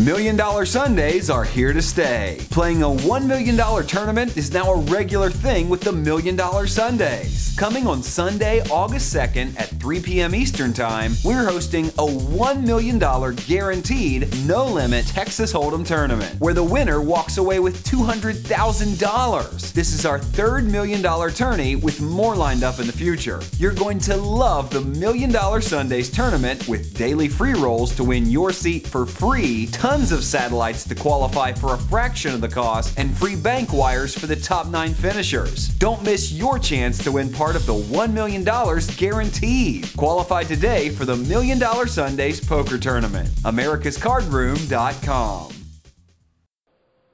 Million 0.00 0.36
Dollar 0.36 0.64
Sundays 0.64 1.28
are 1.28 1.42
here 1.42 1.72
to 1.72 1.82
stay. 1.82 2.38
Playing 2.50 2.84
a 2.84 2.86
$1 2.86 3.26
million 3.26 3.56
tournament 3.84 4.36
is 4.36 4.52
now 4.52 4.70
a 4.70 4.80
regular 4.82 5.28
thing 5.28 5.68
with 5.68 5.80
the 5.80 5.90
Million 5.90 6.36
Dollar 6.36 6.68
Sundays. 6.68 7.52
Coming 7.58 7.88
on 7.88 8.04
Sunday, 8.04 8.60
August 8.70 9.12
2nd 9.12 9.58
at 9.58 9.70
3 9.80 10.00
p.m. 10.00 10.36
Eastern 10.36 10.72
Time, 10.72 11.14
we're 11.24 11.44
hosting 11.44 11.86
a 11.86 12.06
$1 12.06 12.64
million 12.64 13.00
guaranteed, 13.48 14.32
no 14.46 14.66
limit 14.66 15.04
Texas 15.08 15.52
Hold'em 15.52 15.84
tournament 15.84 16.38
where 16.38 16.54
the 16.54 16.62
winner 16.62 17.02
walks 17.02 17.38
away 17.38 17.58
with 17.58 17.82
$200,000. 17.82 19.72
This 19.72 19.92
is 19.92 20.06
our 20.06 20.20
third 20.20 20.70
million 20.70 21.02
dollar 21.02 21.32
tourney 21.32 21.74
with 21.74 22.00
more 22.00 22.36
lined 22.36 22.62
up 22.62 22.78
in 22.78 22.86
the 22.86 22.92
future. 22.92 23.40
You're 23.56 23.74
going 23.74 23.98
to 24.00 24.16
love 24.16 24.70
the 24.70 24.82
Million 24.82 25.32
Dollar 25.32 25.60
Sundays 25.60 26.08
tournament 26.08 26.68
with 26.68 26.96
daily 26.96 27.28
free 27.28 27.54
rolls 27.54 27.96
to 27.96 28.04
win 28.04 28.26
your 28.26 28.52
seat 28.52 28.86
for 28.86 29.04
free, 29.04 29.66
tons 29.88 30.12
of 30.12 30.22
satellites 30.22 30.84
to 30.84 30.94
qualify 30.94 31.50
for 31.50 31.72
a 31.72 31.78
fraction 31.78 32.34
of 32.34 32.42
the 32.42 32.48
cost, 32.48 32.98
and 32.98 33.16
free 33.16 33.34
bank 33.34 33.72
wires 33.72 34.14
for 34.14 34.26
the 34.26 34.36
top 34.36 34.66
nine 34.66 34.92
finishers. 34.92 35.68
Don't 35.78 36.02
miss 36.02 36.30
your 36.30 36.58
chance 36.58 36.98
to 36.98 37.10
win 37.10 37.32
part 37.32 37.56
of 37.56 37.64
the 37.64 37.72
$1 37.72 38.12
million 38.12 38.44
guaranteed. 38.44 39.88
Qualify 39.96 40.44
today 40.44 40.90
for 40.90 41.06
the 41.06 41.16
Million 41.16 41.58
Dollar 41.58 41.86
Sundays 41.86 42.38
Poker 42.38 42.76
Tournament. 42.76 43.30
AmericasCardRoom.com. 43.46 45.52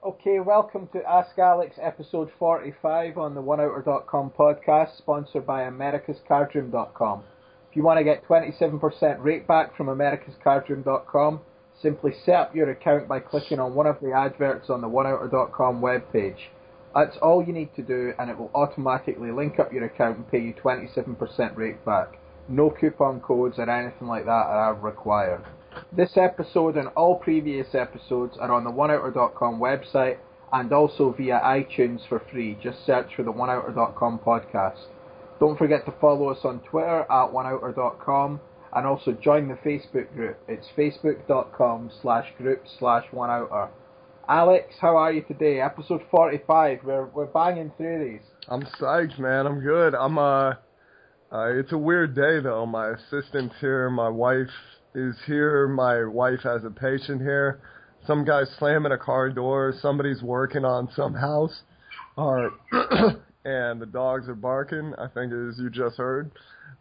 Okay, 0.04 0.40
welcome 0.40 0.88
to 0.92 1.00
Ask 1.08 1.38
Alex 1.38 1.76
episode 1.80 2.28
45 2.40 3.18
on 3.18 3.36
the 3.36 3.42
OneOuter.com 3.42 4.32
podcast, 4.36 4.98
sponsored 4.98 5.46
by 5.46 5.62
AmericasCardroom.com. 5.62 7.22
If 7.70 7.76
you 7.76 7.84
want 7.84 7.98
to 7.98 8.04
get 8.04 8.24
27% 8.24 9.22
rake 9.22 9.46
back 9.46 9.76
from 9.76 9.86
AmericasCardroom.com, 9.86 11.40
simply 11.84 12.14
set 12.24 12.34
up 12.34 12.56
your 12.56 12.70
account 12.70 13.06
by 13.06 13.20
clicking 13.20 13.60
on 13.60 13.74
one 13.74 13.86
of 13.86 14.00
the 14.00 14.10
adverts 14.10 14.70
on 14.70 14.80
the 14.80 14.88
OneOuter.com 14.88 15.82
webpage. 15.82 16.38
That's 16.94 17.18
all 17.18 17.44
you 17.44 17.52
need 17.52 17.74
to 17.76 17.82
do, 17.82 18.14
and 18.18 18.30
it 18.30 18.38
will 18.38 18.50
automatically 18.54 19.30
link 19.30 19.58
up 19.58 19.70
your 19.70 19.84
account 19.84 20.16
and 20.16 20.30
pay 20.30 20.40
you 20.40 20.54
27% 20.54 21.56
rake 21.56 21.84
back. 21.84 22.18
No 22.48 22.70
coupon 22.70 23.20
codes 23.20 23.58
or 23.58 23.68
anything 23.68 24.08
like 24.08 24.24
that 24.24 24.30
are 24.30 24.74
required. 24.74 25.44
This 25.92 26.16
episode 26.16 26.76
and 26.76 26.88
all 26.96 27.16
previous 27.16 27.74
episodes 27.74 28.38
are 28.40 28.52
on 28.52 28.64
the 28.64 28.70
OneOuter.com 28.70 29.60
website 29.60 30.16
and 30.52 30.72
also 30.72 31.14
via 31.18 31.40
iTunes 31.44 32.00
for 32.08 32.22
free. 32.30 32.56
Just 32.62 32.86
search 32.86 33.14
for 33.14 33.24
the 33.24 33.32
OneOuter.com 33.32 34.20
podcast. 34.24 34.86
Don't 35.38 35.58
forget 35.58 35.84
to 35.84 35.94
follow 36.00 36.28
us 36.28 36.38
on 36.44 36.60
Twitter 36.60 37.00
at 37.00 37.32
OneOuter.com 37.32 38.40
and 38.74 38.86
also 38.86 39.12
join 39.12 39.48
the 39.48 39.54
Facebook 39.54 40.12
group. 40.14 40.38
It's 40.48 40.66
facebook.com 40.76 41.90
slash 42.02 42.26
group 42.38 42.62
slash 42.78 43.04
OneOuter. 43.12 43.68
Alex, 44.28 44.74
how 44.80 44.96
are 44.96 45.12
you 45.12 45.22
today? 45.22 45.60
Episode 45.60 46.02
45. 46.10 46.80
We're, 46.82 47.06
we're 47.06 47.26
banging 47.26 47.72
through 47.76 48.10
these. 48.10 48.26
I'm 48.48 48.62
psyched, 48.80 49.18
man. 49.18 49.46
I'm 49.46 49.60
good. 49.60 49.94
I'm 49.94 50.18
uh, 50.18 50.54
uh 51.30 51.58
it's 51.58 51.72
a 51.72 51.78
weird 51.78 52.14
day 52.14 52.40
though. 52.42 52.66
My 52.66 52.90
assistant's 52.90 53.54
here, 53.60 53.90
my 53.90 54.08
wife 54.08 54.48
is 54.94 55.14
here, 55.26 55.68
my 55.68 56.04
wife 56.04 56.40
has 56.42 56.64
a 56.64 56.70
patient 56.70 57.20
here. 57.20 57.60
Some 58.06 58.24
guy's 58.24 58.48
slamming 58.58 58.92
a 58.92 58.98
car 58.98 59.30
door, 59.30 59.74
somebody's 59.80 60.22
working 60.22 60.64
on 60.64 60.88
some 60.94 61.14
house. 61.14 61.62
Or 62.16 62.50
and 63.44 63.80
the 63.80 63.88
dogs 63.90 64.28
are 64.28 64.34
barking, 64.34 64.94
I 64.98 65.06
think 65.08 65.32
as 65.32 65.58
you 65.58 65.70
just 65.70 65.96
heard. 65.96 66.30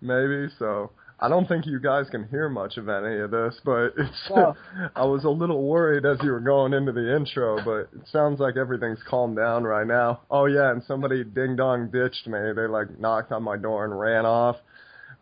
Maybe, 0.02 0.47
so 0.59 0.91
I 1.23 1.29
don't 1.29 1.47
think 1.47 1.66
you 1.66 1.79
guys 1.79 2.09
can 2.09 2.27
hear 2.27 2.49
much 2.49 2.75
of 2.75 2.89
any 2.89 3.17
of 3.21 3.31
this, 3.31 3.55
but 3.63 3.93
it's 3.97 4.29
Well- 4.29 4.57
I 4.95 5.05
was 5.05 5.23
a 5.23 5.29
little 5.29 5.63
worried 5.63 6.05
as 6.05 6.17
you 6.21 6.31
were 6.31 6.41
going 6.41 6.73
into 6.73 6.91
the 6.91 7.16
intro, 7.16 7.63
but 7.63 7.97
it 7.97 8.07
sounds 8.11 8.41
like 8.41 8.57
everything's 8.57 9.02
calmed 9.09 9.38
down 9.38 9.63
right 9.63 9.88
now. 9.88 10.19
Oh 10.29 10.47
yeah, 10.47 10.71
and 10.71 10.83
somebody 10.83 11.23
ding 11.23 11.55
dong 11.55 11.89
ditched 11.91 12.27
me. 12.27 12.39
They 12.53 12.67
like 12.67 12.99
knocked 12.99 13.31
on 13.31 13.41
my 13.41 13.55
door 13.55 13.85
and 13.85 13.97
ran 13.97 14.25
off 14.25 14.57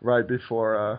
right 0.00 0.26
before 0.26 0.76
uh 0.76 0.98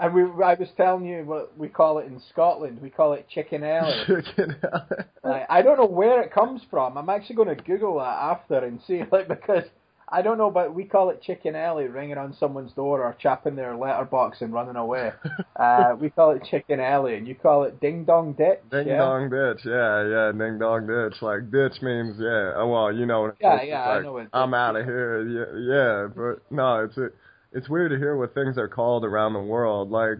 And 0.00 0.14
we, 0.14 0.22
I 0.42 0.54
was 0.54 0.68
telling 0.78 1.04
you 1.04 1.24
what 1.24 1.58
we 1.58 1.68
call 1.68 1.98
it 1.98 2.06
in 2.06 2.18
Scotland. 2.32 2.80
We 2.80 2.88
call 2.88 3.12
it 3.12 3.26
chicken 3.28 3.62
alley. 3.62 3.92
chicken 4.06 4.56
out. 4.72 4.90
Like, 5.22 5.46
I 5.50 5.60
don't 5.60 5.76
know 5.78 5.84
where 5.86 6.22
it 6.22 6.32
comes 6.32 6.62
from. 6.70 6.96
I'm 6.96 7.10
actually 7.10 7.36
going 7.36 7.54
to 7.54 7.62
Google 7.62 7.98
that 7.98 8.04
after 8.06 8.64
and 8.64 8.80
see, 8.86 9.02
like, 9.12 9.28
because 9.28 9.64
I 10.08 10.22
don't 10.22 10.36
know, 10.36 10.50
but 10.50 10.74
we 10.74 10.84
call 10.84 11.10
it 11.10 11.22
chicken 11.22 11.56
alley, 11.56 11.86
ringing 11.86 12.18
on 12.18 12.36
someone's 12.38 12.72
door 12.72 13.02
or 13.02 13.16
chapping 13.18 13.56
their 13.56 13.74
letterbox 13.74 14.42
and 14.42 14.52
running 14.52 14.76
away. 14.76 15.12
uh, 15.56 15.96
we 15.98 16.10
call 16.10 16.32
it 16.32 16.42
chicken 16.50 16.78
alley, 16.78 17.16
and 17.16 17.26
you 17.26 17.34
call 17.34 17.64
it 17.64 17.80
ding 17.80 18.04
dong 18.04 18.34
ditch. 18.34 18.60
Ding 18.70 18.88
yeah? 18.88 18.98
dong 18.98 19.30
ditch, 19.30 19.64
yeah, 19.64 20.06
yeah, 20.06 20.32
ding 20.32 20.58
dong 20.58 20.86
ditch. 20.86 21.22
Like 21.22 21.50
ditch 21.50 21.80
means 21.80 22.16
yeah. 22.18 22.52
Oh, 22.56 22.68
well, 22.68 22.92
you 22.92 23.06
know. 23.06 23.32
Yeah, 23.40 23.62
yeah, 23.62 23.82
I 23.82 24.02
know 24.02 24.12
what 24.12 24.28
I'm 24.32 24.52
out 24.52 24.76
of 24.76 24.84
here. 24.84 25.26
Yeah, 25.26 25.74
yeah, 25.74 26.08
but 26.14 26.42
no, 26.54 26.84
it's 26.84 26.96
a, 26.98 27.08
it's 27.52 27.68
weird 27.68 27.90
to 27.92 27.98
hear 27.98 28.16
what 28.16 28.34
things 28.34 28.58
are 28.58 28.68
called 28.68 29.04
around 29.04 29.32
the 29.32 29.40
world. 29.40 29.90
Like, 29.90 30.18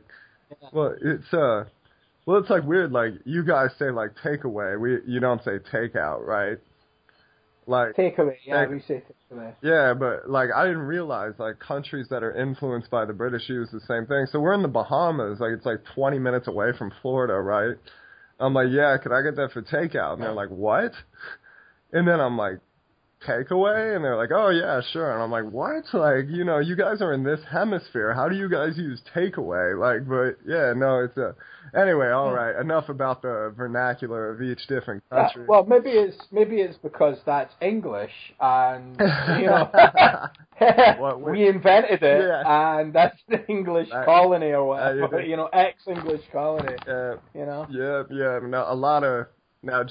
well, 0.73 0.95
it's 1.01 1.33
uh, 1.35 1.65
well, 2.27 2.39
it's 2.39 2.51
like 2.51 2.65
weird. 2.65 2.93
Like 2.93 3.13
you 3.25 3.45
guys 3.45 3.71
say 3.79 3.91
like 3.91 4.13
takeaway. 4.25 4.81
We 4.81 4.99
you 5.07 5.21
don't 5.21 5.43
say 5.45 5.59
takeout, 5.73 6.27
right? 6.27 6.59
Like 7.67 7.97
Takeaway, 7.97 8.37
yeah, 8.45 8.67
we 8.67 8.81
say 8.81 9.03
takeaway. 9.33 9.55
yeah, 9.63 9.95
but 9.95 10.29
like 10.29 10.51
I 10.55 10.65
didn't 10.67 10.83
realize 10.83 11.33
like 11.39 11.59
countries 11.59 12.07
that 12.11 12.23
are 12.23 12.37
influenced 12.37 12.91
by 12.91 13.05
the 13.05 13.13
British 13.13 13.49
use 13.49 13.71
the 13.73 13.81
same 13.81 14.07
thing. 14.07 14.27
So 14.31 14.39
we're 14.41 14.53
in 14.55 14.63
the 14.63 14.69
Bahamas, 14.69 15.41
like 15.41 15.53
it's 15.53 15.65
like 15.67 15.81
20 15.95 16.19
minutes 16.19 16.47
away 16.47 16.73
from 16.77 16.93
Florida, 17.01 17.35
right? 17.35 17.77
I'm 18.39 18.53
like, 18.53 18.69
yeah, 18.71 18.97
could 19.03 19.13
I 19.13 19.23
get 19.23 19.37
that 19.37 19.53
for 19.53 19.63
takeout? 19.63 20.15
And 20.15 20.23
they're 20.23 20.33
like, 20.33 20.51
what? 20.51 20.93
And 21.93 22.07
then 22.07 22.21
I'm 22.21 22.37
like, 22.37 22.59
takeaway? 23.27 23.97
And 23.97 24.05
they're 24.05 24.17
like, 24.17 24.31
oh 24.33 24.51
yeah, 24.51 24.81
sure. 24.93 25.13
And 25.13 25.23
I'm 25.23 25.31
like, 25.31 25.45
what? 25.53 25.85
Like, 25.93 26.27
you 26.29 26.45
know, 26.45 26.59
you 26.59 26.77
guys 26.77 27.01
are 27.03 27.13
in 27.13 27.23
this 27.25 27.41
hemisphere. 27.51 28.13
How 28.15 28.29
do 28.29 28.37
you 28.37 28.49
guys 28.49 28.77
use 28.77 29.01
takeaway? 29.15 29.79
Like, 29.79 30.09
but 30.09 30.39
yeah, 30.49 30.73
no, 30.77 31.01
it's 31.05 31.17
a. 31.17 31.35
Anyway, 31.75 32.09
all 32.11 32.33
right. 32.33 32.55
Enough 32.61 32.89
about 32.89 33.23
the 33.23 33.53
vernacular 33.57 34.31
of 34.31 34.41
each 34.43 34.67
different 34.69 35.03
Yeah, 35.11 35.25
country. 35.25 35.47
well, 35.49 35.65
maybe 35.65 35.91
it's 35.91 36.17
maybe 36.31 36.61
it's 36.61 36.77
because 36.79 37.17
that's 37.27 37.53
English, 37.61 38.13
and 38.39 38.97
you 39.41 39.47
know, 39.47 39.71
What, 40.99 41.21
we 41.31 41.49
invented 41.49 42.03
it, 42.03 42.27
Yeah. 42.29 42.79
and 42.79 42.93
that's 42.93 43.19
the 43.29 43.45
English 43.49 43.89
Uh, 43.93 44.05
colony 44.05 44.53
or 44.53 44.65
whatever, 44.69 45.21
you- 45.21 45.31
you 45.31 45.37
know, 45.37 45.47
ex-English 45.53 46.21
colony, 46.33 46.77
uh, 46.87 47.17
you 47.35 47.45
know. 47.47 47.67
Yeah, 47.71 48.03
yeah. 48.11 48.39
No, 48.47 48.65
a 48.69 48.75
lot 48.75 49.03
of 49.03 49.27
now. 49.63 49.83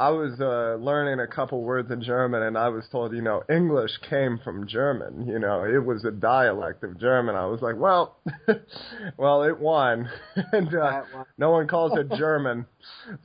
I 0.00 0.10
was 0.10 0.40
uh, 0.40 0.76
learning 0.82 1.20
a 1.20 1.26
couple 1.26 1.62
words 1.62 1.90
in 1.92 2.02
German, 2.02 2.42
and 2.42 2.58
I 2.58 2.68
was 2.68 2.84
told, 2.90 3.12
you 3.14 3.22
know, 3.22 3.42
English 3.48 3.92
came 4.10 4.40
from 4.42 4.66
German. 4.66 5.26
You 5.28 5.38
know, 5.38 5.64
it 5.64 5.84
was 5.84 6.04
a 6.04 6.10
dialect 6.10 6.82
of 6.82 6.98
German. 6.98 7.36
I 7.36 7.46
was 7.46 7.62
like, 7.62 7.76
well, 7.76 8.16
well, 9.16 9.44
it 9.44 9.58
won, 9.58 10.08
and 10.52 10.74
uh, 10.74 11.02
one. 11.12 11.24
no 11.38 11.50
one 11.50 11.68
calls 11.68 11.96
it 11.96 12.10
German, 12.18 12.66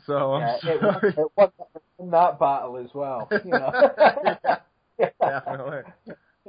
so 0.06 0.34
I'm 0.34 0.41
Yeah, 0.63 0.74
it, 0.74 0.81
won, 0.84 1.02
it 1.03 1.28
won, 1.35 1.52
won 1.97 2.12
that 2.12 2.40
battle 2.40 2.78
as 2.78 2.94
well. 2.94 3.28
You 3.31 3.52
know. 3.52 3.72
Definitely. 5.19 5.81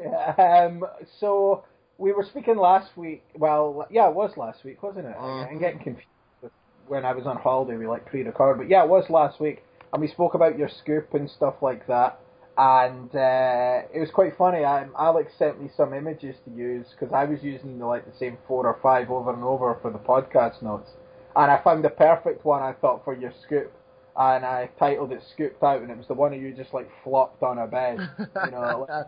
Yeah, 0.02 0.66
um, 0.68 0.84
so 1.18 1.64
we 1.96 2.12
were 2.12 2.24
speaking 2.24 2.56
last 2.56 2.96
week. 2.96 3.24
Well, 3.36 3.86
yeah, 3.90 4.08
it 4.08 4.14
was 4.14 4.36
last 4.36 4.64
week, 4.64 4.82
wasn't 4.82 5.06
it? 5.06 5.16
I'm 5.18 5.58
getting 5.58 5.78
confused 5.78 6.06
with 6.42 6.52
when 6.88 7.04
I 7.06 7.12
was 7.12 7.26
on 7.26 7.36
holiday. 7.36 7.76
We 7.78 7.86
like 7.86 8.04
pre-record, 8.06 8.58
but 8.58 8.68
yeah, 8.68 8.82
it 8.82 8.88
was 8.88 9.08
last 9.10 9.40
week, 9.40 9.62
and 9.92 10.00
we 10.00 10.08
spoke 10.08 10.34
about 10.34 10.58
your 10.58 10.68
scoop 10.68 11.14
and 11.14 11.30
stuff 11.30 11.54
like 11.62 11.86
that. 11.86 12.20
And 12.56 13.14
uh, 13.14 13.82
it 13.94 14.00
was 14.00 14.10
quite 14.12 14.36
funny. 14.36 14.64
Um, 14.64 14.92
Alex 14.98 15.32
sent 15.38 15.62
me 15.62 15.70
some 15.76 15.94
images 15.94 16.36
to 16.44 16.50
use 16.50 16.86
because 16.90 17.12
I 17.14 17.24
was 17.24 17.42
using 17.42 17.78
the, 17.78 17.86
like 17.86 18.04
the 18.04 18.16
same 18.18 18.36
four 18.46 18.66
or 18.66 18.78
five 18.82 19.10
over 19.10 19.32
and 19.32 19.42
over 19.42 19.78
for 19.80 19.90
the 19.90 19.98
podcast 19.98 20.60
notes, 20.60 20.90
and 21.36 21.50
I 21.50 21.62
found 21.62 21.84
the 21.84 21.90
perfect 21.90 22.44
one 22.44 22.62
I 22.62 22.72
thought 22.72 23.04
for 23.04 23.16
your 23.16 23.32
scoop. 23.44 23.72
And 24.16 24.44
I 24.44 24.68
titled 24.78 25.12
it 25.12 25.22
"Scooped 25.32 25.62
Out," 25.62 25.80
and 25.80 25.90
it 25.90 25.96
was 25.96 26.08
the 26.08 26.14
one 26.14 26.34
of 26.34 26.42
you 26.42 26.52
just 26.52 26.74
like 26.74 26.90
flopped 27.02 27.42
on 27.42 27.58
a 27.58 27.66
bed, 27.66 27.98
you 28.44 28.50
know, 28.50 28.86
like, 28.90 29.06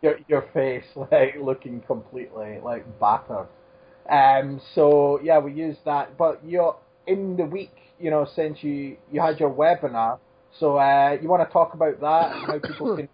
your 0.00 0.18
your 0.28 0.42
face 0.54 0.84
like 1.10 1.34
looking 1.42 1.80
completely 1.82 2.60
like 2.62 2.86
battered. 3.00 3.48
Um. 4.08 4.60
So 4.74 5.20
yeah, 5.22 5.38
we 5.40 5.52
used 5.52 5.84
that. 5.84 6.16
But 6.16 6.40
you're 6.44 6.76
in 7.06 7.36
the 7.36 7.44
week, 7.44 7.74
you 7.98 8.10
know, 8.10 8.26
since 8.34 8.62
you 8.62 8.96
you 9.12 9.20
had 9.20 9.40
your 9.40 9.50
webinar. 9.50 10.20
So 10.58 10.76
uh, 10.76 11.16
you 11.20 11.28
want 11.28 11.46
to 11.46 11.52
talk 11.52 11.74
about 11.74 12.00
that 12.00 12.32
how 12.46 12.58
people 12.58 12.96
can 12.96 13.08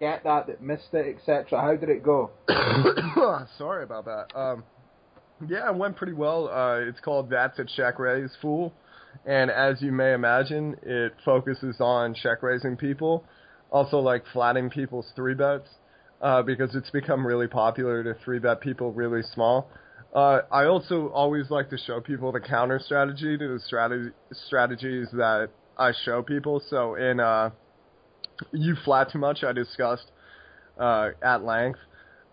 get 0.00 0.24
that 0.24 0.46
that 0.46 0.62
missed 0.62 0.92
it, 0.92 1.16
etc. 1.16 1.60
How 1.60 1.76
did 1.76 1.88
it 1.88 2.02
go? 2.02 2.30
Sorry 3.58 3.84
about 3.84 4.04
that. 4.06 4.36
Um, 4.38 4.64
yeah, 5.48 5.70
it 5.70 5.76
went 5.76 5.96
pretty 5.96 6.14
well. 6.14 6.48
Uh, 6.48 6.80
it's 6.80 7.00
called 7.00 7.30
That's 7.30 7.58
a 7.58 7.64
Check 7.64 7.98
Raise 7.98 8.30
Fool. 8.42 8.72
And 9.24 9.50
as 9.50 9.80
you 9.80 9.92
may 9.92 10.12
imagine, 10.12 10.76
it 10.82 11.14
focuses 11.24 11.76
on 11.80 12.14
check 12.14 12.42
raising 12.42 12.76
people, 12.76 13.24
also 13.70 13.98
like 13.98 14.24
flatting 14.32 14.70
people's 14.70 15.06
three 15.16 15.34
bets, 15.34 15.68
uh, 16.20 16.42
because 16.42 16.74
it's 16.74 16.90
become 16.90 17.26
really 17.26 17.46
popular 17.46 18.02
to 18.04 18.14
three 18.24 18.38
bet 18.38 18.60
people 18.60 18.92
really 18.92 19.22
small. 19.34 19.70
Uh, 20.14 20.40
I 20.50 20.64
also 20.64 21.08
always 21.08 21.50
like 21.50 21.68
to 21.70 21.78
show 21.78 22.00
people 22.00 22.32
the 22.32 22.40
counter 22.40 22.80
strategy 22.82 23.36
to 23.36 23.48
the 23.48 23.60
strategy 23.66 24.10
strategies 24.46 25.08
that 25.12 25.50
I 25.78 25.92
show 26.04 26.22
people. 26.22 26.62
So 26.68 26.94
in 26.96 27.20
uh, 27.20 27.50
you 28.52 28.74
flat 28.84 29.12
too 29.12 29.18
much, 29.18 29.44
I 29.44 29.52
discussed 29.52 30.10
uh, 30.78 31.10
at 31.22 31.44
length 31.44 31.78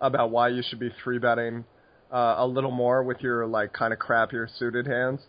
about 0.01 0.31
why 0.31 0.49
you 0.49 0.63
should 0.67 0.79
be 0.79 0.89
three 1.03 1.19
betting 1.19 1.65
uh, 2.11 2.35
a 2.37 2.47
little 2.47 2.71
more 2.71 3.03
with 3.03 3.21
your 3.21 3.45
like 3.45 3.73
kind 3.73 3.93
of 3.93 3.99
crappier 3.99 4.47
suited 4.57 4.87
hands 4.87 5.21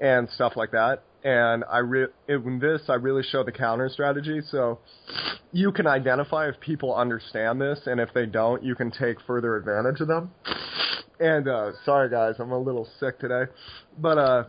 and 0.00 0.28
stuff 0.30 0.54
like 0.56 0.72
that. 0.72 1.02
And 1.24 1.64
I 1.70 1.78
re- 1.78 2.08
in 2.28 2.58
this 2.60 2.82
I 2.88 2.94
really 2.94 3.22
show 3.22 3.42
the 3.42 3.52
counter 3.52 3.88
strategy, 3.88 4.40
so 4.50 4.78
you 5.52 5.72
can 5.72 5.86
identify 5.86 6.48
if 6.48 6.60
people 6.60 6.94
understand 6.94 7.60
this, 7.60 7.80
and 7.86 7.98
if 8.00 8.10
they 8.14 8.26
don't, 8.26 8.62
you 8.62 8.74
can 8.74 8.90
take 8.90 9.20
further 9.26 9.56
advantage 9.56 10.00
of 10.00 10.08
them. 10.08 10.30
And 11.18 11.48
uh, 11.48 11.72
sorry 11.84 12.10
guys, 12.10 12.34
I'm 12.38 12.52
a 12.52 12.58
little 12.58 12.88
sick 13.00 13.18
today, 13.18 13.50
but 13.98 14.18
uh, 14.18 14.44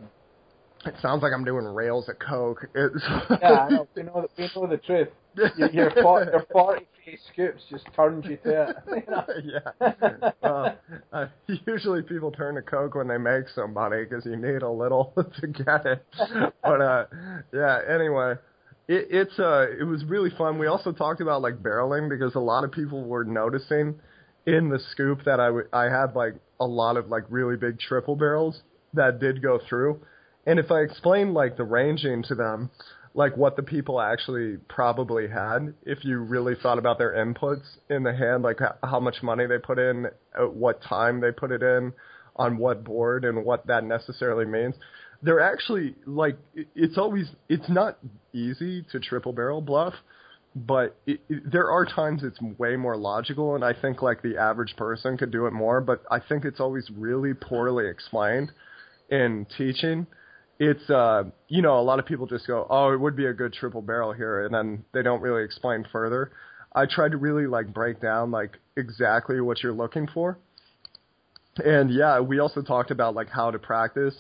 it 0.86 0.96
sounds 1.02 1.24
like 1.24 1.34
I'm 1.34 1.44
doing 1.44 1.66
rails 1.66 2.08
at 2.10 2.20
Coke. 2.20 2.68
It's 2.76 3.04
yeah, 3.42 3.52
I 3.52 3.70
know. 3.70 3.88
We 3.96 4.04
know, 4.04 4.28
we 4.38 4.50
know 4.56 4.68
the 4.68 4.78
truth. 4.78 5.10
Your, 5.36 5.52
your, 5.58 5.92
your 5.94 6.46
40 6.52 6.88
face 7.06 7.20
scoops 7.34 7.64
just 7.70 7.86
turned 7.96 8.26
you 8.26 8.38
to 8.38 8.76
it. 8.88 9.06
yeah. 9.82 10.32
Uh, 10.42 10.76
uh, 11.14 11.28
usually 11.66 12.02
people 12.02 12.32
turn 12.32 12.56
to 12.56 12.62
Coke 12.62 12.96
when 12.96 13.08
they 13.08 13.18
make 13.18 13.48
some 13.54 13.74
money 13.74 14.04
because 14.04 14.26
you 14.26 14.36
need 14.36 14.62
a 14.62 14.70
little 14.70 15.14
to 15.40 15.48
get 15.48 15.86
it. 15.86 16.06
But 16.64 16.82
uh, 16.82 17.06
yeah. 17.54 17.80
Anyway, 17.90 18.36
it, 18.88 19.08
it's 19.10 19.40
uh, 19.40 19.68
it 19.80 19.84
was 19.84 20.04
really 20.06 20.32
fun. 20.38 20.58
We 20.58 20.68
also 20.68 20.92
talked 20.92 21.22
about 21.22 21.42
like 21.42 21.62
barreling 21.62 22.10
because 22.10 22.36
a 22.36 22.40
lot 22.40 22.64
of 22.64 22.72
people 22.72 23.04
were 23.04 23.24
noticing 23.24 23.96
in 24.46 24.70
the 24.70 24.80
scoop 24.92 25.24
that 25.26 25.40
I, 25.40 25.48
w- 25.48 25.68
I 25.74 25.84
had 25.84 26.16
like 26.16 26.36
a 26.60 26.66
lot 26.66 26.98
of 26.98 27.10
like 27.10 27.24
really 27.30 27.58
big 27.58 27.80
triple 27.80 28.16
barrels 28.16 28.62
that 28.94 29.20
did 29.20 29.42
go 29.42 29.60
through. 29.68 30.00
And 30.48 30.60
if 30.60 30.72
I 30.72 30.80
explained 30.80 31.34
like 31.36 31.58
the 31.58 31.66
ranging 31.66 32.24
to 32.24 32.36
them, 32.36 32.72
like 33.14 33.36
what 33.36 33.56
the 33.56 33.64
people 33.64 34.02
actually 34.02 34.58
probably 34.70 35.28
had, 35.28 35.74
if 35.86 36.06
you 36.06 36.20
really 36.20 36.56
thought 36.64 36.80
about 36.80 36.98
their 36.98 37.14
inputs 37.14 37.66
in 37.90 38.04
the 38.04 38.16
hand, 38.16 38.44
like 38.44 38.60
how 38.84 39.00
much 39.00 39.22
money 39.22 39.46
they 39.46 39.60
put 39.60 39.78
in, 39.78 40.08
at 40.40 40.54
what 40.54 40.82
time 40.82 41.20
they 41.20 41.32
put 41.32 41.52
it 41.52 41.62
in, 41.62 41.94
on 42.38 42.58
what 42.58 42.84
board, 42.84 43.26
and 43.26 43.44
what 43.44 43.68
that 43.68 43.84
necessarily 43.84 44.46
means, 44.46 44.76
they're 45.22 45.42
actually 45.42 45.96
like 46.06 46.38
it's 46.76 46.98
always 46.98 47.28
it's 47.50 47.68
not 47.68 47.98
easy 48.34 48.86
to 48.92 49.00
triple 49.00 49.34
barrel 49.34 49.62
bluff 49.62 49.96
but 50.66 50.96
it, 51.06 51.20
it, 51.30 51.52
there 51.52 51.70
are 51.70 51.86
times 51.86 52.24
it's 52.24 52.40
way 52.58 52.76
more 52.76 52.98
logical, 52.98 53.56
and 53.56 53.64
I 53.64 53.74
think 53.80 54.02
like 54.02 54.22
the 54.22 54.38
average 54.38 54.76
person 54.76 55.18
could 55.18 55.32
do 55.32 55.46
it 55.46 55.54
more. 55.54 55.82
But 55.82 56.04
I 56.10 56.20
think 56.20 56.46
it's 56.46 56.60
always 56.60 56.90
really 56.96 57.34
poorly 57.34 57.88
explained 57.88 58.52
in 59.10 59.46
teaching. 59.58 60.08
It's 60.60 60.90
uh, 60.90 61.26
you 61.48 61.62
know, 61.62 61.80
a 61.80 61.82
lot 61.82 62.00
of 62.00 62.06
people 62.06 62.26
just 62.26 62.48
go, 62.48 62.66
"Oh, 62.70 62.92
it 62.94 63.00
would 63.00 63.16
be 63.16 63.26
a 63.26 63.34
good 63.34 63.54
triple 63.54 63.82
barrel 63.82 64.14
here," 64.14 64.46
and 64.46 64.54
then 64.54 64.86
they 64.94 65.04
don't 65.04 65.22
really 65.22 65.44
explain 65.44 65.86
further. 65.92 66.32
I 66.74 66.86
tried 66.86 67.12
to 67.12 67.18
really 67.18 67.48
like 67.48 67.74
break 67.74 68.02
down 68.02 68.32
like 68.32 68.58
exactly 68.76 69.40
what 69.42 69.64
you're 69.64 69.74
looking 69.74 70.08
for. 70.14 70.38
And 71.64 71.92
yeah, 71.92 72.20
we 72.20 72.40
also 72.40 72.62
talked 72.62 72.92
about 72.92 73.16
like 73.16 73.30
how 73.30 73.52
to 73.52 73.60
practice 73.60 74.16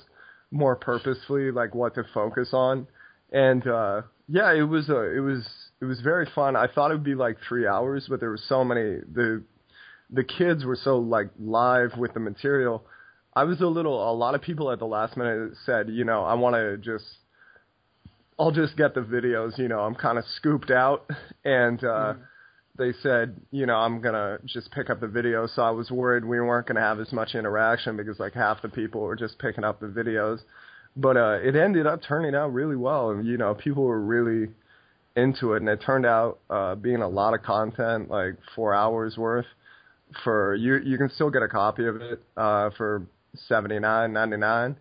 more 0.51 0.75
purposefully, 0.75 1.51
like 1.51 1.75
what 1.75 1.95
to 1.95 2.03
focus 2.13 2.49
on. 2.53 2.87
And 3.31 3.65
uh 3.67 4.01
yeah, 4.27 4.53
it 4.53 4.63
was 4.63 4.89
a 4.89 5.15
it 5.15 5.19
was 5.19 5.47
it 5.81 5.85
was 5.85 6.01
very 6.01 6.27
fun. 6.33 6.55
I 6.55 6.67
thought 6.67 6.91
it 6.91 6.95
would 6.95 7.03
be 7.03 7.15
like 7.15 7.37
three 7.47 7.67
hours, 7.67 8.07
but 8.09 8.19
there 8.19 8.29
were 8.29 8.39
so 8.47 8.63
many 8.63 8.99
the 9.13 9.43
the 10.09 10.23
kids 10.23 10.65
were 10.65 10.77
so 10.81 10.97
like 10.97 11.29
live 11.39 11.91
with 11.97 12.13
the 12.13 12.19
material. 12.19 12.83
I 13.37 13.43
was 13.43 13.61
a 13.61 13.67
little. 13.67 14.09
A 14.09 14.15
lot 14.15 14.33
of 14.33 14.41
people 14.41 14.71
at 14.71 14.79
the 14.79 14.87
last 14.87 15.15
minute 15.15 15.51
said, 15.63 15.89
you 15.89 16.03
know, 16.03 16.23
I 16.23 16.33
want 16.33 16.55
to 16.55 16.75
just. 16.77 17.05
I'll 18.39 18.51
just 18.51 18.75
get 18.75 18.95
the 18.95 19.01
videos. 19.01 19.59
You 19.59 19.67
know, 19.67 19.81
I'm 19.81 19.93
kind 19.93 20.17
of 20.17 20.23
scooped 20.37 20.71
out, 20.71 21.07
and 21.45 21.83
uh, 21.83 22.13
mm. 22.13 22.19
they 22.79 22.93
said, 23.03 23.39
you 23.51 23.67
know, 23.67 23.75
I'm 23.75 24.01
gonna 24.01 24.39
just 24.43 24.71
pick 24.71 24.89
up 24.89 25.01
the 25.01 25.07
videos. 25.07 25.53
So 25.53 25.61
I 25.61 25.69
was 25.69 25.91
worried 25.91 26.25
we 26.25 26.39
weren't 26.39 26.65
gonna 26.65 26.79
have 26.79 26.99
as 26.99 27.11
much 27.11 27.35
interaction 27.35 27.95
because 27.95 28.19
like 28.19 28.33
half 28.33 28.63
the 28.63 28.69
people 28.69 29.01
were 29.01 29.15
just 29.15 29.37
picking 29.37 29.63
up 29.63 29.79
the 29.79 29.85
videos. 29.85 30.39
But 30.95 31.15
uh, 31.15 31.37
it 31.43 31.55
ended 31.55 31.85
up 31.85 32.01
turning 32.01 32.33
out 32.33 32.53
really 32.53 32.75
well, 32.75 33.11
and 33.11 33.23
you 33.23 33.37
know, 33.37 33.53
people 33.53 33.83
were 33.83 34.01
really 34.01 34.51
into 35.15 35.53
it, 35.53 35.57
and 35.57 35.69
it 35.69 35.79
turned 35.85 36.07
out 36.07 36.39
uh, 36.49 36.73
being 36.73 37.03
a 37.03 37.07
lot 37.07 37.35
of 37.35 37.43
content, 37.43 38.09
like 38.09 38.33
four 38.55 38.73
hours 38.73 39.15
worth. 39.15 39.45
For 40.23 40.55
you, 40.55 40.77
you 40.77 40.97
can 40.97 41.11
still 41.11 41.29
get 41.29 41.43
a 41.43 41.49
copy 41.49 41.85
of 41.85 41.97
it 41.97 42.23
uh, 42.35 42.69
for 42.77 43.05
seventy 43.47 43.79
nine 43.79 44.13
ninety 44.13 44.37
nine, 44.37 44.75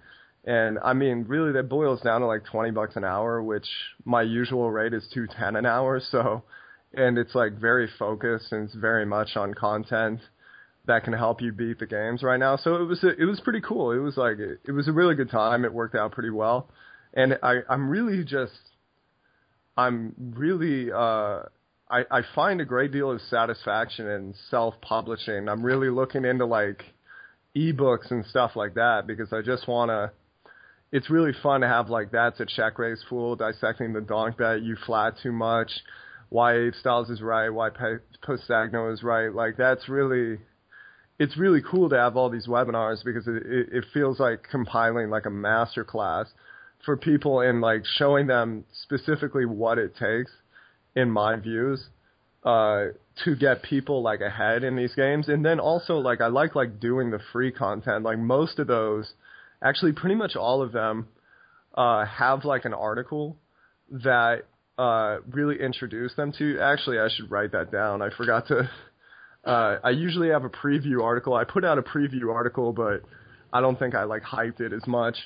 and 0.45 0.79
I 0.85 0.93
mean, 0.93 1.25
really, 1.29 1.53
that 1.53 1.69
boils 1.69 2.01
down 2.01 2.21
to 2.21 2.27
like 2.27 2.45
twenty 2.45 2.71
bucks 2.71 2.97
an 2.97 3.05
hour, 3.05 3.43
which 3.43 3.69
my 4.05 4.23
usual 4.23 4.71
rate 4.71 4.95
is 4.95 5.07
two 5.13 5.27
ten 5.27 5.57
an 5.57 5.67
hour. 5.67 6.01
So, 6.11 6.45
and 6.95 7.19
it's 7.19 7.35
like 7.35 7.53
very 7.53 7.89
focused 7.99 8.53
and 8.53 8.65
it's 8.65 8.75
very 8.75 9.05
much 9.05 9.37
on 9.37 9.55
content 9.55 10.21
that 10.87 11.05
can 11.05 11.13
help 11.13 11.43
you 11.43 11.53
beat 11.53 11.79
the 11.79 11.87
games 11.87 12.23
right 12.23 12.39
now. 12.39 12.57
So 12.57 12.77
it 12.77 12.85
was 12.85 13.03
a, 13.03 13.21
it 13.21 13.25
was 13.25 13.41
pretty 13.41 13.61
cool. 13.61 13.93
It 13.93 13.99
was 13.99 14.17
like 14.17 14.39
it, 14.39 14.61
it 14.67 14.73
was 14.73 14.89
a 14.89 14.93
really 14.93 15.15
good 15.15 15.31
time. 15.31 15.65
It 15.65 15.73
worked 15.73 15.95
out 15.95 16.13
pretty 16.13 16.31
well, 16.31 16.71
and 17.13 17.39
I 17.43 17.59
I'm 17.69 17.89
really 17.91 18.25
just 18.25 18.53
I'm 19.77 20.15
really 20.37 20.91
uh, 20.93 21.43
I, 21.91 22.05
I 22.11 22.23
find 22.35 22.61
a 22.61 22.65
great 22.65 22.93
deal 22.93 23.11
of 23.11 23.21
satisfaction 23.23 24.07
in 24.07 24.35
self-publishing. 24.51 25.49
I'm 25.49 25.63
really 25.63 25.91
looking 25.91 26.25
into 26.25 26.47
like 26.47 26.85
ebooks 27.57 28.11
and 28.11 28.25
stuff 28.27 28.53
like 28.55 28.75
that 28.75 29.07
because 29.07 29.33
I 29.33 29.43
just 29.43 29.67
want 29.67 29.91
to. 29.91 30.11
It's 30.93 31.11
really 31.11 31.33
fun 31.43 31.63
to 31.63 31.67
have 31.67 31.89
like 31.89 32.13
that's 32.13 32.39
a 32.39 32.47
check 32.47 32.79
raise 32.79 33.03
fool 33.09 33.35
dissecting 33.35 33.93
the 33.93 34.01
donk 34.01 34.39
bet. 34.39 34.63
You 34.63 34.77
flat 34.87 35.15
too 35.23 35.33
much. 35.33 35.71
Why 36.29 36.53
Apestyles 36.55 37.11
is 37.11 37.23
right. 37.23 37.49
Why 37.49 37.71
Postagno 38.27 38.93
is 38.93 39.03
right. 39.03 39.33
Like 39.33 39.57
that's 39.57 39.89
really. 39.89 40.39
It's 41.19 41.39
really 41.39 41.63
cool 41.63 41.89
to 41.89 41.97
have 41.97 42.15
all 42.15 42.29
these 42.29 42.47
webinars 42.47 43.03
because 43.03 43.27
it, 43.27 43.37
it, 43.47 43.69
it 43.73 43.85
feels 43.95 44.21
like 44.21 44.43
compiling 44.51 45.09
like 45.09 45.25
a 45.25 45.31
master 45.31 45.83
class 45.83 46.27
for 46.85 46.97
people 46.97 47.41
and 47.41 47.63
like 47.63 47.85
showing 47.97 48.27
them 48.27 48.65
specifically 48.83 49.47
what 49.47 49.79
it 49.79 49.97
takes, 49.97 50.31
in 50.95 51.11
my 51.11 51.37
views, 51.37 51.85
uh, 52.45 52.87
to 53.25 53.35
get 53.35 53.63
people 53.63 54.03
like 54.03 54.21
ahead 54.21 54.63
in 54.65 54.77
these 54.77 54.95
games. 54.95 55.29
And 55.29 55.45
then 55.45 55.59
also 55.61 55.95
like 55.95 56.21
I 56.21 56.27
like 56.27 56.55
like 56.55 56.81
doing 56.81 57.11
the 57.11 57.21
free 57.33 57.51
content. 57.51 58.05
Like 58.05 58.19
most 58.19 58.59
of 58.59 58.67
those, 58.67 59.11
actually 59.63 59.93
pretty 59.93 60.15
much 60.15 60.37
all 60.37 60.63
of 60.63 60.73
them, 60.73 61.09
uh, 61.75 62.05
have 62.05 62.45
like 62.45 62.65
an 62.65 62.75
article 62.75 63.37
that 63.91 64.43
uh, 64.79 65.19
really 65.31 65.61
introduce 65.61 66.15
them 66.15 66.33
to. 66.39 66.59
Actually, 66.61 66.99
I 66.99 67.09
should 67.15 67.31
write 67.31 67.53
that 67.53 67.71
down. 67.73 68.03
I 68.03 68.11
forgot 68.17 68.49
to. 68.49 68.71
Uh, 69.45 69.79
I 69.85 69.91
usually 69.91 70.31
have 70.31 70.43
a 70.43 70.49
preview 70.49 71.05
article. 71.05 71.35
I 71.35 71.45
put 71.45 71.65
out 71.65 71.79
a 71.79 71.83
preview 71.83 72.35
article, 72.35 72.73
but 72.73 73.03
I 73.53 73.61
don't 73.61 73.79
think 73.79 73.95
I 73.95 74.03
like 74.03 74.25
hyped 74.25 74.61
it 74.61 74.73
as 74.73 74.85
much. 74.89 75.17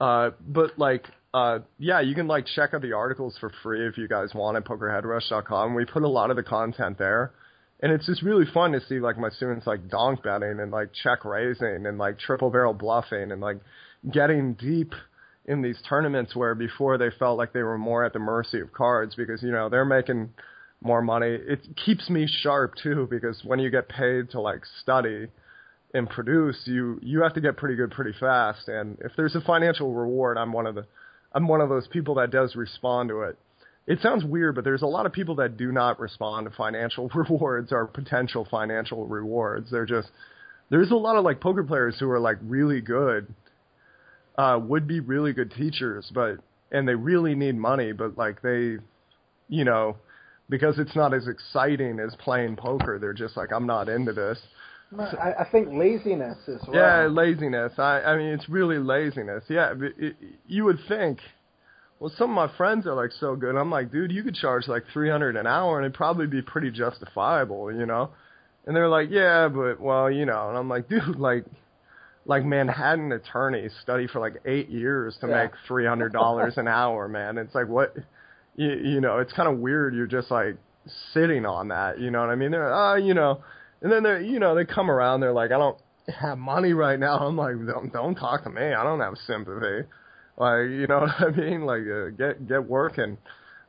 Uh, 0.00 0.30
but 0.40 0.76
like, 0.80 1.06
uh, 1.34 1.60
yeah, 1.78 2.00
you 2.00 2.14
can 2.14 2.26
like 2.26 2.46
check 2.54 2.74
out 2.74 2.82
the 2.82 2.92
articles 2.92 3.36
for 3.40 3.50
free 3.62 3.86
if 3.86 3.96
you 3.96 4.06
guys 4.06 4.34
want 4.34 4.56
at 4.56 4.64
pokerheadrush.com. 4.64 5.74
We 5.74 5.84
put 5.84 6.02
a 6.02 6.08
lot 6.08 6.30
of 6.30 6.36
the 6.36 6.42
content 6.42 6.98
there. 6.98 7.32
And 7.80 7.90
it's 7.92 8.06
just 8.06 8.22
really 8.22 8.44
fun 8.52 8.72
to 8.72 8.80
see 8.80 9.00
like 9.00 9.18
my 9.18 9.30
students 9.30 9.66
like 9.66 9.88
donk 9.88 10.22
betting 10.22 10.60
and 10.60 10.70
like 10.70 10.90
check 11.02 11.24
raising 11.24 11.86
and 11.86 11.98
like 11.98 12.18
triple 12.18 12.50
barrel 12.50 12.74
bluffing 12.74 13.32
and 13.32 13.40
like 13.40 13.58
getting 14.10 14.54
deep 14.54 14.92
in 15.46 15.62
these 15.62 15.78
tournaments 15.88 16.36
where 16.36 16.54
before 16.54 16.96
they 16.96 17.08
felt 17.18 17.38
like 17.38 17.52
they 17.52 17.62
were 17.62 17.78
more 17.78 18.04
at 18.04 18.12
the 18.12 18.20
mercy 18.20 18.60
of 18.60 18.72
cards 18.72 19.16
because 19.16 19.42
you 19.42 19.50
know 19.50 19.68
they're 19.68 19.84
making 19.84 20.30
more 20.80 21.02
money. 21.02 21.26
It 21.26 21.66
keeps 21.84 22.08
me 22.08 22.28
sharp 22.28 22.74
too 22.80 23.08
because 23.10 23.42
when 23.44 23.58
you 23.58 23.70
get 23.70 23.88
paid 23.88 24.30
to 24.30 24.40
like 24.40 24.62
study, 24.80 25.26
and 25.94 26.08
produce, 26.08 26.58
you 26.64 26.98
you 27.02 27.22
have 27.22 27.34
to 27.34 27.40
get 27.40 27.56
pretty 27.56 27.74
good 27.74 27.90
pretty 27.90 28.18
fast. 28.18 28.68
And 28.68 28.96
if 29.00 29.12
there's 29.16 29.34
a 29.34 29.40
financial 29.40 29.92
reward, 29.92 30.38
I'm 30.38 30.52
one 30.52 30.66
of 30.66 30.74
the 30.74 30.86
I'm 31.34 31.48
one 31.48 31.60
of 31.60 31.68
those 31.68 31.86
people 31.88 32.16
that 32.16 32.30
does 32.30 32.56
respond 32.56 33.08
to 33.08 33.22
it. 33.22 33.38
It 33.86 34.00
sounds 34.00 34.24
weird, 34.24 34.54
but 34.54 34.64
there's 34.64 34.82
a 34.82 34.86
lot 34.86 35.06
of 35.06 35.12
people 35.12 35.36
that 35.36 35.56
do 35.56 35.72
not 35.72 35.98
respond 35.98 36.48
to 36.48 36.56
financial 36.56 37.08
rewards 37.14 37.72
or 37.72 37.86
potential 37.86 38.46
financial 38.50 39.06
rewards. 39.06 39.70
They're 39.70 39.86
just 39.86 40.08
there's 40.70 40.90
a 40.90 40.96
lot 40.96 41.16
of 41.16 41.24
like 41.24 41.40
poker 41.40 41.62
players 41.62 41.96
who 41.98 42.10
are 42.10 42.20
like 42.20 42.38
really 42.42 42.80
good, 42.80 43.26
uh, 44.38 44.58
would 44.62 44.86
be 44.86 45.00
really 45.00 45.32
good 45.32 45.52
teachers, 45.52 46.10
but 46.14 46.36
and 46.70 46.88
they 46.88 46.94
really 46.94 47.34
need 47.34 47.56
money, 47.56 47.92
but 47.92 48.16
like 48.16 48.40
they, 48.40 48.78
you 49.48 49.64
know, 49.64 49.96
because 50.48 50.78
it's 50.78 50.96
not 50.96 51.12
as 51.12 51.28
exciting 51.28 52.00
as 52.00 52.14
playing 52.16 52.56
poker, 52.56 52.98
they're 52.98 53.12
just 53.12 53.36
like 53.36 53.52
I'm 53.52 53.66
not 53.66 53.88
into 53.88 54.12
this. 54.12 54.38
I, 54.98 55.32
I 55.40 55.48
think 55.50 55.68
laziness 55.72 56.36
as 56.48 56.60
well. 56.68 56.76
Yeah, 56.76 57.06
laziness. 57.06 57.72
I 57.78 58.00
I 58.02 58.16
mean, 58.16 58.28
it's 58.28 58.48
really 58.48 58.78
laziness. 58.78 59.44
Yeah, 59.48 59.72
it, 59.80 59.94
it, 59.98 60.16
you 60.46 60.64
would 60.64 60.78
think. 60.88 61.18
Well, 61.98 62.12
some 62.18 62.30
of 62.30 62.50
my 62.50 62.56
friends 62.56 62.86
are 62.86 62.94
like 62.94 63.12
so 63.12 63.36
good. 63.36 63.54
I'm 63.54 63.70
like, 63.70 63.92
dude, 63.92 64.10
you 64.10 64.24
could 64.24 64.34
charge 64.34 64.66
like 64.66 64.82
300 64.92 65.36
an 65.36 65.46
hour, 65.46 65.78
and 65.78 65.84
it'd 65.84 65.94
probably 65.94 66.26
be 66.26 66.42
pretty 66.42 66.70
justifiable, 66.72 67.72
you 67.72 67.86
know. 67.86 68.10
And 68.66 68.74
they're 68.74 68.88
like, 68.88 69.08
yeah, 69.10 69.48
but 69.48 69.80
well, 69.80 70.10
you 70.10 70.26
know. 70.26 70.48
And 70.48 70.58
I'm 70.58 70.68
like, 70.68 70.88
dude, 70.88 71.16
like, 71.18 71.44
like 72.26 72.44
Manhattan 72.44 73.12
attorneys 73.12 73.72
study 73.82 74.08
for 74.08 74.18
like 74.20 74.34
eight 74.46 74.68
years 74.68 75.16
to 75.20 75.28
Yeah. 75.28 75.44
make 75.44 75.52
three 75.68 75.86
hundred 75.86 76.12
dollars 76.12 76.54
an 76.58 76.66
hour, 76.68 77.06
man. 77.08 77.38
It's 77.38 77.54
like 77.54 77.68
what 77.68 77.96
you, 78.56 78.70
you 78.70 79.00
know, 79.00 79.18
it's 79.18 79.32
kind 79.32 79.48
of 79.48 79.58
weird. 79.58 79.94
You're 79.94 80.06
just 80.08 80.30
like 80.30 80.56
sitting 81.14 81.46
on 81.46 81.68
that. 81.68 82.00
You 82.00 82.10
know 82.10 82.20
what 82.20 82.30
I 82.30 82.34
mean? 82.34 82.50
They're 82.50 82.72
ah, 82.72 82.96
you 82.96 83.14
know, 83.14 83.42
and 83.82 83.92
then 83.92 84.02
they 84.02 84.24
you 84.24 84.38
know 84.38 84.54
they 84.54 84.64
come 84.64 84.90
around. 84.90 85.20
They're 85.20 85.32
like, 85.32 85.50
I 85.52 85.58
don't 85.58 85.78
have 86.08 86.38
money 86.38 86.72
right 86.72 86.98
now. 86.98 87.18
I'm 87.18 87.36
like, 87.36 87.54
don't 87.66 87.92
don't 87.92 88.14
talk 88.14 88.44
to 88.44 88.50
me. 88.50 88.72
I 88.72 88.82
don't 88.82 89.00
have 89.00 89.14
sympathy. 89.26 89.86
Like 90.36 90.70
you 90.70 90.86
know 90.86 91.00
what 91.18 91.20
I 91.20 91.30
mean? 91.30 91.62
Like 91.62 91.82
uh, 91.82 92.10
get 92.10 92.46
get 92.46 92.64
working. 92.64 93.18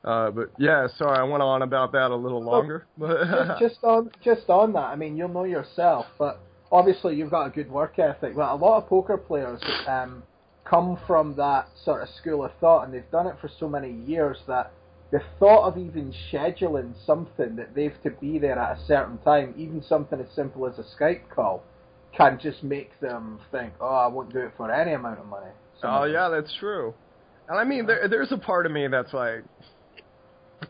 Uh, 0.03 0.31
but 0.31 0.51
yeah, 0.57 0.87
sorry, 0.97 1.17
I 1.17 1.23
went 1.23 1.41
on 1.41 1.61
about 1.61 1.93
that 1.93 2.11
a 2.11 2.15
little 2.15 2.43
longer. 2.43 2.85
But 2.97 3.23
just, 3.57 3.59
just 3.59 3.77
on 3.83 4.11
just 4.23 4.49
on 4.49 4.73
that, 4.73 4.85
I 4.85 4.95
mean, 4.95 5.15
you'll 5.15 5.29
know 5.29 5.45
yourself, 5.45 6.05
but 6.19 6.39
obviously 6.71 7.15
you've 7.15 7.31
got 7.31 7.47
a 7.47 7.49
good 7.49 7.71
work 7.71 7.97
ethic. 7.99 8.35
But 8.35 8.51
a 8.51 8.55
lot 8.55 8.83
of 8.83 8.89
poker 8.89 9.17
players 9.17 9.61
um, 9.87 10.23
come 10.65 10.99
from 11.07 11.35
that 11.37 11.69
sort 11.85 12.01
of 12.03 12.09
school 12.09 12.43
of 12.43 12.51
thought, 12.59 12.85
and 12.85 12.93
they've 12.93 13.09
done 13.11 13.27
it 13.27 13.35
for 13.39 13.49
so 13.59 13.69
many 13.69 13.91
years 13.91 14.37
that 14.47 14.73
the 15.13 15.21
thought 15.39 15.67
of 15.67 15.77
even 15.77 16.11
scheduling 16.31 16.91
something 17.05 17.55
that 17.55 17.75
they've 17.75 17.93
to 18.01 18.09
be 18.09 18.39
there 18.39 18.57
at 18.57 18.79
a 18.79 18.85
certain 18.87 19.19
time, 19.19 19.53
even 19.55 19.81
something 19.87 20.19
as 20.19 20.25
simple 20.35 20.65
as 20.65 20.79
a 20.79 20.83
Skype 20.99 21.29
call, 21.29 21.63
can 22.17 22.39
just 22.41 22.63
make 22.63 22.99
them 22.99 23.39
think, 23.51 23.73
"Oh, 23.79 23.85
I 23.85 24.07
won't 24.07 24.33
do 24.33 24.39
it 24.39 24.53
for 24.57 24.71
any 24.71 24.93
amount 24.93 25.19
of 25.19 25.27
money." 25.27 25.51
Some 25.79 25.91
Oh 25.93 26.03
yeah, 26.05 26.29
that's 26.29 26.51
true. 26.55 26.95
And 27.47 27.59
I 27.59 27.63
mean, 27.63 27.85
there, 27.85 28.07
there's 28.07 28.31
a 28.31 28.39
part 28.39 28.65
of 28.65 28.71
me 28.71 28.87
that's 28.87 29.13
like, 29.13 29.43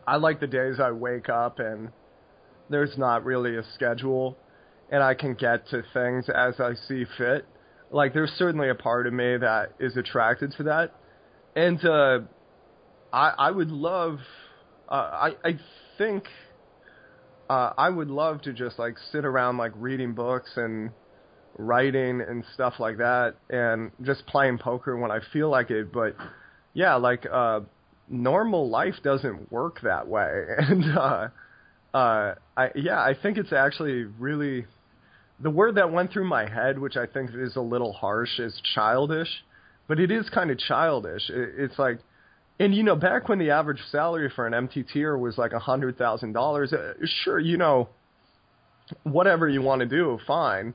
I 0.06 0.16
like 0.16 0.40
the 0.40 0.46
days 0.46 0.78
I 0.78 0.90
wake 0.90 1.30
up 1.30 1.58
and 1.58 1.88
there's 2.68 2.98
not 2.98 3.24
really 3.24 3.56
a 3.56 3.62
schedule, 3.74 4.36
and 4.90 5.02
I 5.02 5.14
can 5.14 5.32
get 5.34 5.66
to 5.68 5.82
things 5.94 6.28
as 6.28 6.60
I 6.60 6.74
see 6.86 7.06
fit. 7.16 7.46
Like, 7.90 8.12
there's 8.12 8.32
certainly 8.32 8.68
a 8.68 8.74
part 8.74 9.06
of 9.06 9.14
me 9.14 9.38
that 9.38 9.72
is 9.80 9.96
attracted 9.96 10.52
to 10.58 10.64
that, 10.64 10.92
and 11.56 11.82
uh, 11.82 12.18
I 13.14 13.34
I 13.38 13.50
would 13.50 13.70
love, 13.70 14.18
uh, 14.88 14.94
I 14.94 15.30
I 15.44 15.58
think. 15.98 16.24
Uh, 17.48 17.74
I 17.76 17.90
would 17.90 18.08
love 18.08 18.40
to 18.42 18.54
just 18.54 18.78
like 18.78 18.96
sit 19.12 19.26
around 19.26 19.58
like 19.58 19.72
reading 19.76 20.14
books 20.14 20.52
and 20.56 20.90
writing 21.58 22.20
and 22.20 22.42
stuff 22.54 22.74
like 22.78 22.98
that 22.98 23.34
and 23.50 23.90
just 24.02 24.26
playing 24.26 24.58
poker 24.58 24.96
when 24.96 25.10
I 25.10 25.20
feel 25.32 25.50
like 25.50 25.70
it 25.70 25.92
but 25.92 26.16
yeah 26.72 26.94
like 26.96 27.26
uh 27.30 27.60
normal 28.08 28.68
life 28.70 28.94
doesn't 29.02 29.52
work 29.52 29.80
that 29.82 30.08
way 30.08 30.46
and 30.58 30.84
uh 30.96 31.28
uh 31.92 32.34
I 32.56 32.70
yeah 32.74 33.00
I 33.00 33.14
think 33.20 33.38
it's 33.38 33.52
actually 33.52 34.04
really 34.04 34.66
the 35.38 35.50
word 35.50 35.76
that 35.76 35.92
went 35.92 36.12
through 36.12 36.28
my 36.28 36.48
head 36.48 36.78
which 36.78 36.96
I 36.96 37.06
think 37.06 37.30
is 37.34 37.56
a 37.56 37.60
little 37.60 37.92
harsh 37.92 38.38
is 38.38 38.60
childish 38.74 39.44
but 39.86 40.00
it 40.00 40.10
is 40.10 40.28
kind 40.30 40.50
of 40.50 40.58
childish 40.58 41.30
it, 41.30 41.50
it's 41.58 41.78
like 41.78 42.00
and 42.58 42.74
you 42.74 42.82
know 42.82 42.96
back 42.96 43.28
when 43.28 43.38
the 43.38 43.50
average 43.50 43.80
salary 43.90 44.30
for 44.34 44.46
an 44.46 44.68
MTTer 44.68 45.18
was 45.18 45.38
like 45.38 45.52
a 45.52 45.58
hundred 45.58 45.98
thousand 45.98 46.32
dollars 46.32 46.72
uh, 46.72 46.94
sure 47.24 47.38
you 47.38 47.56
know 47.56 47.88
whatever 49.02 49.48
you 49.48 49.62
want 49.62 49.80
to 49.80 49.86
do 49.86 50.18
fine 50.26 50.74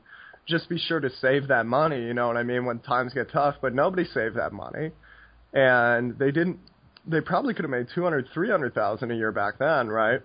just 0.49 0.67
be 0.67 0.79
sure 0.79 0.99
to 0.99 1.09
save 1.21 1.47
that 1.49 1.65
money, 1.65 2.01
you 2.01 2.13
know 2.13 2.27
what 2.27 2.35
I 2.35 2.43
mean, 2.43 2.65
when 2.65 2.79
times 2.79 3.13
get 3.13 3.31
tough, 3.31 3.55
but 3.61 3.73
nobody 3.73 4.03
saved 4.03 4.35
that 4.35 4.51
money. 4.51 4.91
And 5.53 6.17
they 6.17 6.31
didn't 6.31 6.59
they 7.07 7.21
probably 7.21 7.53
could 7.53 7.63
have 7.63 7.71
made 7.71 7.87
two 7.93 8.03
hundred, 8.03 8.27
three 8.33 8.49
hundred 8.49 8.73
thousand 8.73 9.11
a 9.11 9.15
year 9.15 9.31
back 9.31 9.57
then, 9.59 9.87
right? 9.87 10.21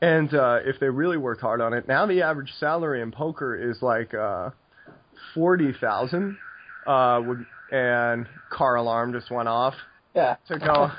And 0.00 0.32
uh 0.34 0.58
if 0.64 0.80
they 0.80 0.88
really 0.88 1.16
worked 1.16 1.40
hard 1.40 1.60
on 1.60 1.72
it. 1.72 1.86
Now 1.86 2.06
the 2.06 2.22
average 2.22 2.52
salary 2.58 3.02
in 3.02 3.12
poker 3.12 3.70
is 3.70 3.82
like 3.82 4.14
uh 4.14 4.50
forty 5.34 5.72
thousand. 5.80 6.38
Uh 6.86 7.20
and 7.70 8.26
car 8.50 8.76
alarm 8.76 9.12
just 9.12 9.30
went 9.30 9.48
off 9.48 9.74
yeah. 10.16 10.36
to 10.48 10.58
go 10.58 10.90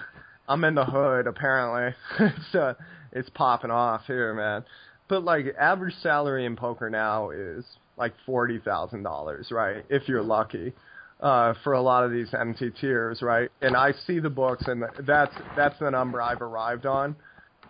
I'm 0.47 0.63
in 0.63 0.75
the 0.75 0.85
hood 0.85 1.27
apparently. 1.27 1.95
it's 2.19 2.55
uh 2.55 2.73
it's 3.11 3.29
popping 3.31 3.71
off 3.71 4.01
here, 4.07 4.33
man. 4.33 4.63
But 5.07 5.23
like 5.23 5.45
average 5.59 5.95
salary 6.01 6.45
in 6.45 6.55
poker 6.55 6.89
now 6.89 7.31
is 7.31 7.65
like 7.97 8.13
forty 8.25 8.59
thousand 8.59 9.03
dollars, 9.03 9.47
right? 9.51 9.83
If 9.89 10.07
you're 10.07 10.23
lucky. 10.23 10.73
Uh, 11.19 11.55
for 11.63 11.73
a 11.73 11.81
lot 11.81 12.03
of 12.03 12.11
these 12.11 12.31
MT 12.31 12.69
tiers, 12.79 13.23
right? 13.23 13.49
And 13.63 13.75
I 13.75 13.91
see 14.05 14.19
the 14.19 14.29
books, 14.29 14.65
and 14.67 14.83
that's 14.99 15.33
that's 15.55 15.73
the 15.79 15.89
number 15.89 16.21
I've 16.21 16.43
arrived 16.43 16.85
on. 16.85 17.15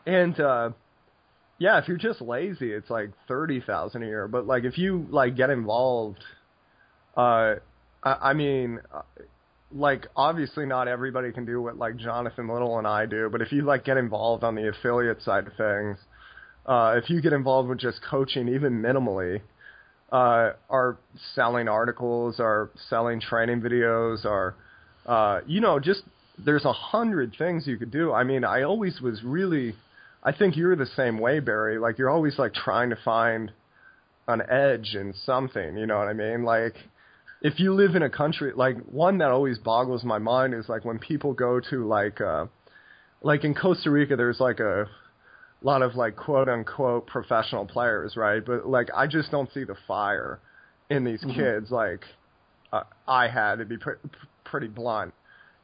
And 0.06 0.38
uh, 0.38 0.72
yeah, 1.58 1.80
if 1.80 1.88
you're 1.88 1.96
just 1.96 2.20
lazy, 2.20 2.74
it's 2.74 2.90
like 2.90 3.12
thirty 3.26 3.62
thousand 3.62 4.04
a 4.04 4.06
year. 4.06 4.28
But 4.28 4.48
like 4.48 4.66
if 4.66 4.78
you 4.78 5.08
like 5.10 5.38
get 5.38 5.50
involved, 5.50 6.22
uh, 7.16 7.56
I, 8.04 8.18
I 8.22 8.34
mean, 8.34 8.82
like 9.72 10.08
obviously 10.16 10.66
not 10.66 10.88
everybody 10.88 11.32
can 11.32 11.46
do 11.46 11.62
what 11.62 11.78
like 11.78 11.98
Jonathan 11.98 12.48
Little 12.48 12.78
and 12.78 12.88
I 12.88 13.06
do, 13.06 13.30
but 13.30 13.42
if 13.42 13.52
you 13.52 13.64
like 13.64 13.84
get 13.84 13.98
involved 13.98 14.44
on 14.44 14.56
the 14.56 14.70
affiliate 14.70 15.22
side 15.22 15.48
of 15.48 15.54
things, 15.54 15.98
uh, 16.66 16.96
if 17.02 17.10
you 17.10 17.22
get 17.22 17.34
involved 17.34 17.70
with 17.70 17.80
just 17.80 18.00
coaching 18.10 18.48
even 18.48 18.82
minimally, 18.82 19.42
uh, 20.12 20.52
are 20.70 20.98
selling 21.36 21.68
articles, 21.68 22.40
are 22.40 22.70
selling 22.90 23.20
training 23.20 23.62
videos, 23.62 24.26
are 24.26 24.56
uh, 25.06 25.42
you 25.46 25.60
know 25.60 25.80
just 25.80 26.04
there's 26.44 26.66
a 26.66 26.74
hundred 26.74 27.36
things 27.38 27.68
you 27.68 27.78
could 27.78 27.92
do. 27.92 28.14
I 28.14 28.24
mean, 28.24 28.44
I 28.44 28.64
always 28.64 29.02
was 29.02 29.24
really, 29.24 29.76
I 30.24 30.32
think 30.32 30.56
you're 30.56 30.76
the 30.76 30.86
same 30.86 31.20
way, 31.20 31.40
Barry. 31.40 31.80
Like 31.80 31.98
you're 31.98 32.10
always 32.10 32.38
like 32.38 32.54
trying 32.54 32.90
to 32.92 32.98
find 33.04 33.52
an 34.28 34.42
edge 34.50 34.94
in 34.94 35.14
something. 35.26 35.78
You 35.78 35.88
know 35.88 35.98
what 35.98 36.08
I 36.08 36.14
mean? 36.14 36.44
Like 36.44 36.76
if 37.48 37.60
you 37.62 37.74
live 37.74 37.96
in 37.96 38.04
a 38.04 38.10
country 38.10 38.52
like 38.56 38.78
one 39.06 39.16
that 39.20 39.32
always 39.38 39.58
boggles 39.58 40.04
my 40.04 40.20
mind 40.20 40.54
is 40.54 40.68
like 40.68 40.84
when 40.90 41.00
people 41.00 41.32
go 41.34 41.52
to 41.70 41.88
like 41.88 42.20
uh 42.20 42.46
like 43.22 43.44
in 43.46 43.54
Costa 43.64 43.90
Rica 43.90 44.16
there's 44.18 44.40
like 44.40 44.60
a 44.60 44.88
lot 45.62 45.82
of 45.82 45.96
like 45.96 46.16
quote 46.16 46.50
unquote 46.50 47.08
professional 47.08 47.66
players, 47.66 48.16
right? 48.16 48.44
But 48.46 48.68
like 48.68 48.90
I 48.94 49.08
just 49.08 49.32
don't 49.32 49.52
see 49.56 49.64
the 49.64 49.78
fire 49.88 50.40
in 50.90 51.04
these 51.04 51.24
Mhm. 51.24 51.36
kids 51.36 51.72
like 51.72 52.04
uh, 52.74 52.84
I 53.08 53.24
had 53.30 53.56
to 53.60 53.66
be 53.66 53.78
pre- 53.78 54.04
pretty 54.44 54.68
blunt. 54.68 55.14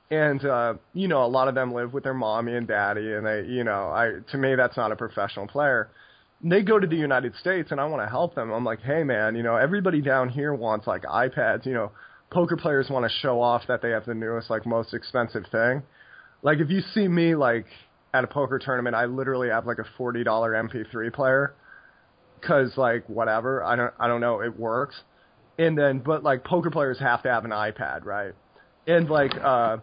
And 0.09 0.41
uh 0.45 0.75
you 0.93 1.07
know 1.11 1.21
a 1.25 1.31
lot 1.37 1.47
of 1.49 1.55
them 1.55 1.73
live 1.73 1.93
with 1.93 2.03
their 2.05 2.13
mommy 2.13 2.53
and 2.55 2.67
daddy 2.67 3.07
and 3.15 3.25
they 3.25 3.39
you 3.57 3.63
know 3.69 3.81
I 4.01 4.03
to 4.31 4.37
me 4.37 4.55
that's 4.55 4.77
not 4.77 4.91
a 4.93 4.95
professional 4.95 5.47
player. 5.47 5.89
They 6.43 6.61
go 6.61 6.77
to 6.77 6.87
the 6.87 6.95
United 6.95 7.35
States 7.35 7.71
and 7.71 7.79
I 7.79 7.85
want 7.85 8.03
to 8.03 8.09
help 8.09 8.35
them. 8.35 8.51
I'm 8.51 8.65
like, 8.65 8.81
"Hey 8.81 9.03
man, 9.03 9.35
you 9.35 9.43
know, 9.43 9.55
everybody 9.55 10.01
down 10.01 10.29
here 10.29 10.53
wants 10.53 10.87
like 10.87 11.03
iPads, 11.03 11.65
you 11.65 11.73
know, 11.73 11.91
poker 12.33 12.57
players 12.57 12.89
want 12.89 13.05
to 13.05 13.17
show 13.19 13.41
off 13.41 13.63
that 13.67 13.81
they 13.81 13.91
have 13.91 14.05
the 14.05 14.13
newest 14.13 14.49
like 14.49 14.65
most 14.65 14.93
expensive 14.93 15.45
thing. 15.51 15.83
Like 16.41 16.59
if 16.59 16.69
you 16.69 16.81
see 16.93 17.07
me 17.07 17.35
like 17.35 17.67
at 18.13 18.23
a 18.23 18.27
poker 18.27 18.59
tournament, 18.59 18.95
I 18.95 19.05
literally 19.05 19.49
have 19.49 19.65
like 19.65 19.77
a 19.77 20.01
$40 20.01 20.25
MP3 20.25 21.13
player 21.13 21.53
cuz 22.41 22.75
like 22.75 23.07
whatever, 23.07 23.63
I 23.63 23.75
don't 23.75 23.93
I 23.99 24.07
don't 24.07 24.19
know, 24.19 24.41
it 24.41 24.59
works. 24.59 25.01
And 25.57 25.77
then 25.77 25.99
but 25.99 26.23
like 26.23 26.43
poker 26.43 26.71
players 26.71 26.99
have 26.99 27.23
to 27.23 27.31
have 27.31 27.45
an 27.45 27.51
iPad, 27.51 28.03
right? 28.03 28.33
And 28.87 29.09
like 29.09 29.31
uh 29.41 29.77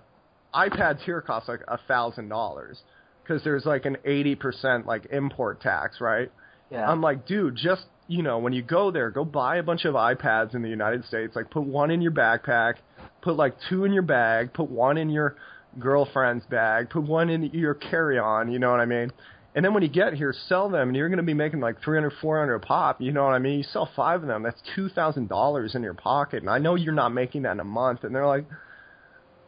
iPads 0.55 1.00
here 1.02 1.23
cost 1.23 1.49
like 1.49 1.61
a 1.69 1.79
thousand 1.88 2.29
dollars 2.29 2.83
because 3.23 3.43
there's 3.45 3.64
like 3.64 3.87
an 3.87 3.97
eighty 4.05 4.35
percent 4.35 4.87
like 4.87 5.07
import 5.11 5.61
tax, 5.61 6.00
right? 6.00 6.31
Yeah. 6.71 6.89
I'm 6.89 7.00
like, 7.00 7.27
dude, 7.27 7.57
just 7.57 7.85
you 8.07 8.23
know, 8.23 8.39
when 8.39 8.53
you 8.53 8.62
go 8.62 8.91
there, 8.91 9.11
go 9.11 9.25
buy 9.25 9.57
a 9.57 9.62
bunch 9.62 9.85
of 9.85 9.95
iPads 9.95 10.55
in 10.55 10.62
the 10.62 10.69
United 10.69 11.05
States. 11.05 11.37
Like, 11.37 11.49
put 11.50 11.62
one 11.62 11.93
in 11.93 12.03
your 12.03 12.11
backpack, 12.11 12.75
put 13.23 13.37
like 13.37 13.55
two 13.69 13.85
in 13.85 13.93
your 13.93 14.03
bag, 14.03 14.53
put 14.53 14.69
one 14.69 14.99
in 14.99 15.11
your 15.11 15.37
girlfriend's 15.79 16.45
bag, 16.47 16.91
put 16.91 17.05
one 17.05 17.31
in 17.31 17.45
your 17.53 17.75
carry-on. 17.75 18.50
You 18.50 18.59
know 18.59 18.73
what 18.73 18.81
I 18.81 18.87
mean? 18.87 19.12
And 19.55 19.65
then 19.65 19.75
when 19.75 19.85
you 19.85 19.89
get 19.89 20.15
here, 20.15 20.35
sell 20.49 20.69
them, 20.69 20.89
and 20.89 20.97
you're 20.97 21.09
going 21.09 21.19
to 21.19 21.25
be 21.25 21.35
making 21.35 21.61
like 21.61 21.83
three 21.83 21.97
hundred, 21.97 22.15
four 22.21 22.39
hundred 22.39 22.57
a 22.57 22.61
pop. 22.61 23.00
You 23.00 23.12
know 23.12 23.25
what 23.25 23.35
I 23.35 23.39
mean? 23.39 23.59
You 23.59 23.65
sell 23.65 23.89
five 23.95 24.23
of 24.23 24.29
them, 24.29 24.43
that's 24.43 24.61
two 24.75 24.89
thousand 24.89 25.29
dollars 25.29 25.75
in 25.75 25.83
your 25.83 25.95
pocket. 25.95 26.43
And 26.43 26.50
I 26.50 26.59
know 26.59 26.75
you're 26.75 26.93
not 26.93 27.11
making 27.12 27.43
that 27.43 27.53
in 27.53 27.61
a 27.61 27.65
month. 27.65 28.05
And 28.05 28.15
they're 28.15 28.27
like, 28.27 28.47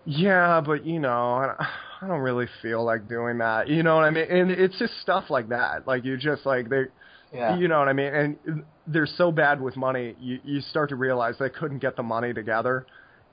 yeah, 0.05 0.61
but 0.61 0.85
you 0.85 0.99
know, 0.99 1.09
I 1.11 1.67
I 2.01 2.09
don't 2.09 2.21
really 2.21 2.47
feel 2.63 2.85
like 2.85 3.09
doing 3.09 3.39
that. 3.39 3.69
You 3.69 3.83
know 3.85 3.95
what 3.95 4.05
I 4.05 4.11
mean? 4.11 4.27
And 4.29 4.51
it's 4.51 4.77
just 4.79 4.93
stuff 5.03 5.31
like 5.31 5.51
that. 5.51 5.87
Like 5.87 6.05
you 6.05 6.17
just 6.17 6.45
like 6.45 6.69
they, 6.69 6.85
yeah. 7.33 7.57
you 7.57 7.69
know 7.69 7.79
what 7.79 7.89
I 7.89 7.93
mean? 7.93 8.15
And 8.15 8.65
they're 8.87 9.07
so 9.07 9.33
bad 9.33 9.61
with 9.61 9.77
money, 9.77 10.15
you 10.21 10.39
you 10.45 10.61
start 10.61 10.89
to 10.91 10.97
realize 10.97 11.35
they 11.39 11.51
couldn't 11.51 11.79
get 11.79 11.97
the 11.97 12.03
money 12.03 12.33
together 12.33 12.87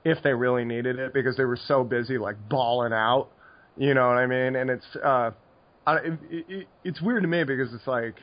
if 0.04 0.22
they 0.22 0.32
really 0.32 0.64
needed 0.64 0.98
it 0.98 1.12
because 1.12 1.36
they 1.36 1.44
were 1.44 1.58
so 1.66 1.84
busy 1.84 2.18
like 2.18 2.36
balling 2.48 2.92
out. 2.92 3.28
You 3.76 3.94
know 3.94 4.08
what 4.08 4.18
I 4.18 4.26
mean? 4.26 4.56
And 4.56 4.70
it's 4.70 4.84
uh, 5.02 5.30
I, 5.86 5.96
it, 5.96 6.18
it, 6.30 6.66
it's 6.84 7.00
weird 7.00 7.22
to 7.22 7.28
me 7.28 7.44
because 7.44 7.72
it's 7.72 7.86
like, 7.86 8.16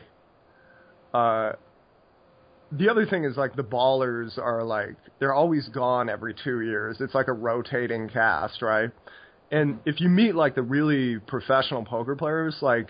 uh, 1.13 1.53
the 2.71 2.89
other 2.89 3.05
thing 3.05 3.23
is 3.23 3.37
like 3.37 3.55
the 3.55 3.63
ballers 3.63 4.37
are 4.37 4.63
like 4.63 4.95
they're 5.19 5.33
always 5.33 5.67
gone 5.69 6.09
every 6.09 6.33
two 6.43 6.61
years. 6.61 6.97
It's 6.99 7.13
like 7.13 7.27
a 7.27 7.33
rotating 7.33 8.09
cast, 8.09 8.61
right? 8.61 8.89
And 9.51 9.79
if 9.85 10.01
you 10.01 10.09
meet 10.09 10.35
like 10.35 10.55
the 10.55 10.61
really 10.61 11.19
professional 11.19 11.85
poker 11.85 12.15
players, 12.15 12.57
like 12.61 12.87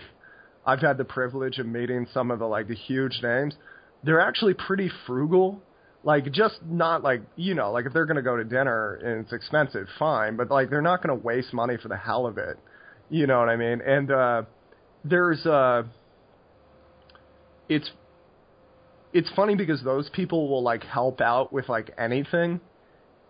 I've 0.67 0.81
had 0.81 0.97
the 0.97 1.05
privilege 1.05 1.59
of 1.59 1.65
meeting 1.65 2.07
some 2.13 2.29
of 2.29 2.39
the 2.39 2.45
like 2.45 2.67
the 2.67 2.75
huge 2.75 3.21
names, 3.23 3.55
they're 4.03 4.19
actually 4.19 4.53
pretty 4.53 4.91
frugal. 5.07 5.63
Like 6.03 6.31
just 6.31 6.59
not 6.63 7.03
like 7.03 7.21
you 7.37 7.55
know 7.55 7.71
like 7.71 7.85
if 7.85 7.93
they're 7.93 8.05
gonna 8.05 8.21
go 8.21 8.35
to 8.35 8.43
dinner 8.43 8.95
and 8.95 9.23
it's 9.23 9.33
expensive, 9.33 9.87
fine, 9.97 10.35
but 10.35 10.51
like 10.51 10.69
they're 10.69 10.81
not 10.81 11.01
gonna 11.01 11.15
waste 11.15 11.53
money 11.53 11.77
for 11.81 11.87
the 11.87 11.95
hell 11.95 12.27
of 12.27 12.37
it. 12.37 12.59
You 13.09 13.27
know 13.27 13.39
what 13.39 13.47
I 13.47 13.55
mean? 13.55 13.79
And 13.81 14.11
uh, 14.11 14.41
there's 15.05 15.45
uh, 15.45 15.83
it's 17.69 17.89
it's 19.13 19.29
funny 19.35 19.55
because 19.55 19.81
those 19.83 20.09
people 20.09 20.49
will 20.49 20.63
like 20.63 20.83
help 20.83 21.21
out 21.21 21.53
with 21.53 21.69
like 21.69 21.91
anything. 21.97 22.59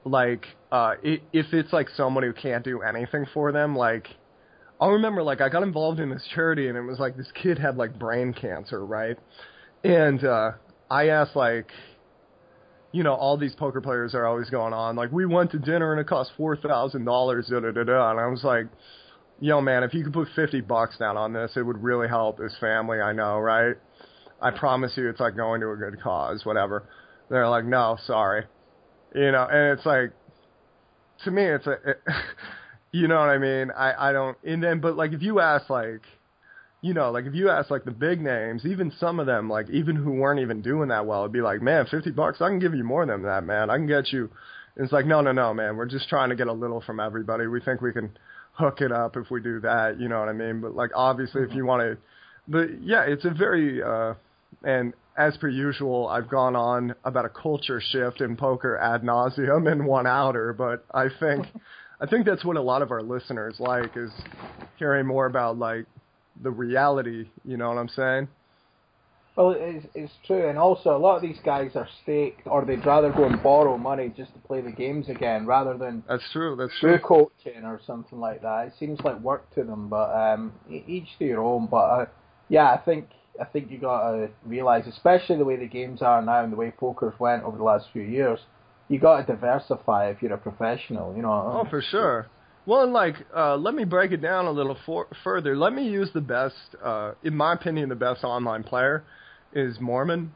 Like 0.04 0.46
uh, 0.72 0.96
if 1.04 1.54
it's 1.54 1.72
like 1.72 1.90
someone 1.90 2.24
who 2.24 2.34
can't 2.34 2.64
do 2.64 2.82
anything 2.82 3.28
for 3.32 3.52
them, 3.52 3.76
like 3.76 4.08
I'll 4.80 4.92
remember 4.92 5.24
like 5.24 5.42
I 5.42 5.50
got 5.50 5.64
involved 5.64 6.00
in 6.00 6.10
this 6.10 6.24
charity 6.34 6.68
and 6.68 6.78
it 6.78 6.82
was 6.82 7.00
like 7.00 7.18
this 7.18 7.32
kid 7.42 7.58
had 7.58 7.78
like 7.78 7.98
brain 7.98 8.34
cancer, 8.34 8.86
right? 8.86 9.18
And 9.84 10.24
uh 10.24 10.52
I 10.90 11.08
asked 11.10 11.36
like 11.36 11.70
you 12.92 13.04
know, 13.04 13.14
all 13.14 13.38
these 13.38 13.54
poker 13.56 13.82
players 13.82 14.16
are 14.16 14.26
always 14.26 14.50
going 14.50 14.74
on 14.74 14.96
like 14.96 15.12
we 15.12 15.26
went 15.26 15.52
to 15.52 15.60
dinner 15.60 15.92
and 15.92 16.00
it 16.02 16.08
cost 16.08 16.32
four 16.38 16.56
thousand 16.56 17.06
dollars, 17.06 17.48
da 17.50 17.60
da 17.60 17.72
da 17.72 17.84
da 17.84 18.12
and 18.12 18.20
I 18.20 18.28
was 18.28 18.44
like, 18.44 18.68
Yo 19.40 19.62
man, 19.62 19.84
if 19.84 19.94
you 19.94 20.04
could 20.04 20.14
put 20.14 20.28
fifty 20.36 20.62
bucks 20.62 20.98
down 20.98 21.18
on 21.18 21.34
this, 21.34 21.52
it 21.56 21.64
would 21.64 21.82
really 21.82 22.08
help 22.08 22.38
this 22.38 22.56
family 22.60 23.00
I 23.02 23.14
know, 23.14 23.40
right? 23.40 23.76
I 24.40 24.52
promise 24.52 24.94
you 24.96 25.10
it's 25.10 25.20
like 25.20 25.36
going 25.36 25.62
to 25.62 25.72
a 25.72 25.76
good 25.76 26.00
cause, 26.02 26.46
whatever. 26.46 26.88
They're 27.30 27.50
like, 27.50 27.66
No, 27.66 27.98
sorry. 28.06 28.46
You 29.16 29.32
know, 29.32 29.48
and 29.50 29.78
it's 29.78 29.86
like 29.86 30.12
to 31.24 31.32
me 31.32 31.44
it's 31.46 31.66
a 31.66 31.72
it, 31.72 32.02
You 32.92 33.08
know 33.08 33.20
what 33.20 33.30
I 33.30 33.38
mean? 33.38 33.72
I 33.72 34.10
I 34.10 34.12
don't. 34.14 34.38
And 34.44 34.64
then, 34.64 34.80
but 34.80 34.96
like 34.96 35.12
if 35.12 35.22
you 35.22 35.40
ask 35.40 35.70
like, 35.70 36.02
you 36.82 36.94
know, 36.94 37.12
like 37.12 37.26
if 37.26 37.34
you 37.34 37.50
ask 37.50 37.70
like 37.70 37.84
the 37.84 37.92
big 37.92 38.22
names, 38.22 38.66
even 38.66 38.92
some 39.00 39.20
of 39.20 39.26
them, 39.26 39.50
like 39.50 39.70
even 39.70 39.96
who 39.96 40.12
weren't 40.12 40.40
even 40.40 40.62
doing 40.62 40.90
that 40.90 41.06
well, 41.06 41.22
it'd 41.22 41.32
be 41.32 41.42
like, 41.42 41.62
man, 41.62 41.86
fifty 41.90 42.12
bucks, 42.12 42.42
I 42.42 42.48
can 42.48 42.60
give 42.60 42.74
you 42.74 42.84
more 42.84 43.06
than 43.06 43.24
that, 43.24 43.44
man. 43.44 43.70
I 43.70 43.76
can 43.76 43.88
get 43.88 44.12
you. 44.12 44.30
And 44.76 44.86
it's 44.86 44.94
like, 44.94 45.06
no, 45.06 45.22
no, 45.22 45.32
no, 45.32 45.54
man. 45.54 45.76
We're 45.76 45.86
just 45.86 46.08
trying 46.08 46.30
to 46.30 46.36
get 46.36 46.48
a 46.48 46.54
little 46.54 46.82
from 46.82 47.00
everybody. 47.00 47.48
We 47.48 47.60
think 47.60 47.82
we 47.82 47.92
can 47.92 48.18
hook 48.54 48.82
it 48.82 48.92
up 48.92 49.18
if 49.18 49.30
we 49.30 49.42
do 49.42 49.60
that. 49.62 50.00
You 50.00 50.08
know 50.08 50.20
what 50.20 50.30
I 50.30 50.34
mean? 50.34 50.62
But 50.62 50.76
like 50.76 50.92
obviously, 50.96 51.44
if 51.44 51.54
you 51.54 51.66
want 51.66 51.82
to, 51.82 51.98
but 52.48 52.82
yeah, 52.82 53.04
it's 53.04 53.26
a 53.26 53.32
very 53.32 53.84
uh, 53.84 54.14
and 54.64 54.94
as 55.18 55.36
per 55.38 55.48
usual, 55.48 56.08
I've 56.08 56.30
gone 56.30 56.56
on 56.56 56.96
about 57.04 57.26
a 57.26 57.30
culture 57.30 57.82
shift 57.82 58.22
in 58.22 58.38
poker 58.38 58.78
ad 58.78 59.02
nauseum 59.02 59.72
in 59.72 59.86
one 59.86 60.06
outer, 60.06 60.54
but 60.54 60.86
I 60.94 61.08
think 61.20 61.48
I 62.00 62.06
think 62.06 62.26
that's 62.26 62.46
what 62.46 62.58
a 62.58 62.62
lot 62.62 62.82
of 62.82 62.92
our 62.92 63.02
listeners 63.02 63.56
like 63.60 63.98
is 63.98 64.12
hearing 64.78 65.06
more 65.08 65.26
about 65.26 65.58
like 65.58 65.86
the 66.42 66.52
reality. 66.52 67.28
You 67.44 67.58
know 67.58 67.70
what 67.70 67.78
I'm 67.78 67.90
saying? 67.90 68.28
Well, 69.36 69.56
it's, 69.56 69.86
it's 69.94 70.14
true, 70.26 70.50
and 70.50 70.58
also 70.58 70.98
a 70.98 70.98
lot 70.98 71.18
of 71.18 71.22
these 71.22 71.38
guys 71.46 71.76
are 71.76 71.88
staked, 72.02 72.48
or 72.48 72.66
they'd 72.66 72.84
rather 72.84 73.12
go 73.12 73.26
and 73.26 73.42
borrow 73.44 73.78
money 73.78 74.12
just 74.18 74.34
to 74.34 74.40
play 74.40 74.62
the 74.62 74.72
games 74.72 75.10
again, 75.10 75.46
rather 75.46 75.78
than 75.78 76.04
that's 76.10 76.24
true. 76.32 76.56
That's 76.56 76.74
true. 76.80 76.98
coaching 76.98 77.64
or 77.64 77.80
something 77.86 78.20
like 78.20 78.42
that. 78.42 78.68
It 78.68 78.74
seems 78.80 79.00
like 79.02 79.20
work 79.20 79.54
to 79.54 79.64
them, 79.64 79.90
but 79.90 80.12
um, 80.12 80.54
each 80.68 81.10
to 81.20 81.26
your 81.26 81.44
own. 81.44 81.68
But 81.68 81.78
uh, 81.78 82.06
yeah, 82.50 82.72
I 82.72 82.78
think 82.78 83.10
I 83.40 83.46
think 83.46 83.70
you 83.70 83.78
got 83.78 84.12
to 84.12 84.30
realize, 84.44 84.88
especially 84.88 85.38
the 85.38 85.46
way 85.46 85.56
the 85.56 85.68
games 85.68 86.02
are 86.02 86.20
now 86.22 86.44
and 86.44 86.52
the 86.52 86.58
way 86.58 86.72
poker's 86.72 87.20
went 87.20 87.44
over 87.44 87.58
the 87.58 87.64
last 87.64 87.88
few 87.94 88.02
years, 88.02 88.40
you 88.90 89.00
got 89.00 89.26
to 89.26 89.34
diversify 89.34 90.10
if 90.10 90.22
you're 90.22 90.34
a 90.34 90.38
professional. 90.38 91.16
You 91.16 91.22
know. 91.22 91.64
Oh, 91.66 91.70
for 91.70 91.82
sure. 91.82 92.28
Well, 92.68 92.84
and 92.84 92.92
like, 92.92 93.16
uh, 93.34 93.56
let 93.56 93.76
me 93.76 93.86
break 93.86 94.12
it 94.12 94.22
down 94.22 94.46
a 94.46 94.52
little 94.52 94.78
for- 94.86 95.08
further. 95.24 95.56
Let 95.56 95.74
me 95.74 95.88
use 95.88 96.10
the 96.14 96.20
best, 96.20 96.76
uh, 96.84 97.14
in 97.24 97.34
my 97.34 97.54
opinion, 97.54 97.88
the 97.88 97.96
best 97.96 98.26
online 98.26 98.64
player 98.64 99.06
is 99.54 99.78
Moorman. 99.78 100.32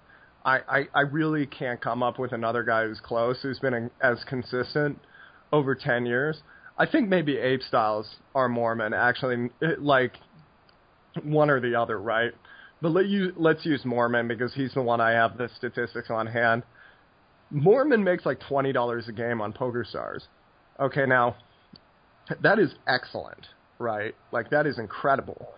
I, 0.46 0.60
I, 0.68 0.88
I 0.96 1.02
really 1.02 1.46
can't 1.46 1.82
come 1.82 2.02
up 2.02 2.18
with 2.18 2.32
another 2.32 2.64
guy 2.64 2.86
who's 2.86 3.02
close, 3.02 3.38
who's 3.42 3.60
been 3.60 3.92
as 4.02 4.24
consistent 4.30 4.98
over 5.52 5.76
10 5.76 6.06
years. 6.06 6.42
I 6.78 6.86
think 6.86 7.10
maybe 7.10 7.36
Apestyles 7.36 8.06
are 8.34 8.48
Moorman, 8.48 8.98
actually, 8.98 9.50
like 9.78 10.14
one 11.24 11.50
or 11.50 11.60
the 11.60 11.76
other, 11.76 12.00
right? 12.00 12.32
But 12.82 12.94
let 12.94 13.08
you, 13.08 13.34
let's 13.36 13.66
use 13.66 13.84
Moorman 13.84 14.30
because 14.30 14.54
he's 14.54 14.74
the 14.74 14.82
one 14.82 15.02
I 15.02 15.12
have 15.12 15.38
the 15.38 15.50
statistics 15.58 16.10
on 16.10 16.28
hand. 16.28 16.64
Moorman 17.54 18.04
makes 18.04 18.26
like 18.26 18.40
twenty 18.48 18.72
dollars 18.72 19.08
a 19.08 19.12
game 19.12 19.42
on 19.42 19.54
PokerStars. 19.54 20.22
Okay, 20.80 21.06
now 21.06 21.36
that 22.42 22.60
is 22.60 22.74
excellent, 22.88 23.48
right? 23.80 24.16
Like 24.32 24.50
that 24.52 24.66
is 24.66 24.80
incredible. 24.80 25.50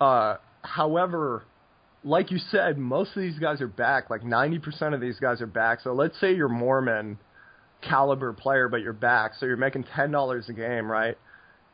Uh, 0.00 0.36
however, 0.62 1.44
like 2.02 2.30
you 2.30 2.38
said, 2.38 2.78
most 2.78 3.16
of 3.16 3.22
these 3.22 3.38
guys 3.38 3.60
are 3.60 3.68
back. 3.68 4.10
Like 4.10 4.24
ninety 4.24 4.58
percent 4.58 4.94
of 4.94 5.00
these 5.00 5.18
guys 5.18 5.40
are 5.40 5.46
back. 5.46 5.80
So 5.80 5.92
let's 5.92 6.18
say 6.20 6.34
you're 6.34 6.48
Moorman 6.48 7.18
caliber 7.82 8.32
player, 8.32 8.68
but 8.68 8.80
you're 8.80 8.92
back, 8.92 9.32
so 9.38 9.46
you're 9.46 9.56
making 9.56 9.84
ten 9.94 10.10
dollars 10.10 10.48
a 10.48 10.52
game, 10.52 10.90
right? 10.90 11.16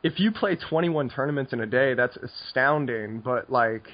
If 0.03 0.19
you 0.19 0.31
play 0.31 0.55
21 0.55 1.09
tournaments 1.09 1.53
in 1.53 1.59
a 1.59 1.67
day, 1.67 1.93
that's 1.93 2.17
astounding. 2.17 3.19
But 3.19 3.51
like, 3.51 3.87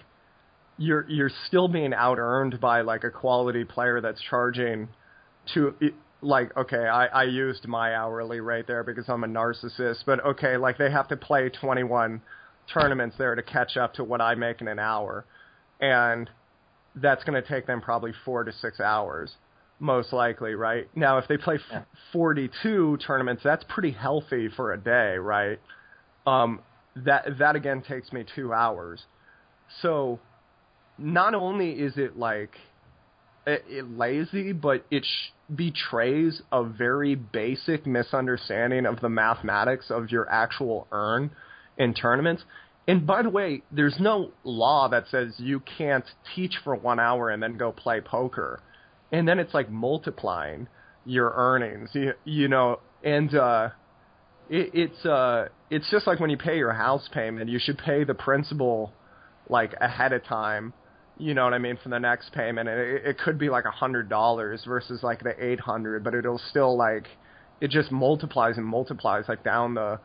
you're 0.77 1.05
you're 1.09 1.31
still 1.47 1.67
being 1.67 1.93
out 1.93 2.17
earned 2.17 2.59
by 2.61 2.81
like 2.81 3.03
a 3.03 3.11
quality 3.11 3.65
player 3.65 3.99
that's 3.99 4.21
charging 4.21 4.87
to 5.53 5.73
like 6.21 6.55
okay 6.57 6.87
I, 6.87 7.05
I 7.07 7.23
used 7.23 7.67
my 7.67 7.95
hourly 7.95 8.39
rate 8.39 8.67
there 8.67 8.83
because 8.83 9.05
I'm 9.07 9.23
a 9.23 9.27
narcissist 9.27 10.03
but 10.05 10.23
okay 10.25 10.57
like 10.57 10.77
they 10.77 10.89
have 10.91 11.07
to 11.09 11.17
play 11.17 11.49
21 11.49 12.21
tournaments 12.73 13.15
there 13.17 13.35
to 13.35 13.43
catch 13.43 13.77
up 13.77 13.93
to 13.93 14.03
what 14.03 14.21
I 14.21 14.35
make 14.35 14.61
in 14.61 14.67
an 14.67 14.79
hour. 14.79 15.25
And 15.79 16.29
that's 16.95 17.23
going 17.23 17.41
to 17.41 17.47
take 17.47 17.67
them 17.67 17.81
probably 17.81 18.11
4 18.25 18.45
to 18.45 18.51
6 18.51 18.79
hours 18.79 19.35
most 19.79 20.11
likely 20.11 20.55
right? 20.55 20.89
Now 20.95 21.19
if 21.19 21.27
they 21.27 21.37
play 21.37 21.59
yeah. 21.71 21.83
42 22.11 22.97
tournaments 23.05 23.43
that's 23.43 23.63
pretty 23.69 23.91
healthy 23.91 24.49
for 24.55 24.73
a 24.73 24.77
day 24.77 25.17
right? 25.17 25.59
Um 26.25 26.61
that 26.95 27.37
that 27.37 27.55
again 27.55 27.83
takes 27.87 28.11
me 28.11 28.25
2 28.35 28.51
hours. 28.53 29.03
So 29.81 30.19
not 30.97 31.35
only 31.35 31.71
is 31.73 31.93
it 31.97 32.17
like 32.17 32.55
it, 33.45 33.63
it 33.69 33.97
lazy, 33.97 34.51
but 34.51 34.83
it 34.91 35.05
sh- 35.05 35.31
betrays 35.53 36.41
a 36.51 36.63
very 36.63 37.15
basic 37.15 37.85
misunderstanding 37.85 38.85
of 38.85 38.99
the 38.99 39.09
mathematics 39.09 39.89
of 39.89 40.11
your 40.11 40.29
actual 40.29 40.87
earn 40.91 41.31
in 41.77 41.93
tournaments. 41.93 42.43
And 42.87 43.05
by 43.05 43.21
the 43.21 43.29
way, 43.29 43.63
there's 43.71 43.97
no 43.99 44.31
law 44.43 44.87
that 44.89 45.05
says 45.09 45.35
you 45.37 45.61
can't 45.77 46.05
teach 46.35 46.55
for 46.63 46.75
one 46.75 46.99
hour 46.99 47.29
and 47.29 47.41
then 47.41 47.57
go 47.57 47.71
play 47.71 48.01
poker. 48.01 48.61
And 49.11 49.27
then 49.27 49.39
it's 49.39 49.53
like 49.53 49.69
multiplying 49.69 50.67
your 51.05 51.33
earnings, 51.35 51.89
you, 51.93 52.13
you 52.25 52.47
know, 52.47 52.79
and, 53.03 53.33
uh, 53.35 53.69
it, 54.49 54.71
it's, 54.73 55.05
uh, 55.05 55.47
it's 55.69 55.89
just 55.91 56.07
like 56.07 56.19
when 56.19 56.29
you 56.29 56.37
pay 56.37 56.57
your 56.57 56.73
house 56.73 57.09
payment, 57.13 57.49
you 57.49 57.59
should 57.59 57.77
pay 57.77 58.03
the 58.03 58.13
principal 58.13 58.93
like 59.49 59.73
ahead 59.79 60.13
of 60.13 60.23
time 60.25 60.73
you 61.19 61.33
know 61.33 61.43
what 61.43 61.53
I 61.53 61.57
mean, 61.57 61.77
for 61.81 61.89
the 61.89 61.99
next 61.99 62.31
payment. 62.33 62.69
And 62.69 62.79
it, 62.79 63.05
it 63.05 63.17
could 63.19 63.37
be 63.37 63.49
like 63.49 63.65
a 63.65 63.71
hundred 63.71 64.09
dollars 64.09 64.63
versus 64.65 65.03
like 65.03 65.23
the 65.23 65.33
eight 65.43 65.59
hundred, 65.59 66.03
but 66.03 66.13
it'll 66.13 66.41
still 66.49 66.77
like 66.77 67.07
it 67.61 67.71
just 67.71 67.91
multiplies 67.91 68.57
and 68.57 68.65
multiplies 68.65 69.25
like 69.27 69.43
down 69.43 69.73
the 69.73 69.99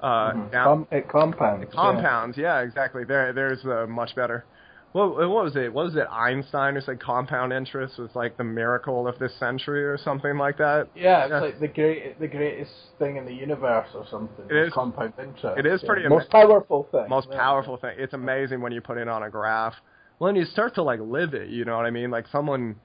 uh 0.00 0.04
mm-hmm. 0.04 0.50
down 0.50 0.64
Com- 0.64 0.88
it 0.90 1.08
compounds. 1.08 1.62
It 1.64 1.72
compounds, 1.72 2.36
yeah. 2.36 2.60
yeah, 2.60 2.66
exactly. 2.66 3.04
There 3.04 3.32
there's 3.32 3.62
the 3.62 3.86
much 3.86 4.14
better. 4.14 4.44
What, 4.92 5.16
what 5.16 5.44
was 5.44 5.56
it? 5.56 5.72
What 5.72 5.86
was 5.86 5.96
it? 5.96 6.06
Einstein 6.10 6.74
who 6.74 6.82
said 6.82 7.00
compound 7.00 7.50
interest 7.50 7.98
was 7.98 8.10
like 8.14 8.36
the 8.36 8.44
miracle 8.44 9.08
of 9.08 9.18
this 9.18 9.32
century 9.38 9.82
or 9.82 9.96
something 9.96 10.36
like 10.36 10.58
that. 10.58 10.88
Yeah, 10.94 11.22
it's 11.22 11.30
yeah. 11.30 11.40
like 11.40 11.60
the 11.60 11.68
great, 11.68 12.20
the 12.20 12.28
greatest 12.28 12.72
thing 12.98 13.16
in 13.16 13.24
the 13.24 13.32
universe 13.32 13.88
or 13.94 14.04
something. 14.10 14.44
It 14.50 14.66
is 14.66 14.72
compound 14.74 15.14
interest. 15.18 15.58
It 15.58 15.64
is 15.64 15.82
pretty 15.86 16.02
yeah. 16.02 16.10
most 16.10 16.28
powerful 16.28 16.88
thing. 16.92 17.06
Most 17.08 17.28
yeah. 17.30 17.38
powerful 17.38 17.78
thing. 17.78 17.94
It's 17.96 18.12
amazing 18.12 18.60
when 18.60 18.72
you 18.72 18.82
put 18.82 18.98
it 18.98 19.08
on 19.08 19.22
a 19.22 19.30
graph 19.30 19.74
well, 20.18 20.28
and 20.28 20.38
you 20.38 20.44
start 20.44 20.74
to 20.76 20.82
like 20.82 21.00
live 21.00 21.34
it. 21.34 21.48
You 21.48 21.64
know 21.64 21.76
what 21.76 21.86
I 21.86 21.90
mean? 21.90 22.10
Like 22.10 22.26
someone. 22.30 22.76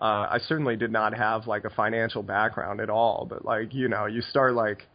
Uh, 0.00 0.28
I 0.30 0.38
certainly 0.46 0.76
did 0.76 0.92
not 0.92 1.12
have 1.12 1.48
like 1.48 1.64
a 1.64 1.70
financial 1.70 2.22
background 2.22 2.80
at 2.80 2.88
all, 2.88 3.26
but 3.28 3.44
like 3.44 3.74
you 3.74 3.88
know, 3.88 4.06
you 4.06 4.22
start 4.22 4.54
like 4.54 4.86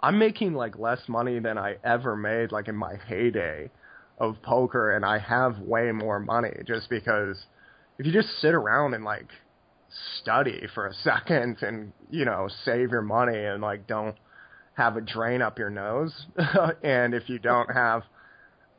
I'm 0.00 0.18
making 0.18 0.54
like 0.54 0.78
less 0.78 1.00
money 1.08 1.40
than 1.40 1.58
I 1.58 1.76
ever 1.82 2.14
made 2.14 2.52
like 2.52 2.68
in 2.68 2.76
my 2.76 2.94
heyday 3.08 3.70
of 4.18 4.40
poker, 4.42 4.94
and 4.94 5.04
I 5.04 5.18
have 5.18 5.58
way 5.58 5.90
more 5.90 6.20
money 6.20 6.52
just 6.66 6.88
because 6.88 7.36
if 7.98 8.06
you 8.06 8.12
just 8.12 8.28
sit 8.40 8.54
around 8.54 8.94
and 8.94 9.04
like 9.04 9.28
study 10.20 10.66
for 10.74 10.86
a 10.86 10.94
second 10.94 11.58
and 11.62 11.92
you 12.10 12.24
know 12.24 12.48
save 12.64 12.90
your 12.90 13.02
money 13.02 13.44
and 13.44 13.62
like 13.62 13.86
don't 13.86 14.16
have 14.74 14.96
a 14.96 15.00
drain 15.00 15.40
up 15.40 15.58
your 15.58 15.70
nose 15.70 16.26
and 16.82 17.14
if 17.14 17.28
you 17.28 17.38
don't 17.38 17.72
have 17.72 18.02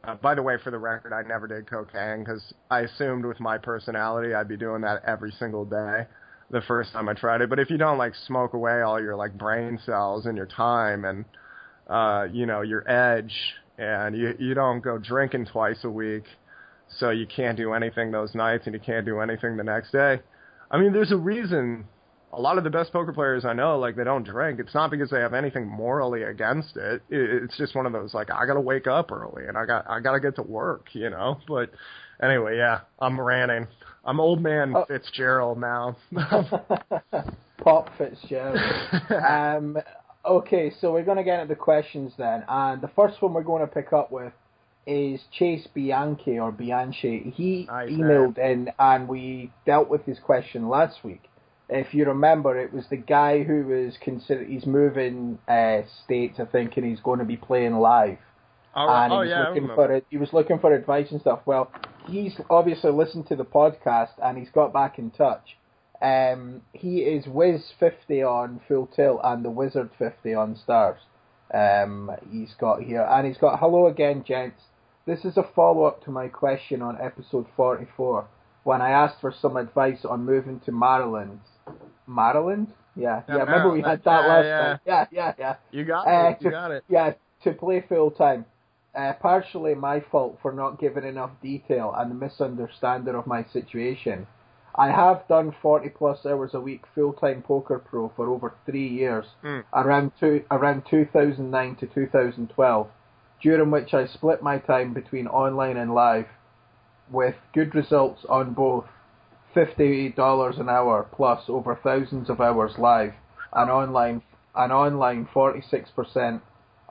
uh, 0.06 0.15
by 0.15 0.36
the 0.36 0.41
way, 0.41 0.56
for 0.63 0.72
the 0.72 0.78
record, 0.78 1.13
I 1.13 1.22
never 1.28 1.48
did 1.48 1.70
cocaine 1.70 2.24
because 2.24 2.54
I 2.70 2.82
assumed 2.82 3.26
with 3.26 3.39
my 3.39 3.58
personality 3.58 4.34
I'd 4.34 4.48
be 4.48 4.58
doing 4.58 4.82
that 4.82 5.04
every 5.06 5.32
single 5.32 5.65
day 5.65 6.06
the 6.52 6.62
first 6.62 6.94
time 6.94 7.10
I 7.10 7.13
tried 7.13 7.41
it. 7.41 7.50
But 7.50 7.60
if 7.60 7.70
you 7.70 7.78
don't 7.78 7.98
like 7.98 8.13
smoke 8.28 8.54
away 8.54 8.82
all 8.82 9.02
your 9.02 9.15
like 9.15 9.38
brain 9.38 9.80
cells 9.86 10.26
and 10.26 10.38
your 10.38 10.46
time 10.46 11.06
and 11.06 11.26
uh, 11.88 12.28
you 12.32 12.46
know 12.46 12.62
your 12.62 12.89
edge, 12.89 13.34
and 13.78 14.15
you 14.15 14.34
you 14.39 14.54
don't 14.54 14.82
go 14.82 14.98
drinking 14.98 15.48
twice 15.52 15.84
a 15.84 15.89
week, 15.89 16.24
so 17.00 17.10
you 17.10 17.28
can't 17.28 17.58
do 17.58 17.74
anything 17.74 18.12
those 18.12 18.34
nights 18.36 18.63
and 18.65 18.74
you 18.74 18.80
can't 18.80 19.06
do 19.06 19.20
anything 19.20 19.58
the 19.58 19.63
next 19.63 19.91
day. 19.91 20.20
I 20.70 20.78
mean, 20.78 20.94
there's 20.94 21.12
a 21.12 21.18
reason 21.18 21.86
a 22.36 22.41
lot 22.41 22.58
of 22.58 22.63
the 22.63 22.69
best 22.69 22.91
poker 22.91 23.13
players 23.13 23.45
I 23.45 23.54
know, 23.54 23.80
like 23.80 23.95
they 23.95 24.04
don't 24.04 24.24
drink. 24.24 24.60
It's 24.60 24.74
not 24.74 24.91
because 24.91 25.10
they 25.10 25.19
have 25.19 25.34
anything 25.34 25.67
morally 25.67 26.24
against 26.24 26.76
it. 26.76 27.02
It's 27.10 27.58
just 27.58 27.76
one 27.76 27.86
of 27.86 27.93
those 27.93 28.13
like 28.13 28.30
I 28.30 28.45
gotta 28.45 28.62
wake 28.62 28.88
up 28.88 29.12
early 29.12 29.45
and 29.48 29.58
I 29.58 29.65
got 29.65 29.89
I 29.89 30.00
gotta 30.02 30.19
get 30.19 30.36
to 30.36 30.43
work, 30.43 30.88
you 30.93 31.10
know. 31.10 31.39
But 31.48 31.71
anyway, 32.21 32.58
yeah, 32.58 32.82
I'm 33.00 33.19
ranting. 33.19 33.67
I'm 34.04 34.19
old 34.19 34.41
man 34.41 34.74
oh. 34.76 34.86
Fitzgerald 34.88 35.60
now. 35.60 35.95
Pop 37.63 37.89
Fitzgerald. 37.98 38.60
um, 39.28 39.78
okay, 40.26 40.71
so 40.82 40.91
we're 40.91 41.06
gonna 41.06 41.24
get 41.24 41.39
into 41.39 41.54
the 41.54 41.60
questions 41.60 42.12
then, 42.17 42.43
and 42.48 42.82
the 42.82 42.89
first 42.89 43.21
one 43.21 43.34
we're 43.34 43.43
going 43.43 43.62
to 43.62 43.74
pick 43.74 43.93
up 43.93 44.12
with 44.12 44.34
is 44.86 45.21
Chase 45.32 45.67
Bianchi 45.74 46.38
or 46.38 46.52
Bianchi. 46.52 47.34
He 47.36 47.65
nice, 47.65 47.89
emailed 47.89 48.38
man. 48.38 48.52
in 48.52 48.71
and 48.78 49.08
we 49.08 49.52
dealt 49.65 49.89
with 49.89 50.06
his 50.06 50.19
question 50.19 50.67
last 50.67 51.04
week. 51.04 51.24
If 51.69 51.93
you 51.93 52.06
remember, 52.06 52.58
it 52.60 52.73
was 52.73 52.86
the 52.89 52.97
guy 52.97 53.43
who 53.43 53.65
was 53.65 53.97
considered 53.99 54.47
he's 54.47 54.65
moving 54.65 55.39
uh, 55.47 55.82
states, 56.04 56.39
I 56.39 56.45
think, 56.45 56.78
and 56.78 56.86
he's 56.86 56.99
going 56.99 57.19
to 57.19 57.25
be 57.25 57.38
playing 57.38 57.75
live. 57.75 58.19
Oh, 58.75 58.89
and 58.89 59.12
he 59.12 59.17
oh 59.17 59.21
was 59.21 59.30
yeah, 59.30 59.47
looking 59.47 59.67
for 59.67 59.91
it. 59.91 60.06
He 60.10 60.17
was 60.17 60.34
looking 60.34 60.60
for 60.60 60.73
advice 60.73 61.12
and 61.12 61.21
stuff. 61.21 61.39
Well, 61.45 61.71
he's 62.08 62.39
obviously 62.49 62.91
listened 62.91 63.28
to 63.28 63.36
the 63.36 63.45
podcast 63.45 64.12
and 64.21 64.38
he's 64.38 64.49
got 64.49 64.73
back 64.73 64.99
in 64.99 65.12
touch. 65.12 65.58
Um, 66.01 66.62
he 66.73 66.99
is 66.99 67.25
Wiz 67.25 67.71
fifty 67.80 68.21
on 68.21 68.60
Full 68.67 68.88
Tilt 68.88 69.21
and 69.23 69.45
the 69.45 69.49
Wizard 69.49 69.91
fifty 69.97 70.34
on 70.34 70.58
Stars. 70.58 70.99
Um, 71.54 72.12
he's 72.30 72.54
got 72.60 72.82
here, 72.82 73.08
and 73.10 73.25
he's 73.25 73.38
got 73.38 73.60
hello 73.60 73.88
again, 73.88 74.23
gents. 74.28 74.62
This 75.06 75.23
is 75.23 75.38
a 75.38 75.43
follow 75.56 75.86
up 75.86 76.04
to 76.04 76.12
my 76.12 76.28
question 76.28 76.82
on 76.82 76.99
episode 76.99 77.45
44 77.56 78.25
when 78.63 78.82
I 78.82 78.89
asked 78.89 79.21
for 79.21 79.32
some 79.32 79.56
advice 79.56 80.04
on 80.04 80.25
moving 80.25 80.60
to 80.62 80.71
Maryland. 80.71 81.41
Maryland? 82.08 82.68
Yeah, 82.96 83.24
yeah. 83.28 83.36
yeah 83.36 83.44
remember 83.44 83.72
we 83.72 83.82
had 83.82 84.04
that 84.04 84.24
yeah, 84.24 84.28
last 84.28 84.46
yeah. 84.46 84.60
time. 84.60 84.80
Yeah, 84.86 85.06
yeah, 85.12 85.34
yeah. 85.38 85.56
You 85.72 85.86
got 85.86 86.08
uh, 86.08 86.30
it. 86.30 86.38
You 86.41 86.52
got 86.52 86.72
it. 86.72 86.84
Yeah, 86.89 87.13
to 87.44 87.52
play 87.52 87.84
full 87.88 88.12
time. 88.12 88.46
Uh, 88.96 89.12
partially 89.22 89.76
my 89.76 90.00
fault 90.00 90.39
for 90.41 90.54
not 90.54 90.80
giving 90.80 91.04
enough 91.04 91.32
detail 91.41 91.94
and 91.98 92.10
the 92.10 92.15
misunderstanding 92.15 93.13
of 93.13 93.28
my 93.28 93.44
situation. 93.52 94.26
I 94.78 94.88
have 94.91 95.28
done 95.28 95.56
40 95.62 95.89
plus 95.89 96.26
hours 96.26 96.54
a 96.54 96.60
week 96.60 96.84
full 96.94 97.13
time 97.13 97.41
poker 97.41 97.80
pro 97.80 98.12
for 98.15 98.30
over 98.30 98.54
three 98.65 98.88
years, 98.88 99.26
mm. 99.44 99.63
around 99.74 100.12
two, 100.20 100.44
around 100.52 100.84
2009 100.89 101.76
to 101.78 101.88
2012 101.88 102.88
during 103.41 103.72
which 103.72 103.94
I 103.94 104.08
split 104.08 104.41
my 104.41 104.58
time 104.58 104.94
between 104.94 105.28
online 105.28 105.78
and 105.78 105.94
live, 105.94 106.28
with 107.12 107.36
good 107.54 107.76
results 107.76 108.26
on 108.28 108.54
both 108.54 108.86
$50 109.56 110.60
an 110.60 110.70
hour 110.70 111.08
plus 111.12 111.44
over 111.48 111.76
thousands 111.76 112.30
of 112.30 112.41
hours 112.41 112.78
live, 112.78 113.13
and 113.54 113.72
online 113.72 114.22
an 114.56 114.72
online 114.72 115.26
46% 115.34 116.41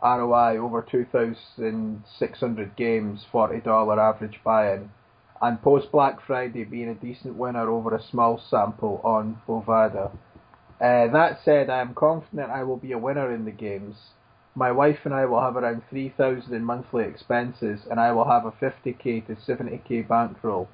ROI 0.02 0.58
over 0.58 0.82
2,600 0.82 2.76
games, 2.76 3.24
$40 3.32 3.98
average 3.98 4.40
buy-in, 4.44 4.90
and 5.40 5.62
post 5.62 5.92
Black 5.92 6.20
Friday 6.26 6.64
being 6.64 6.88
a 6.88 6.94
decent 6.94 7.36
winner 7.36 7.70
over 7.70 7.94
a 7.94 8.02
small 8.02 8.38
sample 8.50 9.00
on 9.04 9.40
Bovada. 9.48 10.10
Uh, 10.80 11.06
that 11.12 11.38
said, 11.44 11.70
I 11.70 11.80
am 11.80 11.94
confident 11.94 12.50
I 12.50 12.64
will 12.64 12.76
be 12.76 12.92
a 12.92 12.98
winner 12.98 13.32
in 13.32 13.44
the 13.44 13.50
games 13.50 13.96
my 14.54 14.70
wife 14.70 14.98
and 15.04 15.12
I 15.12 15.26
will 15.26 15.40
have 15.40 15.56
around 15.56 15.82
3,000 15.90 16.54
in 16.54 16.64
monthly 16.64 17.04
expenses 17.04 17.80
and 17.90 17.98
I 17.98 18.12
will 18.12 18.24
have 18.24 18.46
a 18.46 18.52
50k 18.52 19.26
to 19.26 19.34
70k 19.34 20.06
bankroll. 20.06 20.68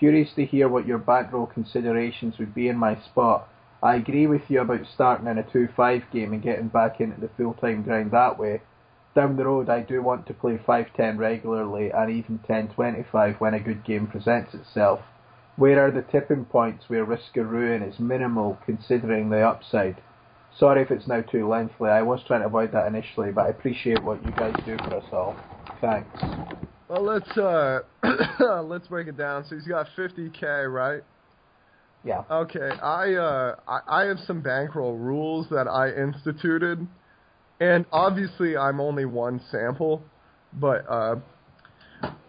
Curious 0.00 0.32
to 0.32 0.46
hear 0.46 0.66
what 0.66 0.86
your 0.86 0.96
bankroll 0.96 1.44
considerations 1.44 2.38
would 2.38 2.54
be 2.54 2.68
in 2.68 2.76
my 2.78 2.96
spot. 3.02 3.46
I 3.82 3.96
agree 3.96 4.26
with 4.26 4.40
you 4.48 4.62
about 4.62 4.86
starting 4.94 5.26
in 5.26 5.36
a 5.36 5.42
2-5 5.42 6.10
game 6.10 6.32
and 6.32 6.42
getting 6.42 6.68
back 6.68 7.02
into 7.02 7.20
the 7.20 7.28
full-time 7.36 7.82
grind 7.82 8.10
that 8.12 8.38
way. 8.38 8.62
Down 9.14 9.36
the 9.36 9.44
road 9.44 9.68
I 9.68 9.80
do 9.80 10.00
want 10.00 10.26
to 10.26 10.32
play 10.32 10.56
5-10 10.56 11.18
regularly 11.18 11.90
and 11.92 12.10
even 12.10 12.38
10-25 12.48 13.40
when 13.40 13.52
a 13.52 13.60
good 13.60 13.84
game 13.84 14.06
presents 14.06 14.54
itself. 14.54 15.00
Where 15.56 15.86
are 15.86 15.90
the 15.90 16.00
tipping 16.00 16.46
points 16.46 16.84
where 16.88 17.04
risk 17.04 17.36
of 17.36 17.50
ruin 17.50 17.82
is 17.82 18.00
minimal 18.00 18.56
considering 18.64 19.28
the 19.28 19.46
upside? 19.46 20.00
Sorry 20.58 20.80
if 20.80 20.90
it's 20.90 21.08
now 21.08 21.20
too 21.20 21.46
lengthy. 21.46 21.84
I 21.84 22.00
was 22.00 22.22
trying 22.26 22.40
to 22.40 22.46
avoid 22.46 22.72
that 22.72 22.86
initially, 22.86 23.32
but 23.32 23.44
I 23.44 23.48
appreciate 23.50 24.02
what 24.02 24.24
you 24.24 24.30
guys 24.30 24.54
do 24.64 24.78
for 24.78 24.94
us 24.94 25.04
all. 25.12 25.36
Thanks. 25.82 26.69
Well, 26.90 27.04
let's 27.04 27.38
uh, 27.38 27.82
let's 28.64 28.88
break 28.88 29.06
it 29.06 29.16
down. 29.16 29.44
So 29.48 29.54
he's 29.54 29.64
got 29.64 29.86
50k, 29.96 30.72
right? 30.72 31.02
Yeah. 32.04 32.24
Okay. 32.28 32.68
I 32.82 33.14
uh, 33.14 33.56
I, 33.68 34.02
I 34.02 34.04
have 34.06 34.18
some 34.26 34.40
bankroll 34.40 34.96
rules 34.96 35.46
that 35.50 35.68
I 35.68 35.90
instituted, 35.90 36.84
and 37.60 37.86
obviously 37.92 38.56
I'm 38.56 38.80
only 38.80 39.04
one 39.04 39.40
sample, 39.52 40.02
but 40.52 40.84
uh, 40.90 41.16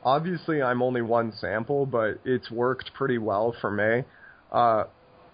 obviously 0.04 0.62
I'm 0.62 0.84
only 0.84 1.02
one 1.02 1.34
sample, 1.42 1.88
but 1.88 2.20
it's 2.24 2.52
worked 2.52 2.92
pretty 2.94 3.18
well 3.18 3.56
for 3.62 3.72
me. 3.72 4.04
Uh, 4.52 4.84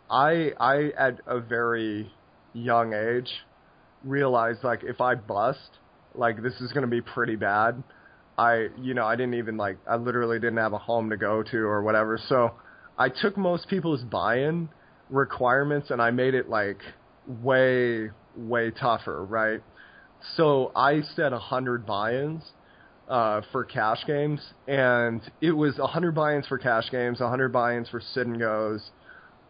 I 0.09 0.51
I 0.57 0.91
at 0.97 1.19
a 1.27 1.41
very 1.41 2.09
young 2.53 2.93
age 2.93 3.29
realized 4.05 4.63
like 4.63 4.83
if 4.83 5.01
I 5.01 5.15
bust, 5.15 5.79
like 6.15 6.41
this 6.41 6.53
is 6.61 6.71
gonna 6.71 6.87
be 6.87 7.01
pretty 7.01 7.35
bad. 7.35 7.83
I 8.37 8.67
you 8.79 8.93
know 8.93 9.05
I 9.05 9.15
didn't 9.15 9.35
even 9.35 9.57
like 9.57 9.77
I 9.89 9.95
literally 9.95 10.39
didn't 10.39 10.57
have 10.57 10.73
a 10.73 10.77
home 10.77 11.09
to 11.09 11.17
go 11.17 11.43
to 11.43 11.57
or 11.57 11.81
whatever. 11.81 12.19
So 12.29 12.53
I 12.97 13.09
took 13.09 13.37
most 13.37 13.67
people's 13.67 14.03
buy-in 14.03 14.69
requirements 15.09 15.91
and 15.91 16.01
I 16.01 16.11
made 16.11 16.33
it 16.33 16.49
like 16.49 16.79
way 17.27 18.09
way 18.35 18.71
tougher, 18.71 19.25
right? 19.25 19.61
So 20.35 20.71
I 20.75 21.01
set 21.15 21.33
a 21.33 21.39
hundred 21.39 21.85
buy-ins 21.85 22.43
uh, 23.07 23.41
for 23.51 23.63
cash 23.63 24.03
games, 24.05 24.41
and 24.67 25.21
it 25.41 25.51
was 25.51 25.79
a 25.79 25.87
hundred 25.87 26.13
buy-ins 26.15 26.47
for 26.47 26.57
cash 26.57 26.89
games, 26.91 27.21
a 27.21 27.29
hundred 27.29 27.53
buy-ins 27.53 27.89
for 27.89 28.01
sit 28.01 28.27
and 28.27 28.39
goes, 28.39 28.91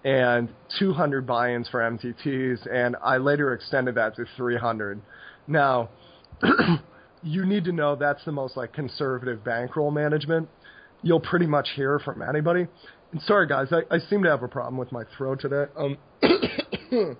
and 0.03 0.49
200 0.79 1.25
buy-ins 1.25 1.67
for 1.69 1.79
MTTs, 1.79 2.67
and 2.71 2.95
I 3.03 3.17
later 3.17 3.53
extended 3.53 3.95
that 3.95 4.15
to 4.17 4.25
300. 4.35 5.01
Now, 5.47 5.89
you 7.23 7.45
need 7.45 7.63
to 7.65 7.71
know 7.71 7.95
that's 7.95 8.23
the 8.25 8.31
most 8.31 8.57
like 8.57 8.73
conservative 8.73 9.43
bankroll 9.43 9.91
management 9.91 10.49
you'll 11.01 11.19
pretty 11.19 11.47
much 11.47 11.69
hear 11.75 11.99
from 11.99 12.21
anybody. 12.21 12.67
And 13.11 13.21
sorry 13.21 13.47
guys, 13.47 13.67
I, 13.71 13.81
I 13.93 13.99
seem 13.99 14.23
to 14.23 14.29
have 14.29 14.43
a 14.43 14.47
problem 14.47 14.77
with 14.77 14.91
my 14.91 15.03
throat 15.17 15.39
today. 15.39 15.65
Um, 15.77 15.97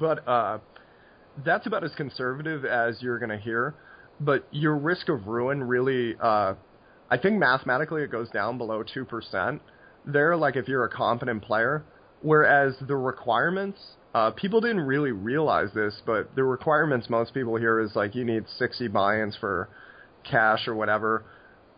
but 0.00 0.26
uh, 0.28 0.58
that's 1.44 1.66
about 1.66 1.84
as 1.84 1.92
conservative 1.96 2.64
as 2.64 3.00
you're 3.00 3.18
going 3.18 3.30
to 3.30 3.38
hear. 3.38 3.74
But 4.20 4.46
your 4.50 4.76
risk 4.76 5.08
of 5.08 5.26
ruin 5.26 5.62
really, 5.62 6.16
uh, 6.20 6.54
I 7.10 7.18
think 7.18 7.38
mathematically 7.38 8.02
it 8.02 8.10
goes 8.10 8.30
down 8.30 8.56
below 8.58 8.82
two 8.82 9.04
percent 9.04 9.60
there, 10.06 10.36
like 10.36 10.56
if 10.56 10.68
you're 10.68 10.84
a 10.84 10.88
competent 10.88 11.42
player. 11.42 11.84
Whereas 12.22 12.74
the 12.80 12.96
requirements, 12.96 13.78
uh, 14.14 14.30
people 14.30 14.60
didn't 14.60 14.80
really 14.80 15.12
realize 15.12 15.68
this, 15.74 16.00
but 16.06 16.34
the 16.34 16.44
requirements 16.44 17.10
most 17.10 17.34
people 17.34 17.56
hear 17.56 17.80
is 17.80 17.94
like 17.94 18.14
you 18.14 18.24
need 18.24 18.44
60 18.58 18.88
buy-ins 18.88 19.36
for 19.36 19.68
cash 20.24 20.66
or 20.66 20.74
whatever. 20.74 21.24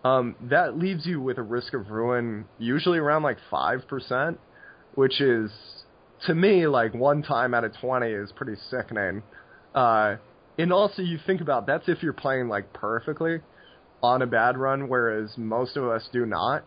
Um, 0.05 0.37
that 0.43 0.79
leaves 0.79 1.05
you 1.07 1.21
with 1.21 1.39
a 1.39 1.43
risk 1.43 1.75
of 1.75 1.91
ruin 1.91 2.45
usually 2.59 2.99
around 2.99 3.25
like 3.25 3.39
5%, 3.51 4.39
which 4.95 5.21
is, 5.21 5.51
to 6.27 6.35
me, 6.35 6.67
like 6.67 6.95
one 6.95 7.23
time 7.23 7.55
out 7.55 7.65
of 7.65 7.73
20 7.81 8.07
is 8.07 8.33
pretty 8.33 8.55
sickening. 8.71 9.23
Uh, 9.75 10.17
and 10.59 10.73
also 10.73 11.03
you 11.03 11.19
think 11.27 11.41
about 11.41 11.67
that's 11.67 11.89
if 11.89 12.03
you're 12.03 12.13
playing 12.13 12.49
like 12.49 12.73
perfectly 12.73 13.41
on 14.03 14.23
a 14.23 14.27
bad 14.27 14.57
run, 14.57 14.89
whereas 14.89 15.37
most 15.37 15.77
of 15.77 15.85
us 15.85 16.09
do 16.13 16.27
not. 16.27 16.65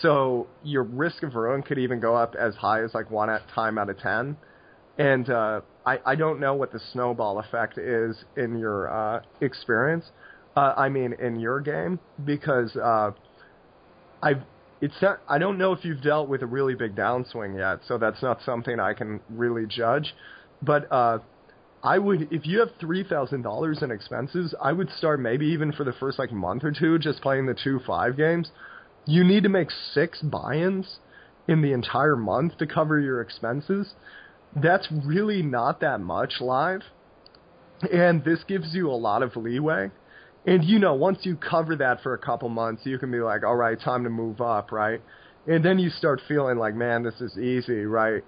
So 0.00 0.46
your 0.62 0.84
risk 0.84 1.22
of 1.22 1.34
ruin 1.34 1.62
could 1.62 1.78
even 1.78 2.00
go 2.00 2.14
up 2.14 2.34
as 2.36 2.54
high 2.54 2.82
as 2.84 2.94
like 2.94 3.10
one 3.10 3.30
at 3.30 3.42
time 3.54 3.78
out 3.78 3.90
of 3.90 3.98
ten. 3.98 4.36
And 4.98 5.28
uh, 5.30 5.62
I 5.86 5.98
I 6.04 6.14
don't 6.14 6.40
know 6.40 6.54
what 6.54 6.72
the 6.72 6.80
snowball 6.92 7.38
effect 7.38 7.78
is 7.78 8.16
in 8.36 8.58
your 8.58 8.92
uh, 8.92 9.22
experience. 9.40 10.04
Uh, 10.54 10.74
I 10.76 10.88
mean, 10.88 11.14
in 11.14 11.40
your 11.40 11.60
game 11.60 11.98
because 12.24 12.76
uh, 12.76 13.12
I've 14.22 14.42
it's 14.80 14.94
not, 15.00 15.20
I 15.28 15.38
don't 15.38 15.58
know 15.58 15.72
if 15.72 15.84
you've 15.84 16.02
dealt 16.02 16.28
with 16.28 16.42
a 16.42 16.46
really 16.46 16.74
big 16.74 16.96
downswing 16.96 17.56
yet, 17.56 17.86
so 17.86 17.98
that's 17.98 18.20
not 18.20 18.40
something 18.44 18.80
I 18.80 18.94
can 18.94 19.20
really 19.30 19.64
judge. 19.66 20.12
But 20.60 20.90
uh, 20.90 21.20
I 21.84 21.98
would, 21.98 22.28
if 22.32 22.46
you 22.46 22.58
have 22.60 22.70
three 22.80 23.04
thousand 23.04 23.42
dollars 23.42 23.82
in 23.82 23.90
expenses, 23.90 24.54
I 24.60 24.72
would 24.72 24.90
start 24.90 25.20
maybe 25.20 25.46
even 25.46 25.72
for 25.72 25.84
the 25.84 25.92
first 25.92 26.18
like 26.18 26.32
month 26.32 26.64
or 26.64 26.72
two 26.72 26.98
just 26.98 27.22
playing 27.22 27.46
the 27.46 27.54
two 27.54 27.80
five 27.86 28.16
games 28.16 28.50
you 29.06 29.24
need 29.24 29.42
to 29.42 29.48
make 29.48 29.68
six 29.70 30.20
buy-ins 30.22 30.98
in 31.48 31.62
the 31.62 31.72
entire 31.72 32.16
month 32.16 32.56
to 32.58 32.66
cover 32.66 33.00
your 33.00 33.20
expenses. 33.20 33.94
That's 34.60 34.88
really 35.04 35.42
not 35.42 35.80
that 35.80 36.00
much 36.00 36.34
live. 36.40 36.82
And 37.92 38.24
this 38.24 38.44
gives 38.46 38.74
you 38.74 38.90
a 38.90 38.94
lot 38.94 39.22
of 39.22 39.36
leeway. 39.36 39.90
And 40.46 40.64
you 40.64 40.78
know, 40.78 40.94
once 40.94 41.20
you 41.22 41.36
cover 41.36 41.76
that 41.76 42.02
for 42.02 42.14
a 42.14 42.18
couple 42.18 42.48
months, 42.48 42.82
you 42.84 42.98
can 42.98 43.10
be 43.10 43.20
like, 43.20 43.44
all 43.44 43.56
right, 43.56 43.80
time 43.80 44.04
to 44.04 44.10
move 44.10 44.40
up, 44.40 44.72
right? 44.72 45.00
And 45.46 45.64
then 45.64 45.78
you 45.78 45.90
start 45.90 46.20
feeling 46.28 46.58
like, 46.58 46.74
man, 46.74 47.02
this 47.02 47.20
is 47.20 47.36
easy, 47.38 47.84
right? 47.84 48.22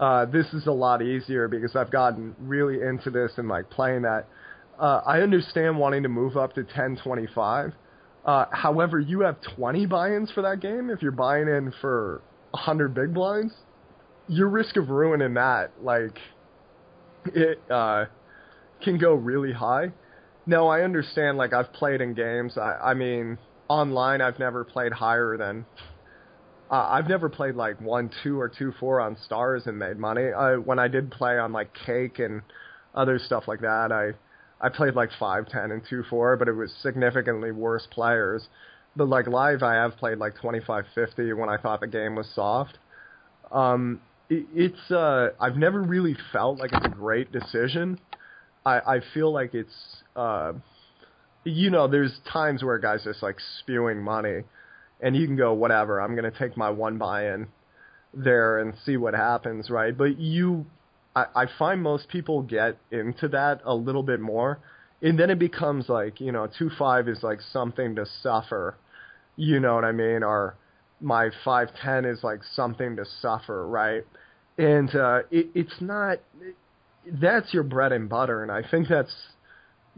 uh, 0.00 0.26
this 0.26 0.46
is 0.52 0.66
a 0.66 0.72
lot 0.72 1.02
easier 1.02 1.48
because 1.48 1.74
I've 1.74 1.90
gotten 1.90 2.34
really 2.38 2.82
into 2.82 3.10
this 3.10 3.32
and 3.36 3.48
like 3.48 3.68
playing 3.70 4.02
that. 4.02 4.26
Uh, 4.78 5.00
I 5.04 5.20
understand 5.20 5.76
wanting 5.76 6.04
to 6.04 6.08
move 6.08 6.36
up 6.36 6.54
to 6.54 6.60
1025. 6.60 7.72
Uh, 8.24 8.44
however, 8.52 9.00
you 9.00 9.20
have 9.20 9.36
20 9.56 9.86
buy-ins 9.86 10.30
for 10.30 10.42
that 10.42 10.60
game. 10.60 10.90
If 10.90 11.02
you're 11.02 11.10
buying 11.10 11.48
in 11.48 11.72
for 11.80 12.22
100 12.52 12.94
big 12.94 13.12
blinds, 13.12 13.52
your 14.28 14.48
risk 14.48 14.76
of 14.76 14.90
ruining 14.90 15.34
that, 15.34 15.72
like, 15.82 16.18
it 17.26 17.60
uh, 17.70 18.06
can 18.82 18.98
go 18.98 19.14
really 19.14 19.52
high. 19.52 19.92
No, 20.46 20.68
I 20.68 20.82
understand. 20.82 21.38
Like, 21.38 21.52
I've 21.52 21.72
played 21.72 22.00
in 22.00 22.14
games. 22.14 22.56
I, 22.56 22.90
I 22.90 22.94
mean, 22.94 23.38
online, 23.68 24.20
I've 24.20 24.38
never 24.38 24.64
played 24.64 24.92
higher 24.92 25.36
than 25.36 25.66
uh, 26.70 26.86
I've 26.90 27.08
never 27.08 27.28
played 27.28 27.54
like 27.54 27.80
one 27.80 28.10
two 28.22 28.38
or 28.38 28.48
two 28.48 28.72
four 28.78 29.00
on 29.00 29.16
stars 29.24 29.62
and 29.66 29.78
made 29.78 29.98
money. 29.98 30.32
I, 30.32 30.56
when 30.56 30.78
I 30.78 30.88
did 30.88 31.10
play 31.10 31.38
on 31.38 31.52
like 31.52 31.70
cake 31.86 32.18
and 32.18 32.42
other 32.94 33.18
stuff 33.18 33.44
like 33.48 33.60
that, 33.60 33.90
I 33.90 34.12
I 34.64 34.68
played 34.68 34.94
like 34.94 35.10
five 35.18 35.48
ten 35.48 35.70
and 35.70 35.82
two 35.88 36.02
four, 36.10 36.36
but 36.36 36.48
it 36.48 36.52
was 36.52 36.72
significantly 36.82 37.52
worse 37.52 37.86
players. 37.90 38.48
But 38.96 39.08
like 39.08 39.26
live, 39.26 39.62
I 39.62 39.74
have 39.74 39.96
played 39.96 40.18
like 40.18 40.34
twenty 40.40 40.60
five 40.60 40.84
fifty 40.94 41.32
when 41.32 41.48
I 41.48 41.56
thought 41.56 41.80
the 41.80 41.86
game 41.86 42.16
was 42.16 42.28
soft. 42.34 42.78
Um, 43.50 44.00
it's 44.30 44.90
uh, 44.90 45.30
I've 45.40 45.56
never 45.56 45.82
really 45.82 46.16
felt 46.32 46.58
like 46.58 46.72
it's 46.72 46.86
a 46.86 46.90
great 46.90 47.32
decision. 47.32 47.98
I 48.64 48.78
I 48.78 49.00
feel 49.14 49.32
like 49.32 49.54
it's 49.54 50.02
uh, 50.16 50.52
you 51.44 51.70
know, 51.70 51.88
there's 51.88 52.18
times 52.30 52.62
where 52.62 52.78
guys 52.78 53.04
just 53.04 53.22
like 53.22 53.36
spewing 53.60 54.02
money 54.02 54.42
and 55.00 55.16
you 55.16 55.26
can 55.26 55.36
go 55.36 55.52
whatever. 55.54 56.00
I'm 56.00 56.14
going 56.14 56.30
to 56.30 56.38
take 56.38 56.56
my 56.56 56.70
one 56.70 56.98
buy-in 56.98 57.48
there 58.12 58.58
and 58.58 58.74
see 58.84 58.96
what 58.96 59.14
happens, 59.14 59.70
right? 59.70 59.96
But 59.96 60.18
you, 60.18 60.66
I, 61.14 61.26
I 61.34 61.46
find 61.58 61.82
most 61.82 62.08
people 62.08 62.42
get 62.42 62.78
into 62.90 63.28
that 63.28 63.60
a 63.64 63.74
little 63.74 64.02
bit 64.02 64.20
more, 64.20 64.58
and 65.00 65.18
then 65.18 65.30
it 65.30 65.38
becomes 65.38 65.88
like 65.88 66.20
you 66.20 66.32
know 66.32 66.48
two 66.58 66.70
five 66.78 67.08
is 67.08 67.22
like 67.22 67.40
something 67.52 67.94
to 67.96 68.06
suffer, 68.22 68.76
you 69.36 69.60
know 69.60 69.74
what 69.74 69.84
I 69.84 69.92
mean? 69.92 70.22
Or 70.22 70.56
my 71.00 71.30
five 71.44 71.68
ten 71.82 72.04
is 72.04 72.22
like 72.22 72.40
something 72.54 72.96
to 72.96 73.04
suffer, 73.20 73.66
right? 73.66 74.04
And 74.56 74.94
uh, 74.94 75.20
it, 75.30 75.48
it's 75.54 75.80
not. 75.80 76.18
That's 77.06 77.54
your 77.54 77.62
bread 77.62 77.92
and 77.92 78.08
butter, 78.08 78.42
and 78.42 78.52
I 78.52 78.62
think 78.68 78.88
that's 78.88 79.14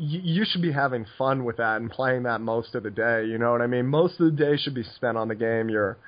you, 0.00 0.20
you 0.22 0.44
should 0.48 0.62
be 0.62 0.72
having 0.72 1.06
fun 1.18 1.44
with 1.44 1.58
that 1.58 1.76
and 1.80 1.90
playing 1.90 2.24
that 2.24 2.40
most 2.40 2.74
of 2.74 2.82
the 2.82 2.90
day. 2.90 3.26
You 3.26 3.38
know 3.38 3.52
what 3.52 3.60
I 3.60 3.66
mean? 3.66 3.86
Most 3.86 4.18
of 4.18 4.26
the 4.30 4.44
day 4.44 4.56
should 4.56 4.74
be 4.74 4.82
spent 4.82 5.18
on 5.18 5.28
the 5.28 5.34
game 5.34 5.68
you're 5.68 5.98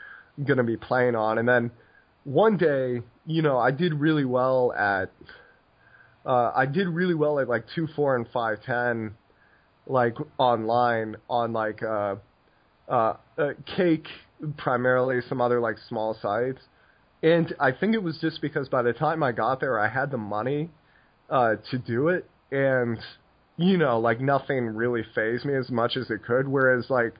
going 0.43 0.57
to 0.57 0.65
be 0.65 0.77
playing 0.77 1.15
on. 1.15 1.39
And 1.39 1.47
then 1.47 1.71
one 2.25 2.57
day, 2.57 3.03
you 3.27 3.43
know, 3.43 3.59
I 3.59 3.71
did 3.71 3.95
really 3.95 4.25
well 4.25 4.73
at, 4.73 5.11
uh, 6.25 6.53
I 6.55 6.67
did 6.67 6.89
really 6.89 7.15
well 7.15 7.39
at 7.39 7.49
like 7.49 7.67
two, 7.75 7.87
four, 7.95 8.17
and 8.17 8.27
five, 8.33 8.63
ten, 8.65 9.15
like 9.87 10.15
online 10.39 11.17
on 11.29 11.53
like 11.53 11.83
uh, 11.83 12.17
uh, 12.93 13.15
uh, 13.39 13.49
Cake 13.77 14.07
primarily, 14.59 15.21
some 15.29 15.41
other 15.41 15.61
like 15.61 15.77
small 15.89 16.17
sites. 16.21 16.61
And 17.23 17.55
I 17.59 17.73
think 17.73 17.95
it 17.95 18.03
was 18.03 18.19
just 18.21 18.43
because 18.43 18.69
by 18.69 18.83
the 18.83 18.93
time 18.93 19.23
I 19.23 19.33
got 19.33 19.61
there, 19.61 19.81
I 19.81 19.89
had 19.89 20.11
the 20.11 20.19
money 20.19 20.71
uh, 21.31 21.55
to 21.71 21.79
do 21.79 22.09
it, 22.09 22.29
and 22.51 22.99
you 23.57 23.79
know, 23.79 23.99
like 23.99 24.21
nothing 24.21 24.67
really 24.67 25.05
phased 25.15 25.45
me 25.45 25.55
as 25.55 25.71
much 25.71 25.97
as 25.97 26.11
it 26.11 26.25
could. 26.25 26.47
Whereas 26.47 26.91
like 26.91 27.15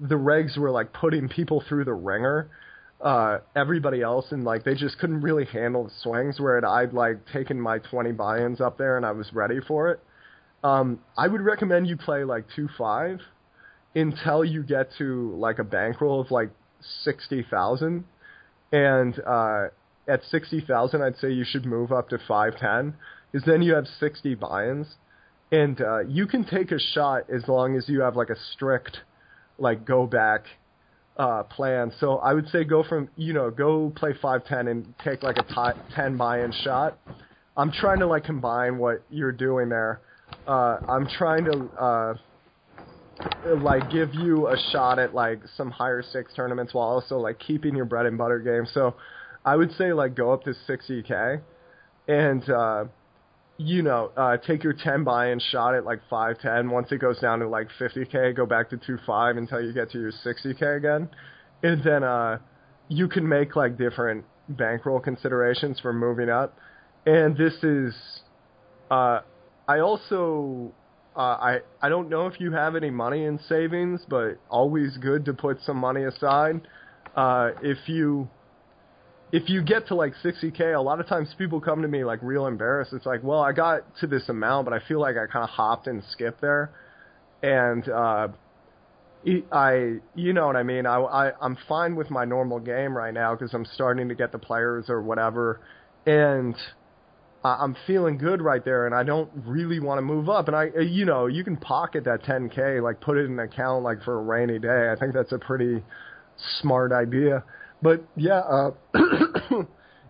the 0.00 0.16
regs 0.16 0.58
were 0.58 0.70
like 0.70 0.92
putting 0.92 1.28
people 1.28 1.62
through 1.68 1.84
the 1.84 1.94
ringer, 1.94 2.50
uh, 3.00 3.38
everybody 3.56 4.02
else, 4.02 4.26
and 4.30 4.44
like 4.44 4.64
they 4.64 4.74
just 4.74 4.98
couldn't 4.98 5.22
really 5.22 5.46
handle 5.46 5.84
the 5.84 5.92
swings. 6.02 6.38
Where 6.40 6.66
I'd 6.66 6.92
like 6.92 7.18
taken 7.32 7.58
my 7.58 7.78
20 7.78 8.12
buy-ins 8.12 8.60
up 8.60 8.76
there 8.76 8.96
and 8.96 9.06
I 9.06 9.12
was 9.12 9.32
ready 9.32 9.60
for 9.66 9.88
it. 9.90 10.00
Um, 10.64 10.98
I 11.16 11.28
would 11.28 11.42
recommend 11.42 11.86
you 11.86 11.96
play 11.96 12.24
like 12.24 12.44
two 12.56 12.68
five 12.76 13.20
until 13.94 14.44
you 14.44 14.62
get 14.62 14.88
to 14.98 15.34
like 15.36 15.58
a 15.58 15.64
bankroll 15.64 16.20
of 16.20 16.30
like 16.30 16.50
sixty 17.02 17.44
thousand, 17.50 18.04
and 18.72 19.20
uh, 19.26 19.66
at 20.08 20.22
sixty 20.30 20.60
thousand, 20.60 21.02
I'd 21.02 21.16
say 21.18 21.30
you 21.30 21.44
should 21.44 21.64
move 21.64 21.92
up 21.92 22.08
to 22.10 22.18
five 22.26 22.56
ten, 22.58 22.94
because 23.30 23.46
then 23.46 23.62
you 23.62 23.74
have 23.74 23.86
sixty 24.00 24.34
buy-ins 24.34 24.88
and 25.52 25.80
uh, 25.80 26.00
you 26.00 26.26
can 26.26 26.44
take 26.44 26.72
a 26.72 26.78
shot 26.78 27.30
as 27.30 27.46
long 27.46 27.76
as 27.76 27.88
you 27.88 28.00
have 28.00 28.16
like 28.16 28.30
a 28.30 28.36
strict 28.52 28.98
like 29.58 29.84
go 29.84 30.06
back 30.06 30.44
uh, 31.16 31.44
plan. 31.44 31.92
So 32.00 32.16
I 32.16 32.34
would 32.34 32.48
say 32.48 32.64
go 32.64 32.82
from 32.82 33.08
you 33.16 33.32
know 33.32 33.50
go 33.50 33.92
play 33.94 34.14
five 34.20 34.44
ten 34.46 34.68
and 34.68 34.94
take 35.04 35.22
like 35.22 35.36
a 35.36 35.42
t- 35.42 35.80
ten 35.94 36.16
buy-in 36.16 36.52
shot. 36.64 36.98
I'm 37.56 37.70
trying 37.70 38.00
to 38.00 38.06
like 38.06 38.24
combine 38.24 38.78
what 38.78 39.02
you're 39.10 39.32
doing 39.32 39.68
there. 39.68 40.00
Uh, 40.46 40.78
I'm 40.88 41.06
trying 41.06 41.44
to 41.44 41.64
uh, 41.80 42.14
like 43.62 43.90
give 43.90 44.14
you 44.14 44.48
a 44.48 44.56
shot 44.72 44.98
at 44.98 45.14
like 45.14 45.40
some 45.56 45.70
higher 45.70 46.02
stakes 46.02 46.32
tournaments 46.34 46.74
while 46.74 46.88
also 46.88 47.18
like 47.18 47.38
keeping 47.38 47.76
your 47.76 47.84
bread 47.84 48.06
and 48.06 48.18
butter 48.18 48.38
game. 48.38 48.66
So 48.72 48.94
I 49.44 49.56
would 49.56 49.72
say 49.72 49.92
like 49.92 50.14
go 50.14 50.32
up 50.32 50.44
to 50.44 50.54
60k 50.68 51.40
and 52.08 52.50
uh, 52.50 52.84
you 53.56 53.82
know, 53.82 54.10
uh, 54.16 54.36
take 54.38 54.64
your 54.64 54.72
10 54.72 55.04
buy-in 55.04 55.38
shot 55.38 55.74
at 55.74 55.84
like 55.84 56.00
510. 56.10 56.70
Once 56.70 56.90
it 56.90 56.98
goes 56.98 57.20
down 57.20 57.38
to 57.38 57.48
like 57.48 57.68
50k, 57.80 58.34
go 58.34 58.46
back 58.46 58.70
to 58.70 58.76
25 58.76 59.36
until 59.36 59.60
you 59.60 59.72
get 59.72 59.90
to 59.92 60.00
your 60.00 60.12
60k 60.12 60.76
again, 60.76 61.08
and 61.62 61.82
then 61.84 62.02
uh, 62.02 62.38
you 62.88 63.08
can 63.08 63.28
make 63.28 63.54
like 63.54 63.78
different 63.78 64.24
bankroll 64.48 65.00
considerations 65.00 65.78
for 65.80 65.92
moving 65.92 66.28
up. 66.28 66.58
And 67.06 67.36
this 67.36 67.54
is, 67.62 67.94
uh, 68.90 69.20
I 69.68 69.78
also, 69.80 70.72
uh, 71.16 71.20
I 71.20 71.58
I 71.80 71.88
don't 71.88 72.08
know 72.08 72.26
if 72.26 72.40
you 72.40 72.52
have 72.52 72.74
any 72.74 72.90
money 72.90 73.24
in 73.24 73.38
savings, 73.48 74.00
but 74.08 74.38
always 74.50 74.96
good 74.96 75.24
to 75.26 75.34
put 75.34 75.58
some 75.64 75.76
money 75.76 76.04
aside. 76.04 76.60
Uh, 77.14 77.50
if 77.62 77.78
you 77.88 78.28
if 79.32 79.48
you 79.48 79.62
get 79.62 79.88
to 79.88 79.94
like 79.94 80.12
60k, 80.24 80.76
a 80.76 80.80
lot 80.80 81.00
of 81.00 81.06
times 81.06 81.34
people 81.36 81.60
come 81.60 81.82
to 81.82 81.88
me 81.88 82.04
like 82.04 82.20
real 82.22 82.46
embarrassed. 82.46 82.92
It's 82.92 83.06
like, 83.06 83.22
well, 83.22 83.40
I 83.40 83.52
got 83.52 83.82
to 84.00 84.06
this 84.06 84.28
amount, 84.28 84.64
but 84.64 84.74
I 84.74 84.80
feel 84.86 85.00
like 85.00 85.16
I 85.16 85.26
kind 85.26 85.44
of 85.44 85.50
hopped 85.50 85.86
and 85.86 86.02
skipped 86.10 86.40
there, 86.40 86.70
and 87.42 87.88
uh, 87.88 88.28
I, 89.52 89.96
you 90.14 90.32
know 90.32 90.46
what 90.46 90.56
I 90.56 90.62
mean. 90.62 90.86
I, 90.86 90.98
I 90.98 91.32
I'm 91.40 91.56
fine 91.68 91.96
with 91.96 92.10
my 92.10 92.24
normal 92.24 92.58
game 92.58 92.96
right 92.96 93.14
now 93.14 93.34
because 93.34 93.54
I'm 93.54 93.66
starting 93.74 94.08
to 94.08 94.14
get 94.14 94.32
the 94.32 94.38
players 94.38 94.86
or 94.88 95.00
whatever, 95.00 95.60
and 96.06 96.54
I'm 97.44 97.76
feeling 97.86 98.16
good 98.16 98.40
right 98.40 98.64
there, 98.64 98.86
and 98.86 98.94
I 98.94 99.02
don't 99.02 99.30
really 99.46 99.78
want 99.78 99.98
to 99.98 100.02
move 100.02 100.30
up. 100.30 100.48
And 100.48 100.56
I, 100.56 100.68
you 100.80 101.04
know, 101.04 101.26
you 101.26 101.44
can 101.44 101.58
pocket 101.58 102.04
that 102.04 102.22
10k, 102.22 102.82
like 102.82 103.00
put 103.00 103.18
it 103.18 103.26
in 103.26 103.32
an 103.32 103.40
account 103.40 103.84
like 103.84 104.02
for 104.02 104.18
a 104.18 104.22
rainy 104.22 104.58
day. 104.58 104.90
I 104.90 104.98
think 104.98 105.12
that's 105.12 105.32
a 105.32 105.38
pretty 105.38 105.82
smart 106.60 106.90
idea. 106.90 107.44
But 107.82 108.02
yeah, 108.16 108.38
uh, 108.38 108.70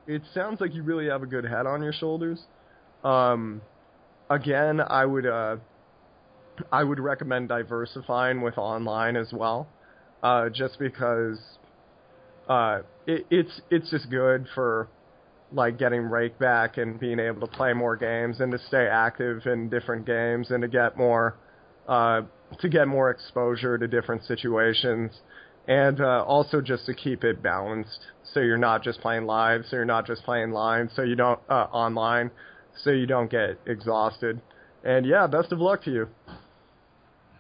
it 0.06 0.22
sounds 0.32 0.60
like 0.60 0.74
you 0.74 0.84
really 0.84 1.08
have 1.08 1.24
a 1.24 1.26
good 1.26 1.44
head 1.44 1.66
on 1.66 1.82
your 1.82 1.92
shoulders. 1.92 2.40
Um, 3.02 3.60
again, 4.30 4.80
I 4.80 5.04
would 5.04 5.26
uh, 5.26 5.56
I 6.70 6.84
would 6.84 7.00
recommend 7.00 7.48
diversifying 7.48 8.42
with 8.42 8.58
online 8.58 9.16
as 9.16 9.32
well, 9.32 9.66
uh, 10.22 10.50
just 10.50 10.78
because 10.78 11.40
uh, 12.48 12.82
it, 13.08 13.26
it's 13.30 13.60
it's 13.70 13.90
just 13.90 14.08
good 14.08 14.46
for 14.54 14.88
like 15.54 15.78
getting 15.78 16.02
rake 16.02 16.38
back 16.38 16.76
and 16.76 16.98
being 16.98 17.18
able 17.18 17.46
to 17.46 17.52
play 17.56 17.72
more 17.72 17.96
games 17.96 18.40
and 18.40 18.52
to 18.52 18.58
stay 18.68 18.86
active 18.86 19.46
in 19.46 19.68
different 19.68 20.04
games 20.06 20.50
and 20.50 20.62
to 20.62 20.68
get 20.68 20.96
more 20.96 21.36
uh, 21.88 22.22
to 22.60 22.68
get 22.68 22.88
more 22.88 23.10
exposure 23.10 23.78
to 23.78 23.86
different 23.86 24.24
situations 24.24 25.10
and 25.66 26.00
uh, 26.00 26.24
also 26.26 26.60
just 26.60 26.86
to 26.86 26.94
keep 26.94 27.24
it 27.24 27.42
balanced, 27.42 28.00
so 28.32 28.40
you're 28.40 28.58
not 28.58 28.82
just 28.82 29.00
playing 29.00 29.24
live, 29.24 29.62
so 29.68 29.76
you're 29.76 29.84
not 29.84 30.06
just 30.06 30.22
playing 30.24 30.50
live, 30.50 30.90
so 30.94 31.02
you 31.02 31.16
don't 31.16 31.40
uh, 31.48 31.66
online, 31.72 32.30
so 32.82 32.90
you 32.90 33.06
don't 33.06 33.30
get 33.30 33.58
exhausted. 33.66 34.40
And 34.84 35.06
yeah, 35.06 35.26
best 35.26 35.52
of 35.52 35.60
luck 35.60 35.82
to 35.84 35.90
you. 35.90 36.08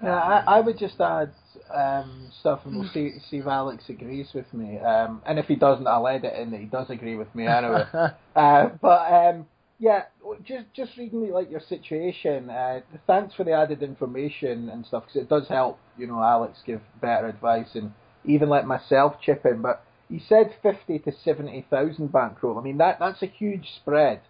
Yeah, 0.02 0.16
I, 0.16 0.56
I 0.56 0.60
would 0.60 0.78
just 0.78 1.00
add 1.00 1.32
um, 1.74 2.30
stuff, 2.40 2.60
and 2.64 2.76
we'll 2.76 2.88
see, 2.90 3.12
see 3.30 3.38
if 3.38 3.46
Alex 3.46 3.84
agrees 3.88 4.28
with 4.34 4.52
me. 4.54 4.78
Um, 4.78 5.22
and 5.26 5.38
if 5.38 5.46
he 5.46 5.56
doesn't, 5.56 5.86
I'll 5.86 6.06
edit 6.06 6.34
in 6.34 6.50
that 6.52 6.60
he 6.60 6.66
does 6.66 6.90
agree 6.90 7.16
with 7.16 7.34
me 7.34 7.46
anyway. 7.46 7.84
uh, 8.36 8.68
but 8.80 9.12
um, 9.12 9.46
yeah, 9.78 10.04
just 10.44 10.66
just 10.74 10.96
reading 10.96 11.30
like 11.30 11.50
your 11.50 11.60
situation. 11.60 12.48
Uh, 12.50 12.80
thanks 13.06 13.34
for 13.34 13.44
the 13.44 13.52
added 13.52 13.82
information 13.82 14.68
and 14.68 14.86
stuff 14.86 15.04
because 15.06 15.22
it 15.22 15.28
does 15.28 15.48
help. 15.48 15.78
You 15.98 16.06
know, 16.06 16.22
Alex 16.22 16.58
give 16.64 16.80
better 17.00 17.26
advice 17.26 17.74
and 17.74 17.92
even 18.24 18.48
let 18.48 18.66
myself 18.66 19.16
chip 19.20 19.44
in. 19.44 19.62
But 19.62 19.84
he 20.08 20.22
said 20.28 20.54
fifty 20.62 20.98
to 21.00 21.12
seventy 21.24 21.66
thousand 21.68 22.12
bankroll. 22.12 22.58
I 22.58 22.62
mean 22.62 22.78
that 22.78 22.98
that's 22.98 23.22
a 23.22 23.26
huge 23.26 23.68
spread 23.76 24.20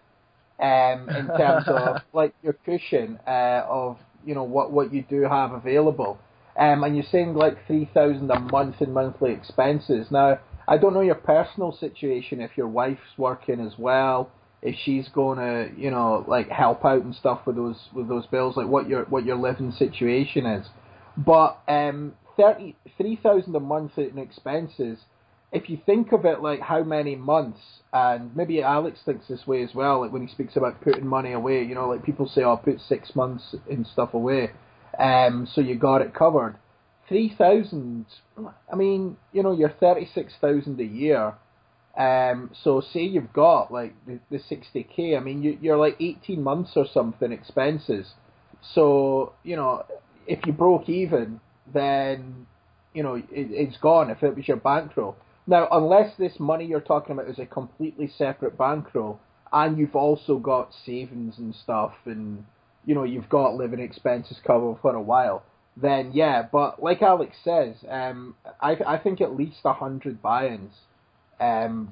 um, 0.59 1.09
in 1.09 1.27
terms 1.27 1.65
of 1.67 1.97
like 2.13 2.33
your 2.41 2.53
cushion 2.53 3.19
uh, 3.27 3.63
of 3.67 3.97
you 4.25 4.33
know 4.33 4.43
what 4.43 4.71
what 4.71 4.93
you 4.93 5.03
do 5.03 5.21
have 5.21 5.51
available. 5.51 6.17
Um, 6.57 6.83
and 6.83 6.95
you're 6.95 7.05
saying 7.11 7.33
like 7.33 7.65
three 7.67 7.89
thousand 7.93 8.31
a 8.31 8.39
month 8.39 8.81
in 8.81 8.93
monthly 8.93 9.31
expenses. 9.33 10.07
Now 10.11 10.39
I 10.67 10.77
don't 10.77 10.93
know 10.93 11.01
your 11.01 11.15
personal 11.15 11.71
situation 11.71 12.41
if 12.41 12.51
your 12.57 12.67
wife's 12.67 13.17
working 13.17 13.59
as 13.59 13.73
well. 13.77 14.31
if 14.65 14.75
she's 14.83 15.07
going 15.09 15.37
to, 15.37 15.69
you 15.79 15.91
know, 15.91 16.25
like 16.27 16.49
help 16.49 16.83
out 16.83 17.03
and 17.03 17.13
stuff 17.15 17.41
with 17.45 17.55
those 17.55 17.77
with 17.93 18.07
those 18.09 18.25
bills, 18.27 18.57
like 18.57 18.67
what 18.67 18.89
your 18.89 19.05
what 19.05 19.23
your 19.23 19.35
living 19.35 19.71
situation 19.71 20.45
is. 20.45 20.67
But 21.15 21.59
um, 21.67 22.13
thirty 22.35 22.75
three 22.97 23.15
thousand 23.21 23.55
a 23.55 23.59
month 23.59 23.97
in 23.97 24.17
expenses. 24.17 24.97
If 25.51 25.69
you 25.69 25.79
think 25.85 26.11
of 26.11 26.25
it 26.25 26.41
like 26.41 26.59
how 26.59 26.83
many 26.83 27.15
months, 27.15 27.59
and 27.93 28.35
maybe 28.35 28.61
Alex 28.61 28.99
thinks 29.05 29.27
this 29.27 29.47
way 29.47 29.63
as 29.63 29.73
well, 29.73 30.01
like 30.01 30.11
when 30.11 30.25
he 30.25 30.33
speaks 30.33 30.57
about 30.57 30.81
putting 30.81 31.07
money 31.07 31.31
away, 31.31 31.63
you 31.63 31.75
know, 31.75 31.87
like 31.87 32.03
people 32.03 32.27
say, 32.27 32.43
"Oh, 32.43 32.57
put 32.57 32.81
six 32.81 33.15
months 33.15 33.55
in 33.69 33.85
stuff 33.85 34.15
away," 34.15 34.49
um, 34.99 35.47
so 35.53 35.61
you 35.61 35.75
got 35.75 36.01
it 36.01 36.13
covered. 36.13 36.57
Three 37.07 37.33
thousand. 37.37 38.05
I 38.71 38.75
mean, 38.75 39.17
you 39.31 39.43
know, 39.43 39.51
you're 39.51 39.69
thirty 39.69 40.09
six 40.13 40.33
thousand 40.41 40.79
a 40.79 40.85
year. 40.85 41.33
Um, 41.97 42.51
so 42.63 42.81
say 42.81 43.01
you've 43.01 43.31
got 43.31 43.71
like 43.71 43.93
the, 44.05 44.19
the 44.29 44.37
60k. 44.37 45.15
I 45.15 45.21
mean, 45.21 45.41
you, 45.41 45.57
you're 45.61 45.77
like 45.77 45.95
18 46.01 46.43
months 46.43 46.71
or 46.75 46.85
something 46.93 47.31
expenses. 47.31 48.13
So 48.73 49.33
you 49.43 49.55
know, 49.55 49.85
if 50.27 50.45
you 50.45 50.51
broke 50.51 50.89
even, 50.89 51.39
then 51.73 52.47
you 52.93 53.03
know 53.03 53.15
it, 53.15 53.25
it's 53.31 53.77
gone. 53.77 54.09
If 54.09 54.23
it 54.23 54.35
was 54.35 54.47
your 54.47 54.57
bankroll. 54.57 55.15
Now, 55.47 55.67
unless 55.71 56.17
this 56.17 56.39
money 56.39 56.65
you're 56.65 56.81
talking 56.81 57.13
about 57.13 57.29
is 57.29 57.37
a 57.37 57.45
completely 57.45 58.11
separate 58.17 58.57
bankroll, 58.57 59.19
and 59.53 59.77
you've 59.77 59.95
also 59.95 60.39
got 60.39 60.71
savings 60.85 61.37
and 61.37 61.53
stuff, 61.53 61.93
and 62.05 62.45
you 62.85 62.95
know 62.95 63.03
you've 63.03 63.29
got 63.29 63.55
living 63.55 63.79
expenses 63.79 64.39
covered 64.45 64.77
for 64.81 64.95
a 64.95 65.01
while, 65.01 65.43
then 65.77 66.11
yeah. 66.13 66.43
But 66.43 66.81
like 66.81 67.01
Alex 67.01 67.35
says, 67.43 67.75
um, 67.89 68.35
I 68.61 68.77
I 68.85 68.97
think 68.97 69.21
at 69.21 69.35
least 69.35 69.57
a 69.65 69.73
hundred 69.73 70.21
buy-ins. 70.21 70.73
Um, 71.39 71.89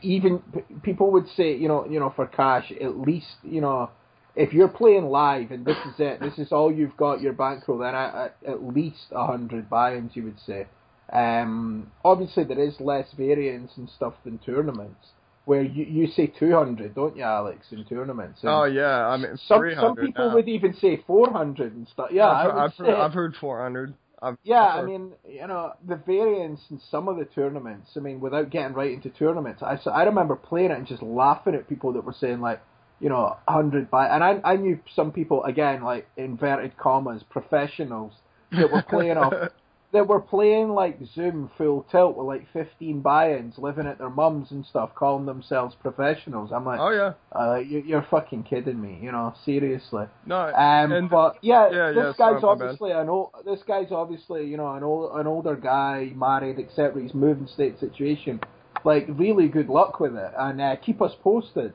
even 0.00 0.42
people 0.82 1.10
would 1.12 1.28
say, 1.36 1.54
you 1.54 1.68
know, 1.68 1.86
you 1.86 2.00
know, 2.00 2.12
for 2.16 2.26
cash, 2.26 2.72
at 2.80 2.98
least, 2.98 3.36
you 3.42 3.60
know, 3.60 3.90
if 4.34 4.54
you're 4.54 4.68
playing 4.68 5.06
live 5.06 5.50
and 5.50 5.66
this 5.66 5.76
is 5.84 5.94
it, 5.98 6.20
this 6.20 6.38
is 6.38 6.50
all 6.50 6.72
you've 6.72 6.96
got 6.96 7.20
your 7.20 7.34
bankroll, 7.34 7.78
then 7.78 7.94
at, 7.94 8.36
at 8.46 8.62
least 8.62 9.08
a 9.12 9.26
hundred 9.26 9.68
buy-ins, 9.68 10.16
you 10.16 10.22
would 10.24 10.40
say. 10.40 10.66
Um, 11.12 11.90
obviously, 12.04 12.44
there 12.44 12.58
is 12.58 12.80
less 12.80 13.12
variance 13.16 13.72
and 13.76 13.88
stuff 13.90 14.14
than 14.24 14.38
tournaments, 14.38 15.08
where 15.44 15.62
you, 15.62 15.84
you 15.84 16.06
say 16.08 16.26
200, 16.26 16.94
don't 16.94 17.16
you, 17.16 17.22
Alex, 17.22 17.66
in 17.72 17.84
tournaments? 17.84 18.40
And 18.42 18.50
oh 18.50 18.64
yeah, 18.64 19.06
I 19.06 19.16
mean 19.16 19.38
some 19.48 19.62
some 19.80 19.96
people 19.96 20.28
now. 20.28 20.34
would 20.34 20.48
even 20.48 20.74
say 20.74 21.02
400 21.06 21.74
and 21.74 21.88
stuff. 21.88 22.08
Yeah, 22.12 22.28
I've, 22.28 22.50
I 22.54 22.64
I've 22.64 22.74
say, 22.74 22.84
heard, 22.84 22.94
I've 22.94 23.12
heard 23.12 23.36
400. 23.40 23.94
I've, 24.22 24.36
yeah, 24.42 24.62
I've 24.62 24.84
I 24.84 24.86
mean, 24.86 25.12
you 25.26 25.46
know, 25.46 25.72
the 25.86 25.96
variance 25.96 26.60
in 26.70 26.80
some 26.90 27.08
of 27.08 27.16
the 27.16 27.24
tournaments. 27.24 27.90
I 27.96 28.00
mean, 28.00 28.20
without 28.20 28.50
getting 28.50 28.74
right 28.74 28.92
into 28.92 29.08
tournaments, 29.10 29.62
I 29.62 29.78
I 29.90 30.04
remember 30.04 30.36
playing 30.36 30.70
it 30.70 30.78
and 30.78 30.86
just 30.86 31.02
laughing 31.02 31.54
at 31.54 31.68
people 31.68 31.94
that 31.94 32.04
were 32.04 32.14
saying 32.18 32.40
like, 32.40 32.60
you 33.00 33.08
know, 33.08 33.36
hundred 33.48 33.90
by, 33.90 34.08
and 34.08 34.22
I 34.22 34.40
I 34.44 34.56
knew 34.56 34.78
some 34.94 35.10
people 35.10 35.42
again 35.44 35.82
like 35.82 36.06
inverted 36.16 36.76
commas 36.76 37.22
professionals 37.30 38.12
that 38.52 38.70
were 38.70 38.82
playing 38.82 39.16
off 39.16 39.32
that 39.92 40.06
were 40.06 40.20
playing 40.20 40.70
like 40.70 40.98
Zoom 41.14 41.50
full 41.58 41.84
tilt 41.90 42.16
with 42.16 42.26
like 42.26 42.46
15 42.52 43.00
buy-ins, 43.00 43.58
living 43.58 43.86
at 43.86 43.98
their 43.98 44.10
mums 44.10 44.50
and 44.52 44.64
stuff, 44.64 44.94
calling 44.94 45.26
themselves 45.26 45.74
professionals. 45.80 46.50
I'm 46.52 46.64
like, 46.64 46.78
oh 46.80 46.90
yeah, 46.90 47.12
uh, 47.38 47.56
you, 47.56 47.82
you're 47.84 48.06
fucking 48.10 48.44
kidding 48.44 48.80
me, 48.80 48.98
you 49.02 49.10
know, 49.10 49.34
seriously. 49.44 50.06
no, 50.26 50.36
Um, 50.36 50.92
and 50.92 51.10
but 51.10 51.38
yeah, 51.42 51.70
yeah, 51.72 51.92
this 51.92 52.14
yeah, 52.18 52.32
guy's 52.32 52.44
obviously 52.44 52.92
an 52.92 53.08
old. 53.08 53.30
This 53.44 53.60
guy's 53.66 53.90
obviously 53.90 54.46
you 54.46 54.56
know 54.56 54.72
an 54.74 54.84
old, 54.84 55.18
an 55.18 55.26
older 55.26 55.56
guy, 55.56 56.12
married, 56.14 56.58
etc. 56.58 57.02
He's 57.02 57.14
moving 57.14 57.48
state 57.48 57.80
situation. 57.80 58.40
Like 58.84 59.06
really 59.08 59.48
good 59.48 59.68
luck 59.68 59.98
with 59.98 60.14
it, 60.14 60.32
and 60.38 60.60
uh, 60.60 60.76
keep 60.76 61.02
us 61.02 61.12
posted. 61.22 61.72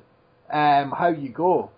Um, 0.51 0.91
how 0.91 1.10
you 1.10 1.30
go. 1.30 1.71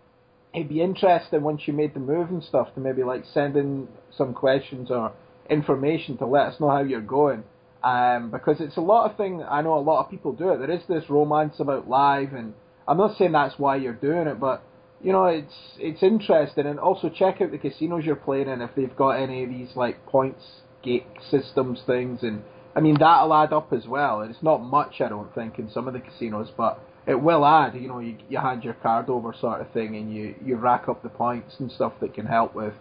It'd 0.54 0.69
be 0.69 0.82
interesting 0.82 1.41
once 1.41 1.62
you 1.67 1.73
made 1.73 1.93
the 1.93 2.00
move 2.00 2.30
and 2.30 2.43
stuff 2.43 2.73
to 2.73 2.80
maybe 2.80 3.04
like 3.04 3.23
send 3.34 3.56
in 3.56 3.88
some 4.12 4.34
questions 4.34 4.89
or 4.91 5.13
information 5.50 6.18
to 6.18 6.26
let 6.26 6.48
us 6.48 6.60
know 6.60 6.70
how 6.70 6.82
you're 6.84 7.02
going. 7.02 7.44
Um, 7.84 8.32
because 8.32 8.58
it's 8.60 8.78
a 8.78 8.82
lot 8.82 9.10
of 9.10 9.18
thing. 9.18 9.44
I 9.48 9.62
know 9.62 9.78
a 9.78 9.80
lot 9.80 10.04
of 10.04 10.12
people 10.12 10.34
do 10.34 10.50
it. 10.50 10.58
There 10.58 10.72
is 10.72 10.82
this 10.90 11.10
romance 11.10 11.56
about 11.60 11.88
live, 11.88 12.34
and 12.34 12.54
I'm 12.88 12.98
not 12.98 13.18
saying 13.18 13.32
that's 13.32 13.58
why 13.60 13.76
you're 13.78 13.94
doing 13.94 14.28
it, 14.28 14.40
but 14.40 14.64
you 15.02 15.12
know, 15.12 15.26
it's 15.26 15.54
it's 15.78 16.02
interesting, 16.02 16.66
and 16.66 16.80
also 16.80 17.10
check 17.10 17.40
out 17.42 17.52
the 17.52 17.58
casinos 17.58 18.04
you're 18.04 18.16
playing 18.16 18.50
in 18.50 18.62
if 18.62 18.72
they've 18.76 18.96
got 18.96 19.12
any 19.12 19.44
of 19.44 19.50
these 19.50 19.70
like 19.76 20.06
points 20.08 20.44
gate 20.84 21.06
systems 21.30 21.82
things, 21.86 22.24
and 22.24 22.42
I 22.76 22.80
mean 22.80 22.98
that'll 23.00 23.34
add 23.34 23.54
up 23.54 23.72
as 23.74 23.86
well. 23.86 24.22
And 24.22 24.32
it's 24.32 24.44
not 24.44 24.58
much, 24.58 25.00
I 25.00 25.10
don't 25.10 25.34
think, 25.36 25.60
in 25.60 25.70
some 25.70 25.88
of 25.88 25.94
the 25.94 26.00
casinos, 26.00 26.52
but 26.58 26.80
it 27.06 27.16
will 27.22 27.46
add. 27.46 27.76
You 27.76 27.88
know, 27.88 28.00
you 28.00 28.18
you 28.28 28.40
hand 28.40 28.64
your 28.64 28.74
card 28.74 29.10
over 29.10 29.36
sort 29.40 29.62
of 29.62 29.72
thing, 29.72 29.96
and 29.96 30.12
you 30.14 30.36
you 30.44 30.56
rack 30.56 30.90
up 30.90 31.04
the 31.04 31.10
points 31.10 31.56
and 31.60 31.72
stuff 31.72 31.94
that 32.02 32.16
can 32.16 32.26
help 32.26 32.56
with, 32.56 32.74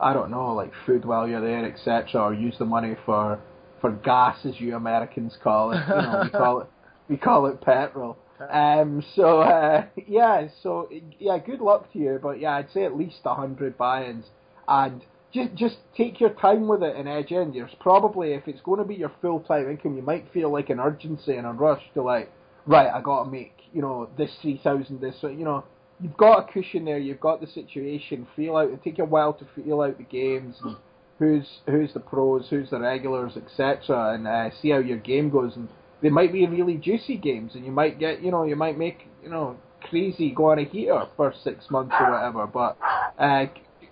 I 0.00 0.12
don't 0.12 0.30
know, 0.30 0.54
like 0.54 0.72
food 0.86 1.04
while 1.04 1.28
you're 1.28 1.40
there, 1.40 1.64
etc., 1.66 2.20
or 2.20 2.34
use 2.34 2.56
the 2.58 2.64
money 2.64 2.96
for 3.04 3.38
for 3.80 3.92
gas, 3.92 4.38
as 4.44 4.60
you 4.60 4.76
Americans 4.76 5.36
call 5.42 5.72
it. 5.72 5.82
You 5.88 5.94
know, 5.94 6.20
we 6.24 6.30
call 6.38 6.60
it 6.60 6.66
we 7.08 7.16
call 7.16 7.46
it 7.46 7.60
petrol. 7.60 8.16
Um, 8.50 9.04
so 9.14 9.40
uh, 9.40 9.84
yeah, 10.06 10.48
so 10.62 10.88
yeah, 11.18 11.38
good 11.38 11.60
luck 11.60 11.92
to 11.92 11.98
you. 11.98 12.18
But 12.22 12.40
yeah, 12.40 12.56
I'd 12.56 12.70
say 12.72 12.84
at 12.84 12.96
least 12.96 13.20
a 13.24 13.34
hundred 13.34 13.76
buy-ins, 13.76 14.26
and 14.66 15.02
just 15.32 15.54
just 15.54 15.76
take 15.96 16.20
your 16.20 16.30
time 16.30 16.66
with 16.66 16.82
it 16.82 16.96
and 16.96 17.08
edge 17.08 17.30
in. 17.30 17.52
There's 17.52 17.74
probably 17.80 18.32
if 18.32 18.48
it's 18.48 18.60
going 18.62 18.78
to 18.78 18.84
be 18.84 18.94
your 18.94 19.12
full 19.20 19.40
time 19.40 19.70
income, 19.70 19.96
you 19.96 20.02
might 20.02 20.32
feel 20.32 20.50
like 20.50 20.70
an 20.70 20.80
urgency 20.80 21.36
and 21.36 21.46
a 21.46 21.52
rush 21.52 21.82
to 21.94 22.02
like, 22.02 22.32
right, 22.66 22.88
I 22.88 23.00
got 23.02 23.24
to 23.24 23.30
make 23.30 23.52
you 23.72 23.82
know 23.82 24.08
this 24.16 24.30
three 24.40 24.60
thousand, 24.62 25.00
this 25.00 25.16
you 25.22 25.44
know. 25.44 25.64
You've 26.02 26.16
got 26.16 26.48
a 26.48 26.52
cushion 26.52 26.84
there. 26.84 26.98
You've 26.98 27.20
got 27.20 27.40
the 27.40 27.46
situation. 27.46 28.26
Feel 28.34 28.56
out. 28.56 28.70
It 28.70 28.82
take 28.82 28.98
a 28.98 29.04
while 29.04 29.34
to 29.34 29.46
feel 29.54 29.82
out 29.82 29.98
the 29.98 30.04
games 30.04 30.56
and 30.62 30.76
who's 31.18 31.46
who's 31.66 31.92
the 31.92 32.00
pros, 32.00 32.48
who's 32.48 32.70
the 32.70 32.80
regulars, 32.80 33.36
etc., 33.36 34.14
and 34.14 34.26
uh, 34.26 34.50
see 34.60 34.70
how 34.70 34.78
your 34.78 34.98
game 34.98 35.30
goes. 35.30 35.54
And 35.54 35.68
they 36.02 36.08
might 36.08 36.32
be 36.32 36.46
really 36.46 36.76
juicy 36.76 37.16
games, 37.16 37.54
and 37.54 37.64
you 37.64 37.70
might 37.70 38.00
get, 38.00 38.22
you 38.22 38.30
know, 38.30 38.44
you 38.44 38.56
might 38.56 38.78
make, 38.78 39.06
you 39.22 39.28
know, 39.28 39.56
crazy 39.82 40.30
go 40.30 40.50
on 40.50 40.58
a 40.58 40.64
heater 40.64 41.06
for 41.16 41.32
six 41.44 41.70
months 41.70 41.94
or 42.00 42.10
whatever. 42.10 42.46
But 42.46 42.78
uh, 43.18 43.46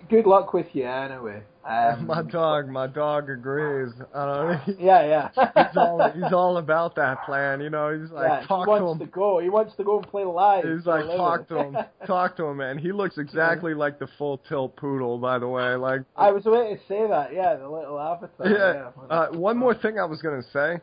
good 0.09 0.25
luck 0.25 0.53
with 0.53 0.67
you 0.73 0.87
anyway. 0.87 1.43
Um, 1.69 2.07
my 2.07 2.23
dog, 2.23 2.67
my 2.67 2.87
dog 2.87 3.29
agrees. 3.29 3.93
I 4.15 4.25
don't 4.25 4.49
know. 4.49 4.75
yeah, 4.79 5.29
yeah. 5.35 5.67
he's 5.67 5.77
all 5.77 6.11
he's 6.15 6.33
all 6.33 6.57
about 6.57 6.95
that 6.95 7.23
plan. 7.25 7.61
You 7.61 7.69
know, 7.69 7.95
he's 7.97 8.09
like 8.09 8.27
yeah, 8.27 8.47
talk 8.47 8.67
he 8.67 8.75
to 8.75 8.83
wants 8.83 9.01
him. 9.01 9.07
to 9.07 9.13
go. 9.13 9.39
He 9.39 9.49
wants 9.49 9.75
to 9.75 9.83
go 9.83 9.99
and 9.99 10.07
play 10.07 10.25
live. 10.25 10.65
He's 10.65 10.87
like 10.87 11.05
talk 11.05 11.47
to 11.49 11.57
him, 11.59 11.77
talk 12.07 12.35
to 12.37 12.45
him, 12.45 12.57
man. 12.57 12.79
He 12.79 12.91
looks 12.91 13.19
exactly 13.19 13.75
like 13.75 13.99
the 13.99 14.07
full 14.17 14.39
tilt 14.49 14.75
poodle, 14.77 15.19
by 15.19 15.37
the 15.37 15.47
way. 15.47 15.75
Like 15.75 16.01
I 16.15 16.31
was 16.31 16.45
waiting 16.45 16.77
to 16.77 16.83
say 16.87 17.07
that. 17.07 17.33
Yeah, 17.33 17.55
the 17.55 17.69
little 17.69 17.99
avatar. 17.99 18.49
yeah. 18.49 18.89
Yeah. 19.09 19.15
Uh, 19.15 19.27
one 19.33 19.57
more 19.57 19.75
thing 19.75 19.99
I 19.99 20.05
was 20.05 20.23
gonna 20.23 20.41
say, 20.51 20.79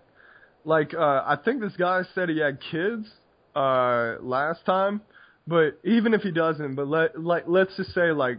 like 0.64 0.94
uh, 0.94 1.24
I 1.26 1.36
think 1.44 1.60
this 1.60 1.74
guy 1.76 2.02
said 2.14 2.28
he 2.28 2.38
had 2.38 2.58
kids 2.70 3.08
uh, 3.56 4.18
last 4.20 4.64
time, 4.64 5.00
but 5.48 5.80
even 5.82 6.14
if 6.14 6.20
he 6.20 6.30
doesn't, 6.30 6.76
but 6.76 6.86
let 6.86 7.20
like 7.20 7.44
let's 7.48 7.74
just 7.76 7.92
say 7.92 8.12
like 8.12 8.38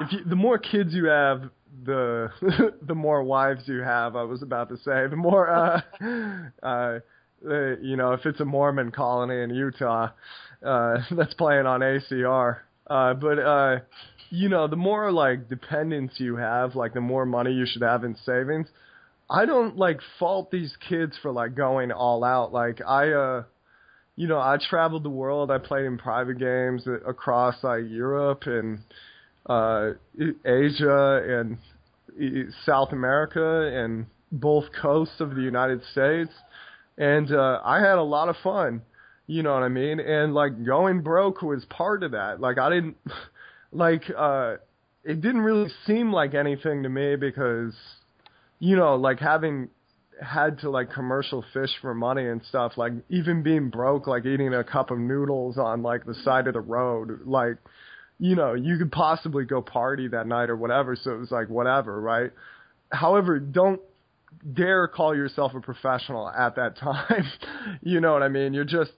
if 0.00 0.12
you, 0.12 0.24
the 0.24 0.36
more 0.36 0.58
kids 0.58 0.94
you 0.94 1.06
have, 1.06 1.50
the 1.84 2.30
the 2.86 2.94
more 2.94 3.22
wives 3.22 3.62
you 3.66 3.80
have. 3.82 4.16
I 4.16 4.22
was 4.22 4.42
about 4.42 4.68
to 4.70 4.76
say 4.78 5.06
the 5.08 5.16
more 5.16 5.50
uh, 5.50 5.80
uh, 6.62 6.98
uh, 7.48 7.76
you 7.80 7.96
know 7.96 8.12
if 8.12 8.26
it's 8.26 8.40
a 8.40 8.44
Mormon 8.44 8.90
colony 8.90 9.42
in 9.42 9.50
Utah 9.50 10.10
uh, 10.64 10.96
that's 11.16 11.34
playing 11.34 11.66
on 11.66 11.80
ACR. 11.80 12.58
Uh, 12.86 13.14
but 13.14 13.38
uh, 13.38 13.76
you 14.30 14.48
know, 14.48 14.66
the 14.68 14.76
more 14.76 15.10
like 15.12 15.48
dependents 15.48 16.14
you 16.18 16.36
have, 16.36 16.76
like 16.76 16.94
the 16.94 17.00
more 17.00 17.26
money 17.26 17.52
you 17.52 17.66
should 17.66 17.82
have 17.82 18.04
in 18.04 18.16
savings. 18.24 18.68
I 19.28 19.44
don't 19.44 19.76
like 19.76 20.00
fault 20.18 20.50
these 20.50 20.74
kids 20.88 21.16
for 21.22 21.30
like 21.30 21.54
going 21.54 21.92
all 21.92 22.24
out. 22.24 22.52
Like 22.52 22.80
I, 22.86 23.10
uh, 23.12 23.44
you 24.16 24.26
know, 24.26 24.38
I 24.38 24.58
traveled 24.68 25.04
the 25.04 25.10
world. 25.10 25.50
I 25.50 25.58
played 25.58 25.84
in 25.84 25.98
private 25.98 26.38
games 26.38 26.86
a- 26.86 27.08
across 27.08 27.62
like 27.62 27.84
Europe 27.88 28.42
and 28.46 28.80
uh, 29.50 29.94
Asia 30.44 31.22
and 31.26 31.58
South 32.64 32.92
America 32.92 33.72
and 33.74 34.06
both 34.30 34.64
coasts 34.80 35.20
of 35.20 35.34
the 35.34 35.42
United 35.42 35.82
States, 35.90 36.30
and 36.96 37.32
uh, 37.32 37.60
I 37.64 37.80
had 37.80 37.98
a 37.98 38.02
lot 38.02 38.28
of 38.28 38.36
fun. 38.44 38.82
You 39.26 39.42
know 39.42 39.54
what 39.54 39.62
I 39.62 39.68
mean? 39.68 39.98
And 39.98 40.34
like 40.34 40.64
going 40.64 41.02
broke 41.02 41.42
was 41.42 41.64
part 41.64 42.02
of 42.02 42.12
that. 42.12 42.40
Like 42.40 42.58
I 42.58 42.70
didn't 42.70 42.96
like 43.72 44.04
uh 44.16 44.56
it 45.04 45.20
didn't 45.20 45.40
really 45.40 45.70
seem 45.86 46.12
like 46.12 46.34
anything 46.34 46.82
to 46.82 46.88
me 46.88 47.16
because 47.16 47.74
you 48.58 48.76
know, 48.76 48.96
like 48.96 49.18
having 49.18 49.68
had 50.22 50.58
to 50.60 50.70
like 50.70 50.92
commercial 50.92 51.44
fish 51.52 51.70
for 51.80 51.94
money 51.94 52.26
and 52.26 52.42
stuff, 52.48 52.72
like 52.76 52.92
even 53.08 53.42
being 53.42 53.70
broke, 53.70 54.06
like 54.06 54.26
eating 54.26 54.52
a 54.52 54.62
cup 54.62 54.90
of 54.90 54.98
noodles 54.98 55.58
on 55.58 55.82
like 55.82 56.04
the 56.04 56.14
side 56.24 56.46
of 56.46 56.54
the 56.54 56.60
road, 56.60 57.20
like 57.24 57.56
you 58.20 58.36
know, 58.36 58.54
you 58.54 58.76
could 58.76 58.92
possibly 58.92 59.44
go 59.44 59.62
party 59.62 60.08
that 60.08 60.26
night 60.26 60.50
or 60.50 60.56
whatever, 60.56 60.94
so 60.94 61.12
it 61.12 61.18
was 61.18 61.30
like 61.30 61.48
whatever, 61.48 62.00
right? 62.00 62.30
However, 62.92 63.38
don't 63.38 63.80
dare 64.54 64.86
call 64.88 65.16
yourself 65.16 65.54
a 65.54 65.60
professional 65.60 66.28
at 66.28 66.56
that 66.56 66.76
time. 66.78 67.24
you 67.82 68.00
know 68.00 68.12
what 68.12 68.22
I 68.22 68.28
mean? 68.28 68.52
You're 68.54 68.64
just 68.64 68.92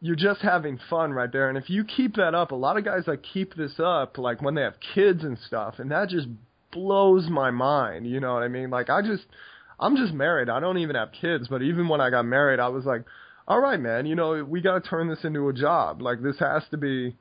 you're 0.00 0.16
just 0.16 0.42
having 0.42 0.78
fun 0.90 1.12
right 1.12 1.32
there. 1.32 1.48
And 1.48 1.56
if 1.56 1.70
you 1.70 1.82
keep 1.84 2.16
that 2.16 2.34
up, 2.34 2.50
a 2.50 2.54
lot 2.54 2.76
of 2.76 2.84
guys 2.84 3.04
that 3.06 3.22
keep 3.22 3.54
this 3.54 3.80
up, 3.82 4.18
like 4.18 4.42
when 4.42 4.54
they 4.54 4.62
have 4.62 4.74
kids 4.94 5.24
and 5.24 5.38
stuff, 5.38 5.76
and 5.78 5.90
that 5.90 6.10
just 6.10 6.28
blows 6.70 7.28
my 7.30 7.50
mind. 7.50 8.06
You 8.06 8.20
know 8.20 8.34
what 8.34 8.42
I 8.42 8.48
mean? 8.48 8.68
Like 8.68 8.90
I 8.90 9.00
just, 9.00 9.24
I'm 9.80 9.96
just 9.96 10.12
married. 10.12 10.50
I 10.50 10.60
don't 10.60 10.78
even 10.78 10.96
have 10.96 11.10
kids, 11.18 11.48
but 11.48 11.62
even 11.62 11.88
when 11.88 12.00
I 12.00 12.10
got 12.10 12.26
married, 12.26 12.60
I 12.60 12.68
was 12.68 12.84
like, 12.84 13.04
all 13.48 13.60
right, 13.60 13.80
man, 13.80 14.06
you 14.06 14.16
know, 14.16 14.44
we 14.44 14.60
got 14.60 14.82
to 14.82 14.88
turn 14.88 15.08
this 15.08 15.24
into 15.24 15.48
a 15.48 15.52
job. 15.52 16.02
Like 16.02 16.20
this 16.20 16.38
has 16.40 16.62
to 16.72 16.76
be, 16.76 17.16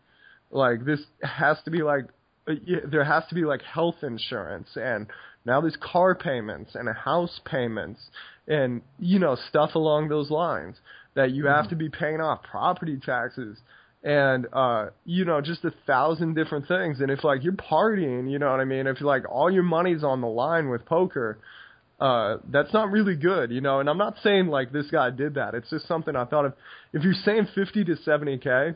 like 0.51 0.85
this 0.85 1.01
has 1.21 1.57
to 1.65 1.71
be 1.71 1.83
like, 1.83 2.05
there 2.47 3.03
has 3.03 3.23
to 3.29 3.35
be 3.35 3.43
like 3.43 3.61
health 3.61 3.95
insurance 4.03 4.69
and 4.75 5.07
now 5.45 5.61
there's 5.61 5.77
car 5.79 6.15
payments 6.15 6.75
and 6.75 6.89
house 6.89 7.39
payments 7.45 7.99
and 8.47 8.81
you 8.99 9.19
know 9.19 9.37
stuff 9.49 9.75
along 9.75 10.09
those 10.09 10.29
lines 10.29 10.75
that 11.15 11.31
you 11.31 11.45
have 11.47 11.69
to 11.69 11.75
be 11.75 11.89
paying 11.89 12.21
off 12.21 12.43
property 12.43 12.99
taxes 13.03 13.57
and 14.03 14.47
uh 14.53 14.87
you 15.05 15.25
know 15.25 15.41
just 15.41 15.63
a 15.65 15.71
thousand 15.87 16.35
different 16.35 16.67
things. 16.67 16.99
And 16.99 17.09
if 17.09 17.23
like 17.23 17.43
you're 17.43 17.53
partying 17.53 18.29
you 18.29 18.37
know 18.37 18.51
what 18.51 18.59
i 18.59 18.65
mean? 18.65 18.87
If 18.87 19.01
like 19.01 19.23
all 19.29 19.49
your 19.49 19.63
money's 19.63 20.03
on 20.03 20.21
the 20.21 20.27
line 20.27 20.69
with 20.69 20.85
poker 20.85 21.39
uh 21.99 22.37
that's 22.51 22.73
not 22.73 22.91
really 22.91 23.15
good 23.15 23.49
you 23.51 23.61
know? 23.61 23.79
And 23.79 23.89
i'm 23.89 23.97
not 23.97 24.17
saying 24.21 24.47
like 24.47 24.71
this 24.71 24.91
guy 24.91 25.09
did 25.09 25.35
that. 25.35 25.55
It's 25.55 25.69
just 25.69 25.87
something 25.87 26.15
i 26.15 26.25
thought 26.25 26.45
of. 26.45 26.53
If 26.93 27.03
you're 27.03 27.13
saying 27.13 27.47
50 27.55 27.85
to 27.85 27.95
70k 27.95 28.75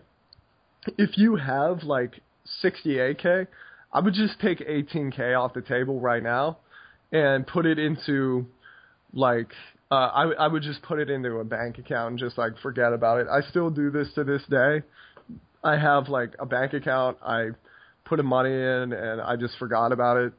if 0.97 1.17
you 1.17 1.35
have 1.35 1.83
like 1.83 2.21
68k 2.63 3.47
i 3.93 3.99
would 3.99 4.13
just 4.13 4.39
take 4.39 4.59
18k 4.59 5.39
off 5.39 5.53
the 5.53 5.61
table 5.61 5.99
right 5.99 6.23
now 6.23 6.57
and 7.11 7.45
put 7.45 7.65
it 7.65 7.79
into 7.79 8.45
like 9.13 9.49
uh, 9.91 9.95
I 9.95 10.23
I 10.33 10.47
would 10.47 10.61
just 10.61 10.81
put 10.83 10.99
it 10.99 11.09
into 11.09 11.37
a 11.37 11.43
bank 11.43 11.79
account 11.79 12.11
and 12.11 12.19
just 12.19 12.37
like 12.37 12.57
forget 12.61 12.93
about 12.93 13.19
it. 13.21 13.27
I 13.27 13.41
still 13.49 13.69
do 13.69 13.89
this 13.89 14.07
to 14.15 14.23
this 14.23 14.43
day. 14.49 14.83
I 15.63 15.77
have 15.77 16.09
like 16.09 16.35
a 16.39 16.45
bank 16.45 16.73
account. 16.73 17.17
I 17.23 17.49
put 18.05 18.23
money 18.23 18.51
in 18.51 18.93
and 18.93 19.21
I 19.21 19.35
just 19.35 19.57
forgot 19.57 19.91
about 19.91 20.17
it. 20.17 20.33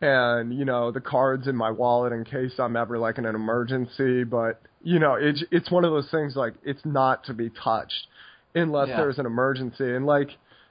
And 0.00 0.56
you 0.56 0.64
know 0.64 0.90
the 0.90 1.00
cards 1.00 1.46
in 1.46 1.56
my 1.56 1.70
wallet 1.70 2.12
in 2.12 2.24
case 2.24 2.52
I'm 2.58 2.76
ever 2.76 2.98
like 2.98 3.18
in 3.18 3.26
an 3.26 3.36
emergency. 3.36 4.24
But 4.24 4.60
you 4.82 4.98
know 4.98 5.14
it's 5.14 5.44
it's 5.52 5.70
one 5.70 5.84
of 5.84 5.92
those 5.92 6.10
things 6.10 6.34
like 6.34 6.54
it's 6.64 6.84
not 6.84 7.24
to 7.24 7.34
be 7.34 7.50
touched 7.50 8.08
unless 8.54 8.88
Yeah. 8.88 8.96
there's 8.96 9.18
an 9.18 9.26
emergency. 9.26 9.94
And 9.94 10.06
like 10.06 10.30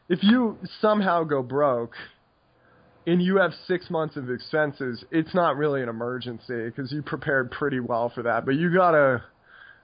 if 0.09 0.23
you 0.23 0.57
somehow 0.81 1.23
go 1.23 1.41
broke 1.43 1.93
and 3.05 3.21
you 3.21 3.37
have 3.37 3.53
six 3.67 3.89
months 3.89 4.17
of 4.17 4.29
expenses, 4.29 5.03
it's 5.11 5.33
not 5.33 5.57
really 5.57 5.81
an 5.81 5.89
emergency 5.89 6.65
because 6.65 6.91
you 6.91 7.01
prepared 7.01 7.51
pretty 7.51 7.79
well 7.79 8.09
for 8.09 8.23
that. 8.23 8.45
But 8.45 8.55
you 8.55 8.73
gotta 8.73 9.23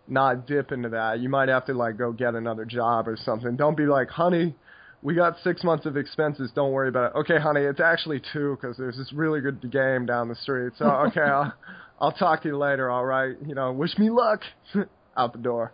not 0.07 0.45
dip 0.47 0.71
into 0.71 0.89
that. 0.89 1.19
You 1.19 1.29
might 1.29 1.47
have 1.49 1.65
to 1.67 1.73
like 1.73 1.97
go 1.97 2.11
get 2.11 2.35
another 2.35 2.65
job 2.65 3.07
or 3.07 3.15
something. 3.15 3.55
Don't 3.55 3.77
be 3.77 3.85
like, 3.85 4.09
honey, 4.09 4.53
we 5.01 5.13
got 5.15 5.35
six 5.43 5.63
months 5.63 5.85
of 5.85 5.95
expenses. 5.97 6.51
Don't 6.53 6.71
worry 6.71 6.89
about 6.89 7.11
it. 7.15 7.19
Okay, 7.19 7.39
honey, 7.39 7.61
it's 7.61 7.79
actually 7.79 8.21
two 8.33 8.57
because 8.59 8.77
there's 8.77 8.97
this 8.97 9.11
really 9.13 9.39
good 9.41 9.61
game 9.71 10.05
down 10.05 10.27
the 10.27 10.35
street. 10.35 10.73
So 10.77 10.85
okay, 11.07 11.21
I'll 11.21 11.53
I'll 11.99 12.11
talk 12.11 12.41
to 12.43 12.49
you 12.49 12.57
later. 12.57 12.89
All 12.89 13.05
right, 13.05 13.35
you 13.45 13.55
know, 13.55 13.71
wish 13.71 13.97
me 13.97 14.09
luck. 14.09 14.41
Out 15.17 15.31
the 15.33 15.39
door. 15.39 15.71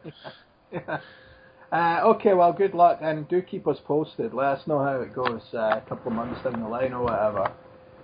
Uh, 1.71 2.01
okay, 2.03 2.33
well, 2.33 2.51
good 2.51 2.73
luck, 2.73 2.99
and 3.01 3.27
do 3.27 3.41
keep 3.41 3.67
us 3.67 3.77
posted. 3.85 4.33
Let 4.33 4.57
us 4.57 4.67
know 4.67 4.79
how 4.79 5.01
it 5.01 5.13
goes 5.13 5.41
uh, 5.53 5.77
a 5.77 5.83
couple 5.87 6.11
of 6.11 6.15
months 6.17 6.43
down 6.43 6.61
the 6.61 6.67
line 6.67 6.93
or 6.93 7.03
whatever. 7.03 7.51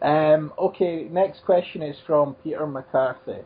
Um, 0.01 0.53
okay, 0.59 1.07
next 1.09 1.43
question 1.45 1.81
is 1.81 1.95
from 2.05 2.35
Peter 2.43 2.67
McCarthy. 2.67 3.41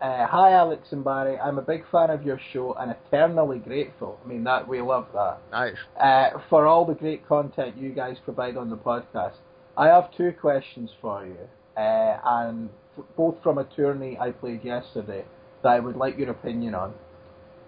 Uh, 0.00 0.26
Hi, 0.26 0.52
Alex 0.52 0.88
and 0.90 1.04
Barry. 1.04 1.38
I'm 1.38 1.58
a 1.58 1.62
big 1.62 1.84
fan 1.92 2.10
of 2.10 2.24
your 2.24 2.40
show 2.52 2.72
and 2.74 2.90
eternally 2.90 3.58
grateful. 3.58 4.18
I 4.24 4.28
mean, 4.28 4.42
that 4.44 4.66
we 4.66 4.80
love 4.80 5.06
that. 5.12 5.38
Nice. 5.52 5.76
Uh, 6.00 6.38
for 6.48 6.66
all 6.66 6.84
the 6.84 6.94
great 6.94 7.28
content 7.28 7.76
you 7.76 7.90
guys 7.90 8.16
provide 8.24 8.56
on 8.56 8.70
the 8.70 8.76
podcast. 8.76 9.34
I 9.76 9.86
have 9.86 10.10
two 10.16 10.32
questions 10.32 10.90
for 11.00 11.24
you, 11.24 11.36
uh, 11.76 12.18
and 12.24 12.68
f- 12.98 13.04
both 13.16 13.36
from 13.42 13.58
a 13.58 13.64
tourney 13.64 14.18
I 14.18 14.32
played 14.32 14.64
yesterday 14.64 15.24
that 15.62 15.68
I 15.68 15.78
would 15.80 15.96
like 15.96 16.18
your 16.18 16.30
opinion 16.30 16.74
on. 16.74 16.94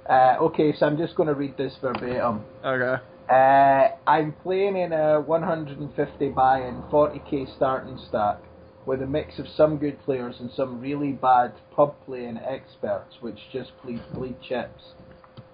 Uh, 0.09 0.37
okay, 0.41 0.75
so 0.77 0.87
I'm 0.87 0.99
just 0.99 1.15
going 1.15 1.29
to 1.29 1.35
read 1.35 1.57
this 1.57 1.77
verbatim. 1.81 2.45
Okay. 2.65 3.03
Uh, 3.31 3.89
I'm 4.07 4.33
playing 4.43 4.77
in 4.77 4.93
a 4.93 5.21
150 5.21 6.29
buy-in, 6.31 6.83
40k 6.93 7.57
starting 7.57 7.99
stack 8.09 8.39
with 8.87 9.01
a 9.01 9.07
mix 9.07 9.39
of 9.39 9.47
some 9.49 9.79
good 9.79 9.99
players 10.05 10.37
and 10.41 10.51
some 10.51 10.79
really 10.81 11.13
bad 11.13 11.55
pub 11.75 11.95
playing 12.05 12.39
experts, 12.39 13.17
which 13.21 13.39
just 13.51 13.73
bleed, 13.83 14.03
bleed 14.13 14.37
chips. 14.43 14.93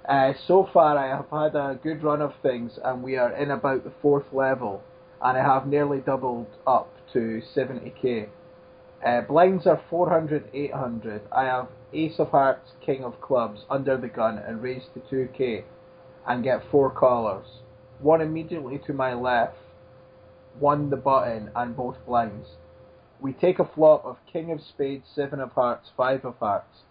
Uh, 0.08 0.32
so 0.48 0.68
far, 0.72 0.98
I 0.98 1.08
have 1.08 1.30
had 1.30 1.54
a 1.54 1.78
good 1.80 2.02
run 2.02 2.20
of 2.20 2.32
things, 2.42 2.78
and 2.82 3.02
we 3.02 3.16
are 3.16 3.32
in 3.32 3.52
about 3.52 3.84
the 3.84 3.92
fourth 4.02 4.32
level, 4.32 4.82
and 5.22 5.38
I 5.38 5.42
have 5.42 5.68
nearly 5.68 6.00
doubled 6.00 6.48
up 6.66 6.92
to 7.12 7.40
70k. 7.54 8.28
Uh, 9.04 9.22
blinds 9.22 9.66
are 9.66 9.80
400, 9.88 10.50
800. 10.52 11.22
I 11.32 11.44
have 11.44 11.68
Ace 11.92 12.18
of 12.18 12.28
Hearts, 12.28 12.72
King 12.84 13.02
of 13.04 13.20
Clubs 13.20 13.60
under 13.70 13.96
the 13.96 14.08
gun 14.08 14.38
and 14.38 14.62
raise 14.62 14.82
to 14.94 15.00
2k 15.00 15.64
and 16.26 16.44
get 16.44 16.62
four 16.70 16.90
callers. 16.90 17.46
One 18.00 18.20
immediately 18.20 18.78
to 18.86 18.92
my 18.92 19.14
left, 19.14 19.56
one 20.58 20.90
the 20.90 20.96
button, 20.96 21.50
and 21.56 21.76
both 21.76 21.96
blinds. 22.06 22.48
We 23.20 23.32
take 23.32 23.58
a 23.58 23.64
flop 23.74 24.04
of 24.04 24.16
King 24.30 24.50
of 24.52 24.60
Spades, 24.60 25.06
Seven 25.14 25.40
of 25.40 25.52
Hearts, 25.52 25.90
Five 25.96 26.24
of 26.24 26.36
Hearts. 26.38 26.82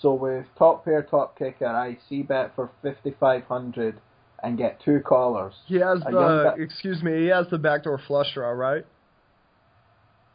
So 0.00 0.14
with 0.14 0.46
top 0.58 0.84
pair, 0.84 1.02
top 1.02 1.38
kicker, 1.38 1.66
I 1.66 1.98
see 2.08 2.22
bet 2.22 2.54
for 2.54 2.70
5500 2.82 4.00
and 4.42 4.58
get 4.58 4.80
two 4.84 5.00
callers. 5.00 5.54
He 5.66 5.76
has 5.76 6.00
the 6.00 6.10
guy- 6.12 6.54
excuse 6.58 7.02
me. 7.02 7.20
He 7.20 7.26
has 7.26 7.46
the 7.48 7.58
backdoor 7.58 7.98
flush 7.98 8.34
draw, 8.34 8.48
right? 8.50 8.84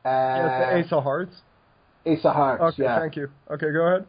Uh, 0.06 0.70
ace 0.74 0.92
of 0.92 1.04
hearts. 1.04 1.36
Ace 2.06 2.24
of 2.24 2.34
Hearts, 2.36 2.64
Okay, 2.64 2.84
yeah. 2.84 3.00
thank 3.00 3.16
you. 3.18 3.30
Okay, 3.52 3.72
go 3.72 3.82
ahead. 3.82 4.06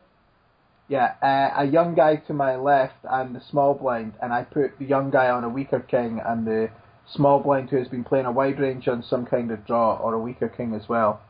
Yeah, 0.89 1.14
uh, 1.20 1.62
a 1.62 1.64
young 1.66 1.95
guy 1.95 2.16
to 2.16 2.32
my 2.32 2.57
left 2.57 2.95
and 3.05 3.34
the 3.34 3.41
small 3.51 3.74
blind, 3.74 4.14
and 4.22 4.32
I 4.32 4.45
put 4.45 4.78
the 4.78 4.86
young 4.86 5.11
guy 5.11 5.28
on 5.28 5.45
a 5.45 5.49
weaker 5.49 5.80
king 5.80 6.20
and 6.24 6.47
the 6.47 6.70
small 7.12 7.41
blind 7.41 7.70
who 7.70 7.76
has 7.76 7.89
been 7.89 8.05
playing 8.05 8.26
a 8.26 8.32
wide 8.32 8.59
range 8.61 8.89
on 8.89 9.03
some 9.03 9.26
kind 9.26 9.51
of 9.51 9.66
draw 9.66 9.97
or 9.97 10.14
a 10.14 10.18
weaker 10.18 10.49
king 10.49 10.74
as 10.74 10.89
well. 10.89 11.20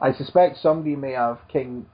I 0.00 0.12
suspect 0.12 0.58
somebody 0.58 0.96
may 0.96 1.12
have 1.12 1.38
king, 1.48 1.86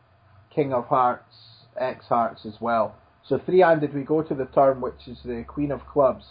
king 0.50 0.72
of 0.72 0.86
hearts, 0.86 1.36
X 1.76 2.06
hearts 2.06 2.44
as 2.46 2.60
well. 2.60 2.96
So 3.26 3.38
three-handed 3.38 3.94
we 3.94 4.02
go 4.02 4.22
to 4.22 4.34
the 4.34 4.46
turn, 4.46 4.80
which 4.80 5.06
is 5.06 5.18
the 5.24 5.44
queen 5.46 5.70
of 5.70 5.86
clubs. 5.86 6.24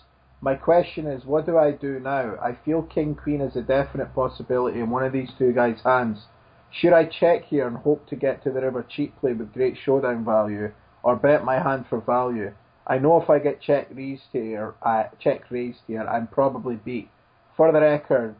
My 0.43 0.55
question 0.55 1.07
is, 1.07 1.23
what 1.23 1.45
do 1.45 1.57
I 1.57 1.71
do 1.71 2.01
now? 2.01 2.35
I 2.41 2.57
feel 2.65 2.81
king 2.81 3.15
queen 3.15 3.39
is 3.39 3.55
a 3.55 3.61
definite 3.61 4.13
possibility 4.13 4.81
in 4.81 4.89
one 4.89 5.05
of 5.05 5.13
these 5.13 5.31
two 5.37 5.53
guys' 5.53 5.79
hands. 5.85 6.25
Should 6.69 6.91
I 6.91 7.05
check 7.05 7.45
here 7.45 7.65
and 7.65 7.77
hope 7.77 8.05
to 8.07 8.17
get 8.17 8.43
to 8.43 8.51
the 8.51 8.59
river 8.59 8.85
cheaply 8.85 9.31
with 9.31 9.53
great 9.53 9.77
showdown 9.77 10.25
value, 10.25 10.73
or 11.01 11.15
bet 11.15 11.45
my 11.45 11.59
hand 11.59 11.85
for 11.89 12.01
value? 12.01 12.51
I 12.85 12.97
know 12.97 13.21
if 13.21 13.29
I 13.29 13.39
get 13.39 13.61
check 13.61 13.87
raised 13.93 14.33
here, 14.33 14.73
uh, 14.81 15.05
check 15.17 15.49
raised 15.49 15.79
here, 15.87 16.03
I'm 16.03 16.27
probably 16.27 16.75
beat. 16.75 17.09
For 17.55 17.71
the 17.71 17.79
record, 17.79 18.35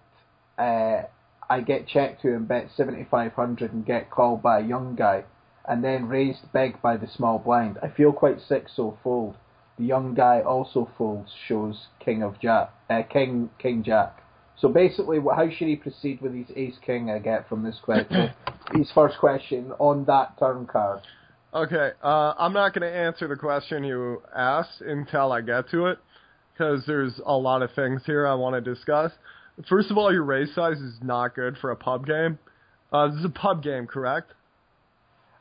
uh, 0.58 1.04
I 1.50 1.62
get 1.62 1.88
checked 1.88 2.24
to 2.24 2.36
and 2.36 2.46
bet 2.46 2.70
7,500 2.76 3.72
and 3.72 3.86
get 3.86 4.12
called 4.12 4.42
by 4.42 4.60
a 4.60 4.68
young 4.68 4.96
guy, 4.96 5.24
and 5.66 5.82
then 5.82 6.10
raised 6.10 6.52
big 6.52 6.82
by 6.82 6.98
the 6.98 7.08
small 7.08 7.40
blind. 7.40 7.78
I 7.82 7.88
feel 7.88 8.12
quite 8.12 8.42
sick, 8.42 8.68
so 8.68 8.98
fold. 9.02 9.38
The 9.78 9.86
young 9.86 10.14
guy 10.14 10.42
also 10.42 10.90
folds, 10.98 11.32
shows 11.48 11.88
King 12.04 12.22
of 12.24 12.40
Jack, 12.40 12.72
uh, 12.90 13.02
King 13.04 13.50
King 13.60 13.84
Jack. 13.84 14.20
So 14.60 14.70
basically, 14.70 15.20
how 15.20 15.50
should 15.50 15.68
he 15.68 15.76
proceed 15.76 16.22
with 16.22 16.34
his 16.34 16.48
Ace 16.56 16.78
King 16.86 17.10
I 17.10 17.20
get 17.20 17.50
from 17.50 17.64
this 17.64 17.80
question? 17.84 18.32
his 18.74 18.92
first 18.94 19.18
question 19.18 19.72
on 19.80 20.06
that 20.06 20.38
turn 20.38 20.68
card. 20.68 21.02
Okay, 21.54 21.92
uh, 22.04 22.34
I'm 22.38 22.54
not 22.54 22.74
going 22.74 22.90
to 22.90 22.98
answer 22.98 23.28
the 23.28 23.36
question 23.36 23.84
you 23.84 24.24
asked 24.36 24.82
until 24.82 25.32
I 25.32 25.42
get 25.42 25.70
to 25.70 25.88
it, 25.88 26.00
because 26.52 26.84
there's 26.88 27.20
a 27.26 27.34
lot 27.34 27.62
of 27.62 27.72
things 27.74 28.02
here 28.06 28.26
I 28.26 28.34
want 28.34 28.56
to 28.56 28.62
discuss. 28.74 29.12
First 29.70 29.92
of 29.92 29.98
all, 29.98 30.12
your 30.12 30.24
raise 30.24 30.54
size 30.56 30.78
is 30.78 30.96
not 31.04 31.36
good 31.36 31.58
for 31.60 31.70
a 31.70 31.76
pub 31.76 32.08
game. 32.08 32.40
Uh, 32.92 33.08
this 33.08 33.20
is 33.20 33.26
a 33.26 33.30
pub 33.30 33.62
game, 33.62 33.86
correct? 33.86 34.34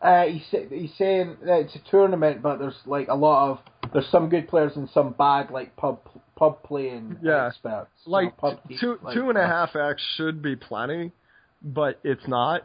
Uh, 0.02 0.24
he's, 0.24 0.44
he's 0.68 0.92
saying 0.98 1.36
that 1.44 1.60
it's 1.60 1.76
a 1.76 1.90
tournament, 1.90 2.42
but 2.42 2.58
there's 2.58 2.80
like 2.84 3.08
a 3.08 3.14
lot 3.14 3.52
of 3.52 3.58
there's 3.92 4.06
some 4.08 4.28
good 4.28 4.48
players 4.48 4.72
and 4.76 4.88
some 4.90 5.12
bad 5.12 5.50
like 5.50 5.74
pub 5.76 6.00
pub 6.36 6.62
playing 6.62 7.18
Yeah. 7.22 7.46
experts. 7.46 7.90
you 8.06 8.12
Like 8.12 8.42
know, 8.42 8.58
two 8.80 8.98
like- 9.02 9.14
two 9.14 9.28
and 9.28 9.38
a 9.38 9.46
half 9.46 9.76
x 9.76 10.00
should 10.16 10.42
be 10.42 10.56
plenty, 10.56 11.12
but 11.62 11.98
it's 12.02 12.26
not. 12.26 12.64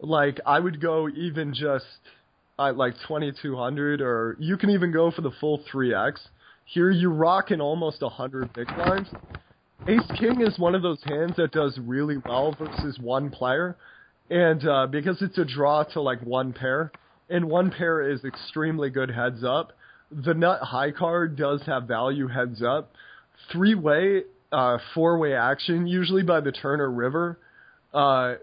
Like 0.00 0.40
I 0.44 0.60
would 0.60 0.80
go 0.80 1.08
even 1.08 1.54
just 1.54 1.86
at 2.58 2.76
like 2.76 2.94
2200, 3.06 4.00
or 4.00 4.36
you 4.38 4.56
can 4.56 4.70
even 4.70 4.92
go 4.92 5.10
for 5.10 5.22
the 5.22 5.30
full 5.30 5.58
3x. 5.72 6.20
Here 6.64 6.90
you're 6.90 7.10
rocking 7.10 7.60
almost 7.60 8.02
a 8.02 8.06
100 8.08 8.52
big 8.52 8.66
blinds. 8.74 9.08
Ace 9.86 10.06
King 10.18 10.40
is 10.40 10.58
one 10.58 10.74
of 10.74 10.82
those 10.82 11.02
hands 11.04 11.36
that 11.36 11.52
does 11.52 11.78
really 11.78 12.16
well 12.18 12.52
versus 12.58 12.98
one 12.98 13.30
player, 13.30 13.76
and 14.30 14.66
uh, 14.66 14.86
because 14.86 15.20
it's 15.22 15.38
a 15.38 15.44
draw 15.44 15.84
to 15.84 16.00
like 16.00 16.20
one 16.22 16.52
pair, 16.52 16.90
and 17.30 17.44
one 17.48 17.70
pair 17.70 18.00
is 18.10 18.24
extremely 18.24 18.90
good 18.90 19.10
heads 19.10 19.44
up. 19.44 19.72
The 20.10 20.34
nut 20.34 20.60
high 20.62 20.92
card 20.92 21.36
does 21.36 21.62
have 21.66 21.84
value 21.84 22.28
heads 22.28 22.62
up. 22.62 22.92
Three 23.52 23.74
way, 23.74 24.22
uh, 24.52 24.78
four 24.94 25.18
way 25.18 25.34
action, 25.34 25.86
usually 25.86 26.22
by 26.22 26.40
the 26.40 26.52
turn 26.52 26.80
or 26.80 26.90
river. 26.90 27.38
Uh, 27.92 28.34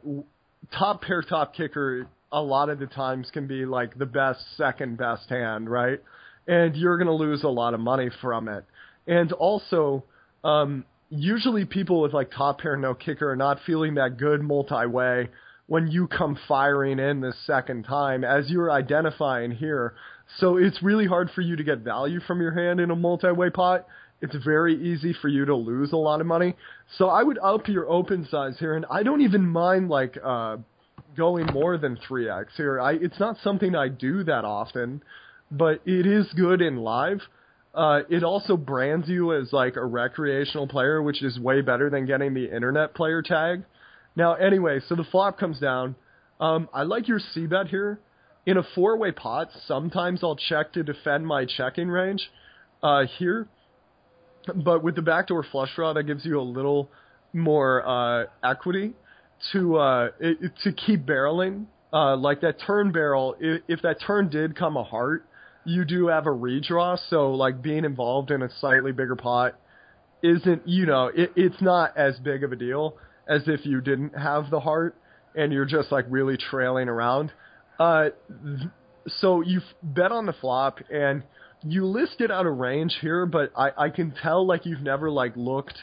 top 0.77 1.01
pair, 1.01 1.21
top 1.21 1.55
kicker, 1.55 2.07
a 2.31 2.41
lot 2.41 2.69
of 2.69 2.79
the 2.79 2.87
times 2.87 3.29
can 3.31 3.47
be 3.47 3.65
like 3.65 3.97
the 3.97 4.05
best, 4.05 4.39
second 4.57 4.97
best 4.97 5.29
hand, 5.29 5.69
right? 5.69 6.01
And 6.47 6.75
you're 6.75 6.97
going 6.97 7.07
to 7.07 7.13
lose 7.13 7.43
a 7.43 7.49
lot 7.49 7.73
of 7.73 7.79
money 7.79 8.09
from 8.21 8.47
it. 8.47 8.65
And 9.07 9.31
also, 9.33 10.03
um, 10.43 10.85
usually 11.09 11.65
people 11.65 12.01
with 12.01 12.13
like 12.13 12.31
top 12.31 12.61
pair, 12.61 12.75
no 12.75 12.93
kicker 12.93 13.31
are 13.31 13.35
not 13.35 13.59
feeling 13.65 13.95
that 13.95 14.17
good 14.17 14.41
multi 14.41 14.85
way 14.87 15.29
when 15.67 15.87
you 15.87 16.07
come 16.07 16.37
firing 16.47 16.99
in 16.99 17.21
the 17.21 17.33
second 17.45 17.83
time, 17.83 18.23
as 18.23 18.49
you're 18.49 18.71
identifying 18.71 19.51
here. 19.51 19.93
So 20.37 20.57
it's 20.57 20.81
really 20.81 21.05
hard 21.05 21.29
for 21.35 21.41
you 21.41 21.55
to 21.55 21.63
get 21.63 21.79
value 21.79 22.19
from 22.21 22.41
your 22.41 22.53
hand 22.53 22.79
in 22.79 22.91
a 22.91 22.95
multi-way 22.95 23.49
pot. 23.49 23.85
It's 24.21 24.35
very 24.43 24.75
easy 24.81 25.13
for 25.21 25.27
you 25.27 25.45
to 25.45 25.55
lose 25.55 25.91
a 25.91 25.97
lot 25.97 26.21
of 26.21 26.27
money. 26.27 26.55
So 26.97 27.09
I 27.09 27.23
would 27.23 27.37
up 27.39 27.67
your 27.67 27.89
open 27.89 28.27
size 28.29 28.55
here, 28.57 28.75
and 28.75 28.85
I 28.89 29.03
don't 29.03 29.21
even 29.21 29.45
mind 29.45 29.89
like 29.89 30.17
uh, 30.23 30.57
going 31.17 31.47
more 31.53 31.77
than 31.77 31.97
3x 32.09 32.45
here. 32.55 32.79
I, 32.79 32.93
it's 32.93 33.19
not 33.19 33.37
something 33.43 33.75
I 33.75 33.89
do 33.89 34.23
that 34.23 34.45
often, 34.45 35.03
but 35.51 35.81
it 35.85 36.05
is 36.05 36.25
good 36.35 36.61
in 36.61 36.77
live. 36.77 37.19
Uh, 37.73 38.01
it 38.09 38.23
also 38.23 38.55
brands 38.55 39.09
you 39.09 39.33
as 39.33 39.51
like 39.51 39.75
a 39.75 39.85
recreational 39.85 40.67
player, 40.67 41.01
which 41.01 41.23
is 41.23 41.39
way 41.39 41.61
better 41.61 41.89
than 41.89 42.05
getting 42.05 42.33
the 42.33 42.45
internet 42.45 42.93
player 42.93 43.21
tag. 43.21 43.63
Now, 44.15 44.35
anyway, 44.35 44.79
so 44.87 44.95
the 44.95 45.03
flop 45.03 45.39
comes 45.39 45.59
down. 45.59 45.95
Um, 46.39 46.69
I 46.73 46.83
like 46.83 47.07
your 47.07 47.19
C 47.19 47.47
bet 47.47 47.67
here. 47.67 47.99
In 48.45 48.57
a 48.57 48.63
four 48.75 48.97
way 48.97 49.11
pot, 49.11 49.49
sometimes 49.67 50.23
I'll 50.23 50.35
check 50.35 50.73
to 50.73 50.83
defend 50.83 51.25
my 51.25 51.45
checking 51.45 51.87
range 51.87 52.29
uh, 52.81 53.05
here. 53.17 53.47
But 54.53 54.83
with 54.83 54.95
the 54.95 55.01
backdoor 55.01 55.43
flush 55.43 55.69
draw, 55.75 55.93
that 55.93 56.03
gives 56.03 56.25
you 56.25 56.39
a 56.39 56.43
little 56.43 56.89
more 57.31 57.87
uh, 57.87 58.25
equity 58.43 58.93
to 59.53 59.77
uh, 59.77 60.09
it, 60.19 60.51
to 60.63 60.73
keep 60.73 61.05
barreling. 61.05 61.65
Uh, 61.93 62.17
like 62.17 62.41
that 62.41 62.55
turn 62.65 62.91
barrel, 62.91 63.35
if, 63.39 63.61
if 63.67 63.81
that 63.83 63.97
turn 64.05 64.27
did 64.27 64.57
come 64.57 64.75
a 64.77 64.83
heart, 64.83 65.25
you 65.63 65.85
do 65.85 66.07
have 66.07 66.25
a 66.25 66.31
redraw. 66.31 66.97
So 67.09 67.31
like 67.31 67.61
being 67.61 67.85
involved 67.85 68.31
in 68.31 68.41
a 68.41 68.49
slightly 68.59 68.91
bigger 68.91 69.15
pot 69.15 69.59
isn't, 70.21 70.67
you 70.67 70.85
know, 70.85 71.07
it, 71.07 71.31
it's 71.35 71.61
not 71.61 71.95
as 71.95 72.17
big 72.19 72.43
of 72.43 72.51
a 72.51 72.55
deal 72.55 72.97
as 73.27 73.43
if 73.47 73.65
you 73.65 73.79
didn't 73.79 74.17
have 74.17 74.49
the 74.49 74.59
heart 74.59 74.95
and 75.35 75.53
you're 75.53 75.65
just 75.65 75.91
like 75.91 76.05
really 76.09 76.37
trailing 76.37 76.89
around. 76.89 77.31
Uh, 77.83 78.09
so 79.07 79.41
you 79.41 79.59
bet 79.81 80.11
on 80.11 80.25
the 80.25 80.33
flop 80.33 80.79
and 80.89 81.23
you 81.63 81.85
listed 81.85 82.31
out 82.31 82.45
a 82.45 82.51
range 82.51 82.97
here, 83.01 83.25
but 83.25 83.51
I, 83.57 83.71
I 83.85 83.89
can 83.89 84.13
tell 84.21 84.45
like 84.45 84.65
you've 84.65 84.81
never 84.81 85.09
like 85.11 85.35
looked. 85.35 85.77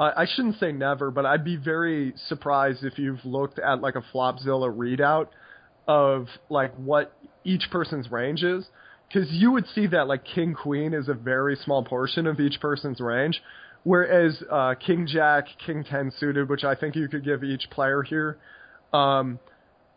I 0.00 0.26
shouldn't 0.34 0.58
say 0.58 0.72
never, 0.72 1.12
but 1.12 1.24
I'd 1.26 1.44
be 1.44 1.54
very 1.54 2.14
surprised 2.26 2.82
if 2.82 2.98
you've 2.98 3.24
looked 3.24 3.60
at 3.60 3.80
like 3.80 3.94
a 3.94 4.02
Flopzilla 4.12 4.68
readout 4.74 5.28
of 5.86 6.26
like 6.48 6.74
what 6.74 7.16
each 7.44 7.68
person's 7.70 8.10
range 8.10 8.42
is, 8.42 8.64
because 9.06 9.30
you 9.30 9.52
would 9.52 9.66
see 9.68 9.86
that 9.86 10.08
like 10.08 10.24
King 10.24 10.54
Queen 10.54 10.92
is 10.92 11.08
a 11.08 11.14
very 11.14 11.54
small 11.54 11.84
portion 11.84 12.26
of 12.26 12.40
each 12.40 12.58
person's 12.60 12.98
range, 12.98 13.40
Whereas 13.84 14.42
uh, 14.50 14.74
King 14.74 15.06
Jack, 15.06 15.46
King 15.66 15.84
Ten 15.84 16.12
suited, 16.18 16.48
which 16.48 16.62
I 16.64 16.74
think 16.74 16.94
you 16.94 17.08
could 17.08 17.24
give 17.24 17.42
each 17.42 17.68
player 17.70 18.02
here, 18.02 18.38
um, 18.92 19.40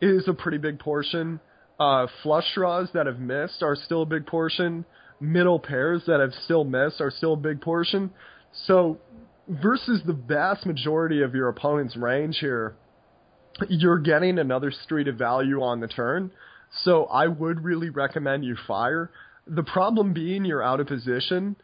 is 0.00 0.28
a 0.28 0.34
pretty 0.34 0.58
big 0.58 0.78
portion. 0.78 1.40
Uh, 1.78 2.06
flush 2.22 2.46
draws 2.54 2.88
that 2.94 3.06
have 3.06 3.18
missed 3.18 3.62
are 3.62 3.76
still 3.76 4.02
a 4.02 4.06
big 4.06 4.26
portion. 4.26 4.84
Middle 5.20 5.58
pairs 5.58 6.02
that 6.06 6.20
have 6.20 6.32
still 6.44 6.64
missed 6.64 7.00
are 7.00 7.10
still 7.10 7.34
a 7.34 7.36
big 7.36 7.60
portion. 7.60 8.10
So 8.66 8.98
versus 9.48 10.00
the 10.06 10.12
vast 10.12 10.66
majority 10.66 11.22
of 11.22 11.34
your 11.34 11.48
opponent's 11.48 11.96
range 11.96 12.38
here, 12.40 12.74
you're 13.68 13.98
getting 13.98 14.38
another 14.38 14.70
street 14.70 15.08
of 15.08 15.16
value 15.16 15.62
on 15.62 15.80
the 15.80 15.88
turn. 15.88 16.30
So 16.82 17.04
I 17.04 17.26
would 17.26 17.64
really 17.64 17.90
recommend 17.90 18.44
you 18.44 18.56
fire. 18.66 19.10
The 19.46 19.62
problem 19.62 20.12
being 20.12 20.44
you're 20.44 20.62
out 20.62 20.80
of 20.80 20.86
position. 20.86 21.56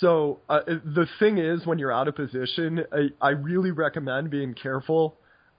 So 0.00 0.40
uh, 0.48 0.60
the 0.66 1.06
thing 1.18 1.38
is, 1.38 1.66
when 1.66 1.78
you're 1.78 1.92
out 1.92 2.06
of 2.06 2.14
position, 2.14 2.84
I, 2.92 3.08
I 3.20 3.30
really 3.30 3.72
recommend 3.72 4.30
being 4.30 4.54
careful 4.54 5.16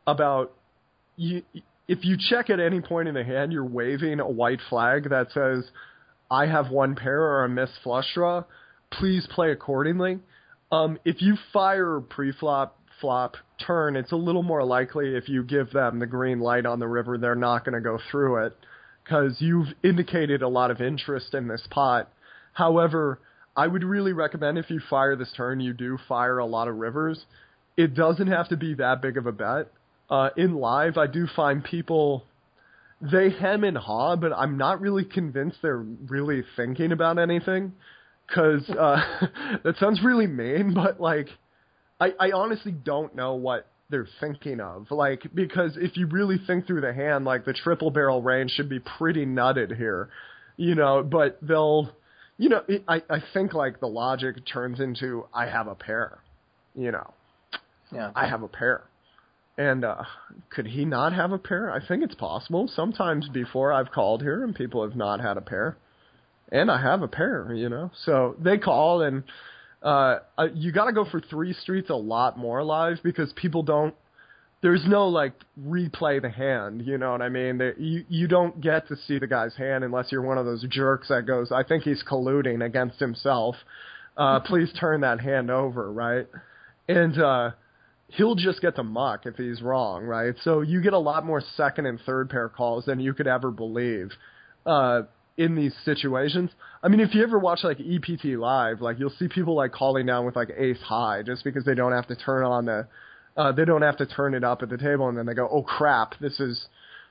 about 0.07 0.53
you. 1.17 1.41
If 1.87 2.05
you 2.05 2.17
check 2.17 2.49
at 2.49 2.59
any 2.59 2.81
point 2.81 3.07
in 3.07 3.13
the 3.13 3.23
hand, 3.23 3.51
you're 3.51 3.65
waving 3.65 4.19
a 4.19 4.29
white 4.29 4.61
flag 4.69 5.09
that 5.09 5.31
says, 5.31 5.69
"I 6.31 6.45
have 6.45 6.71
one 6.71 6.95
pair" 6.95 7.21
or 7.21 7.43
a 7.43 7.49
missed 7.49 7.79
flush 7.83 8.13
draw. 8.13 8.45
Please 8.89 9.27
play 9.27 9.51
accordingly. 9.51 10.19
Um, 10.71 10.97
if 11.03 11.21
you 11.21 11.35
fire 11.51 11.99
pre-flop, 11.99 12.77
flop, 12.99 13.37
turn, 13.59 13.95
it's 13.95 14.11
a 14.11 14.15
little 14.15 14.43
more 14.43 14.63
likely 14.63 15.15
if 15.15 15.27
you 15.29 15.43
give 15.43 15.71
them 15.71 15.99
the 15.99 16.07
green 16.07 16.39
light 16.39 16.65
on 16.65 16.79
the 16.79 16.87
river, 16.87 17.17
they're 17.17 17.35
not 17.35 17.65
going 17.65 17.75
to 17.75 17.81
go 17.81 17.99
through 18.09 18.45
it 18.45 18.57
because 19.03 19.41
you've 19.41 19.67
indicated 19.83 20.41
a 20.41 20.47
lot 20.47 20.71
of 20.71 20.81
interest 20.81 21.33
in 21.33 21.47
this 21.47 21.67
pot. 21.69 22.09
However, 22.53 23.19
I 23.55 23.67
would 23.67 23.83
really 23.83 24.13
recommend 24.13 24.57
if 24.57 24.69
you 24.69 24.79
fire 24.89 25.15
this 25.15 25.33
turn, 25.35 25.59
you 25.59 25.73
do 25.73 25.97
fire 26.07 26.37
a 26.37 26.45
lot 26.45 26.67
of 26.67 26.77
rivers. 26.77 27.25
It 27.75 27.93
doesn't 27.93 28.27
have 28.27 28.49
to 28.49 28.57
be 28.57 28.73
that 28.75 29.01
big 29.01 29.17
of 29.17 29.27
a 29.27 29.31
bet. 29.31 29.67
Uh, 30.09 30.29
in 30.37 30.55
live, 30.55 30.97
I 30.97 31.07
do 31.07 31.27
find 31.35 31.63
people 31.63 32.25
they 33.01 33.29
hem 33.31 33.63
and 33.63 33.77
haw, 33.77 34.15
but 34.15 34.31
I'm 34.31 34.57
not 34.57 34.79
really 34.79 35.03
convinced 35.03 35.57
they're 35.61 35.77
really 35.77 36.43
thinking 36.55 36.91
about 36.91 37.19
anything. 37.19 37.73
Cause 38.33 38.67
uh, 38.69 39.01
that 39.63 39.75
sounds 39.77 40.01
really 40.03 40.27
mean, 40.27 40.73
but 40.73 41.01
like, 41.01 41.27
I, 41.99 42.13
I 42.19 42.31
honestly 42.31 42.71
don't 42.71 43.13
know 43.15 43.35
what 43.35 43.67
they're 43.89 44.07
thinking 44.19 44.61
of. 44.61 44.89
Like, 44.89 45.23
because 45.33 45.77
if 45.77 45.97
you 45.97 46.07
really 46.07 46.37
think 46.47 46.65
through 46.65 46.81
the 46.81 46.93
hand, 46.93 47.25
like 47.25 47.45
the 47.45 47.53
triple 47.53 47.91
barrel 47.91 48.21
range 48.21 48.51
should 48.51 48.69
be 48.69 48.79
pretty 48.79 49.25
nutted 49.25 49.75
here, 49.75 50.09
you 50.55 50.75
know. 50.75 51.03
But 51.03 51.37
they'll 51.41 51.91
you 52.37 52.49
know, 52.49 52.63
it, 52.67 52.83
I 52.87 53.03
I 53.09 53.23
think 53.33 53.53
like 53.53 53.79
the 53.79 53.87
logic 53.87 54.37
turns 54.51 54.79
into 54.79 55.25
I 55.33 55.45
have 55.47 55.67
a 55.67 55.75
pair, 55.75 56.19
you 56.75 56.91
know. 56.91 57.13
Yeah. 57.91 58.11
I 58.15 58.27
have 58.27 58.41
a 58.41 58.47
pair. 58.47 58.83
And 59.57 59.85
uh 59.85 60.03
could 60.49 60.67
he 60.67 60.85
not 60.85 61.13
have 61.13 61.31
a 61.31 61.37
pair? 61.37 61.71
I 61.71 61.85
think 61.85 62.03
it's 62.03 62.15
possible. 62.15 62.69
Sometimes 62.73 63.29
before 63.29 63.71
I've 63.71 63.91
called 63.91 64.21
here 64.21 64.43
and 64.43 64.55
people 64.55 64.87
have 64.87 64.95
not 64.95 65.19
had 65.19 65.37
a 65.37 65.41
pair. 65.41 65.77
And 66.51 66.69
I 66.69 66.81
have 66.81 67.01
a 67.01 67.07
pair, 67.07 67.53
you 67.53 67.69
know. 67.69 67.91
So 68.05 68.35
they 68.39 68.57
call 68.57 69.01
and 69.01 69.23
uh, 69.81 70.19
uh 70.37 70.47
you 70.53 70.71
got 70.71 70.85
to 70.85 70.93
go 70.93 71.05
for 71.09 71.19
three 71.19 71.53
streets 71.53 71.89
a 71.89 71.95
lot 71.95 72.37
more 72.37 72.63
live 72.63 72.97
because 73.03 73.31
people 73.33 73.63
don't 73.63 73.95
there's 74.63 74.83
no 74.87 75.09
like 75.09 75.33
replay 75.61 76.21
the 76.21 76.29
hand. 76.29 76.83
You 76.85 76.97
know 76.97 77.11
what 77.11 77.21
I 77.21 77.29
mean? 77.29 77.57
They, 77.57 77.73
you 77.77 78.05
you 78.07 78.27
don't 78.27 78.59
get 78.61 78.87
to 78.87 78.95
see 78.95 79.19
the 79.19 79.27
guy's 79.27 79.53
hand 79.55 79.83
unless 79.83 80.11
you're 80.11 80.21
one 80.21 80.37
of 80.37 80.45
those 80.45 80.65
jerks 80.69 81.09
that 81.09 81.27
goes, 81.27 81.51
I 81.51 81.63
think 81.63 81.83
he's 81.83 82.01
colluding 82.09 82.65
against 82.65 82.97
himself. 82.97 83.55
Uh, 84.15 84.39
please 84.39 84.71
turn 84.79 85.01
that 85.01 85.19
hand 85.19 85.51
over, 85.51 85.91
right? 85.91 86.27
And 86.87 87.21
uh, 87.21 87.51
he'll 88.17 88.35
just 88.35 88.61
get 88.61 88.75
to 88.75 88.83
muck 88.83 89.25
if 89.25 89.35
he's 89.35 89.61
wrong, 89.61 90.03
right? 90.03 90.35
So 90.43 90.61
you 90.61 90.81
get 90.81 90.93
a 90.93 90.99
lot 90.99 91.25
more 91.25 91.41
second 91.55 91.85
and 91.85 91.99
third 92.05 92.29
pair 92.29 92.49
calls 92.49 92.85
than 92.85 92.99
you 92.99 93.13
could 93.13 93.27
ever 93.27 93.51
believe. 93.51 94.11
Uh, 94.65 95.03
in 95.37 95.55
these 95.55 95.73
situations. 95.83 96.51
I 96.83 96.89
mean, 96.89 96.99
if 96.99 97.15
you 97.15 97.23
ever 97.23 97.39
watch 97.39 97.63
like 97.63 97.79
EPT 97.79 98.37
live, 98.37 98.81
like 98.81 98.99
you'll 98.99 99.13
see 99.17 99.27
people 99.27 99.55
like 99.55 99.71
calling 99.71 100.05
down 100.05 100.25
with 100.25 100.35
like 100.35 100.49
ace 100.55 100.81
high 100.81 101.23
just 101.23 101.43
because 101.43 101.65
they 101.65 101.75
don't 101.75 101.91
have 101.91 102.07
to 102.07 102.15
turn 102.15 102.43
on 102.43 102.65
the 102.65 102.87
uh, 103.35 103.51
they 103.51 103.65
don't 103.65 103.81
have 103.81 103.97
to 103.97 104.05
turn 104.05 104.35
it 104.35 104.43
up 104.43 104.61
at 104.61 104.69
the 104.69 104.77
table 104.77 105.09
and 105.09 105.17
then 105.17 105.25
they 105.25 105.33
go, 105.33 105.49
oh 105.51 105.63
crap, 105.63 106.19
this 106.19 106.39
is, 106.39 106.67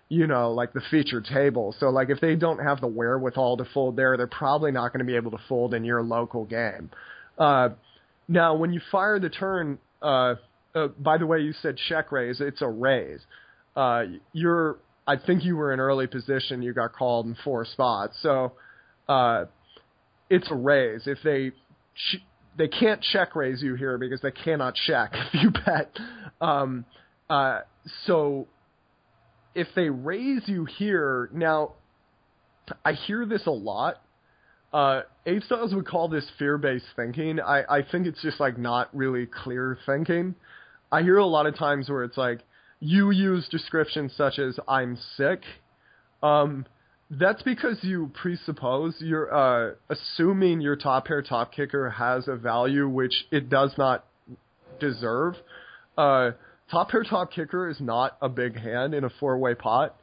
you 0.09 0.27
know, 0.27 0.53
like 0.53 0.73
the 0.73 0.83
feature 0.89 1.21
table. 1.21 1.75
So 1.81 1.89
like 1.89 2.11
if 2.11 2.21
they 2.21 2.37
don't 2.37 2.61
have 2.61 2.81
the 2.81 2.87
wherewithal 2.87 3.57
to 3.57 3.65
fold 3.75 3.97
there, 3.97 4.17
they're 4.17 4.29
probably 4.29 4.71
not 4.71 4.93
going 4.93 5.01
to 5.01 5.05
be 5.05 5.17
able 5.17 5.33
to 5.33 5.41
fold 5.49 5.75
in 5.75 5.85
your 5.85 6.01
local 6.01 6.45
game. 6.45 6.91
Uh, 7.37 7.71
now 8.29 8.55
when 8.55 8.73
you 8.73 8.81
fire 8.93 9.19
the 9.19 9.31
turn, 9.31 9.79
uh, 10.01 10.37
uh, 10.75 10.89
by 10.99 11.19
the 11.19 11.27
way, 11.27 11.41
you 11.41 11.53
said 11.53 11.77
check 11.89 12.13
raise. 12.13 12.41
It's 12.41 12.63
a 12.63 12.69
raise. 12.69 13.21
Uh, 13.77 14.05
you're, 14.33 14.79
I 15.07 15.17
think 15.17 15.45
you 15.45 15.57
were 15.57 15.73
in 15.73 15.81
early 15.81 16.07
position. 16.07 16.63
You 16.63 16.73
got 16.73 16.93
called 16.93 17.27
in 17.27 17.37
four 17.45 17.65
spots. 17.65 18.17
So, 18.23 18.53
uh, 19.09 19.47
it's 20.31 20.51
a 20.51 20.55
raise. 20.55 21.07
If 21.07 21.19
they, 21.25 21.53
they 22.57 22.69
can't 22.69 23.03
check 23.03 23.37
raise 23.37 23.63
you 23.63 23.75
here 23.75 23.99
because 23.99 24.21
they 24.23 24.31
cannot 24.31 24.75
check 24.75 25.13
if 25.33 25.43
you 25.43 25.51
bet. 25.51 25.97
Um, 26.41 26.85
uh, 27.29 27.61
so 28.07 28.47
if 29.55 29.69
they 29.75 29.89
raise 29.91 30.43
you 30.47 30.65
here, 30.65 31.29
now 31.33 31.73
I 32.85 32.93
hear 32.93 33.27
this 33.27 33.47
a 33.47 33.51
lot. 33.51 34.01
Uh, 34.73 35.03
Styles 35.47 35.75
would 35.75 35.87
call 35.87 36.09
this 36.09 36.27
fear-based 36.39 36.87
thinking. 36.97 37.41
I, 37.41 37.63
I 37.69 37.83
think 37.83 38.07
it's 38.07 38.23
just 38.23 38.41
like 38.41 38.59
not 38.59 38.89
really 38.97 39.27
clear 39.27 39.79
thinking. 39.85 40.35
I 40.93 41.03
hear 41.03 41.17
a 41.17 41.27
lot 41.27 41.47
of 41.47 41.57
times 41.57 41.89
where 41.89 42.05
it's 42.05 42.19
like 42.19 42.41
you 42.79 43.11
use 43.11 43.49
descriptions 43.49 44.13
such 44.17 44.39
as 44.39 44.59
"I'm 44.69 44.99
sick," 45.17 45.41
um, 46.23 46.67
That's 47.11 47.43
because 47.43 47.77
you 47.83 48.11
presuppose 48.15 48.95
you're 49.01 49.35
uh, 49.35 49.75
assuming 49.91 50.63
your 50.63 50.77
top 50.77 51.07
pair 51.07 51.21
top 51.21 51.53
kicker 51.53 51.91
has 51.91 52.27
a 52.27 52.37
value 52.37 52.89
which 52.89 53.27
it 53.31 53.51
does 53.51 53.73
not 53.77 54.05
deserve. 54.81 55.35
Uh, 55.99 56.31
top 56.71 56.91
pair 56.91 57.05
top 57.05 57.31
kicker 57.31 57.69
is 57.69 57.81
not 57.81 58.17
a 58.23 58.31
big 58.31 58.59
hand 58.59 58.95
in 58.95 59.05
a 59.05 59.11
four 59.21 59.37
way 59.37 59.55
pot. 59.55 59.95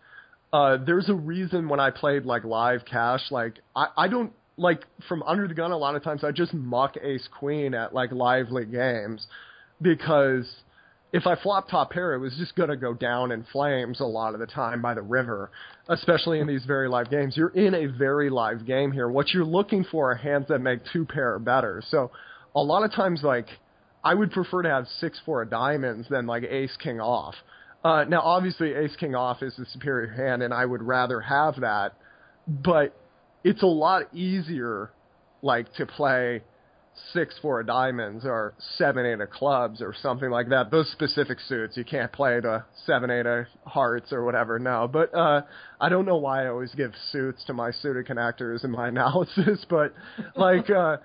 Uh, 0.54 0.78
there's 0.86 1.10
a 1.10 1.14
reason 1.16 1.68
when 1.68 1.80
I 1.80 1.90
played 1.90 2.26
like 2.26 2.44
live 2.44 2.82
cash, 2.86 3.22
like 3.32 3.56
I, 3.76 3.88
I 3.98 4.08
don't 4.08 4.32
like 4.58 4.84
from 5.08 5.24
under 5.24 5.48
the 5.48 5.56
gun. 5.56 5.72
A 5.72 5.78
lot 5.78 5.96
of 5.96 6.04
times 6.04 6.24
I 6.24 6.32
just 6.32 6.54
muck 6.54 6.96
ace 7.02 7.28
queen 7.40 7.74
at 7.74 7.94
like 7.94 8.12
lively 8.12 8.66
games 8.66 9.26
because 9.82 10.46
if 11.12 11.26
I 11.26 11.36
flop 11.42 11.70
top 11.70 11.92
pair, 11.92 12.14
it 12.14 12.20
was 12.20 12.36
just 12.38 12.56
going 12.56 12.70
to 12.70 12.78
go 12.78 12.94
down 12.94 13.32
in 13.32 13.44
flames 13.52 14.00
a 14.00 14.06
lot 14.06 14.34
of 14.36 14.40
the 14.40 14.46
time 14.46 14.82
by 14.82 14.94
the 14.94 15.02
river, 15.02 15.50
especially 15.88 16.40
in 16.40 16.48
these 16.48 16.66
very 16.66 16.88
live 16.88 17.10
games. 17.10 17.36
You're 17.36 17.50
in 17.50 17.74
a 17.74 17.88
very 17.88 18.30
live 18.30 18.66
game 18.66 18.92
here. 18.92 19.10
What 19.10 19.30
you're 19.30 19.46
looking 19.46 19.84
for 19.92 20.12
are 20.12 20.16
hands 20.16 20.46
that 20.50 20.60
make 20.60 20.82
two 20.94 21.06
pair 21.06 21.40
better. 21.40 21.82
So 21.90 22.12
a 22.56 22.62
lot 22.62 22.84
of 22.84 22.94
times, 22.94 23.22
like, 23.24 23.48
I 24.04 24.14
would 24.14 24.32
prefer 24.32 24.62
to 24.62 24.70
have 24.70 24.88
six 25.00 25.20
four 25.26 25.42
of 25.42 25.50
diamonds 25.50 26.08
than 26.10 26.28
like 26.28 26.44
ace 26.44 26.78
king 26.82 27.02
off. 27.02 27.36
Uh, 27.84 28.04
now, 28.08 28.22
obviously, 28.22 28.74
ace 28.74 28.96
king 29.00 29.16
off 29.16 29.42
is 29.42 29.56
the 29.58 29.66
superior 29.66 30.12
hand, 30.12 30.44
and 30.44 30.54
I 30.54 30.66
would 30.66 30.84
rather 30.84 31.22
have 31.22 31.62
that, 31.62 31.94
but 32.48 32.96
it's 33.44 33.64
a 33.64 33.68
lot 33.68 34.14
easier, 34.14 34.92
like, 35.42 35.74
to 35.76 35.86
play 35.86 36.44
six 37.14 37.36
four 37.42 37.64
diamonds 37.64 38.26
or 38.26 38.54
seven 38.78 39.06
eight 39.06 39.20
of 39.20 39.30
clubs 39.30 39.82
or 39.82 39.94
something 40.02 40.30
like 40.30 40.50
that. 40.50 40.72
Those 40.72 40.90
specific 40.92 41.40
suits 41.48 41.78
you 41.78 41.86
can't 41.86 42.12
play 42.12 42.40
the 42.40 42.64
seven 42.86 43.10
eight 43.10 43.26
of 43.26 43.46
hearts 43.66 44.12
or 44.12 44.24
whatever. 44.24 44.60
No, 44.60 44.90
but 44.92 45.14
uh, 45.14 45.42
I 45.80 45.90
don't 45.90 46.06
know 46.06 46.18
why 46.18 46.46
I 46.46 46.50
always 46.50 46.74
give 46.76 46.92
suits 47.12 47.44
to 47.46 47.54
my 47.54 47.72
suited 47.72 48.08
connectors 48.08 48.64
in 48.64 48.72
my 48.72 48.88
analysis, 48.90 49.66
but 49.70 49.94
like. 50.36 50.70
uh 50.70 50.98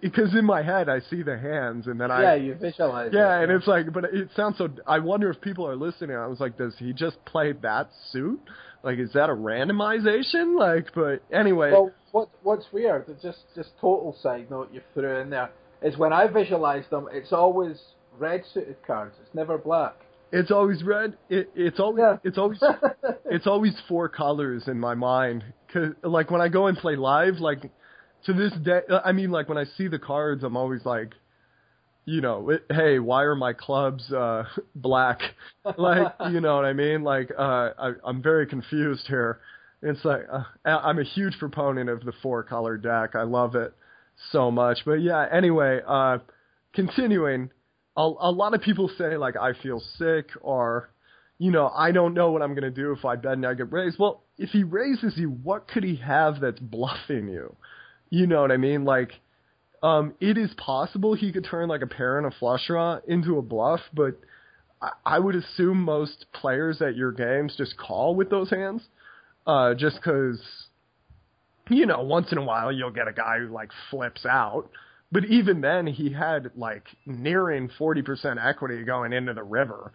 because 0.00 0.34
in 0.34 0.46
my 0.46 0.62
head 0.62 0.88
I 0.88 1.00
see 1.00 1.22
the 1.22 1.36
hands 1.36 1.86
and 1.86 2.00
then 2.00 2.10
I 2.10 2.22
yeah 2.22 2.34
you 2.34 2.54
visualize 2.54 3.10
yeah 3.12 3.40
it, 3.40 3.42
and 3.42 3.52
it's 3.52 3.66
like 3.66 3.92
but 3.92 4.04
it 4.04 4.30
sounds 4.34 4.56
so 4.56 4.70
I 4.86 5.00
wonder 5.00 5.28
if 5.28 5.38
people 5.42 5.68
are 5.68 5.76
listening 5.76 6.16
I 6.16 6.26
was 6.28 6.40
like 6.40 6.56
does 6.56 6.74
he 6.78 6.94
just 6.94 7.22
play 7.26 7.52
that 7.52 7.90
suit 8.10 8.40
like 8.82 8.98
is 8.98 9.12
that 9.12 9.28
a 9.28 9.34
randomization 9.34 10.58
like 10.58 10.86
but 10.94 11.22
anyway 11.30 11.72
well 11.72 11.90
what 12.16 12.28
what's 12.48 12.66
weird 12.72 13.02
just 13.22 13.42
just 13.58 13.70
total 13.80 14.12
side 14.22 14.46
note 14.50 14.68
you 14.72 14.80
threw 14.94 15.20
in 15.22 15.28
there 15.30 15.50
is 15.82 15.94
when 16.02 16.12
I 16.12 16.24
visualize 16.40 16.86
them 16.94 17.04
it's 17.12 17.32
always 17.42 17.76
red 18.18 18.42
suited 18.52 18.78
cards 18.86 19.14
it's 19.22 19.34
never 19.34 19.58
black 19.58 19.94
it's 20.32 20.50
always 20.50 20.82
red 20.82 21.10
it, 21.28 21.50
it's 21.54 21.80
always 21.84 22.02
Yeah. 22.04 22.16
it's 22.28 22.38
always 22.38 22.62
it's 23.36 23.46
always 23.46 23.74
four 23.88 24.08
colors 24.08 24.62
in 24.66 24.78
my 24.88 24.94
mind. 24.94 25.44
Cause 25.72 25.92
like 26.02 26.28
when 26.30 26.40
I 26.40 26.48
go 26.48 26.62
and 26.68 26.76
play 26.84 26.96
live, 26.96 27.36
like 27.50 27.60
to 28.26 28.32
this 28.32 28.52
day, 28.68 28.80
I 29.04 29.12
mean, 29.12 29.30
like 29.30 29.48
when 29.48 29.58
I 29.58 29.66
see 29.76 29.88
the 29.88 29.98
cards, 29.98 30.42
I'm 30.42 30.56
always 30.56 30.84
like, 30.84 31.12
you 32.06 32.20
know, 32.20 32.50
it, 32.50 32.62
hey, 32.70 32.98
why 32.98 33.22
are 33.22 33.36
my 33.36 33.52
clubs 33.52 34.04
uh 34.12 34.44
black? 34.74 35.20
like, 35.78 36.12
you 36.32 36.40
know 36.40 36.56
what 36.56 36.64
I 36.64 36.72
mean? 36.72 37.04
Like, 37.04 37.30
uh, 37.46 37.70
I, 37.86 37.88
I'm 38.04 38.22
very 38.22 38.46
confused 38.46 39.06
here. 39.06 39.38
It's 39.82 40.04
like 40.04 40.22
uh, 40.32 40.44
I'm 40.64 40.98
a 40.98 41.04
huge 41.04 41.38
proponent 41.38 41.90
of 41.90 42.04
the 42.04 42.12
four 42.22 42.42
color 42.42 42.76
deck. 42.76 43.14
I 43.14 43.22
love 43.22 43.54
it 43.54 43.72
so 44.32 44.50
much. 44.50 44.78
But 44.84 44.94
yeah, 44.94 45.26
anyway, 45.30 45.80
uh, 45.86 46.18
continuing, 46.74 47.50
a, 47.96 48.00
a 48.00 48.30
lot 48.30 48.54
of 48.54 48.62
people 48.62 48.90
say 48.96 49.16
like 49.16 49.36
I 49.36 49.52
feel 49.62 49.82
sick 49.98 50.30
or 50.40 50.90
you 51.38 51.50
know, 51.50 51.68
I 51.68 51.92
don't 51.92 52.14
know 52.14 52.30
what 52.30 52.42
I'm 52.42 52.54
going 52.54 52.62
to 52.62 52.70
do 52.70 52.92
if 52.92 53.04
I 53.04 53.16
bet 53.16 53.32
and 53.32 53.46
I 53.46 53.54
get 53.54 53.70
raised. 53.70 53.98
Well, 53.98 54.22
if 54.38 54.50
he 54.50 54.64
raises 54.64 55.14
you, 55.16 55.28
what 55.28 55.68
could 55.68 55.84
he 55.84 55.96
have 55.96 56.40
that's 56.40 56.58
bluffing 56.58 57.28
you? 57.28 57.54
You 58.08 58.26
know 58.26 58.40
what 58.40 58.52
I 58.52 58.56
mean? 58.56 58.84
Like, 58.84 59.10
um, 59.82 60.14
it 60.20 60.38
is 60.38 60.50
possible 60.56 61.14
he 61.14 61.32
could 61.32 61.44
turn 61.44 61.68
like 61.68 61.82
a 61.82 61.86
pair 61.86 62.16
and 62.16 62.26
a 62.26 62.30
flush 62.38 62.66
draw 62.66 63.00
into 63.06 63.38
a 63.38 63.42
bluff, 63.42 63.80
but 63.92 64.18
I, 64.80 64.92
I 65.04 65.18
would 65.18 65.34
assume 65.34 65.82
most 65.82 66.26
players 66.32 66.80
at 66.80 66.96
your 66.96 67.12
games 67.12 67.54
just 67.56 67.76
call 67.76 68.14
with 68.14 68.30
those 68.30 68.48
hands, 68.48 68.82
uh, 69.46 69.74
just 69.74 69.96
because, 69.96 70.40
you 71.68 71.86
know, 71.86 72.02
once 72.02 72.32
in 72.32 72.38
a 72.38 72.44
while 72.44 72.72
you'll 72.72 72.90
get 72.90 73.08
a 73.08 73.12
guy 73.12 73.38
who 73.38 73.48
like 73.48 73.70
flips 73.90 74.26
out. 74.26 74.68
But 75.12 75.24
even 75.26 75.60
then, 75.60 75.86
he 75.86 76.12
had 76.12 76.50
like 76.56 76.84
nearing 77.06 77.70
40% 77.78 78.44
equity 78.44 78.82
going 78.82 79.12
into 79.12 79.34
the 79.34 79.42
river. 79.42 79.92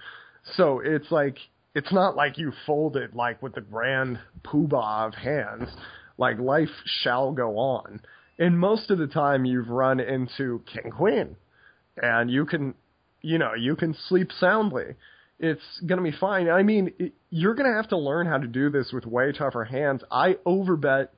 So 0.56 0.80
it's 0.80 1.12
like 1.12 1.38
it's 1.76 1.92
not 1.92 2.16
like 2.16 2.38
you 2.38 2.52
folded 2.66 3.14
like 3.14 3.42
with 3.42 3.56
the 3.56 3.62
grand 3.62 4.20
poobah 4.44 5.08
of 5.08 5.14
hands. 5.16 5.70
Like 6.18 6.40
life 6.40 6.70
shall 6.86 7.32
go 7.32 7.58
on. 7.58 8.02
And 8.40 8.58
most 8.58 8.90
of 8.90 8.98
the 8.98 9.08
time 9.08 9.46
you've 9.46 9.70
run 9.70 10.00
into 10.00 10.64
king 10.72 10.92
queen. 10.92 11.36
And 12.02 12.32
you 12.32 12.46
can 12.46 12.74
you 13.22 13.38
know, 13.38 13.54
you 13.54 13.76
can 13.76 13.96
sleep 14.08 14.32
soundly. 14.40 14.96
It's 15.42 15.82
going 15.86 15.98
to 15.98 16.04
be 16.04 16.16
fine. 16.18 16.50
I 16.50 16.64
mean, 16.64 16.94
it, 17.00 17.14
you're 17.30 17.56
going 17.56 17.70
to 17.70 17.76
have 17.76 17.90
to 17.90 17.98
learn 17.98 18.28
how 18.28 18.38
to 18.38 18.48
do 18.48 18.70
this 18.70 18.92
with 18.94 19.06
way 19.06 19.32
tougher 19.32 19.66
hands. 19.66 20.04
I 20.10 20.36
overbet 20.46 21.10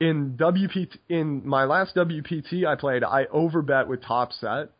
in 0.00 0.36
WPT 0.36 0.98
in 1.08 1.46
my 1.46 1.64
last 1.64 1.94
WPT 1.94 2.66
I 2.66 2.74
played, 2.74 3.04
I 3.04 3.24
overbet 3.26 3.86
with 3.86 4.02
top 4.02 4.32
set 4.32 4.70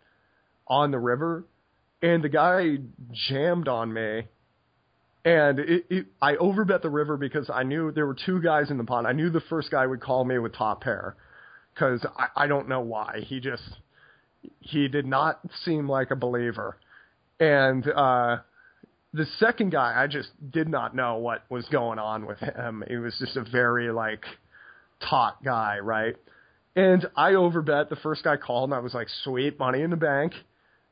on 0.66 0.90
the 0.90 0.98
river 0.98 1.44
and 2.02 2.22
the 2.22 2.28
guy 2.28 2.76
jammed 3.28 3.66
on 3.68 3.92
me. 3.92 4.24
And 5.24 5.58
it, 5.58 5.86
it, 5.88 6.06
I 6.20 6.34
overbet 6.34 6.82
the 6.82 6.90
river 6.90 7.16
because 7.16 7.48
I 7.48 7.62
knew 7.62 7.92
there 7.92 8.06
were 8.06 8.16
two 8.26 8.42
guys 8.42 8.70
in 8.70 8.76
the 8.76 8.84
pond. 8.84 9.06
I 9.06 9.12
knew 9.12 9.30
the 9.30 9.40
first 9.48 9.70
guy 9.70 9.86
would 9.86 10.02
call 10.02 10.22
me 10.24 10.38
with 10.38 10.52
top 10.54 10.82
pair, 10.82 11.16
because 11.72 12.04
I, 12.18 12.44
I 12.44 12.46
don't 12.46 12.68
know 12.68 12.80
why. 12.80 13.20
He 13.26 13.40
just 13.40 13.62
he 14.60 14.86
did 14.88 15.06
not 15.06 15.40
seem 15.64 15.88
like 15.88 16.10
a 16.10 16.16
believer, 16.16 16.76
and 17.40 17.88
uh, 17.88 18.38
the 19.14 19.26
second 19.38 19.70
guy 19.70 19.94
I 19.96 20.08
just 20.08 20.28
did 20.50 20.68
not 20.68 20.94
know 20.94 21.18
what 21.18 21.44
was 21.48 21.64
going 21.66 22.00
on 22.00 22.26
with 22.26 22.40
him. 22.40 22.82
He 22.88 22.96
was 22.96 23.16
just 23.18 23.36
a 23.36 23.44
very 23.44 23.92
like 23.92 24.24
taut 25.08 25.42
guy, 25.42 25.78
right? 25.78 26.16
And 26.74 27.06
I 27.16 27.32
overbet. 27.32 27.88
The 27.88 27.96
first 27.96 28.24
guy 28.24 28.36
called, 28.36 28.70
and 28.70 28.74
I 28.74 28.80
was 28.80 28.92
like, 28.92 29.06
"Sweet, 29.22 29.56
money 29.56 29.82
in 29.82 29.90
the 29.90 29.96
bank." 29.96 30.32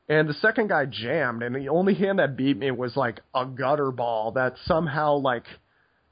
And 0.07 0.29
the 0.29 0.33
second 0.35 0.69
guy 0.69 0.85
jammed, 0.85 1.43
and 1.43 1.53
the 1.53 1.67
only 1.67 1.93
hand 1.95 2.19
that 2.19 2.37
beat 2.37 2.57
me 2.57 2.71
was 2.71 2.95
like 2.95 3.19
a 3.35 3.45
gutter 3.45 3.91
ball 3.91 4.31
that 4.33 4.55
somehow 4.65 5.15
like 5.15 5.43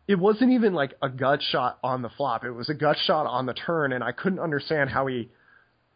it 0.06 0.20
wasn't 0.20 0.52
even 0.52 0.74
like 0.74 0.94
a 1.02 1.08
gut 1.08 1.42
shot 1.42 1.80
on 1.82 2.02
the 2.02 2.10
flop. 2.10 2.44
It 2.44 2.52
was 2.52 2.70
a 2.70 2.74
gut 2.74 2.98
shot 3.06 3.26
on 3.26 3.46
the 3.46 3.54
turn, 3.54 3.94
and 3.94 4.04
I 4.04 4.12
couldn't 4.12 4.40
understand 4.40 4.90
how 4.90 5.08
he, 5.08 5.30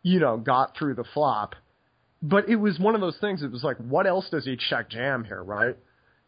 you 0.02 0.22
know, 0.22 0.38
got 0.38 0.78
through 0.78 0.96
the 0.96 1.04
flop. 1.14 1.56
But 2.22 2.48
it 2.48 2.56
was 2.56 2.80
one 2.80 2.96
of 2.96 3.02
those 3.02 3.18
things. 3.20 3.44
It 3.44 3.52
was 3.52 3.66
like, 3.66 3.78
what 3.78 4.08
else 4.08 4.30
does 4.30 4.46
he 4.46 4.56
check 4.56 4.90
jam 4.90 5.26
here, 5.26 5.44
right? 5.44 5.76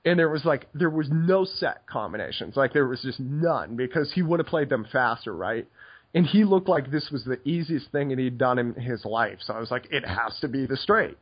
And 0.08 0.18
there 0.18 0.30
was 0.30 0.46
like 0.46 0.68
there 0.74 0.90
was 0.90 1.10
no 1.12 1.44
set 1.44 1.86
combinations. 1.86 2.56
Like 2.56 2.72
there 2.72 2.88
was 2.88 3.02
just 3.02 3.20
none 3.20 3.76
because 3.76 4.14
he 4.14 4.22
would 4.22 4.40
have 4.40 4.48
played 4.48 4.70
them 4.70 4.88
faster, 4.90 5.36
right? 5.36 5.68
And 6.14 6.26
he 6.26 6.46
looked 6.46 6.70
like 6.70 6.90
this 6.90 7.10
was 7.12 7.26
the 7.26 7.40
easiest 7.44 7.92
thing 7.92 8.10
that 8.10 8.18
he'd 8.18 8.38
done 8.38 8.58
in 8.58 8.74
his 8.74 9.04
life. 9.04 9.40
So 9.42 9.54
I 9.54 9.60
was 9.60 9.70
like, 9.70 9.88
it 9.92 10.06
has 10.06 10.40
to 10.40 10.48
be 10.48 10.66
the 10.66 10.78
straight. 10.78 11.18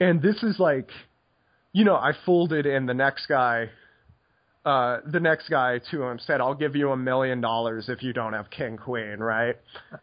And 0.00 0.22
this 0.22 0.42
is 0.42 0.58
like, 0.58 0.88
you 1.72 1.84
know, 1.84 1.96
I 1.96 2.12
folded 2.24 2.64
and 2.64 2.88
the 2.88 2.94
next 2.94 3.26
guy, 3.26 3.68
uh, 4.64 5.00
the 5.04 5.20
next 5.20 5.50
guy 5.50 5.80
to 5.90 6.02
him 6.04 6.18
said, 6.18 6.40
I'll 6.40 6.54
give 6.54 6.74
you 6.74 6.92
a 6.92 6.96
million 6.96 7.42
dollars 7.42 7.90
if 7.90 8.02
you 8.02 8.14
don't 8.14 8.32
have 8.32 8.48
king 8.48 8.78
queen, 8.78 9.18
right? 9.18 9.56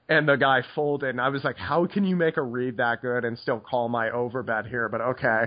And 0.07 0.29
the 0.29 0.35
guy 0.35 0.61
folded 0.75 1.09
and 1.09 1.19
I 1.19 1.29
was 1.29 1.43
like, 1.43 1.57
how 1.57 1.87
can 1.87 2.03
you 2.03 2.15
make 2.15 2.37
a 2.37 2.43
read 2.43 2.77
that 2.77 3.01
good 3.01 3.25
and 3.25 3.37
still 3.39 3.59
call 3.59 3.89
my 3.89 4.11
overbet 4.11 4.69
here? 4.69 4.87
But 4.89 5.01
okay. 5.01 5.45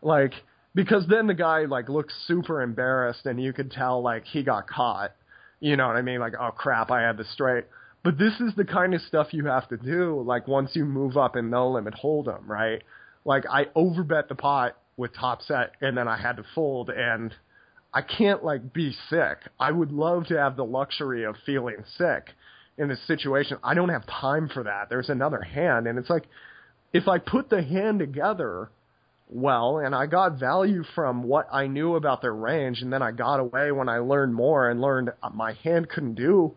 Like, 0.00 0.34
because 0.74 1.06
then 1.08 1.26
the 1.26 1.34
guy 1.34 1.64
like 1.64 1.88
looks 1.88 2.14
super 2.26 2.62
embarrassed 2.62 3.26
and 3.26 3.42
you 3.42 3.52
could 3.52 3.70
tell 3.70 4.02
like 4.02 4.24
he 4.24 4.42
got 4.42 4.68
caught. 4.68 5.12
You 5.60 5.76
know 5.76 5.86
what 5.86 5.96
I 5.96 6.02
mean? 6.02 6.20
Like, 6.20 6.34
oh 6.38 6.50
crap, 6.50 6.90
I 6.90 7.02
had 7.02 7.16
the 7.16 7.24
straight. 7.24 7.64
But 8.04 8.18
this 8.18 8.32
is 8.40 8.52
the 8.56 8.64
kind 8.64 8.94
of 8.94 9.02
stuff 9.02 9.28
you 9.32 9.46
have 9.46 9.68
to 9.68 9.76
do, 9.76 10.22
like 10.26 10.48
once 10.48 10.70
you 10.74 10.84
move 10.84 11.16
up 11.16 11.36
in 11.36 11.50
no 11.50 11.70
limit 11.70 11.94
hold'em, 11.94 12.48
right? 12.48 12.82
Like 13.24 13.44
I 13.48 13.66
overbet 13.76 14.28
the 14.28 14.34
pot 14.34 14.76
with 14.96 15.14
top 15.14 15.42
set 15.42 15.72
and 15.80 15.96
then 15.96 16.08
I 16.08 16.16
had 16.16 16.36
to 16.36 16.44
fold 16.54 16.90
and 16.90 17.32
I 17.94 18.02
can't 18.02 18.42
like 18.42 18.72
be 18.72 18.94
sick. 19.08 19.38
I 19.60 19.70
would 19.70 19.92
love 19.92 20.26
to 20.26 20.38
have 20.38 20.56
the 20.56 20.64
luxury 20.64 21.24
of 21.24 21.36
feeling 21.46 21.84
sick 21.96 22.30
in 22.78 22.88
this 22.88 23.06
situation. 23.06 23.58
I 23.62 23.74
don't 23.74 23.90
have 23.90 24.06
time 24.06 24.48
for 24.52 24.64
that. 24.64 24.88
There's 24.88 25.10
another 25.10 25.42
hand 25.42 25.86
and 25.86 25.98
it's 25.98 26.10
like 26.10 26.24
if 26.92 27.06
I 27.06 27.18
put 27.18 27.50
the 27.50 27.62
hand 27.62 28.00
together 28.00 28.70
well 29.34 29.78
and 29.78 29.94
I 29.94 30.06
got 30.06 30.38
value 30.38 30.84
from 30.94 31.22
what 31.22 31.48
I 31.52 31.66
knew 31.66 31.96
about 31.96 32.22
their 32.22 32.34
range 32.34 32.82
and 32.82 32.92
then 32.92 33.02
I 33.02 33.12
got 33.12 33.40
away 33.40 33.72
when 33.72 33.88
I 33.88 33.98
learned 33.98 34.34
more 34.34 34.68
and 34.68 34.80
learned 34.80 35.10
my 35.34 35.54
hand 35.64 35.88
couldn't 35.88 36.14
do 36.14 36.54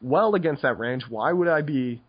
well 0.00 0.34
against 0.34 0.62
that 0.62 0.78
range, 0.78 1.04
why 1.08 1.32
would 1.32 1.48
I 1.48 1.62
be 1.62 2.02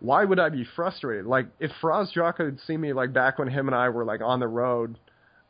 why 0.00 0.24
would 0.24 0.40
I 0.40 0.48
be 0.48 0.66
frustrated? 0.74 1.26
Like 1.26 1.46
if 1.60 1.70
Faraz 1.80 2.12
Jaka 2.12 2.44
had 2.44 2.60
seen 2.66 2.80
me 2.80 2.92
like 2.92 3.12
back 3.12 3.38
when 3.38 3.48
him 3.48 3.68
and 3.68 3.74
I 3.74 3.88
were 3.90 4.04
like 4.04 4.20
on 4.20 4.40
the 4.40 4.48
road 4.48 4.98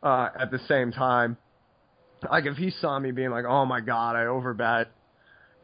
uh 0.03 0.28
at 0.38 0.50
the 0.50 0.59
same 0.68 0.92
time, 0.92 1.36
like 2.30 2.46
if 2.46 2.57
he 2.57 2.70
saw 2.70 2.98
me 2.98 3.12
being 3.12 3.30
like, 3.30 3.44
"Oh 3.44 3.64
my 3.64 3.80
god, 3.80 4.16
I 4.16 4.24
overbet," 4.24 4.86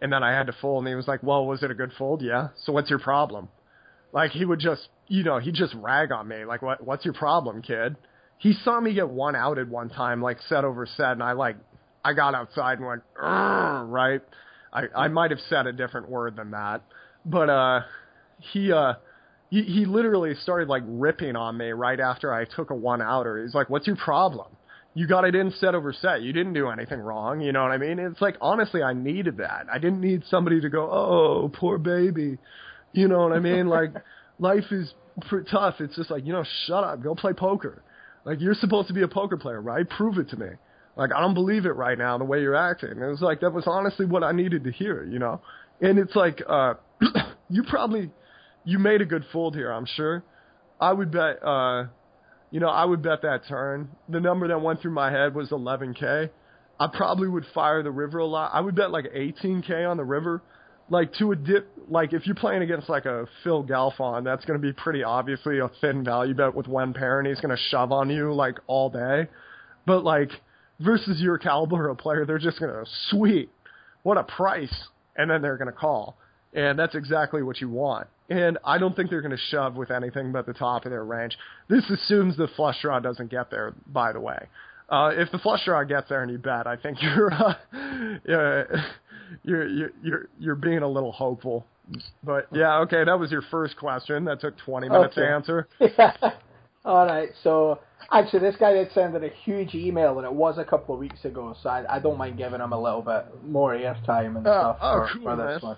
and 0.01 0.13
then 0.13 0.23
I 0.23 0.33
had 0.33 0.47
to 0.47 0.53
fold, 0.61 0.83
and 0.83 0.89
he 0.89 0.95
was 0.95 1.07
like, 1.09 1.23
"Well, 1.23 1.47
was 1.47 1.63
it 1.63 1.71
a 1.71 1.75
good 1.75 1.93
fold? 1.99 2.23
Yeah. 2.23 2.49
So 2.65 2.73
what's 2.73 2.91
your 2.91 2.99
problem?" 2.99 3.49
Like 4.13 4.31
he 4.31 4.45
would 4.45 4.59
just, 4.59 4.89
you 5.07 5.23
know, 5.23 5.39
he'd 5.39 5.55
just 5.55 5.75
rag 5.75 6.13
on 6.13 6.27
me, 6.27 6.45
like, 6.45 6.63
"What? 6.63 6.83
What's 6.83 7.05
your 7.05 7.15
problem, 7.15 7.63
kid?" 7.63 7.97
He 8.39 8.53
saw 8.65 8.81
me 8.81 8.95
get 8.95 9.09
one 9.09 9.35
outed 9.35 9.71
one 9.71 9.89
time, 9.89 10.23
like 10.23 10.39
set 10.49 10.65
over 10.65 10.87
set, 10.87 11.13
and 11.13 11.23
I 11.23 11.33
like, 11.33 11.57
I 12.05 12.15
got 12.15 12.35
outside 12.35 12.79
and 12.79 12.87
went, 12.87 13.03
right. 13.21 14.21
I 14.73 14.83
I 14.95 15.09
might 15.09 15.31
have 15.31 15.41
said 15.49 15.67
a 15.67 15.73
different 15.73 16.09
word 16.09 16.37
than 16.37 16.53
that, 16.53 16.83
but 17.25 17.51
uh, 17.51 17.81
he 18.53 18.73
uh. 18.73 18.95
He, 19.51 19.63
he 19.63 19.87
literally 19.87 20.35
started 20.35 20.69
like 20.69 20.83
ripping 20.87 21.35
on 21.35 21.57
me 21.57 21.71
right 21.71 21.99
after 21.99 22.35
I 22.35 22.45
took 22.45 22.69
a 22.69 22.75
one 22.75 23.01
outer. 23.01 23.43
He's 23.43 23.55
like, 23.55 23.71
"What's 23.71 23.87
your 23.87 23.97
problem?" 23.97 24.49
you 24.99 25.07
got 25.07 25.25
it 25.25 25.37
in 25.37 25.53
set 25.53 25.77
over 25.77 25.93
set. 25.93 26.23
You 26.23 26.33
didn't 26.33 26.55
do 26.55 26.71
anything 26.71 26.99
wrong. 26.99 27.41
You 27.41 27.53
know 27.53 27.63
what 27.63 27.71
I 27.71 27.79
mean? 27.79 28.01
It's 28.01 28.21
like 28.21 28.37
honestly, 28.41 28.83
I 28.83 28.95
needed 28.95 29.37
that. 29.37 29.67
I 29.73 29.79
didn't 29.79 30.01
need 30.01 30.25
somebody 30.29 30.61
to 30.61 30.69
go, 30.69 30.91
oh, 30.91 31.53
poor 31.55 31.79
baby. 31.79 32.37
You 32.93 33.07
know 33.07 33.21
what 33.21 33.33
I 33.33 33.39
mean? 33.39 33.69
like 33.69 33.93
life 34.41 34.65
is 34.73 34.93
pretty 35.29 35.49
tough. 35.51 35.77
It's 35.79 35.95
just 35.95 36.11
like 36.11 36.27
you 36.27 36.33
know, 36.33 36.45
shut 36.67 36.83
up, 36.83 37.01
go 37.01 37.15
play 37.15 37.33
poker. 37.33 37.81
Like 38.29 38.43
you're 38.43 38.55
supposed 38.55 38.89
to 38.89 38.95
be 38.95 39.03
a 39.03 39.09
poker 39.09 39.39
player, 39.39 39.61
right? 39.61 39.89
Prove 39.89 40.19
it 40.19 40.29
to 40.31 40.37
me. 40.37 40.49
Like 40.97 41.13
I 41.17 41.21
don't 41.21 41.33
believe 41.33 41.65
it 41.65 41.71
right 41.71 41.97
now 41.97 42.19
the 42.19 42.25
way 42.25 42.43
you're 42.43 42.55
acting. 42.55 42.91
And 42.91 43.03
it 43.03 43.09
was 43.09 43.23
like 43.23 43.41
that 43.41 43.55
was 43.55 43.65
honestly 43.67 44.05
what 44.05 44.23
I 44.23 44.33
needed 44.33 44.65
to 44.65 44.71
hear. 44.71 45.03
You 45.03 45.19
know, 45.19 45.41
and 45.81 45.99
it's 45.99 46.15
like 46.15 46.43
uh, 46.47 46.75
you 47.49 47.63
probably 47.65 48.11
you 48.65 48.79
made 48.79 49.01
a 49.01 49.07
good 49.07 49.25
fold 49.33 49.55
here. 49.55 49.73
I'm 49.73 49.87
sure. 49.87 50.23
I 50.79 50.93
would 50.93 51.11
bet. 51.11 51.43
uh 51.43 51.85
you 52.51 52.61
know, 52.61 52.69
I 52.69 52.85
would 52.85 53.03
bet 53.03 53.23
that 53.23 53.43
turn. 53.49 53.91
The 54.09 54.21
number 54.21 54.49
that 54.49 54.61
went 54.63 54.81
through 54.81 54.93
my 54.93 55.11
head 55.11 55.35
was 55.35 55.51
11K. 55.51 56.31
I 56.81 56.87
probably 56.87 57.29
would 57.29 57.45
fire 57.53 57.83
the 57.83 57.91
river 57.91 58.19
a 58.19 58.27
lot. 58.27 58.53
I 58.55 58.61
would 58.61 58.75
bet 58.75 58.91
like 58.91 59.05
18K 59.05 59.87
on 59.89 59.97
the 59.97 60.05
river. 60.05 60.43
Like 60.91 61.13
to 61.15 61.33
a 61.33 61.37
dip, 61.37 61.71
like 61.89 62.13
if 62.13 62.27
you're 62.27 62.35
playing 62.35 62.63
against 62.63 62.89
like 62.89 63.05
a 63.05 63.27
Phil 63.45 63.63
Galfond, 63.65 64.25
that's 64.25 64.45
going 64.45 64.61
to 64.61 64.67
be 64.67 64.73
pretty 64.73 65.03
obviously 65.03 65.59
a 65.59 65.69
thin 65.81 66.05
value 66.05 66.35
bet 66.35 66.55
with 66.55 66.67
one 66.67 66.95
pair, 66.95 67.19
and 67.19 67.29
he's 67.29 67.41
going 67.41 67.55
to 67.55 67.63
shove 67.71 67.93
on 67.93 68.09
you 68.11 68.33
like 68.33 68.59
all 68.67 68.89
day. 68.89 69.29
But 69.87 70.05
like 70.05 70.31
versus 70.81 71.21
your 71.21 71.39
caliber 71.39 71.89
of 71.89 71.99
player, 71.99 72.25
they're 72.25 72.39
just 72.39 72.61
going 72.61 72.73
to 72.73 72.91
sweet, 73.11 73.51
what 74.03 74.17
a 74.17 74.25
price, 74.25 74.75
and 75.17 75.31
then 75.31 75.43
they're 75.43 75.59
going 75.59 75.71
to 75.71 75.79
call, 75.79 76.17
and 76.55 76.79
that's 76.79 76.95
exactly 76.95 77.43
what 77.43 77.61
you 77.61 77.69
want 77.69 78.09
and 78.31 78.59
I 78.65 78.79
don't 78.79 78.95
think 78.95 79.11
they're 79.11 79.23
going 79.23 79.37
to 79.37 79.43
shove 79.51 79.77
with 79.77 79.91
anything 79.91 80.33
but 80.33 80.47
the 80.47 80.53
top 80.53 80.85
of 80.85 80.91
their 80.91 81.05
range. 81.05 81.37
This 81.69 81.89
assumes 81.91 82.37
the 82.37 82.49
flush 82.57 82.81
draw 82.83 83.01
doesn't 83.01 83.31
get 83.31 83.51
there, 83.51 83.75
by 83.87 84.13
the 84.13 84.21
way. 84.21 84.47
Uh, 84.89 85.13
if 85.15 85.31
the 85.33 85.39
flush 85.39 85.65
draw 85.65 85.83
gets 85.85 86.09
there 86.09 86.23
and 86.23 86.31
you 86.31 86.39
bet, 86.39 86.67
I 86.67 86.77
think 86.77 86.99
you're, 87.03 87.33
uh, 87.33 88.65
you're, 89.43 89.67
you're 89.67 89.91
you're 90.03 90.29
you're 90.39 90.55
being 90.55 90.83
a 90.83 90.89
little 90.89 91.13
hopeful. 91.13 91.67
But 92.23 92.49
yeah, 92.53 92.79
okay, 92.81 93.05
that 93.05 93.19
was 93.19 93.31
your 93.31 93.43
first 93.51 93.77
question. 93.77 94.25
That 94.25 94.41
took 94.41 94.57
20 94.59 94.89
minutes 94.89 95.17
okay. 95.17 95.27
to 95.27 95.33
answer. 95.33 95.69
Yeah. 95.81 96.15
All 96.85 97.07
right. 97.07 97.31
So 97.43 97.81
actually, 98.13 98.41
this 98.41 98.57
guy 98.57 98.73
did 98.73 98.91
send 98.93 99.17
in 99.17 99.25
a 99.25 99.31
huge 99.45 99.75
email, 99.75 100.19
and 100.19 100.27
it 100.27 100.33
was 100.33 100.59
a 100.59 100.65
couple 100.65 100.95
of 100.95 101.01
weeks 101.01 101.25
ago. 101.25 101.57
So 101.63 101.69
I, 101.69 101.97
I 101.97 101.99
don't 101.99 102.19
mind 102.19 102.39
giving 102.39 102.61
him 102.61 102.73
a 102.73 102.81
little 102.81 103.03
bit 103.03 103.27
more 103.45 103.75
airtime 103.75 104.37
and 104.37 104.47
oh, 104.47 104.51
stuff 104.51 104.79
oh, 104.81 104.93
for, 104.93 105.09
cool, 105.13 105.23
for 105.23 105.37
this 105.37 105.63
man. 105.63 105.71
one. 105.71 105.77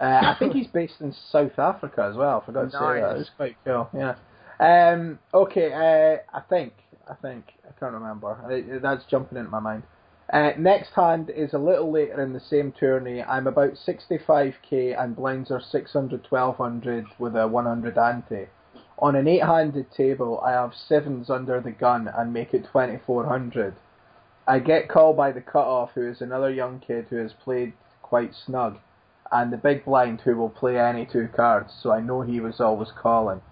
Uh, 0.00 0.32
I 0.32 0.36
think 0.38 0.54
he's 0.54 0.68
based 0.68 1.00
in 1.00 1.14
South 1.32 1.58
Africa 1.58 2.08
as 2.08 2.16
well. 2.16 2.40
I 2.42 2.46
forgot 2.46 2.70
to 2.70 2.80
nice. 2.80 2.96
say 2.96 3.00
that. 3.00 3.16
It's 3.16 3.30
quite 3.36 3.56
cool. 3.64 3.88
Yeah. 3.94 4.14
Um, 4.60 5.18
okay. 5.34 5.72
Uh, 5.72 6.36
I 6.36 6.40
think. 6.48 6.72
I 7.08 7.14
think. 7.14 7.44
I 7.64 7.78
can't 7.78 7.92
remember. 7.92 8.32
I, 8.32 8.78
that's 8.80 9.04
jumping 9.10 9.38
into 9.38 9.50
my 9.50 9.60
mind. 9.60 9.82
Uh, 10.32 10.50
next 10.58 10.90
hand 10.90 11.30
is 11.30 11.54
a 11.54 11.58
little 11.58 11.90
later 11.90 12.22
in 12.22 12.32
the 12.32 12.40
same 12.40 12.72
tourney. 12.72 13.22
I'm 13.22 13.46
about 13.46 13.74
65k 13.74 15.00
and 15.00 15.16
blinds 15.16 15.50
are 15.50 15.60
600, 15.60 16.26
1200 16.28 17.06
with 17.18 17.34
a 17.34 17.48
100 17.48 17.96
ante. 17.96 18.48
On 18.98 19.16
an 19.16 19.28
eight-handed 19.28 19.90
table, 19.92 20.40
I 20.44 20.52
have 20.52 20.74
sevens 20.74 21.30
under 21.30 21.60
the 21.60 21.70
gun 21.70 22.08
and 22.08 22.32
make 22.32 22.52
it 22.52 22.64
2400. 22.64 23.76
I 24.46 24.58
get 24.58 24.88
called 24.88 25.16
by 25.16 25.32
the 25.32 25.40
cutoff, 25.40 25.92
who 25.94 26.06
is 26.06 26.20
another 26.20 26.50
young 26.50 26.80
kid 26.80 27.06
who 27.08 27.16
has 27.16 27.32
played 27.32 27.72
quite 28.02 28.34
snug 28.34 28.78
and 29.30 29.52
the 29.52 29.56
big 29.56 29.84
blind 29.84 30.20
who 30.22 30.36
will 30.36 30.48
play 30.48 30.78
any 30.78 31.04
two 31.04 31.28
cards, 31.34 31.72
so 31.82 31.92
I 31.92 32.00
know 32.00 32.22
he 32.22 32.40
was 32.40 32.60
always 32.60 32.90
calling. 32.90 33.42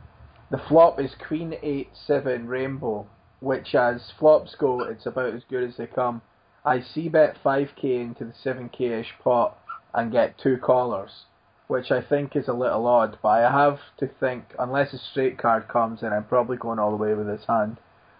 The 0.51 0.59
flop 0.59 1.01
is 1.01 1.14
Queen 1.14 1.55
8 1.62 1.91
7 2.07 2.47
Rainbow, 2.47 3.07
which 3.41 3.74
as 3.74 4.11
flops 4.18 4.55
go, 4.55 4.83
it's 4.83 5.07
about 5.07 5.35
as 5.35 5.43
good 5.49 5.68
as 5.68 5.77
they 5.77 5.87
come. 5.87 6.22
I 6.68 6.80
c 6.80 7.08
bet 7.08 7.38
5k 7.44 7.84
into 7.84 8.24
the 8.24 8.32
7k 8.32 8.80
ish 8.80 9.14
pot 9.22 9.56
and 9.94 10.10
get 10.10 10.36
two 10.36 10.58
callers, 10.58 11.26
which 11.68 11.92
I 11.92 12.02
think 12.02 12.34
is 12.34 12.48
a 12.48 12.52
little 12.52 12.88
odd, 12.88 13.18
but 13.22 13.28
I 13.28 13.52
have 13.52 13.78
to 13.98 14.08
think, 14.08 14.52
unless 14.58 14.92
a 14.92 14.98
straight 14.98 15.38
card 15.38 15.68
comes 15.68 16.02
in, 16.02 16.12
I'm 16.12 16.24
probably 16.24 16.56
going 16.56 16.80
all 16.80 16.90
the 16.90 16.96
way 16.96 17.14
with 17.14 17.28
this 17.28 17.46
hand. 17.46 17.78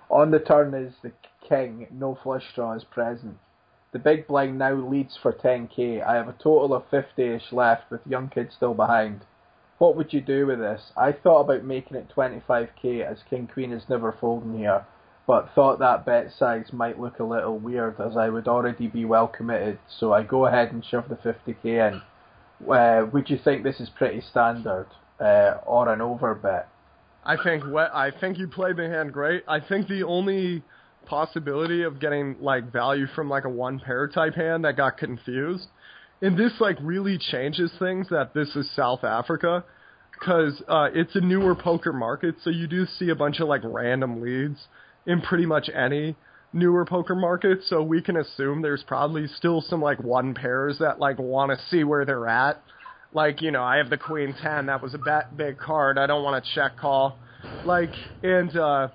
On 0.09 0.31
the 0.31 0.39
turn 0.39 0.75
is 0.75 0.95
the 1.03 1.11
king, 1.41 1.89
no 1.91 2.15
flush 2.23 2.55
draw 2.55 2.75
is 2.75 2.85
present. 2.85 3.37
The 3.91 3.99
big 3.99 4.29
blind 4.29 4.59
now 4.59 4.75
leads 4.75 5.17
for 5.17 5.33
10k. 5.33 6.07
I 6.07 6.15
have 6.15 6.29
a 6.29 6.33
total 6.35 6.73
of 6.73 6.89
50ish 6.89 7.51
left 7.51 7.91
with 7.91 8.07
young 8.07 8.29
kids 8.29 8.55
still 8.55 8.75
behind. 8.75 9.23
What 9.79 9.97
would 9.97 10.13
you 10.13 10.21
do 10.21 10.47
with 10.47 10.61
this? 10.61 10.93
I 10.97 11.11
thought 11.11 11.41
about 11.41 11.65
making 11.65 11.97
it 11.97 12.13
25k 12.17 13.05
as 13.05 13.25
King 13.29 13.49
Queen 13.53 13.73
is 13.73 13.89
never 13.89 14.13
folding 14.13 14.57
here, 14.57 14.87
but 15.27 15.51
thought 15.55 15.81
that 15.81 16.07
bet 16.07 16.33
size 16.39 16.73
might 16.73 17.01
look 17.01 17.19
a 17.19 17.25
little 17.25 17.59
weird 17.59 18.01
as 18.01 18.17
I 18.17 18.29
would 18.29 18.47
already 18.47 18.87
be 18.87 19.05
well 19.05 19.27
committed, 19.27 19.79
so 19.99 20.13
I 20.13 20.23
go 20.23 20.47
ahead 20.47 20.73
and 20.73 20.85
shove 20.85 21.09
the 21.09 21.17
50k 21.17 21.65
in. 21.65 22.03
Uh, 22.71 23.07
would 23.13 23.29
you 23.29 23.39
think 23.43 23.65
this 23.65 23.81
is 23.81 23.91
pretty 23.91 24.21
standard 24.21 24.87
uh, 25.21 25.59
or 25.67 25.93
an 25.93 26.01
over 26.01 26.35
bet? 26.35 26.69
I 27.25 27.37
think 27.43 27.65
I 27.65 28.13
think 28.21 28.39
you 28.39 28.47
played 28.47 28.77
the 28.77 28.89
hand 28.89 29.13
great. 29.13 29.43
I 29.49 29.59
think 29.59 29.89
the 29.89 30.05
only 30.05 30.63
possibility 31.07 31.83
of 31.83 32.01
getting 32.01 32.37
like 32.41 32.73
value 32.73 33.07
from 33.15 33.29
like 33.29 33.45
a 33.45 33.49
one 33.49 33.81
pair 33.81 34.07
type 34.07 34.35
hand 34.35 34.65
that 34.65 34.77
got 34.77 34.97
confused. 34.97 35.67
And 36.23 36.39
this 36.39 36.53
like 36.61 36.79
really 36.81 37.19
changes 37.19 37.73
things 37.79 38.09
that 38.11 38.33
this 38.33 38.55
is 38.55 38.71
South 38.75 39.03
Africa 39.03 39.65
because 40.13 40.63
uh, 40.69 40.89
it's 40.95 41.15
a 41.17 41.21
newer 41.21 41.55
poker 41.55 41.93
market, 41.93 42.37
so 42.43 42.49
you 42.49 42.67
do 42.67 42.87
see 42.87 43.11
a 43.11 43.15
bunch 43.15 43.41
of 43.41 43.49
like 43.49 43.61
random 43.65 44.23
leads 44.23 44.59
in 45.07 45.21
pretty 45.21 45.47
much 45.47 45.71
any 45.75 46.17
newer 46.53 46.85
poker 46.85 47.15
market. 47.15 47.61
So 47.67 47.83
we 47.83 48.03
can 48.03 48.17
assume 48.17 48.63
there's 48.63 48.85
probably 48.87 49.27
still 49.29 49.61
some 49.61 49.81
like 49.81 50.03
one 50.03 50.35
pairs 50.35 50.79
that 50.81 50.99
like 50.99 51.19
want 51.19 51.53
to 51.53 51.65
see 51.69 51.85
where 51.85 52.05
they're 52.05 52.29
at. 52.29 52.63
Like 53.13 53.43
you 53.43 53.51
know, 53.51 53.63
I 53.63 53.77
have 53.77 53.91
the 53.91 53.99
queen 53.99 54.35
ten. 54.43 54.67
That 54.67 54.83
was 54.83 54.95
a 54.95 54.99
bet 54.99 55.37
big 55.37 55.59
card. 55.59 55.99
I 55.99 56.07
don't 56.07 56.25
want 56.25 56.45
to 56.45 56.51
check 56.55 56.77
call. 56.79 57.19
Like 57.65 57.91
and 58.23 58.57
uh, 58.57 58.89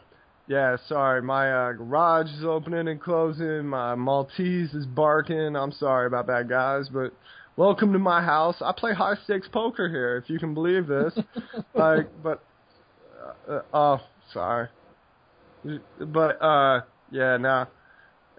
yeah, 0.47 0.76
sorry, 0.88 1.22
my 1.22 1.49
uh, 1.49 1.72
garage 1.74 2.28
is 2.28 2.43
opening 2.43 2.89
and 2.89 2.99
closing. 2.99 3.68
My 3.68 3.95
Maltese 3.95 4.74
is 4.74 4.86
barking. 4.86 5.55
I'm 5.55 5.72
sorry 5.72 6.07
about 6.07 6.28
that, 6.28 6.49
guys, 6.49 6.89
but 6.89 7.14
welcome 7.55 7.93
to 7.93 7.99
my 7.99 8.22
house. 8.22 8.57
I 8.59 8.74
play 8.76 8.93
high 8.93 9.16
stakes 9.24 9.47
poker 9.47 9.88
here, 9.88 10.18
if 10.18 10.30
you 10.30 10.39
can 10.39 10.53
believe 10.53 10.88
this. 10.88 11.18
like, 11.74 12.07
but 12.22 12.43
uh, 13.47 13.51
uh, 13.51 13.62
oh, 13.74 14.01
sorry, 14.34 14.68
but 15.99 16.41
uh, 16.41 16.82
yeah, 17.12 17.38
no. 17.38 17.68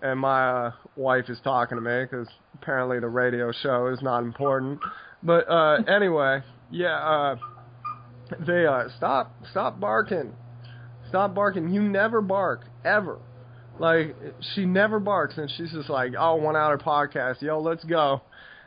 And 0.01 0.19
my 0.19 0.49
uh, 0.49 0.73
wife 0.97 1.27
is 1.29 1.39
talking 1.45 1.77
to 1.77 1.83
me 1.83 2.05
because 2.05 2.27
apparently 2.55 2.99
the 2.99 3.09
radio 3.09 3.53
show 3.53 3.87
is 3.87 4.03
not 4.03 4.25
important. 4.25 4.81
But 5.23 5.49
uh, 5.49 5.83
anyway, 5.87 6.43
yeah, 6.71 6.97
uh, 6.97 7.37
they 8.45 8.67
uh, 8.67 8.89
stop, 8.97 9.33
stop 9.51 9.79
barking. 9.79 10.33
Stop 11.09 11.35
barking. 11.35 11.69
You 11.69 11.83
never 11.83 12.21
bark 12.21 12.63
ever. 12.85 13.19
Like 13.79 14.17
she 14.55 14.65
never 14.65 14.99
barks, 14.99 15.39
and 15.39 15.51
she's 15.57 15.73
just 15.73 15.89
like, 15.89 16.13
"Oh, 16.19 16.37
one 16.37 16.57
hour 16.57 16.79
podcast, 16.79 17.41
yo, 17.43 17.61
let's 17.61 17.85
go." 17.85 18.23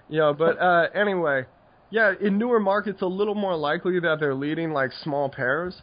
Know, 0.09 0.33
but 0.33 0.59
uh, 0.59 0.87
anyway, 0.93 1.45
yeah, 1.89 2.13
in 2.19 2.37
newer 2.37 2.59
markets, 2.59 3.01
a 3.01 3.07
little 3.07 3.35
more 3.35 3.55
likely 3.55 3.99
that 3.99 4.19
they're 4.19 4.35
leading 4.35 4.71
like 4.71 4.91
small 5.03 5.29
pairs, 5.29 5.81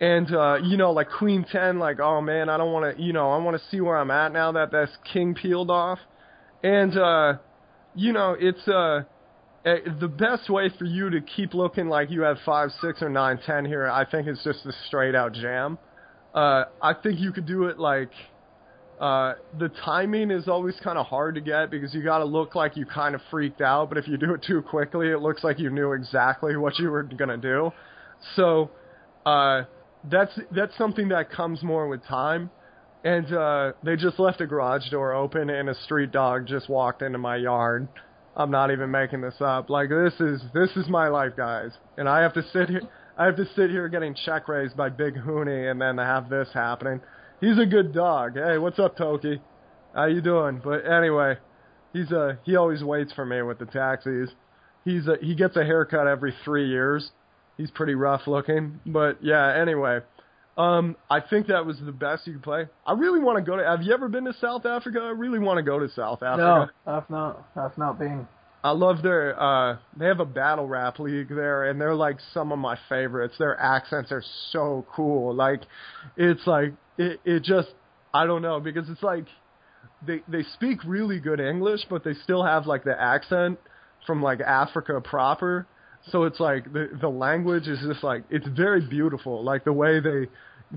and 0.00 0.34
uh, 0.34 0.58
you 0.62 0.76
know, 0.76 0.92
like 0.92 1.08
Queen 1.10 1.44
Ten, 1.50 1.78
like, 1.78 2.00
oh 2.00 2.20
man, 2.20 2.48
I 2.48 2.56
don't 2.56 2.72
want 2.72 2.96
to, 2.96 3.02
you 3.02 3.12
know, 3.12 3.30
I 3.30 3.38
want 3.38 3.56
to 3.56 3.62
see 3.70 3.80
where 3.80 3.98
I'm 3.98 4.10
at 4.10 4.32
now 4.32 4.52
that 4.52 4.72
that's 4.72 4.92
King 5.12 5.34
peeled 5.34 5.70
off, 5.70 5.98
and 6.62 6.96
uh, 6.96 7.34
you 7.94 8.12
know, 8.12 8.36
it's 8.38 8.66
uh 8.66 9.02
uh, 9.64 9.74
the 10.00 10.08
best 10.08 10.48
way 10.48 10.70
for 10.78 10.86
you 10.86 11.10
to 11.10 11.20
keep 11.20 11.52
looking 11.52 11.88
like 11.88 12.10
you 12.10 12.22
have 12.22 12.38
five, 12.46 12.70
six, 12.80 13.02
or 13.02 13.10
nine, 13.10 13.38
ten 13.44 13.66
here, 13.66 13.86
I 13.88 14.06
think, 14.10 14.26
is 14.26 14.40
just 14.42 14.64
a 14.64 14.72
straight 14.86 15.14
out 15.14 15.34
jam. 15.34 15.78
Uh, 16.34 16.64
I 16.80 16.94
think 16.94 17.20
you 17.20 17.30
could 17.32 17.46
do 17.46 17.64
it 17.64 17.78
like 17.78 18.10
uh, 19.00 19.34
the 19.58 19.68
timing 19.84 20.30
is 20.30 20.48
always 20.48 20.76
kind 20.82 20.96
of 20.96 21.06
hard 21.06 21.34
to 21.34 21.42
get 21.42 21.70
because 21.70 21.92
you 21.92 22.02
got 22.02 22.18
to 22.18 22.24
look 22.24 22.54
like 22.54 22.76
you 22.76 22.86
kind 22.86 23.14
of 23.14 23.20
freaked 23.30 23.60
out. 23.60 23.90
But 23.90 23.98
if 23.98 24.08
you 24.08 24.16
do 24.16 24.32
it 24.32 24.42
too 24.46 24.62
quickly, 24.62 25.08
it 25.08 25.18
looks 25.20 25.44
like 25.44 25.58
you 25.58 25.68
knew 25.68 25.92
exactly 25.92 26.56
what 26.56 26.78
you 26.78 26.90
were 26.90 27.02
gonna 27.02 27.36
do. 27.36 27.70
So 28.36 28.70
uh, 29.26 29.62
that's 30.04 30.38
that's 30.54 30.76
something 30.76 31.08
that 31.08 31.30
comes 31.30 31.62
more 31.62 31.88
with 31.88 32.04
time. 32.04 32.50
And 33.02 33.32
uh, 33.32 33.72
they 33.82 33.96
just 33.96 34.18
left 34.18 34.42
a 34.42 34.46
garage 34.46 34.90
door 34.90 35.14
open, 35.14 35.48
and 35.48 35.70
a 35.70 35.74
street 35.84 36.12
dog 36.12 36.46
just 36.46 36.68
walked 36.68 37.00
into 37.00 37.18
my 37.18 37.36
yard. 37.36 37.88
I'm 38.36 38.50
not 38.50 38.70
even 38.70 38.90
making 38.90 39.22
this 39.22 39.40
up. 39.40 39.70
Like 39.70 39.88
this 39.88 40.14
is 40.20 40.42
this 40.52 40.70
is 40.76 40.88
my 40.88 41.08
life, 41.08 41.32
guys, 41.36 41.70
and 41.96 42.08
I 42.08 42.20
have 42.20 42.34
to 42.34 42.42
sit 42.52 42.68
here. 42.68 42.82
I 43.16 43.24
have 43.26 43.36
to 43.36 43.46
sit 43.56 43.70
here 43.70 43.88
getting 43.88 44.14
check 44.14 44.48
raised 44.48 44.76
by 44.76 44.88
Big 44.90 45.14
Hooney, 45.14 45.70
and 45.70 45.80
then 45.80 45.98
have 45.98 46.28
this 46.28 46.48
happening. 46.52 47.00
He's 47.40 47.58
a 47.58 47.66
good 47.66 47.94
dog. 47.94 48.34
Hey, 48.34 48.58
what's 48.58 48.78
up, 48.78 48.96
Toki? 48.96 49.40
How 49.94 50.06
you 50.06 50.20
doing? 50.20 50.60
But 50.62 50.86
anyway, 50.86 51.36
he's 51.92 52.10
a 52.12 52.38
he 52.44 52.56
always 52.56 52.82
waits 52.82 53.12
for 53.14 53.24
me 53.24 53.42
with 53.42 53.58
the 53.58 53.66
taxis. 53.66 54.30
He's 54.84 55.06
a 55.06 55.16
he 55.20 55.34
gets 55.34 55.56
a 55.56 55.64
haircut 55.64 56.06
every 56.06 56.34
three 56.44 56.68
years. 56.68 57.10
He's 57.60 57.70
pretty 57.70 57.94
rough 57.94 58.26
looking, 58.26 58.80
but 58.86 59.22
yeah. 59.22 59.54
Anyway, 59.60 60.00
um, 60.56 60.96
I 61.10 61.20
think 61.20 61.48
that 61.48 61.66
was 61.66 61.78
the 61.84 61.92
best 61.92 62.26
you 62.26 62.32
could 62.32 62.42
play. 62.42 62.66
I 62.86 62.92
really 62.94 63.20
want 63.20 63.36
to 63.36 63.42
go 63.42 63.56
to. 63.58 63.62
Have 63.62 63.82
you 63.82 63.92
ever 63.92 64.08
been 64.08 64.24
to 64.24 64.32
South 64.40 64.64
Africa? 64.64 65.00
I 65.02 65.10
really 65.10 65.38
want 65.38 65.58
to 65.58 65.62
go 65.62 65.78
to 65.78 65.90
South 65.90 66.22
Africa. 66.22 66.70
No, 66.86 66.92
I've 66.92 67.10
not. 67.10 67.46
I've 67.56 67.76
not 67.76 67.98
been. 67.98 68.26
I 68.64 68.70
love 68.70 69.02
their. 69.02 69.38
uh 69.38 69.76
They 69.94 70.06
have 70.06 70.20
a 70.20 70.24
battle 70.24 70.66
rap 70.66 70.98
league 70.98 71.28
there, 71.28 71.64
and 71.64 71.78
they're 71.78 71.94
like 71.94 72.16
some 72.32 72.50
of 72.50 72.58
my 72.58 72.78
favorites. 72.88 73.34
Their 73.38 73.58
accents 73.60 74.10
are 74.10 74.24
so 74.52 74.86
cool. 74.90 75.34
Like, 75.34 75.60
it's 76.16 76.46
like 76.46 76.72
it. 76.96 77.20
It 77.26 77.42
just. 77.42 77.68
I 78.14 78.24
don't 78.24 78.40
know 78.40 78.58
because 78.58 78.88
it's 78.88 79.02
like 79.02 79.26
they 80.06 80.22
they 80.28 80.44
speak 80.54 80.78
really 80.86 81.20
good 81.20 81.40
English, 81.40 81.82
but 81.90 82.04
they 82.04 82.14
still 82.24 82.42
have 82.42 82.66
like 82.66 82.84
the 82.84 82.98
accent 82.98 83.58
from 84.06 84.22
like 84.22 84.40
Africa 84.40 84.98
proper. 85.02 85.66
So 86.10 86.24
it's 86.24 86.40
like 86.40 86.72
the 86.72 86.88
the 87.00 87.08
language 87.08 87.68
is 87.68 87.78
just 87.86 88.02
like 88.02 88.24
it's 88.30 88.46
very 88.48 88.80
beautiful. 88.80 89.44
Like 89.44 89.64
the 89.64 89.72
way 89.72 90.00
they 90.00 90.26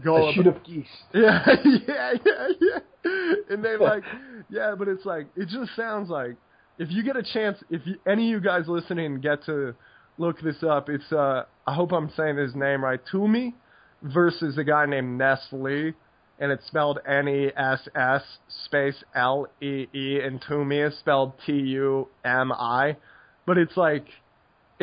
go. 0.03 0.29
A 0.29 0.33
shoot 0.33 0.47
of 0.47 0.63
geese. 0.63 0.85
Yeah, 1.13 1.45
yeah, 1.63 2.13
yeah, 2.25 2.47
yeah. 2.59 2.79
And 3.49 3.63
they 3.63 3.77
like, 3.77 4.03
yeah, 4.49 4.75
but 4.77 4.87
it's 4.87 5.05
like 5.05 5.27
it 5.35 5.47
just 5.47 5.75
sounds 5.75 6.09
like 6.09 6.35
if 6.77 6.89
you 6.91 7.03
get 7.03 7.15
a 7.15 7.23
chance, 7.23 7.57
if 7.69 7.81
you, 7.85 7.95
any 8.07 8.33
of 8.33 8.41
you 8.41 8.47
guys 8.47 8.67
listening 8.67 9.21
get 9.21 9.45
to 9.45 9.75
look 10.17 10.41
this 10.41 10.63
up, 10.63 10.89
it's 10.89 11.11
uh 11.11 11.43
I 11.65 11.73
hope 11.73 11.91
I'm 11.91 12.11
saying 12.15 12.37
his 12.37 12.55
name 12.55 12.83
right, 12.83 12.99
Tumi 13.11 13.53
versus 14.01 14.57
a 14.57 14.63
guy 14.63 14.85
named 14.85 15.17
Ness 15.17 15.39
Lee, 15.51 15.93
and 16.39 16.51
it's 16.51 16.65
spelled 16.67 16.99
N 17.07 17.27
E 17.27 17.51
S 17.55 17.87
S 17.95 18.23
space 18.65 19.01
L 19.15 19.47
E 19.61 19.87
E, 19.93 20.19
and 20.19 20.41
Tumi 20.41 20.87
is 20.87 20.97
spelled 20.99 21.33
T 21.45 21.53
U 21.53 22.07
M 22.25 22.51
I, 22.51 22.97
but 23.45 23.57
it's 23.57 23.77
like 23.77 24.05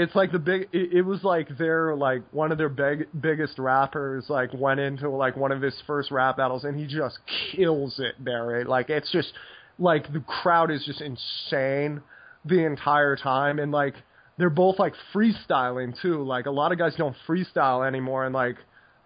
it's 0.01 0.15
like 0.15 0.33
the 0.33 0.39
big 0.39 0.69
it, 0.73 0.93
it 0.93 1.03
was 1.03 1.23
like 1.23 1.57
their 1.59 1.95
like 1.95 2.23
one 2.33 2.53
of 2.53 2.59
their 2.59 2.69
big 2.69 3.09
biggest 3.21 3.59
rappers 3.59 4.25
like 4.29 4.51
went 4.53 4.81
into 4.81 5.09
like 5.11 5.37
one 5.37 5.53
of 5.53 5.61
his 5.61 5.75
first 5.87 6.11
rap 6.11 6.37
battles 6.37 6.65
and 6.65 6.79
he 6.79 6.87
just 6.87 7.19
kills 7.53 7.99
it 7.99 8.23
Barry. 8.23 8.65
like 8.65 8.91
it's 8.91 9.11
just 9.13 9.33
like 9.79 10.13
the 10.13 10.21
crowd 10.21 10.71
is 10.71 10.85
just 10.85 11.01
insane 11.01 12.03
the 12.45 12.65
entire 12.65 13.17
time. 13.17 13.59
And 13.59 13.73
like 13.73 13.95
they're 14.39 14.51
both 14.51 14.79
like 14.79 14.95
freestyling 15.13 16.01
too. 16.01 16.23
Like 16.23 16.47
a 16.47 16.51
lot 16.51 16.73
of 16.73 16.79
guys 16.79 16.95
don't 16.97 17.17
freestyle 17.27 17.87
anymore. 17.87 18.25
And 18.25 18.35
like 18.35 18.57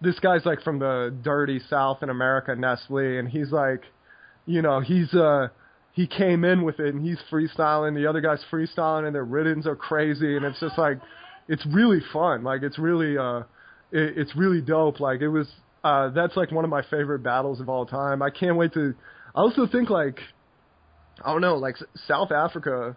this 0.00 0.18
guy's 0.20 0.44
like 0.44 0.62
from 0.62 0.78
the 0.78 1.14
dirty 1.22 1.60
south 1.70 2.02
in 2.02 2.10
america 2.10 2.54
Ness 2.54 2.82
Lee. 2.88 3.18
And 3.18 3.28
he's 3.28 3.50
like 3.50 3.82
you 4.46 4.60
know 4.60 4.80
he's 4.80 5.12
uh 5.14 5.48
he 5.94 6.06
came 6.06 6.44
in 6.44 6.62
with 6.62 6.80
it 6.80 6.94
and 6.94 7.04
he's 7.04 7.18
freestyling. 7.30 7.94
The 7.94 8.06
other 8.06 8.20
guy's 8.20 8.44
freestyling 8.50 9.06
and 9.06 9.14
their 9.14 9.24
riddens 9.24 9.66
are 9.66 9.76
crazy 9.76 10.36
and 10.36 10.44
it's 10.44 10.60
just 10.60 10.76
like 10.76 10.98
it's 11.48 11.64
really 11.66 12.00
fun. 12.12 12.44
Like 12.44 12.62
it's 12.62 12.78
really 12.78 13.16
uh 13.16 13.40
it, 13.92 14.18
it's 14.18 14.36
really 14.36 14.60
dope. 14.60 15.00
Like 15.00 15.20
it 15.20 15.28
was 15.28 15.46
uh 15.82 16.10
that's 16.10 16.36
like 16.36 16.50
one 16.50 16.64
of 16.64 16.70
my 16.70 16.82
favorite 16.82 17.20
battles 17.20 17.60
of 17.60 17.68
all 17.68 17.86
time. 17.86 18.22
I 18.22 18.30
can't 18.30 18.56
wait 18.56 18.74
to 18.74 18.94
I 19.34 19.40
also 19.40 19.66
think 19.66 19.88
like 19.88 20.18
I 21.24 21.32
don't 21.32 21.40
know, 21.40 21.56
like 21.56 21.76
South 22.06 22.32
Africa 22.32 22.96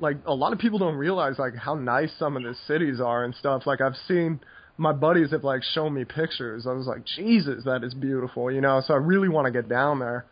like 0.00 0.16
a 0.26 0.34
lot 0.34 0.52
of 0.52 0.58
people 0.58 0.78
don't 0.78 0.94
realize 0.94 1.38
like 1.38 1.54
how 1.56 1.74
nice 1.74 2.10
some 2.18 2.36
of 2.36 2.42
the 2.42 2.54
cities 2.66 3.00
are 3.00 3.24
and 3.24 3.34
stuff. 3.34 3.66
Like 3.66 3.80
I've 3.80 3.96
seen 4.06 4.40
my 4.76 4.92
buddies 4.92 5.32
have 5.32 5.44
like 5.44 5.62
shown 5.62 5.94
me 5.94 6.04
pictures. 6.04 6.66
I 6.66 6.72
was 6.72 6.86
like, 6.86 7.04
Jesus, 7.04 7.64
that 7.64 7.82
is 7.82 7.94
beautiful, 7.94 8.50
you 8.50 8.60
know. 8.60 8.80
So 8.86 8.94
I 8.94 8.98
really 8.98 9.28
want 9.28 9.46
to 9.46 9.50
get 9.52 9.68
down 9.68 9.98
there. 9.98 10.24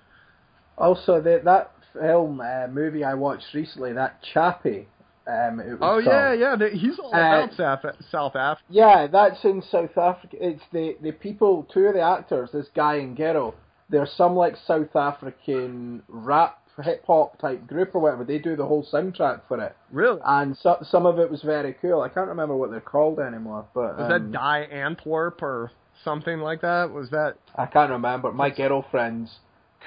Also, 0.78 1.20
that 1.20 1.44
that 1.44 1.72
film 2.00 2.40
uh, 2.40 2.66
movie 2.68 3.04
I 3.04 3.14
watched 3.14 3.52
recently, 3.54 3.92
that 3.94 4.20
Chappie. 4.32 4.88
Um, 5.28 5.58
it 5.58 5.70
was 5.70 5.78
Oh 5.82 5.98
yeah, 5.98 6.36
called. 6.36 6.60
yeah. 6.60 6.68
He's 6.72 6.98
all 7.00 7.14
Uh, 7.14 7.48
South 7.56 7.84
South 8.10 8.36
Africa. 8.36 8.62
Yeah, 8.70 9.06
that's 9.08 9.44
in 9.44 9.60
South 9.70 9.96
Africa. 9.98 10.36
It's 10.40 10.62
the 10.72 10.96
the 11.02 11.12
people, 11.12 11.66
two 11.72 11.86
of 11.86 11.94
the 11.94 12.00
actors, 12.00 12.50
this 12.52 12.68
guy 12.74 12.96
and 12.96 13.16
girl. 13.16 13.54
They're 13.88 14.06
some 14.16 14.34
like 14.36 14.54
South 14.66 14.94
African 14.94 16.02
rap 16.08 16.58
hip 16.82 17.04
hop 17.06 17.38
type 17.38 17.66
group 17.66 17.94
or 17.94 18.00
whatever. 18.02 18.22
They 18.24 18.38
do 18.38 18.54
the 18.54 18.66
whole 18.66 18.84
soundtrack 18.92 19.40
for 19.48 19.58
it, 19.62 19.74
Really? 19.90 20.20
and 20.24 20.56
so, 20.58 20.76
some 20.82 21.06
of 21.06 21.18
it 21.18 21.30
was 21.30 21.40
very 21.42 21.72
cool. 21.80 22.02
I 22.02 22.08
can't 22.10 22.28
remember 22.28 22.54
what 22.54 22.70
they're 22.70 22.80
called 22.80 23.18
anymore, 23.18 23.64
but 23.74 23.96
Was 23.98 24.02
um, 24.02 24.08
that 24.10 24.32
Die 24.32 24.68
Antwoord 24.72 25.40
or 25.42 25.72
something 26.04 26.38
like 26.40 26.60
that? 26.60 26.90
Was 26.92 27.08
that? 27.10 27.36
I 27.56 27.64
can't 27.66 27.90
remember. 27.90 28.30
My 28.30 28.50
girlfriend's 28.50 29.30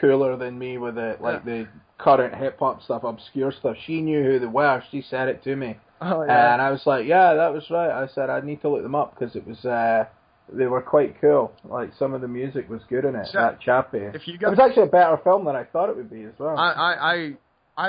cooler 0.01 0.35
than 0.37 0.57
me 0.57 0.77
with 0.79 0.97
it, 0.97 1.21
like 1.21 1.45
the 1.45 1.67
current 1.99 2.33
hip 2.33 2.57
hop 2.57 2.81
stuff, 2.81 3.03
obscure 3.03 3.51
stuff. 3.51 3.75
She 3.85 4.01
knew 4.01 4.23
who 4.23 4.39
they 4.39 4.47
were. 4.47 4.81
She 4.89 5.03
said 5.07 5.27
it 5.27 5.43
to 5.43 5.55
me. 5.55 5.77
Oh 6.01 6.23
yeah. 6.23 6.53
And 6.53 6.61
I 6.61 6.71
was 6.71 6.81
like, 6.85 7.05
yeah, 7.05 7.33
that 7.35 7.53
was 7.53 7.63
right. 7.69 7.91
I 7.91 8.07
said 8.07 8.29
I 8.29 8.39
need 8.41 8.61
to 8.61 8.69
look 8.69 8.81
them 8.81 8.95
up 8.95 9.17
because 9.17 9.35
it 9.35 9.45
was 9.45 9.63
uh, 9.65 10.05
they 10.51 10.65
were 10.65 10.81
quite 10.81 11.19
cool. 11.21 11.51
Like 11.63 11.91
some 11.99 12.13
of 12.13 12.21
the 12.21 12.27
music 12.27 12.69
was 12.69 12.81
good 12.89 13.05
in 13.05 13.15
it. 13.15 13.27
So, 13.31 13.39
that 13.39 13.59
Chappie. 13.61 13.99
if 13.99 14.27
you 14.27 14.35
it 14.35 14.49
was 14.49 14.59
actually 14.59 14.83
a 14.83 14.87
better 14.87 15.19
film 15.23 15.45
than 15.45 15.55
I 15.55 15.65
thought 15.65 15.89
it 15.89 15.95
would 15.97 16.09
be 16.09 16.23
as 16.23 16.33
well. 16.39 16.57
I, 16.57 16.71
I 16.71 17.13
I 17.13 17.33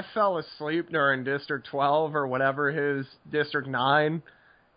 I 0.00 0.02
fell 0.12 0.38
asleep 0.38 0.90
during 0.90 1.24
District 1.24 1.66
12 1.68 2.14
or 2.14 2.26
whatever 2.26 2.70
his 2.70 3.06
District 3.30 3.66
9, 3.68 4.22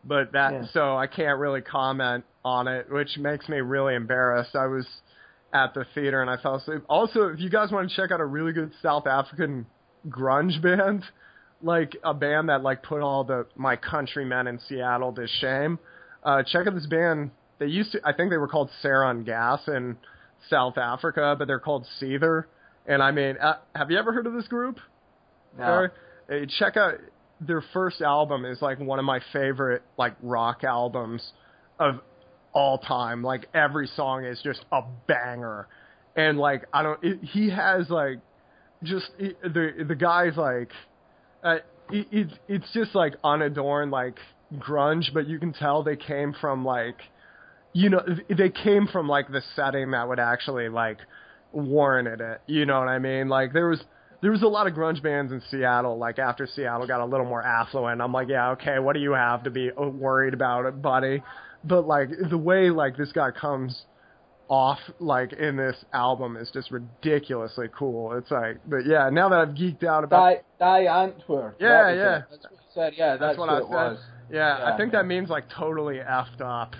but 0.05 0.31
that 0.31 0.53
Yeah. 0.53 0.65
so 0.73 0.95
I 0.95 1.07
can't 1.07 1.39
really 1.39 1.61
comment 1.61 2.23
on 2.45 2.67
it, 2.67 2.91
which 2.91 3.17
makes 3.17 3.47
me 3.49 3.57
really 3.61 3.95
embarrassed. 3.95 4.55
I 4.55 4.67
was 4.67 4.85
at 5.53 5.73
the 5.73 5.85
theater 5.93 6.21
and 6.21 6.29
I 6.29 6.37
fell 6.37 6.55
asleep. 6.55 6.81
Also, 6.89 7.27
if 7.27 7.39
you 7.39 7.49
guys 7.49 7.71
want 7.71 7.89
to 7.89 7.95
check 7.95 8.11
out 8.11 8.19
a 8.19 8.25
really 8.25 8.53
good 8.53 8.71
South 8.81 9.05
African 9.07 9.65
grunge 10.09 10.61
band, 10.61 11.03
like 11.61 11.95
a 12.03 12.13
band 12.13 12.49
that 12.49 12.63
like 12.63 12.83
put 12.83 13.01
all 13.01 13.23
the 13.23 13.45
my 13.55 13.75
countrymen 13.75 14.47
in 14.47 14.59
Seattle 14.67 15.13
to 15.13 15.27
shame, 15.39 15.79
uh, 16.23 16.43
check 16.43 16.67
out 16.67 16.73
this 16.73 16.87
band. 16.87 17.31
They 17.59 17.67
used 17.67 17.91
to, 17.93 18.01
I 18.03 18.13
think 18.13 18.31
they 18.31 18.37
were 18.37 18.47
called 18.47 18.69
Saron 18.83 19.25
Gas 19.25 19.61
in 19.67 19.97
South 20.49 20.77
Africa, 20.77 21.35
but 21.37 21.47
they're 21.47 21.59
called 21.59 21.85
Seether. 22.01 22.45
And 22.85 23.01
I 23.01 23.11
mean, 23.11 23.37
uh, 23.37 23.57
have 23.75 23.91
you 23.91 23.97
ever 23.97 24.11
heard 24.11 24.27
of 24.27 24.33
this 24.33 24.47
group? 24.47 24.79
No. 25.57 25.87
Uh, 26.29 26.45
check 26.57 26.75
out 26.77 26.95
their 27.39 27.63
first 27.73 28.01
album 28.01 28.45
is 28.45 28.61
like 28.61 28.79
one 28.79 28.99
of 28.99 29.05
my 29.05 29.19
favorite 29.31 29.83
like 29.97 30.15
rock 30.21 30.63
albums 30.63 31.21
of 31.79 31.99
all 32.53 32.77
time. 32.77 33.23
Like 33.23 33.47
every 33.53 33.87
song 33.95 34.25
is 34.25 34.39
just 34.43 34.63
a 34.71 34.81
banger, 35.07 35.67
and 36.15 36.37
like 36.37 36.65
I 36.73 36.83
don't. 36.83 37.03
It, 37.03 37.19
he 37.21 37.49
has 37.49 37.89
like 37.89 38.19
just 38.83 39.09
it, 39.19 39.41
the 39.41 39.85
the 39.87 39.95
guy's 39.95 40.37
like 40.37 40.69
uh, 41.43 41.57
it, 41.91 42.27
it's 42.47 42.71
just 42.73 42.95
like 42.95 43.15
unadorned 43.23 43.91
like 43.91 44.17
grunge, 44.57 45.13
but 45.13 45.27
you 45.27 45.39
can 45.39 45.53
tell 45.53 45.83
they 45.83 45.95
came 45.95 46.33
from 46.39 46.63
like 46.63 46.97
you 47.73 47.89
know 47.89 48.01
they 48.29 48.49
came 48.49 48.87
from 48.87 49.07
like 49.07 49.31
the 49.31 49.41
setting 49.55 49.91
that 49.91 50.07
would 50.07 50.19
actually 50.19 50.69
like 50.69 50.99
warranted 51.51 52.21
it. 52.21 52.41
You 52.47 52.65
know 52.65 52.79
what 52.79 52.87
I 52.87 52.99
mean? 52.99 53.29
Like 53.29 53.53
there 53.53 53.67
was 53.67 53.83
there 54.23 54.31
was 54.31 54.41
a 54.41 54.47
lot 54.47 54.67
of 54.67 54.73
grunge 54.73 55.03
bands 55.03 55.33
in 55.33 55.41
Seattle. 55.51 55.97
Like 55.97 56.17
after 56.17 56.47
Seattle 56.47 56.87
got 56.87 57.01
a 57.01 57.05
little 57.05 57.25
more 57.25 57.43
affluent, 57.43 58.01
I'm 58.01 58.13
like, 58.13 58.29
yeah, 58.29 58.51
okay, 58.51 58.79
what 58.79 58.93
do 58.93 59.01
you 59.01 59.11
have 59.11 59.43
to 59.43 59.49
be 59.49 59.69
uh, 59.69 59.83
worried 59.83 60.33
about, 60.33 60.65
it, 60.65 60.81
buddy? 60.81 61.21
But 61.63 61.87
like 61.87 62.09
the 62.29 62.37
way 62.37 62.69
like 62.69 62.97
this 62.97 63.11
guy 63.11 63.31
comes 63.31 63.85
off 64.49 64.79
like 64.99 65.33
in 65.33 65.55
this 65.55 65.75
album 65.93 66.35
is 66.37 66.51
just 66.51 66.69
ridiculously 66.71 67.67
cool. 67.77 68.13
It's 68.13 68.29
like, 68.29 68.57
but 68.65 68.85
yeah, 68.85 69.09
now 69.09 69.29
that 69.29 69.39
I've 69.39 69.55
geeked 69.55 69.83
out 69.83 70.03
about 70.03 70.35
Die, 70.59 70.83
Die 70.83 70.83
Antwoord. 70.85 71.53
Yeah, 71.59 71.93
yeah. 71.93 72.17
it. 72.17 72.23
That's 72.29 72.43
what 72.43 72.51
I 72.53 72.73
said. 72.73 72.93
Yeah, 72.97 73.09
that's, 73.17 73.19
That's 73.21 73.37
what 73.39 73.47
what 73.49 73.57
I 73.57 73.59
said. 73.61 73.91
was. 73.93 73.99
Yeah, 74.29 74.53
I 74.55 74.69
Yeah. 74.69 74.77
think 74.77 74.91
that 74.91 75.05
means 75.05 75.29
like 75.29 75.45
totally 75.49 75.95
effed 75.95 76.41
up 76.41 76.75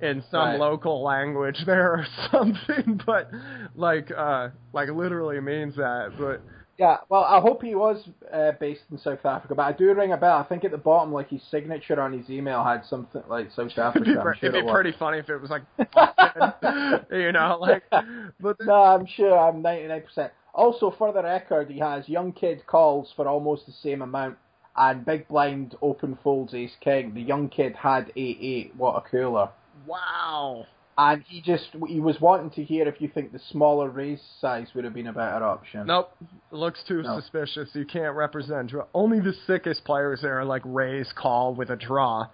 in 0.00 0.22
some 0.30 0.50
Right. 0.50 0.60
local 0.60 1.02
language 1.02 1.58
there 1.66 1.92
or 1.92 2.06
something, 2.30 3.00
but 3.06 3.30
like 3.74 4.10
uh 4.16 4.50
like 4.72 4.90
literally 4.90 5.40
means 5.40 5.74
that. 5.76 6.12
But 6.18 6.42
Yeah, 6.78 6.98
well, 7.08 7.24
I 7.24 7.40
hope 7.40 7.62
he 7.62 7.74
was 7.74 8.06
uh, 8.30 8.52
based 8.60 8.82
in 8.90 8.98
South 8.98 9.24
Africa, 9.24 9.54
but 9.54 9.62
I 9.62 9.72
do 9.72 9.92
ring 9.94 10.12
a 10.12 10.16
bell. 10.18 10.36
I 10.36 10.42
think 10.44 10.62
at 10.64 10.70
the 10.72 10.76
bottom, 10.76 11.10
like 11.12 11.30
his 11.30 11.42
signature 11.50 11.98
on 12.00 12.12
his 12.12 12.28
email 12.28 12.62
had 12.62 12.84
something 12.84 13.22
like 13.28 13.50
South 13.50 13.70
it'd 13.76 13.78
Africa. 13.78 14.04
be, 14.04 14.12
pre- 14.14 14.36
sure 14.38 14.48
it'd 14.50 14.52
be 14.52 14.58
it 14.68 14.72
pretty 14.72 14.92
funny 14.98 15.18
if 15.18 15.28
it 15.30 15.38
was 15.40 15.48
like 15.50 15.62
you 17.10 17.32
know, 17.32 17.56
like 17.60 17.82
but 18.40 18.56
No, 18.60 18.74
I'm 18.74 19.06
sure. 19.06 19.38
I'm 19.38 19.62
99%. 19.62 20.30
Also, 20.54 20.90
for 20.96 21.12
the 21.12 21.22
record, 21.22 21.70
he 21.70 21.78
has 21.78 22.08
Young 22.08 22.32
Kid 22.32 22.66
calls 22.66 23.12
for 23.16 23.26
almost 23.28 23.66
the 23.66 23.72
same 23.72 24.02
amount, 24.02 24.36
and 24.76 25.04
Big 25.04 25.28
Blind 25.28 25.76
open 25.82 26.18
folds 26.22 26.54
Ace 26.54 26.76
King. 26.80 27.12
The 27.14 27.20
Young 27.22 27.48
Kid 27.48 27.74
had 27.76 28.12
8-8. 28.16 28.74
What 28.76 28.96
a 28.96 29.10
cooler. 29.10 29.48
wow. 29.86 30.66
And 30.98 31.22
he 31.28 31.42
just 31.42 31.68
he 31.88 32.00
was 32.00 32.18
wanting 32.20 32.50
to 32.52 32.64
hear 32.64 32.88
if 32.88 33.00
you 33.00 33.08
think 33.08 33.32
the 33.32 33.40
smaller 33.50 33.90
raise 33.90 34.20
size 34.40 34.68
would 34.74 34.84
have 34.84 34.94
been 34.94 35.08
a 35.08 35.12
better 35.12 35.44
option. 35.44 35.86
Nope, 35.86 36.10
looks 36.50 36.82
too 36.88 37.02
No. 37.02 37.20
suspicious. 37.20 37.68
You 37.74 37.84
can't 37.84 38.16
represent. 38.16 38.72
Only 38.94 39.20
the 39.20 39.34
sickest 39.46 39.84
players 39.84 40.20
there 40.22 40.38
are 40.40 40.44
like 40.44 40.62
raise 40.64 41.12
call 41.14 41.54
with 41.54 41.68
a 41.68 41.76
draw, 41.76 42.28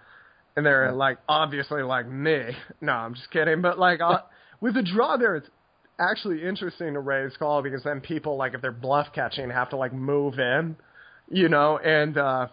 and 0.55 0.65
they're 0.65 0.93
like 0.93 1.17
obviously 1.27 1.81
like 1.83 2.07
me. 2.07 2.51
No, 2.79 2.93
I'm 2.93 3.15
just 3.15 3.29
kidding. 3.31 3.61
But 3.61 3.77
like 3.79 3.99
uh, 3.99 4.19
with 4.61 4.77
a 4.77 4.83
draw 4.83 5.17
there, 5.17 5.35
it's 5.35 5.49
actually 5.99 6.43
interesting 6.43 6.93
to 6.93 6.99
raise 7.01 7.35
call 7.37 7.61
because 7.63 7.83
then 7.83 7.99
people 7.99 8.37
like 8.37 8.53
if 8.53 8.61
they're 8.61 8.71
bluff 8.71 9.07
catching 9.13 9.49
have 9.49 9.69
to 9.71 9.75
like 9.75 9.91
move 9.93 10.39
in, 10.39 10.77
you 11.29 11.49
know, 11.49 11.77
and 11.79 12.17
uh 12.17 12.47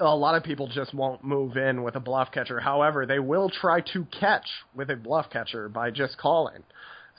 a 0.00 0.14
lot 0.14 0.34
of 0.34 0.42
people 0.42 0.68
just 0.68 0.94
won't 0.94 1.24
move 1.24 1.56
in 1.56 1.82
with 1.82 1.96
a 1.96 2.00
bluff 2.00 2.28
catcher. 2.32 2.60
However, 2.60 3.06
they 3.06 3.18
will 3.18 3.50
try 3.50 3.80
to 3.92 4.06
catch 4.18 4.46
with 4.74 4.90
a 4.90 4.96
bluff 4.96 5.26
catcher 5.30 5.68
by 5.68 5.90
just 5.90 6.18
calling. 6.18 6.62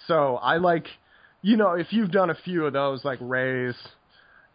So 0.08 0.36
I 0.38 0.58
like, 0.58 0.88
you 1.42 1.58
know, 1.58 1.74
if 1.74 1.88
you've 1.92 2.12
done 2.12 2.30
a 2.30 2.36
few 2.36 2.66
of 2.66 2.74
those, 2.74 3.04
like 3.04 3.20
raise, 3.22 3.76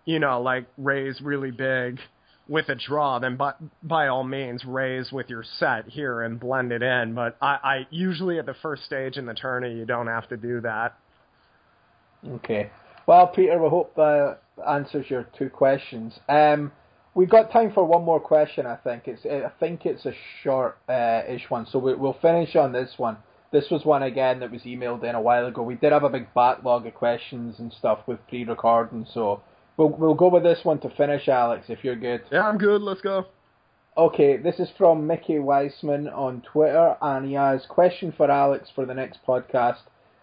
you 0.04 0.18
know, 0.18 0.40
like 0.40 0.66
raise 0.78 1.20
really 1.20 1.50
big 1.50 1.98
with 2.48 2.68
a 2.68 2.74
draw, 2.74 3.18
then 3.18 3.36
by, 3.36 3.52
by 3.82 4.08
all 4.08 4.24
means 4.24 4.64
raise 4.64 5.12
with 5.12 5.28
your 5.28 5.44
set 5.58 5.88
here 5.88 6.22
and 6.22 6.38
blend 6.40 6.72
it 6.72 6.82
in. 6.82 7.14
But 7.14 7.36
I, 7.40 7.58
I 7.62 7.86
usually 7.90 8.38
at 8.38 8.46
the 8.46 8.54
first 8.62 8.84
stage 8.84 9.16
in 9.16 9.26
the 9.26 9.34
tourney, 9.34 9.74
you 9.74 9.84
don't 9.84 10.08
have 10.08 10.28
to 10.28 10.36
do 10.36 10.60
that. 10.60 10.94
Okay. 12.26 12.70
Well, 13.06 13.26
Peter, 13.28 13.60
we 13.60 13.68
hope 13.68 13.94
that 13.96 14.38
answers 14.68 15.06
your 15.08 15.26
two 15.36 15.50
questions. 15.50 16.18
Um, 16.28 16.72
we've 17.14 17.28
got 17.28 17.50
time 17.52 17.72
for 17.72 17.84
one 17.84 18.04
more 18.04 18.20
question. 18.20 18.66
I 18.66 18.76
think 18.76 19.06
it's 19.06 19.24
I 19.26 19.50
think 19.60 19.86
it's 19.86 20.06
a 20.06 20.12
short 20.42 20.78
uh, 20.88 21.22
ish 21.28 21.50
one, 21.50 21.66
so 21.66 21.78
we, 21.78 21.94
we'll 21.94 22.18
finish 22.20 22.56
on 22.56 22.72
this 22.72 22.94
one. 22.96 23.16
This 23.52 23.68
was 23.70 23.84
one 23.84 24.02
again 24.02 24.40
that 24.40 24.50
was 24.50 24.62
emailed 24.62 25.04
in 25.04 25.14
a 25.14 25.20
while 25.20 25.46
ago. 25.46 25.62
We 25.62 25.74
did 25.74 25.92
have 25.92 26.04
a 26.04 26.08
big 26.08 26.32
backlog 26.34 26.86
of 26.86 26.94
questions 26.94 27.58
and 27.58 27.72
stuff 27.72 28.00
with 28.06 28.26
pre-recording, 28.28 29.06
so 29.12 29.42
we'll 29.76 29.90
we'll 29.90 30.14
go 30.14 30.28
with 30.28 30.42
this 30.42 30.60
one 30.64 30.80
to 30.80 30.90
finish, 30.90 31.28
Alex, 31.28 31.66
if 31.68 31.84
you're 31.84 31.96
good. 31.96 32.22
Yeah, 32.30 32.48
I'm 32.48 32.58
good. 32.58 32.80
Let's 32.80 33.02
go. 33.02 33.26
Okay, 33.94 34.38
this 34.38 34.58
is 34.58 34.70
from 34.78 35.06
Mickey 35.06 35.38
Weissman 35.38 36.08
on 36.08 36.40
Twitter, 36.40 36.96
and 37.02 37.26
he 37.26 37.34
has 37.34 37.66
question 37.66 38.10
for 38.16 38.30
Alex 38.30 38.70
for 38.74 38.86
the 38.86 38.94
next 38.94 39.18
podcast. 39.26 39.80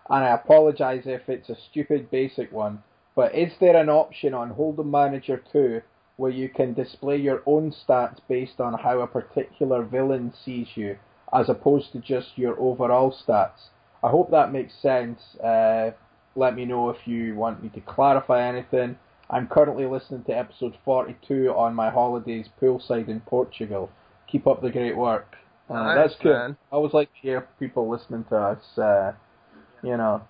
And 0.10 0.24
I 0.26 0.34
apologise 0.34 1.04
if 1.06 1.30
it's 1.30 1.50
a 1.50 1.56
stupid 1.70 2.10
basic 2.10 2.52
one, 2.52 2.82
but 3.16 3.36
is 3.36 3.52
there 3.60 3.78
an 3.78 3.90
option 3.90 4.34
on 4.34 4.56
Hold'em 4.56 4.90
Manager 4.90 5.44
2 5.52 5.84
where 6.20 6.30
you 6.30 6.50
can 6.50 6.74
display 6.74 7.16
your 7.16 7.42
own 7.46 7.72
stats 7.72 8.18
based 8.28 8.60
on 8.60 8.74
how 8.74 9.00
a 9.00 9.08
particular 9.08 9.82
villain 9.84 10.34
sees 10.44 10.68
you, 10.76 10.98
as 11.34 11.48
opposed 11.48 11.94
to 11.94 12.00
just 12.00 12.38
your 12.38 12.60
overall 12.60 13.16
stats? 13.26 13.70
I 14.04 14.10
hope 14.10 14.30
that 14.32 14.52
makes 14.52 14.74
sense. 14.82 15.22
Uh, 15.42 15.92
let 16.36 16.56
me 16.56 16.66
know 16.66 16.90
if 16.90 17.08
you 17.08 17.36
want 17.36 17.64
me 17.64 17.70
to 17.70 17.80
clarify 17.80 18.46
anything. 18.46 18.98
I'm 19.30 19.48
currently 19.48 19.86
listening 19.86 20.26
to 20.26 20.38
episode 20.38 20.76
42 20.84 21.54
on 21.56 21.74
my 21.74 21.90
holidays 21.90 22.48
poolside 22.62 23.08
in 23.08 23.22
Portugal. 23.22 23.90
Keep 24.30 24.46
up 24.46 24.62
the 24.62 24.72
great 24.72 24.98
work. 24.98 25.38
Uh, 25.70 25.96
that's 25.96 26.16
good. 26.22 26.34
man. 26.34 26.58
I 26.70 26.76
always 26.76 26.94
like 26.94 27.14
to 27.14 27.20
hear 27.22 27.48
people 27.60 27.90
listening 27.90 28.26
to 28.26 28.36
us, 28.36 28.78
uh, 28.78 29.14
you 29.84 29.96
know, 29.96 30.22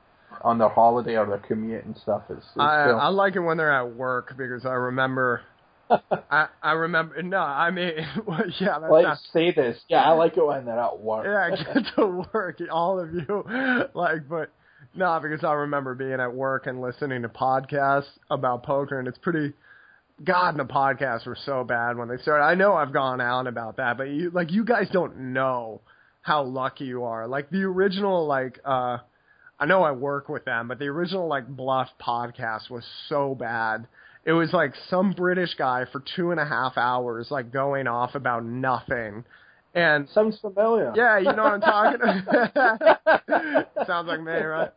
on 0.44 0.60
their 0.60 0.70
holiday 0.70 1.18
or 1.18 1.26
their 1.26 1.40
commute 1.40 1.86
and 1.86 1.98
stuff. 1.98 2.22
It's, 2.30 2.46
it's 2.46 2.60
I 2.60 2.90
cool. 2.92 3.00
I 3.00 3.08
like 3.08 3.36
it 3.36 3.40
when 3.40 3.58
they're 3.58 3.74
at 3.74 3.96
work 3.96 4.36
because 4.38 4.68
I 4.68 4.74
remember. 4.74 5.42
I 6.32 6.48
I 6.62 6.72
remember 6.74 7.22
no 7.24 7.38
I 7.38 7.72
mean 7.72 7.92
yeah 8.60 8.80
that's 8.80 8.92
Let's 8.92 9.04
not 9.04 9.18
say 9.34 9.52
this. 9.52 9.80
Yeah, 9.88 10.02
I 10.04 10.12
like 10.12 10.38
it 10.38 10.46
when 10.46 10.66
they're 10.66 10.80
at 10.80 11.00
work. 11.00 11.26
yeah 11.26 11.56
I 11.56 11.74
get 11.74 11.84
to 11.96 12.28
work 12.34 12.60
all 12.72 13.00
of 13.00 13.14
you 13.14 13.44
like 13.94 14.28
but 14.30 14.52
no 14.96 15.20
because 15.22 15.44
I 15.44 15.54
remember 15.54 15.96
being 15.96 16.20
at 16.20 16.34
work 16.34 16.68
and 16.68 16.82
listening 16.82 17.24
to 17.24 17.30
podcasts 17.30 18.10
about 18.30 18.64
poker 18.64 19.00
and 19.00 19.08
it's 19.08 19.18
pretty 19.18 19.54
God 20.24 20.50
and 20.50 20.60
the 20.60 20.72
podcasts 20.72 21.26
were 21.26 21.38
so 21.46 21.64
bad 21.64 21.98
when 21.98 22.08
they 22.08 22.18
started 22.18 22.44
I 22.44 22.56
know 22.56 22.74
I've 22.74 22.94
gone 22.94 23.22
out 23.22 23.48
about 23.48 23.78
that 23.78 23.98
but 23.98 24.10
you 24.10 24.32
like 24.32 24.52
you 24.52 24.64
guys 24.66 24.88
don't 24.92 25.34
know 25.34 25.82
how 26.22 26.44
lucky 26.44 26.86
you 26.86 27.06
are 27.06 27.28
like 27.28 27.50
the 27.50 27.64
original 27.64 28.28
like 28.28 28.60
uh 28.66 28.98
I 29.62 29.66
know 29.66 29.84
I 29.84 29.92
work 29.92 30.30
with 30.30 30.46
them, 30.46 30.70
but 30.70 30.80
the 30.80 30.86
original 30.86 31.28
like 31.28 31.46
Bluff 31.46 31.90
podcast 32.02 32.70
was 32.70 32.86
so 33.10 33.36
bad. 33.36 33.88
It 34.26 34.34
was 34.34 34.52
like 34.54 34.74
some 34.90 35.12
British 35.14 35.56
guy 35.56 35.86
for 35.92 36.04
two 36.16 36.32
and 36.32 36.40
a 36.40 36.46
half 36.46 36.78
hours, 36.78 37.28
like 37.32 37.52
going 37.52 37.88
off 37.88 38.16
about 38.16 38.44
nothing. 38.46 39.24
And 39.74 40.10
Sounds 40.10 40.40
familiar. 40.40 40.92
yeah, 40.96 41.20
you 41.20 41.32
know 41.32 41.44
what 41.44 41.54
I'm 41.54 41.62
talking 41.62 42.02
about. 42.54 43.68
Sounds 43.88 44.08
like 44.08 44.20
me, 44.22 44.32
right? 44.34 44.72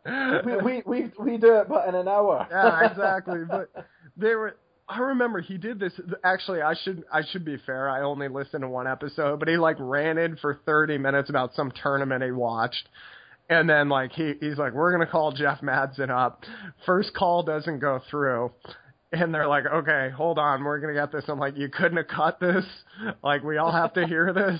we, 0.45 0.55
we 0.61 0.83
we 0.85 1.11
we 1.19 1.37
do 1.37 1.55
it, 1.55 1.67
but 1.67 1.87
in 1.87 1.95
an 1.95 2.07
hour. 2.07 2.47
yeah, 2.49 2.89
exactly. 2.89 3.39
But 3.49 3.69
they 4.17 4.35
were. 4.35 4.55
I 4.87 4.99
remember 4.99 5.39
he 5.41 5.57
did 5.57 5.79
this. 5.79 5.93
Actually, 6.23 6.61
I 6.61 6.75
should 6.83 7.03
I 7.11 7.21
should 7.31 7.43
be 7.45 7.57
fair. 7.65 7.89
I 7.89 8.01
only 8.01 8.27
listened 8.27 8.61
to 8.61 8.67
one 8.69 8.85
episode, 8.87 9.39
but 9.39 9.47
he 9.47 9.57
like 9.57 9.77
ranted 9.79 10.39
for 10.39 10.59
30 10.65 10.97
minutes 10.99 11.29
about 11.29 11.55
some 11.55 11.71
tournament 11.81 12.23
he 12.23 12.31
watched. 12.31 12.87
And 13.49 13.67
then 13.69 13.89
like 13.89 14.11
he 14.11 14.33
he's 14.39 14.57
like, 14.57 14.73
we're 14.73 14.91
gonna 14.91 15.09
call 15.09 15.31
Jeff 15.31 15.61
Madsen 15.61 16.09
up. 16.09 16.43
First 16.85 17.13
call 17.15 17.43
doesn't 17.43 17.79
go 17.79 17.99
through. 18.11 18.51
And 19.13 19.31
they're 19.31 19.47
like, 19.47 19.65
okay, 19.67 20.09
hold 20.09 20.39
on, 20.39 20.63
we're 20.63 20.79
gonna 20.79 20.95
get 20.95 21.11
this. 21.11 21.25
I'm 21.27 21.37
like, 21.37 21.55
you 21.55 21.69
couldn't 21.69 21.97
have 21.97 22.07
cut 22.07 22.39
this. 22.39 22.65
Like, 23.23 23.43
we 23.43 23.57
all 23.57 23.71
have 23.71 23.93
to 23.93 24.07
hear 24.07 24.33
this. 24.33 24.59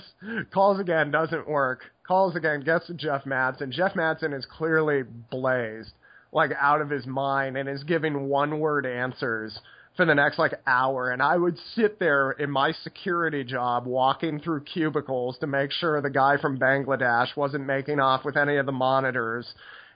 Calls 0.52 0.78
again 0.78 1.10
doesn't 1.10 1.48
work. 1.48 1.80
Calls 2.06 2.36
again, 2.36 2.60
gets 2.60 2.86
to 2.86 2.94
Jeff 2.94 3.24
Madsen. 3.24 3.70
Jeff 3.70 3.94
Madsen 3.94 4.36
is 4.36 4.46
clearly 4.46 5.02
blazed, 5.30 5.90
like 6.32 6.52
out 6.60 6.80
of 6.80 6.88
his 6.88 7.04
mind, 7.04 7.56
and 7.56 7.68
is 7.68 7.82
giving 7.82 8.28
one 8.28 8.60
word 8.60 8.86
answers 8.86 9.58
for 9.96 10.06
the 10.06 10.14
next 10.14 10.38
like 10.38 10.52
hour. 10.68 11.10
And 11.10 11.20
I 11.20 11.36
would 11.36 11.58
sit 11.74 11.98
there 11.98 12.30
in 12.32 12.48
my 12.48 12.72
security 12.84 13.42
job, 13.42 13.86
walking 13.86 14.38
through 14.38 14.64
cubicles 14.64 15.36
to 15.40 15.48
make 15.48 15.72
sure 15.72 16.00
the 16.00 16.10
guy 16.10 16.36
from 16.40 16.58
Bangladesh 16.60 17.36
wasn't 17.36 17.66
making 17.66 17.98
off 17.98 18.24
with 18.24 18.36
any 18.36 18.56
of 18.56 18.66
the 18.66 18.72
monitors 18.72 19.52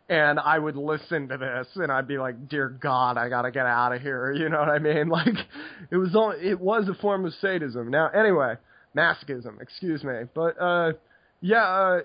and 0.08 0.40
I 0.40 0.58
would 0.58 0.76
listen 0.76 1.28
to 1.28 1.36
this 1.36 1.66
and 1.76 1.92
I'd 1.92 2.08
be 2.08 2.18
like, 2.18 2.48
"Dear 2.48 2.68
God, 2.68 3.18
I 3.18 3.28
gotta 3.28 3.50
get 3.50 3.66
out 3.66 3.92
of 3.94 4.02
here." 4.02 4.32
You 4.38 4.48
know 4.48 4.60
what 4.60 4.68
I 4.68 4.78
mean? 4.78 5.08
Like, 5.18 5.34
it 5.90 5.96
was 5.96 6.14
all, 6.14 6.32
it 6.32 6.60
was 6.60 6.88
a 6.88 6.94
form 7.00 7.24
of 7.24 7.32
sadism. 7.40 7.90
Now, 7.90 8.08
anyway, 8.08 8.54
masochism. 8.96 9.60
Excuse 9.60 10.02
me, 10.04 10.22
but 10.34 10.60
uh, 10.60 10.92
yeah. 11.40 11.64
Uh, 11.64 12.00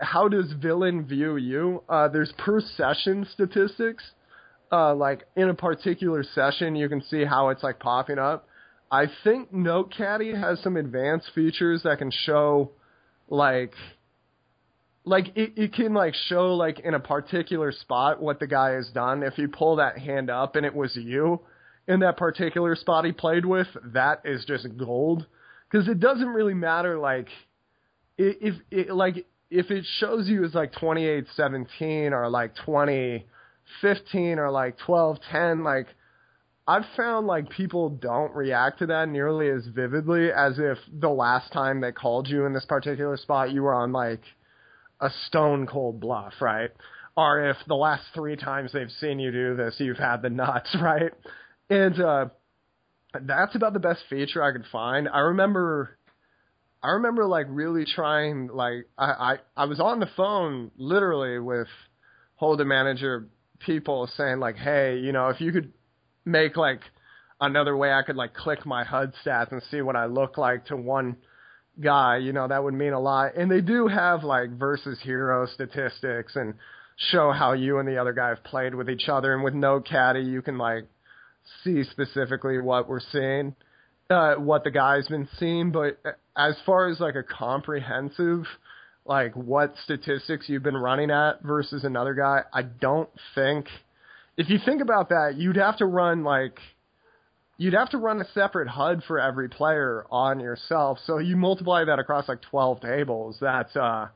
how 0.00 0.28
does 0.28 0.50
villain 0.62 1.06
view 1.06 1.36
you? 1.36 1.82
Uh, 1.88 2.08
there's 2.08 2.32
per 2.38 2.60
session 2.60 3.26
statistics. 3.32 4.02
Uh, 4.70 4.94
like 4.94 5.24
in 5.36 5.48
a 5.48 5.54
particular 5.54 6.24
session, 6.34 6.74
you 6.76 6.88
can 6.88 7.02
see 7.02 7.24
how 7.24 7.48
it's 7.50 7.62
like 7.62 7.78
popping 7.78 8.18
up. 8.18 8.46
I 8.90 9.06
think 9.24 9.52
NoteCaddy 9.52 10.38
has 10.38 10.60
some 10.62 10.76
advanced 10.76 11.30
features 11.34 11.82
that 11.84 11.98
can 11.98 12.10
show, 12.10 12.70
like, 13.28 13.72
like 15.08 15.28
it, 15.36 15.54
it 15.56 15.72
can 15.72 15.94
like 15.94 16.14
show 16.28 16.54
like 16.54 16.80
in 16.80 16.94
a 16.94 17.00
particular 17.00 17.72
spot 17.72 18.20
what 18.20 18.38
the 18.38 18.46
guy 18.46 18.70
has 18.72 18.88
done. 18.90 19.22
If 19.22 19.38
you 19.38 19.48
pull 19.48 19.76
that 19.76 19.98
hand 19.98 20.30
up 20.30 20.56
and 20.56 20.64
it 20.64 20.74
was 20.74 20.94
you 20.94 21.40
in 21.86 22.00
that 22.00 22.16
particular 22.16 22.76
spot 22.76 23.04
he 23.04 23.12
played 23.12 23.46
with, 23.46 23.68
that 23.92 24.20
is 24.24 24.44
just 24.44 24.66
gold. 24.76 25.26
Because 25.70 25.88
it 25.88 26.00
doesn't 26.00 26.28
really 26.28 26.54
matter 26.54 26.98
like 26.98 27.28
if 28.16 28.54
it 28.70 28.90
like 28.90 29.26
if 29.50 29.70
it 29.70 29.84
shows 29.98 30.28
you 30.28 30.44
as 30.44 30.54
like 30.54 30.72
twenty 30.72 31.06
eight 31.06 31.26
seventeen 31.34 32.12
or 32.12 32.28
like 32.28 32.54
twenty 32.64 33.26
fifteen 33.80 34.38
or 34.38 34.50
like 34.50 34.76
twelve 34.78 35.18
ten 35.30 35.64
like 35.64 35.86
I've 36.66 36.84
found 36.98 37.26
like 37.26 37.48
people 37.48 37.88
don't 37.88 38.34
react 38.34 38.80
to 38.80 38.86
that 38.86 39.08
nearly 39.08 39.48
as 39.48 39.66
vividly 39.74 40.30
as 40.30 40.58
if 40.58 40.76
the 40.92 41.08
last 41.08 41.50
time 41.50 41.80
they 41.80 41.92
called 41.92 42.28
you 42.28 42.44
in 42.44 42.52
this 42.52 42.66
particular 42.66 43.16
spot 43.16 43.52
you 43.52 43.62
were 43.62 43.74
on 43.74 43.92
like 43.92 44.20
a 45.00 45.10
stone 45.26 45.66
cold 45.66 46.00
bluff, 46.00 46.34
right? 46.40 46.70
Or 47.16 47.50
if 47.50 47.56
the 47.66 47.74
last 47.74 48.04
three 48.14 48.36
times 48.36 48.72
they've 48.72 48.90
seen 49.00 49.18
you 49.18 49.32
do 49.32 49.56
this, 49.56 49.74
you've 49.78 49.98
had 49.98 50.22
the 50.22 50.30
nuts, 50.30 50.76
right? 50.80 51.12
And 51.70 52.00
uh, 52.00 52.26
that's 53.20 53.54
about 53.54 53.72
the 53.72 53.80
best 53.80 54.00
feature 54.08 54.42
I 54.42 54.52
could 54.52 54.64
find. 54.70 55.08
I 55.08 55.20
remember, 55.20 55.98
I 56.82 56.90
remember 56.90 57.26
like 57.26 57.46
really 57.48 57.84
trying. 57.84 58.48
Like 58.48 58.86
I, 58.96 59.04
I, 59.04 59.36
I 59.56 59.64
was 59.64 59.80
on 59.80 60.00
the 60.00 60.08
phone 60.16 60.70
literally 60.76 61.38
with 61.38 61.68
Hold'em 62.40 62.66
Manager 62.66 63.28
people 63.60 64.08
saying 64.16 64.38
like, 64.38 64.56
hey, 64.56 64.98
you 64.98 65.12
know, 65.12 65.28
if 65.28 65.40
you 65.40 65.52
could 65.52 65.72
make 66.24 66.56
like 66.56 66.80
another 67.40 67.76
way 67.76 67.92
I 67.92 68.02
could 68.02 68.16
like 68.16 68.34
click 68.34 68.66
my 68.66 68.84
HUD 68.84 69.12
stats 69.24 69.52
and 69.52 69.62
see 69.70 69.80
what 69.80 69.96
I 69.96 70.06
look 70.06 70.38
like 70.38 70.66
to 70.66 70.76
one 70.76 71.16
guy, 71.80 72.18
you 72.18 72.32
know, 72.32 72.48
that 72.48 72.62
would 72.62 72.74
mean 72.74 72.92
a 72.92 73.00
lot. 73.00 73.36
And 73.36 73.50
they 73.50 73.60
do 73.60 73.88
have 73.88 74.24
like 74.24 74.50
versus 74.50 74.98
hero 75.02 75.46
statistics 75.46 76.36
and 76.36 76.54
show 76.96 77.30
how 77.30 77.52
you 77.52 77.78
and 77.78 77.88
the 77.88 77.98
other 77.98 78.12
guy 78.12 78.30
have 78.30 78.44
played 78.44 78.74
with 78.74 78.90
each 78.90 79.08
other. 79.08 79.34
And 79.34 79.42
with 79.42 79.54
NoteCaddy, 79.54 80.28
you 80.28 80.42
can 80.42 80.58
like 80.58 80.86
see 81.64 81.84
specifically 81.84 82.60
what 82.60 82.88
we're 82.88 83.00
seeing, 83.00 83.54
uh, 84.10 84.34
what 84.34 84.64
the 84.64 84.70
guy's 84.70 85.08
been 85.08 85.28
seeing. 85.38 85.70
But 85.70 86.00
as 86.36 86.56
far 86.66 86.88
as 86.88 87.00
like 87.00 87.14
a 87.14 87.22
comprehensive 87.22 88.44
like 89.08 89.34
what 89.34 89.74
statistics 89.82 90.48
you've 90.48 90.62
been 90.62 90.76
running 90.76 91.10
at 91.10 91.42
versus 91.42 91.82
another 91.82 92.14
guy. 92.14 92.42
I 92.52 92.62
don't 92.62 93.08
think 93.34 93.66
if 94.36 94.50
you 94.50 94.58
think 94.64 94.82
about 94.82 95.08
that, 95.08 95.34
you'd 95.36 95.56
have 95.56 95.78
to 95.78 95.86
run 95.86 96.22
like 96.22 96.58
you'd 97.58 97.74
have 97.74 97.90
to 97.90 97.98
run 97.98 98.20
a 98.20 98.24
separate 98.32 98.68
HUD 98.68 99.02
for 99.06 99.18
every 99.18 99.48
player 99.48 100.06
on 100.10 100.40
yourself. 100.40 100.98
So 101.04 101.18
you 101.18 101.36
multiply 101.36 101.84
that 101.84 101.98
across 101.98 102.28
like 102.28 102.40
12 102.42 102.80
tables. 102.80 103.36
That's 103.40 103.76
uh 103.76 104.08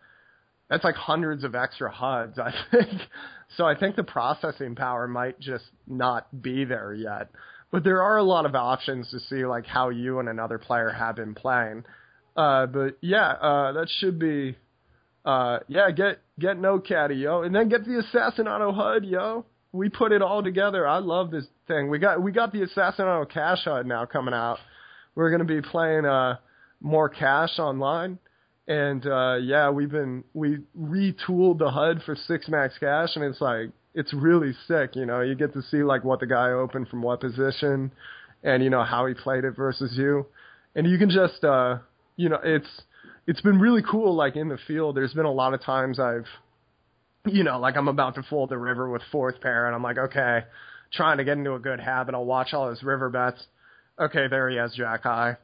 that's 0.70 0.84
like 0.84 0.94
hundreds 0.94 1.44
of 1.44 1.54
extra 1.54 1.90
HUDs, 1.92 2.38
I 2.38 2.54
think. 2.70 2.88
So 3.58 3.66
I 3.66 3.78
think 3.78 3.96
the 3.96 4.02
processing 4.02 4.76
power 4.76 5.06
might 5.06 5.38
just 5.38 5.66
not 5.86 6.40
be 6.40 6.64
there 6.64 6.94
yet. 6.94 7.28
But 7.70 7.84
there 7.84 8.00
are 8.00 8.16
a 8.16 8.22
lot 8.22 8.46
of 8.46 8.54
options 8.54 9.10
to 9.10 9.20
see 9.20 9.44
like 9.44 9.66
how 9.66 9.90
you 9.90 10.20
and 10.20 10.28
another 10.30 10.56
player 10.56 10.88
have 10.88 11.16
been 11.16 11.34
playing. 11.34 11.84
Uh 12.34 12.64
but 12.64 12.96
yeah, 13.02 13.28
uh 13.32 13.72
that 13.72 13.88
should 14.00 14.18
be 14.18 14.56
uh, 15.24 15.58
yeah, 15.68 15.90
get 15.90 16.18
get 16.38 16.56
NoteCaddy, 16.58 17.20
yo, 17.20 17.42
and 17.42 17.54
then 17.54 17.68
get 17.68 17.84
the 17.84 18.02
Assassinato 18.02 18.74
HUD, 18.74 19.04
yo. 19.04 19.44
We 19.70 19.88
put 19.88 20.12
it 20.12 20.20
all 20.20 20.42
together. 20.42 20.86
I 20.86 20.98
love 20.98 21.30
this 21.30 21.46
thing. 21.66 21.88
We 21.88 21.98
got 21.98 22.22
we 22.22 22.32
got 22.32 22.52
the 22.52 22.60
Assassinato 22.60 23.28
Cash 23.30 23.64
HUD 23.64 23.86
now 23.86 24.06
coming 24.06 24.34
out. 24.34 24.58
We're 25.14 25.30
gonna 25.30 25.44
be 25.44 25.60
playing 25.62 26.04
uh 26.04 26.36
more 26.80 27.08
cash 27.08 27.58
online, 27.58 28.18
and 28.66 29.06
uh 29.06 29.36
yeah, 29.42 29.70
we've 29.70 29.90
been 29.90 30.24
we 30.34 30.58
retooled 30.78 31.58
the 31.58 31.70
HUD 31.70 32.02
for 32.04 32.16
six 32.26 32.48
max 32.48 32.74
cash, 32.78 33.10
and 33.14 33.24
it's 33.24 33.40
like 33.40 33.70
it's 33.94 34.12
really 34.14 34.52
sick. 34.66 34.96
You 34.96 35.06
know, 35.06 35.20
you 35.20 35.34
get 35.34 35.52
to 35.54 35.62
see 35.62 35.82
like 35.82 36.04
what 36.04 36.20
the 36.20 36.26
guy 36.26 36.50
opened 36.50 36.88
from 36.88 37.02
what 37.02 37.20
position, 37.20 37.92
and 38.42 38.62
you 38.62 38.70
know 38.70 38.84
how 38.84 39.06
he 39.06 39.14
played 39.14 39.44
it 39.44 39.56
versus 39.56 39.92
you, 39.96 40.26
and 40.74 40.86
you 40.86 40.98
can 40.98 41.10
just 41.10 41.44
uh 41.44 41.78
you 42.16 42.28
know 42.28 42.38
it's 42.42 42.82
it's 43.26 43.40
been 43.40 43.58
really 43.58 43.82
cool 43.88 44.14
like 44.14 44.36
in 44.36 44.48
the 44.48 44.58
field 44.66 44.96
there's 44.96 45.14
been 45.14 45.26
a 45.26 45.32
lot 45.32 45.54
of 45.54 45.62
times 45.62 45.98
i've 45.98 46.26
you 47.26 47.42
know 47.44 47.58
like 47.58 47.76
i'm 47.76 47.88
about 47.88 48.14
to 48.14 48.22
fold 48.24 48.50
the 48.50 48.58
river 48.58 48.88
with 48.90 49.02
fourth 49.10 49.40
pair 49.40 49.66
and 49.66 49.74
i'm 49.74 49.82
like 49.82 49.98
okay 49.98 50.40
trying 50.92 51.18
to 51.18 51.24
get 51.24 51.38
into 51.38 51.54
a 51.54 51.58
good 51.58 51.80
habit. 51.80 52.14
I'll 52.14 52.24
watch 52.24 52.52
all 52.52 52.70
his 52.70 52.82
river 52.82 53.10
bets. 53.10 53.42
Okay 54.00 54.28
there 54.28 54.48
he 54.50 54.56
has 54.56 54.74
jack 54.74 55.02
high. 55.02 55.36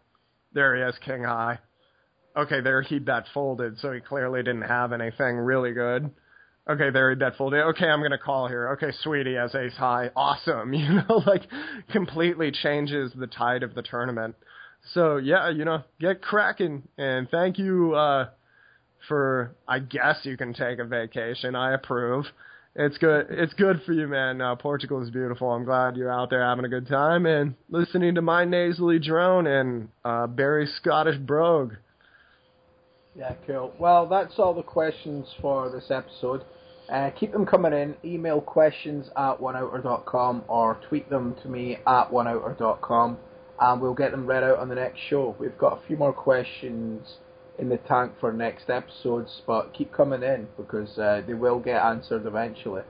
There 0.53 0.77
he 0.77 0.83
has 0.83 0.95
king 1.05 1.23
high. 1.23 1.59
Okay 2.37 2.61
there 2.61 2.83
he 2.83 2.99
bet 2.99 3.25
folded 3.35 3.79
so 3.79 3.93
he 3.93 4.01
clearly 4.01 4.43
didn't 4.43 4.63
have 4.63 4.93
anything 4.93 5.37
really 5.37 5.73
good. 5.73 6.11
Okay 6.69 6.91
there 6.91 7.11
he 7.11 7.17
bet 7.17 7.37
folded. 7.37 7.61
Okay 7.61 7.87
i'm 7.87 8.01
to 8.11 8.19
call 8.19 8.49
here. 8.49 8.71
Okay 8.71 8.91
sweetie 9.03 9.35
has 9.35 9.55
ace 9.55 9.77
high. 9.77 10.11
Awesome. 10.15 10.73
You 10.75 11.03
know 11.09 11.23
like 11.27 11.43
completely 11.91 12.51
changes 12.51 13.13
the 13.15 13.27
tide 13.27 13.63
of 13.63 13.75
the 13.75 13.83
tournament. 13.83 14.37
So 14.95 15.17
yeah, 15.17 15.51
you 15.51 15.65
know, 15.65 15.83
get 16.01 16.23
cracking. 16.23 16.85
And 16.97 17.29
thank 17.31 17.59
you 17.59 17.95
uh 17.95 18.29
for 19.07 19.55
I 19.67 19.79
guess 19.79 20.21
you 20.25 20.37
can 20.37 20.55
take 20.55 20.79
a 20.79 20.85
vacation. 20.85 21.55
I 21.55 21.75
approve. 21.75 22.27
It's 22.81 22.97
good. 22.97 23.27
It's 23.31 23.55
good 23.55 23.83
for 23.85 23.93
you, 23.93 24.07
man. 24.07 24.41
Uh, 24.41 24.55
Portugal 24.55 25.03
is 25.03 25.11
beautiful. 25.11 25.51
I'm 25.51 25.65
glad 25.65 25.97
you're 25.97 26.13
out 26.13 26.31
there 26.31 26.45
having 26.45 26.65
a 26.65 26.69
good 26.69 26.87
time 26.87 27.27
and 27.27 27.57
listening 27.69 28.15
to 28.15 28.23
my 28.23 28.45
nasally 28.45 29.01
drone 29.01 29.49
and 29.49 29.89
uh, 30.05 30.29
Barry 30.29 30.69
Scottish 30.81 31.17
brogue. 31.17 31.75
Yeah, 33.17 33.35
cool. 33.49 33.75
Well, 33.81 34.07
that's 34.07 34.39
all 34.39 34.55
the 34.55 34.63
questions 34.63 35.27
for 35.41 35.71
this 35.71 35.91
episode. 35.91 36.45
Uh, 36.89 37.11
keep 37.19 37.33
them 37.33 37.45
coming 37.45 37.73
in. 37.73 37.97
Email 38.05 38.41
questions 38.41 39.09
at 39.17 39.41
oneouter.com 39.41 40.45
or 40.47 40.81
tweet 40.89 41.11
them 41.11 41.35
to 41.43 41.49
me 41.49 41.79
at 41.85 42.13
oneouter.com 42.13 43.19
and 43.61 43.83
we'll 43.83 43.93
get 43.93 44.13
them 44.13 44.25
read 44.25 44.45
out 44.45 44.61
on 44.61 44.69
the 44.69 44.77
next 44.77 45.01
show. 45.11 45.35
We've 45.41 45.59
got 45.59 45.83
a 45.83 45.87
few 45.89 45.97
more 45.97 46.13
questions 46.13 47.17
in 47.59 47.69
the 47.69 47.79
tank 47.79 48.13
for 48.21 48.33
next 48.33 48.71
episodes, 48.71 49.43
but 49.47 49.75
keep 49.75 49.93
coming 49.93 50.23
in 50.23 50.47
because 50.57 50.99
uh, 50.99 51.23
they 51.27 51.35
will 51.35 51.59
get 51.59 51.83
answered 51.83 52.25
eventually. 52.27 52.83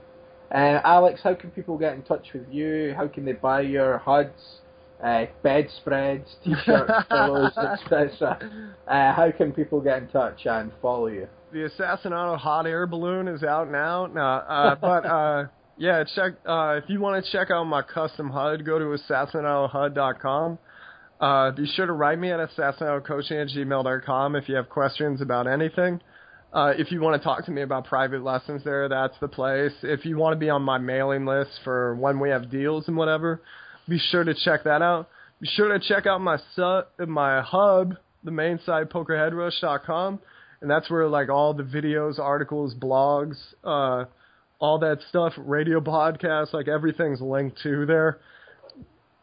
Uh, 0.51 0.79
Alex, 0.83 1.21
how 1.23 1.35
can 1.35 1.51
people 1.51 1.77
get 1.77 1.93
in 1.93 2.01
touch 2.03 2.27
with 2.33 2.47
you? 2.49 2.93
How 2.95 3.07
can 3.07 3.25
they 3.25 3.33
buy 3.33 3.61
your 3.61 3.99
HUDs, 3.99 4.61
uh, 5.03 5.25
bedspreads, 5.43 6.27
t-shirts, 6.43 6.91
pillows, 7.09 7.57
etc.? 7.57 8.73
Uh, 8.87 9.13
how 9.13 9.31
can 9.35 9.51
people 9.51 9.79
get 9.79 10.01
in 10.01 10.07
touch 10.09 10.45
and 10.45 10.71
follow 10.81 11.07
you? 11.07 11.27
The 11.51 11.69
Assassinato 11.69 12.37
hot 12.37 12.67
air 12.67 12.85
balloon 12.85 13.27
is 13.27 13.43
out 13.43 13.71
now. 13.71 14.05
No, 14.07 14.21
uh, 14.21 14.75
but 14.75 15.05
uh, 15.05 15.45
yeah, 15.77 16.03
check 16.15 16.33
uh, 16.45 16.79
if 16.83 16.83
you 16.87 16.99
want 16.99 17.23
to 17.23 17.31
check 17.31 17.49
out 17.51 17.63
my 17.65 17.81
custom 17.81 18.29
HUD, 18.29 18.65
go 18.65 18.77
to 18.77 18.85
assassinatohud.com. 18.85 20.59
Uh, 21.19 21.51
be 21.51 21.65
sure 21.75 21.85
to 21.85 21.93
write 21.93 22.17
me 22.17 22.31
at 22.31 22.39
assassinatocoaching 22.39 23.41
at 23.41 23.49
gmail.com 23.49 24.35
if 24.35 24.47
you 24.47 24.55
have 24.55 24.69
questions 24.69 25.21
about 25.21 25.47
anything. 25.47 25.99
Uh, 26.51 26.73
if 26.77 26.91
you 26.91 27.01
want 27.01 27.21
to 27.21 27.23
talk 27.23 27.45
to 27.45 27.51
me 27.51 27.61
about 27.61 27.85
private 27.85 28.23
lessons 28.23 28.63
there, 28.63 28.89
that's 28.89 29.13
the 29.19 29.27
place. 29.27 29.73
If 29.83 30.05
you 30.05 30.17
want 30.17 30.33
to 30.33 30.39
be 30.39 30.49
on 30.49 30.63
my 30.63 30.77
mailing 30.77 31.25
list 31.25 31.51
for 31.63 31.95
when 31.95 32.19
we 32.19 32.29
have 32.29 32.49
deals 32.49 32.87
and 32.87 32.97
whatever, 32.97 33.41
be 33.87 33.99
sure 33.99 34.23
to 34.23 34.33
check 34.33 34.63
that 34.63 34.81
out. 34.81 35.09
Be 35.41 35.47
sure 35.47 35.77
to 35.77 35.79
check 35.79 36.07
out 36.07 36.21
my 36.21 36.37
su- 36.55 37.05
my 37.05 37.41
hub, 37.41 37.95
the 38.23 38.31
main 38.31 38.59
site, 38.65 38.89
pokerheadrush.com, 38.89 40.19
and 40.61 40.71
that's 40.71 40.89
where 40.89 41.07
like 41.07 41.29
all 41.29 41.53
the 41.53 41.63
videos, 41.63 42.17
articles, 42.17 42.73
blogs, 42.73 43.37
uh, 43.63 44.05
all 44.59 44.79
that 44.79 44.99
stuff, 45.09 45.33
radio 45.37 45.79
podcasts, 45.79 46.53
like 46.53 46.67
everything's 46.67 47.21
linked 47.21 47.61
to 47.63 47.85
there. 47.85 48.19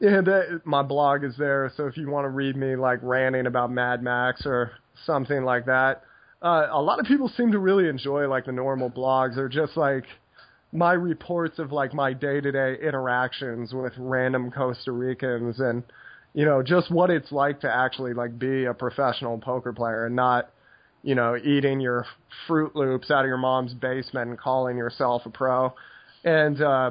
And 0.00 0.26
that, 0.26 0.60
my 0.64 0.82
blog 0.82 1.24
is 1.24 1.36
there, 1.38 1.72
so 1.76 1.86
if 1.86 1.96
you 1.96 2.10
want 2.10 2.26
to 2.26 2.28
read 2.28 2.56
me 2.56 2.76
like 2.76 2.98
ranting 3.02 3.46
about 3.46 3.70
Mad 3.70 4.02
Max 4.02 4.44
or 4.44 4.72
something 5.06 5.42
like 5.42 5.66
that, 5.66 6.02
uh, 6.42 6.66
a 6.70 6.80
lot 6.80 7.00
of 7.00 7.06
people 7.06 7.30
seem 7.34 7.52
to 7.52 7.58
really 7.58 7.88
enjoy 7.88 8.28
like 8.28 8.44
the 8.44 8.52
normal 8.52 8.90
blogs. 8.90 9.36
They're 9.36 9.48
just 9.48 9.76
like 9.76 10.04
my 10.72 10.92
reports 10.92 11.58
of 11.58 11.72
like 11.72 11.94
my 11.94 12.12
day 12.12 12.40
to 12.40 12.52
day 12.52 12.76
interactions 12.82 13.72
with 13.72 13.94
random 13.96 14.50
Costa 14.50 14.92
Ricans 14.92 15.60
and 15.60 15.82
you 16.34 16.44
know 16.44 16.62
just 16.62 16.90
what 16.90 17.08
it's 17.08 17.32
like 17.32 17.60
to 17.60 17.74
actually 17.74 18.12
like 18.12 18.38
be 18.38 18.66
a 18.66 18.74
professional 18.74 19.38
poker 19.38 19.72
player 19.72 20.04
and 20.04 20.14
not 20.14 20.50
you 21.06 21.14
know, 21.14 21.36
eating 21.36 21.78
your 21.80 22.04
Fruit 22.48 22.74
Loops 22.74 23.12
out 23.12 23.20
of 23.20 23.28
your 23.28 23.38
mom's 23.38 23.72
basement 23.74 24.28
and 24.28 24.36
calling 24.36 24.76
yourself 24.76 25.22
a 25.24 25.30
pro. 25.30 25.72
And 26.24 26.60
uh, 26.60 26.90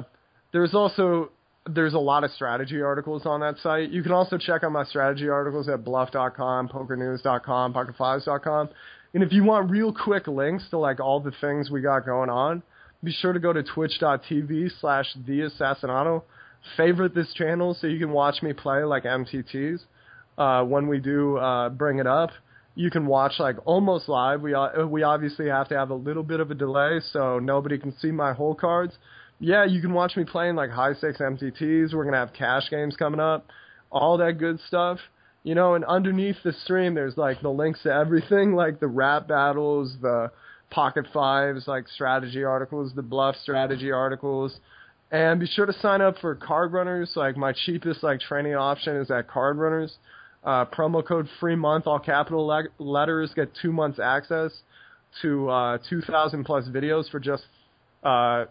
there's 0.52 0.74
also 0.74 1.30
there's 1.68 1.94
a 1.94 1.98
lot 1.98 2.24
of 2.24 2.30
strategy 2.32 2.80
articles 2.80 3.26
on 3.26 3.40
that 3.40 3.58
site. 3.58 3.90
You 3.90 4.02
can 4.02 4.12
also 4.12 4.38
check 4.38 4.62
out 4.62 4.72
my 4.72 4.84
strategy 4.84 5.28
articles 5.28 5.68
at 5.68 5.84
bluff.com, 5.84 6.68
pokernews.com, 6.68 7.74
pocket5s.com. 7.74 8.68
And 9.14 9.22
if 9.22 9.32
you 9.32 9.44
want 9.44 9.70
real 9.70 9.92
quick 9.92 10.26
links 10.26 10.68
to 10.70 10.78
like 10.78 11.00
all 11.00 11.20
the 11.20 11.32
things 11.40 11.70
we 11.70 11.80
got 11.80 12.04
going 12.04 12.30
on, 12.30 12.62
be 13.02 13.12
sure 13.12 13.32
to 13.32 13.40
go 13.40 13.52
to 13.52 13.62
twitch.tv 13.62 14.70
slash 14.80 15.06
the 15.26 15.40
assassinato. 15.50 16.22
Favorite 16.76 17.14
this 17.14 17.32
channel 17.34 17.76
so 17.80 17.86
you 17.86 17.98
can 17.98 18.10
watch 18.10 18.42
me 18.42 18.52
play 18.52 18.82
like 18.82 19.04
MTTs 19.04 19.80
uh, 20.38 20.64
when 20.64 20.88
we 20.88 20.98
do 20.98 21.36
uh, 21.36 21.68
bring 21.68 21.98
it 21.98 22.06
up 22.06 22.30
you 22.76 22.90
can 22.90 23.06
watch 23.06 23.32
like 23.38 23.56
almost 23.64 24.08
live. 24.08 24.42
We 24.42 24.54
uh, 24.54 24.86
we 24.86 25.02
obviously 25.02 25.48
have 25.48 25.68
to 25.68 25.76
have 25.76 25.90
a 25.90 25.94
little 25.94 26.22
bit 26.22 26.40
of 26.40 26.50
a 26.50 26.54
delay, 26.54 27.00
so 27.10 27.38
nobody 27.38 27.78
can 27.78 27.96
see 27.98 28.10
my 28.12 28.34
hole 28.34 28.54
cards. 28.54 28.92
Yeah, 29.38 29.64
you 29.64 29.80
can 29.80 29.92
watch 29.92 30.16
me 30.16 30.24
playing 30.24 30.56
like 30.56 30.70
high 30.70 30.94
stakes 30.94 31.18
MTTs. 31.18 31.92
We're 31.92 32.04
gonna 32.04 32.16
have 32.16 32.32
cash 32.32 32.70
games 32.70 32.96
coming 32.96 33.20
up, 33.20 33.46
all 33.90 34.16
that 34.18 34.38
good 34.38 34.58
stuff. 34.66 34.98
You 35.42 35.54
know, 35.54 35.74
and 35.74 35.84
underneath 35.84 36.36
the 36.42 36.52
stream, 36.52 36.94
there's 36.94 37.16
like 37.16 37.40
the 37.42 37.50
links 37.50 37.82
to 37.84 37.92
everything, 37.92 38.54
like 38.56 38.80
the 38.80 38.88
rap 38.88 39.28
battles, 39.28 39.94
the 40.00 40.30
pocket 40.70 41.06
fives, 41.12 41.68
like 41.68 41.86
strategy 41.88 42.44
articles, 42.44 42.92
the 42.94 43.02
bluff 43.02 43.36
strategy 43.42 43.92
articles. 43.92 44.58
And 45.12 45.38
be 45.38 45.46
sure 45.46 45.66
to 45.66 45.72
sign 45.74 46.00
up 46.00 46.16
for 46.20 46.34
card 46.34 46.72
runners. 46.72 47.12
Like 47.14 47.36
my 47.36 47.52
cheapest 47.52 48.02
like 48.02 48.20
training 48.20 48.54
option 48.54 48.96
is 48.96 49.10
at 49.10 49.28
card 49.28 49.58
runners. 49.58 49.96
Uh, 50.42 50.64
promo 50.64 51.06
code 51.06 51.28
free 51.40 51.56
month, 51.56 51.86
all 51.86 51.98
capital 51.98 52.46
le- 52.46 52.68
letters, 52.78 53.32
get 53.34 53.50
two 53.60 53.72
months 53.72 53.98
access 53.98 54.52
to 55.22 55.48
uh, 55.48 55.78
2,000 55.88 56.44
plus 56.44 56.66
videos 56.68 57.10
for 57.10 57.18
just 57.18 57.44
uh, 58.04 58.44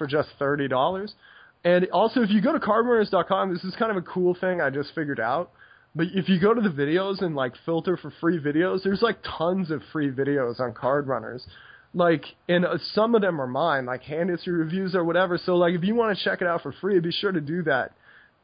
for 0.00 0.06
just 0.06 0.30
thirty 0.38 0.66
dollars. 0.66 1.14
And 1.62 1.86
also, 1.92 2.22
if 2.22 2.30
you 2.30 2.40
go 2.40 2.54
to 2.54 2.58
cardrunners.com, 2.58 3.52
this 3.52 3.62
is 3.64 3.74
kind 3.78 3.90
of 3.90 3.98
a 3.98 4.02
cool 4.02 4.34
thing 4.40 4.62
I 4.62 4.70
just 4.70 4.94
figured 4.94 5.20
out. 5.20 5.50
But 5.94 6.06
if 6.14 6.28
you 6.28 6.40
go 6.40 6.54
to 6.54 6.60
the 6.60 6.70
videos 6.70 7.20
and 7.20 7.36
like 7.36 7.52
filter 7.66 7.98
for 7.98 8.10
free 8.18 8.38
videos, 8.38 8.82
there's 8.82 9.02
like 9.02 9.18
tons 9.38 9.70
of 9.70 9.82
free 9.92 10.10
videos 10.10 10.58
on 10.58 10.72
Card 10.72 11.06
Runners. 11.06 11.44
Like, 11.92 12.24
and 12.48 12.64
uh, 12.64 12.78
some 12.94 13.14
of 13.14 13.20
them 13.20 13.40
are 13.40 13.46
mine, 13.46 13.84
like 13.84 14.02
hand 14.02 14.30
history 14.30 14.54
reviews 14.54 14.94
or 14.94 15.04
whatever. 15.04 15.38
So 15.44 15.56
like, 15.56 15.74
if 15.74 15.82
you 15.82 15.94
want 15.94 16.16
to 16.16 16.24
check 16.24 16.40
it 16.40 16.46
out 16.46 16.62
for 16.62 16.72
free, 16.80 16.98
be 17.00 17.10
sure 17.10 17.32
to 17.32 17.40
do 17.40 17.62
that. 17.64 17.92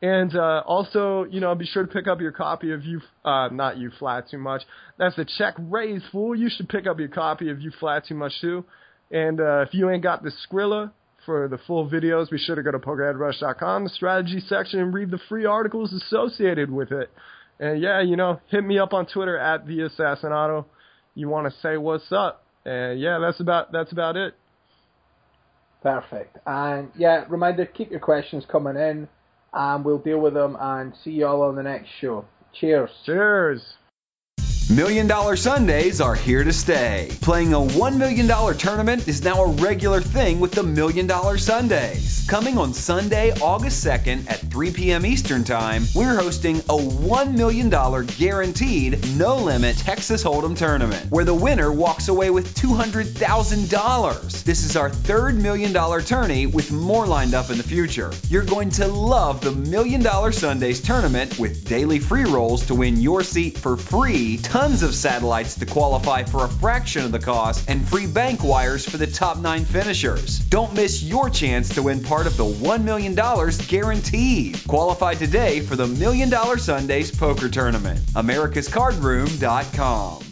And 0.03 0.37
uh, 0.37 0.63
also, 0.67 1.25
you 1.25 1.41
know, 1.41 1.55
be 1.55 1.65
sure 1.65 1.87
to 1.87 1.91
pick 1.91 2.07
up 2.07 2.21
your 2.21 2.33
copy 2.33 2.73
of 2.73 2.85
you, 2.85 3.01
uh, 3.25 3.49
not 3.49 3.79
you 3.79 3.91
flat 3.99 4.29
too 4.31 4.39
much. 4.39 4.63
That's 4.99 5.17
the 5.17 5.25
check 5.39 5.55
raise 5.59 6.03
fool. 6.13 6.35
You 6.35 6.51
should 6.51 6.69
pick 6.69 6.87
up 6.87 6.99
your 6.99 7.09
copy 7.09 7.49
of 7.49 7.63
you 7.63 7.71
flat 7.81 8.05
too 8.07 8.15
much 8.15 8.33
too. 8.43 8.65
And 9.11 9.41
uh, 9.41 9.61
if 9.61 9.73
you 9.73 9.89
ain't 9.89 10.03
got 10.03 10.23
the 10.23 10.33
Skrilla 10.47 10.91
for 11.27 11.49
the 11.49 11.59
full 11.67 11.91
videos, 11.91 12.31
be 12.31 12.39
sure 12.39 12.55
to 12.55 12.63
go 12.63 12.71
to 12.71 12.79
pokerheadrush.com, 12.79 13.85
the 13.85 13.91
strategy 13.91 14.41
section, 14.49 14.81
and 14.81 14.95
read 14.95 15.11
the 15.11 15.19
free 15.29 15.45
articles 15.45 15.93
associated 15.93 16.71
with 16.71 16.93
it. 16.93 17.11
And 17.61 17.83
yeah, 17.83 18.01
you 18.01 18.17
know, 18.17 18.41
hit 18.49 18.65
me 18.65 18.79
up 18.79 18.95
on 18.95 19.07
Twitter 19.07 19.37
at 19.37 19.67
the 19.67 19.81
Assassinato. 19.81 20.65
You 21.15 21.29
want 21.29 21.53
to 21.53 21.61
say 21.61 21.77
what's 21.77 22.11
up? 22.13 22.45
And 22.65 23.01
yeah, 23.01 23.19
that's 23.19 23.41
about 23.41 23.73
that's 23.73 23.93
about 23.93 24.17
it. 24.17 24.35
Perfect. 25.83 26.39
And 26.47 26.91
yeah, 26.97 27.25
reminder, 27.29 27.67
keep 27.67 27.91
your 27.91 28.01
questions 28.01 28.45
coming 28.51 28.77
in, 28.77 29.09
and 29.53 29.85
we'll 29.85 29.99
deal 29.99 30.19
with 30.19 30.35
them. 30.35 30.57
And 30.61 30.95
see 31.03 31.11
you 31.11 31.27
all 31.27 31.43
on 31.43 31.57
the 31.57 31.63
next 31.63 31.89
show. 32.01 32.25
Cheers. 32.53 32.91
Cheers. 33.05 33.63
Million 34.69 35.07
Dollar 35.07 35.37
Sundays 35.37 36.01
are 36.01 36.17
here 36.17 36.43
to 36.43 36.53
stay. 36.53 37.09
Playing 37.21 37.55
a 37.55 37.59
$1 37.59 37.99
million 37.99 38.27
tournament 38.59 39.07
is 39.07 39.23
now 39.23 39.45
a 39.45 39.49
regular 39.49 40.01
thing 40.01 40.41
with 40.41 40.51
the 40.51 40.65
Million 40.65 41.07
Dollar 41.07 41.39
Sundays. 41.39 42.27
Coming 42.29 42.59
on 42.59 42.75
Sunday, 42.75 43.31
August 43.41 43.87
2nd 43.87 44.29
at 44.29 44.41
3 44.41 44.73
p.m. 44.73 45.07
Eastern 45.07 45.45
Time, 45.45 45.85
we're 45.95 46.17
hosting 46.17 46.57
a 46.57 46.77
$1 46.77 47.37
million 47.37 47.71
guaranteed, 48.19 49.17
no 49.17 49.37
limit 49.37 49.79
Texas 49.79 50.25
Hold'em 50.25 50.57
tournament 50.57 51.13
where 51.13 51.25
the 51.25 51.33
winner 51.33 51.71
walks 51.71 52.09
away 52.09 52.31
with 52.31 52.53
$200,000. 52.57 54.43
This 54.43 54.65
is 54.65 54.77
our 54.77 54.91
third 54.91 55.37
million 55.37 55.73
dollar 55.73 56.01
tourney 56.01 56.47
with 56.49 56.73
more 56.73 57.07
lined 57.07 57.35
up 57.35 57.51
in 57.51 57.59
the 57.59 57.63
future. 57.63 58.11
You're 58.29 58.43
going 58.43 58.71
to 58.71 58.89
love 58.89 59.43
the 59.43 59.53
Million 59.53 60.03
Dollar 60.03 60.33
Sundays 60.33 60.81
tournament 60.81 61.39
with 61.39 61.69
daily 61.69 62.01
free 62.01 62.25
rolls 62.25 62.67
to 62.67 62.75
win 62.75 62.97
your 62.97 63.23
seat 63.23 63.57
for 63.57 63.77
free 63.77 64.39
tons 64.57 64.83
of 64.83 64.95
satellites 64.95 65.57
to 65.57 65.67
qualify 65.67 66.23
for 66.23 66.47
a 66.47 66.49
fraction 66.49 67.05
of 67.05 67.13
the 67.13 67.19
cost, 67.19 67.69
and 67.69 67.87
free 67.87 68.07
bank 68.07 68.43
wires 68.43 68.89
for 68.89 68.97
the 68.97 69.07
top 69.07 69.37
nine 69.37 69.67
finishers. 69.67 70.39
Don't 70.39 70.73
miss 70.73 71.03
your 71.03 71.29
chance 71.29 71.75
to 71.75 71.83
win 71.83 72.03
part 72.03 72.27
of 72.27 72.39
the 72.39 72.47
$1 72.47 72.83
million 72.83 73.15
guaranteed. 73.69 74.59
Qualify 74.67 75.13
today 75.13 75.61
for 75.61 75.77
the 75.77 75.87
Million 75.87 76.31
Dollar 76.31 76.57
Sundays 76.57 77.15
Poker 77.15 77.51
Tournament. 77.51 78.01
AmericasCardRoom.com. 78.15 80.26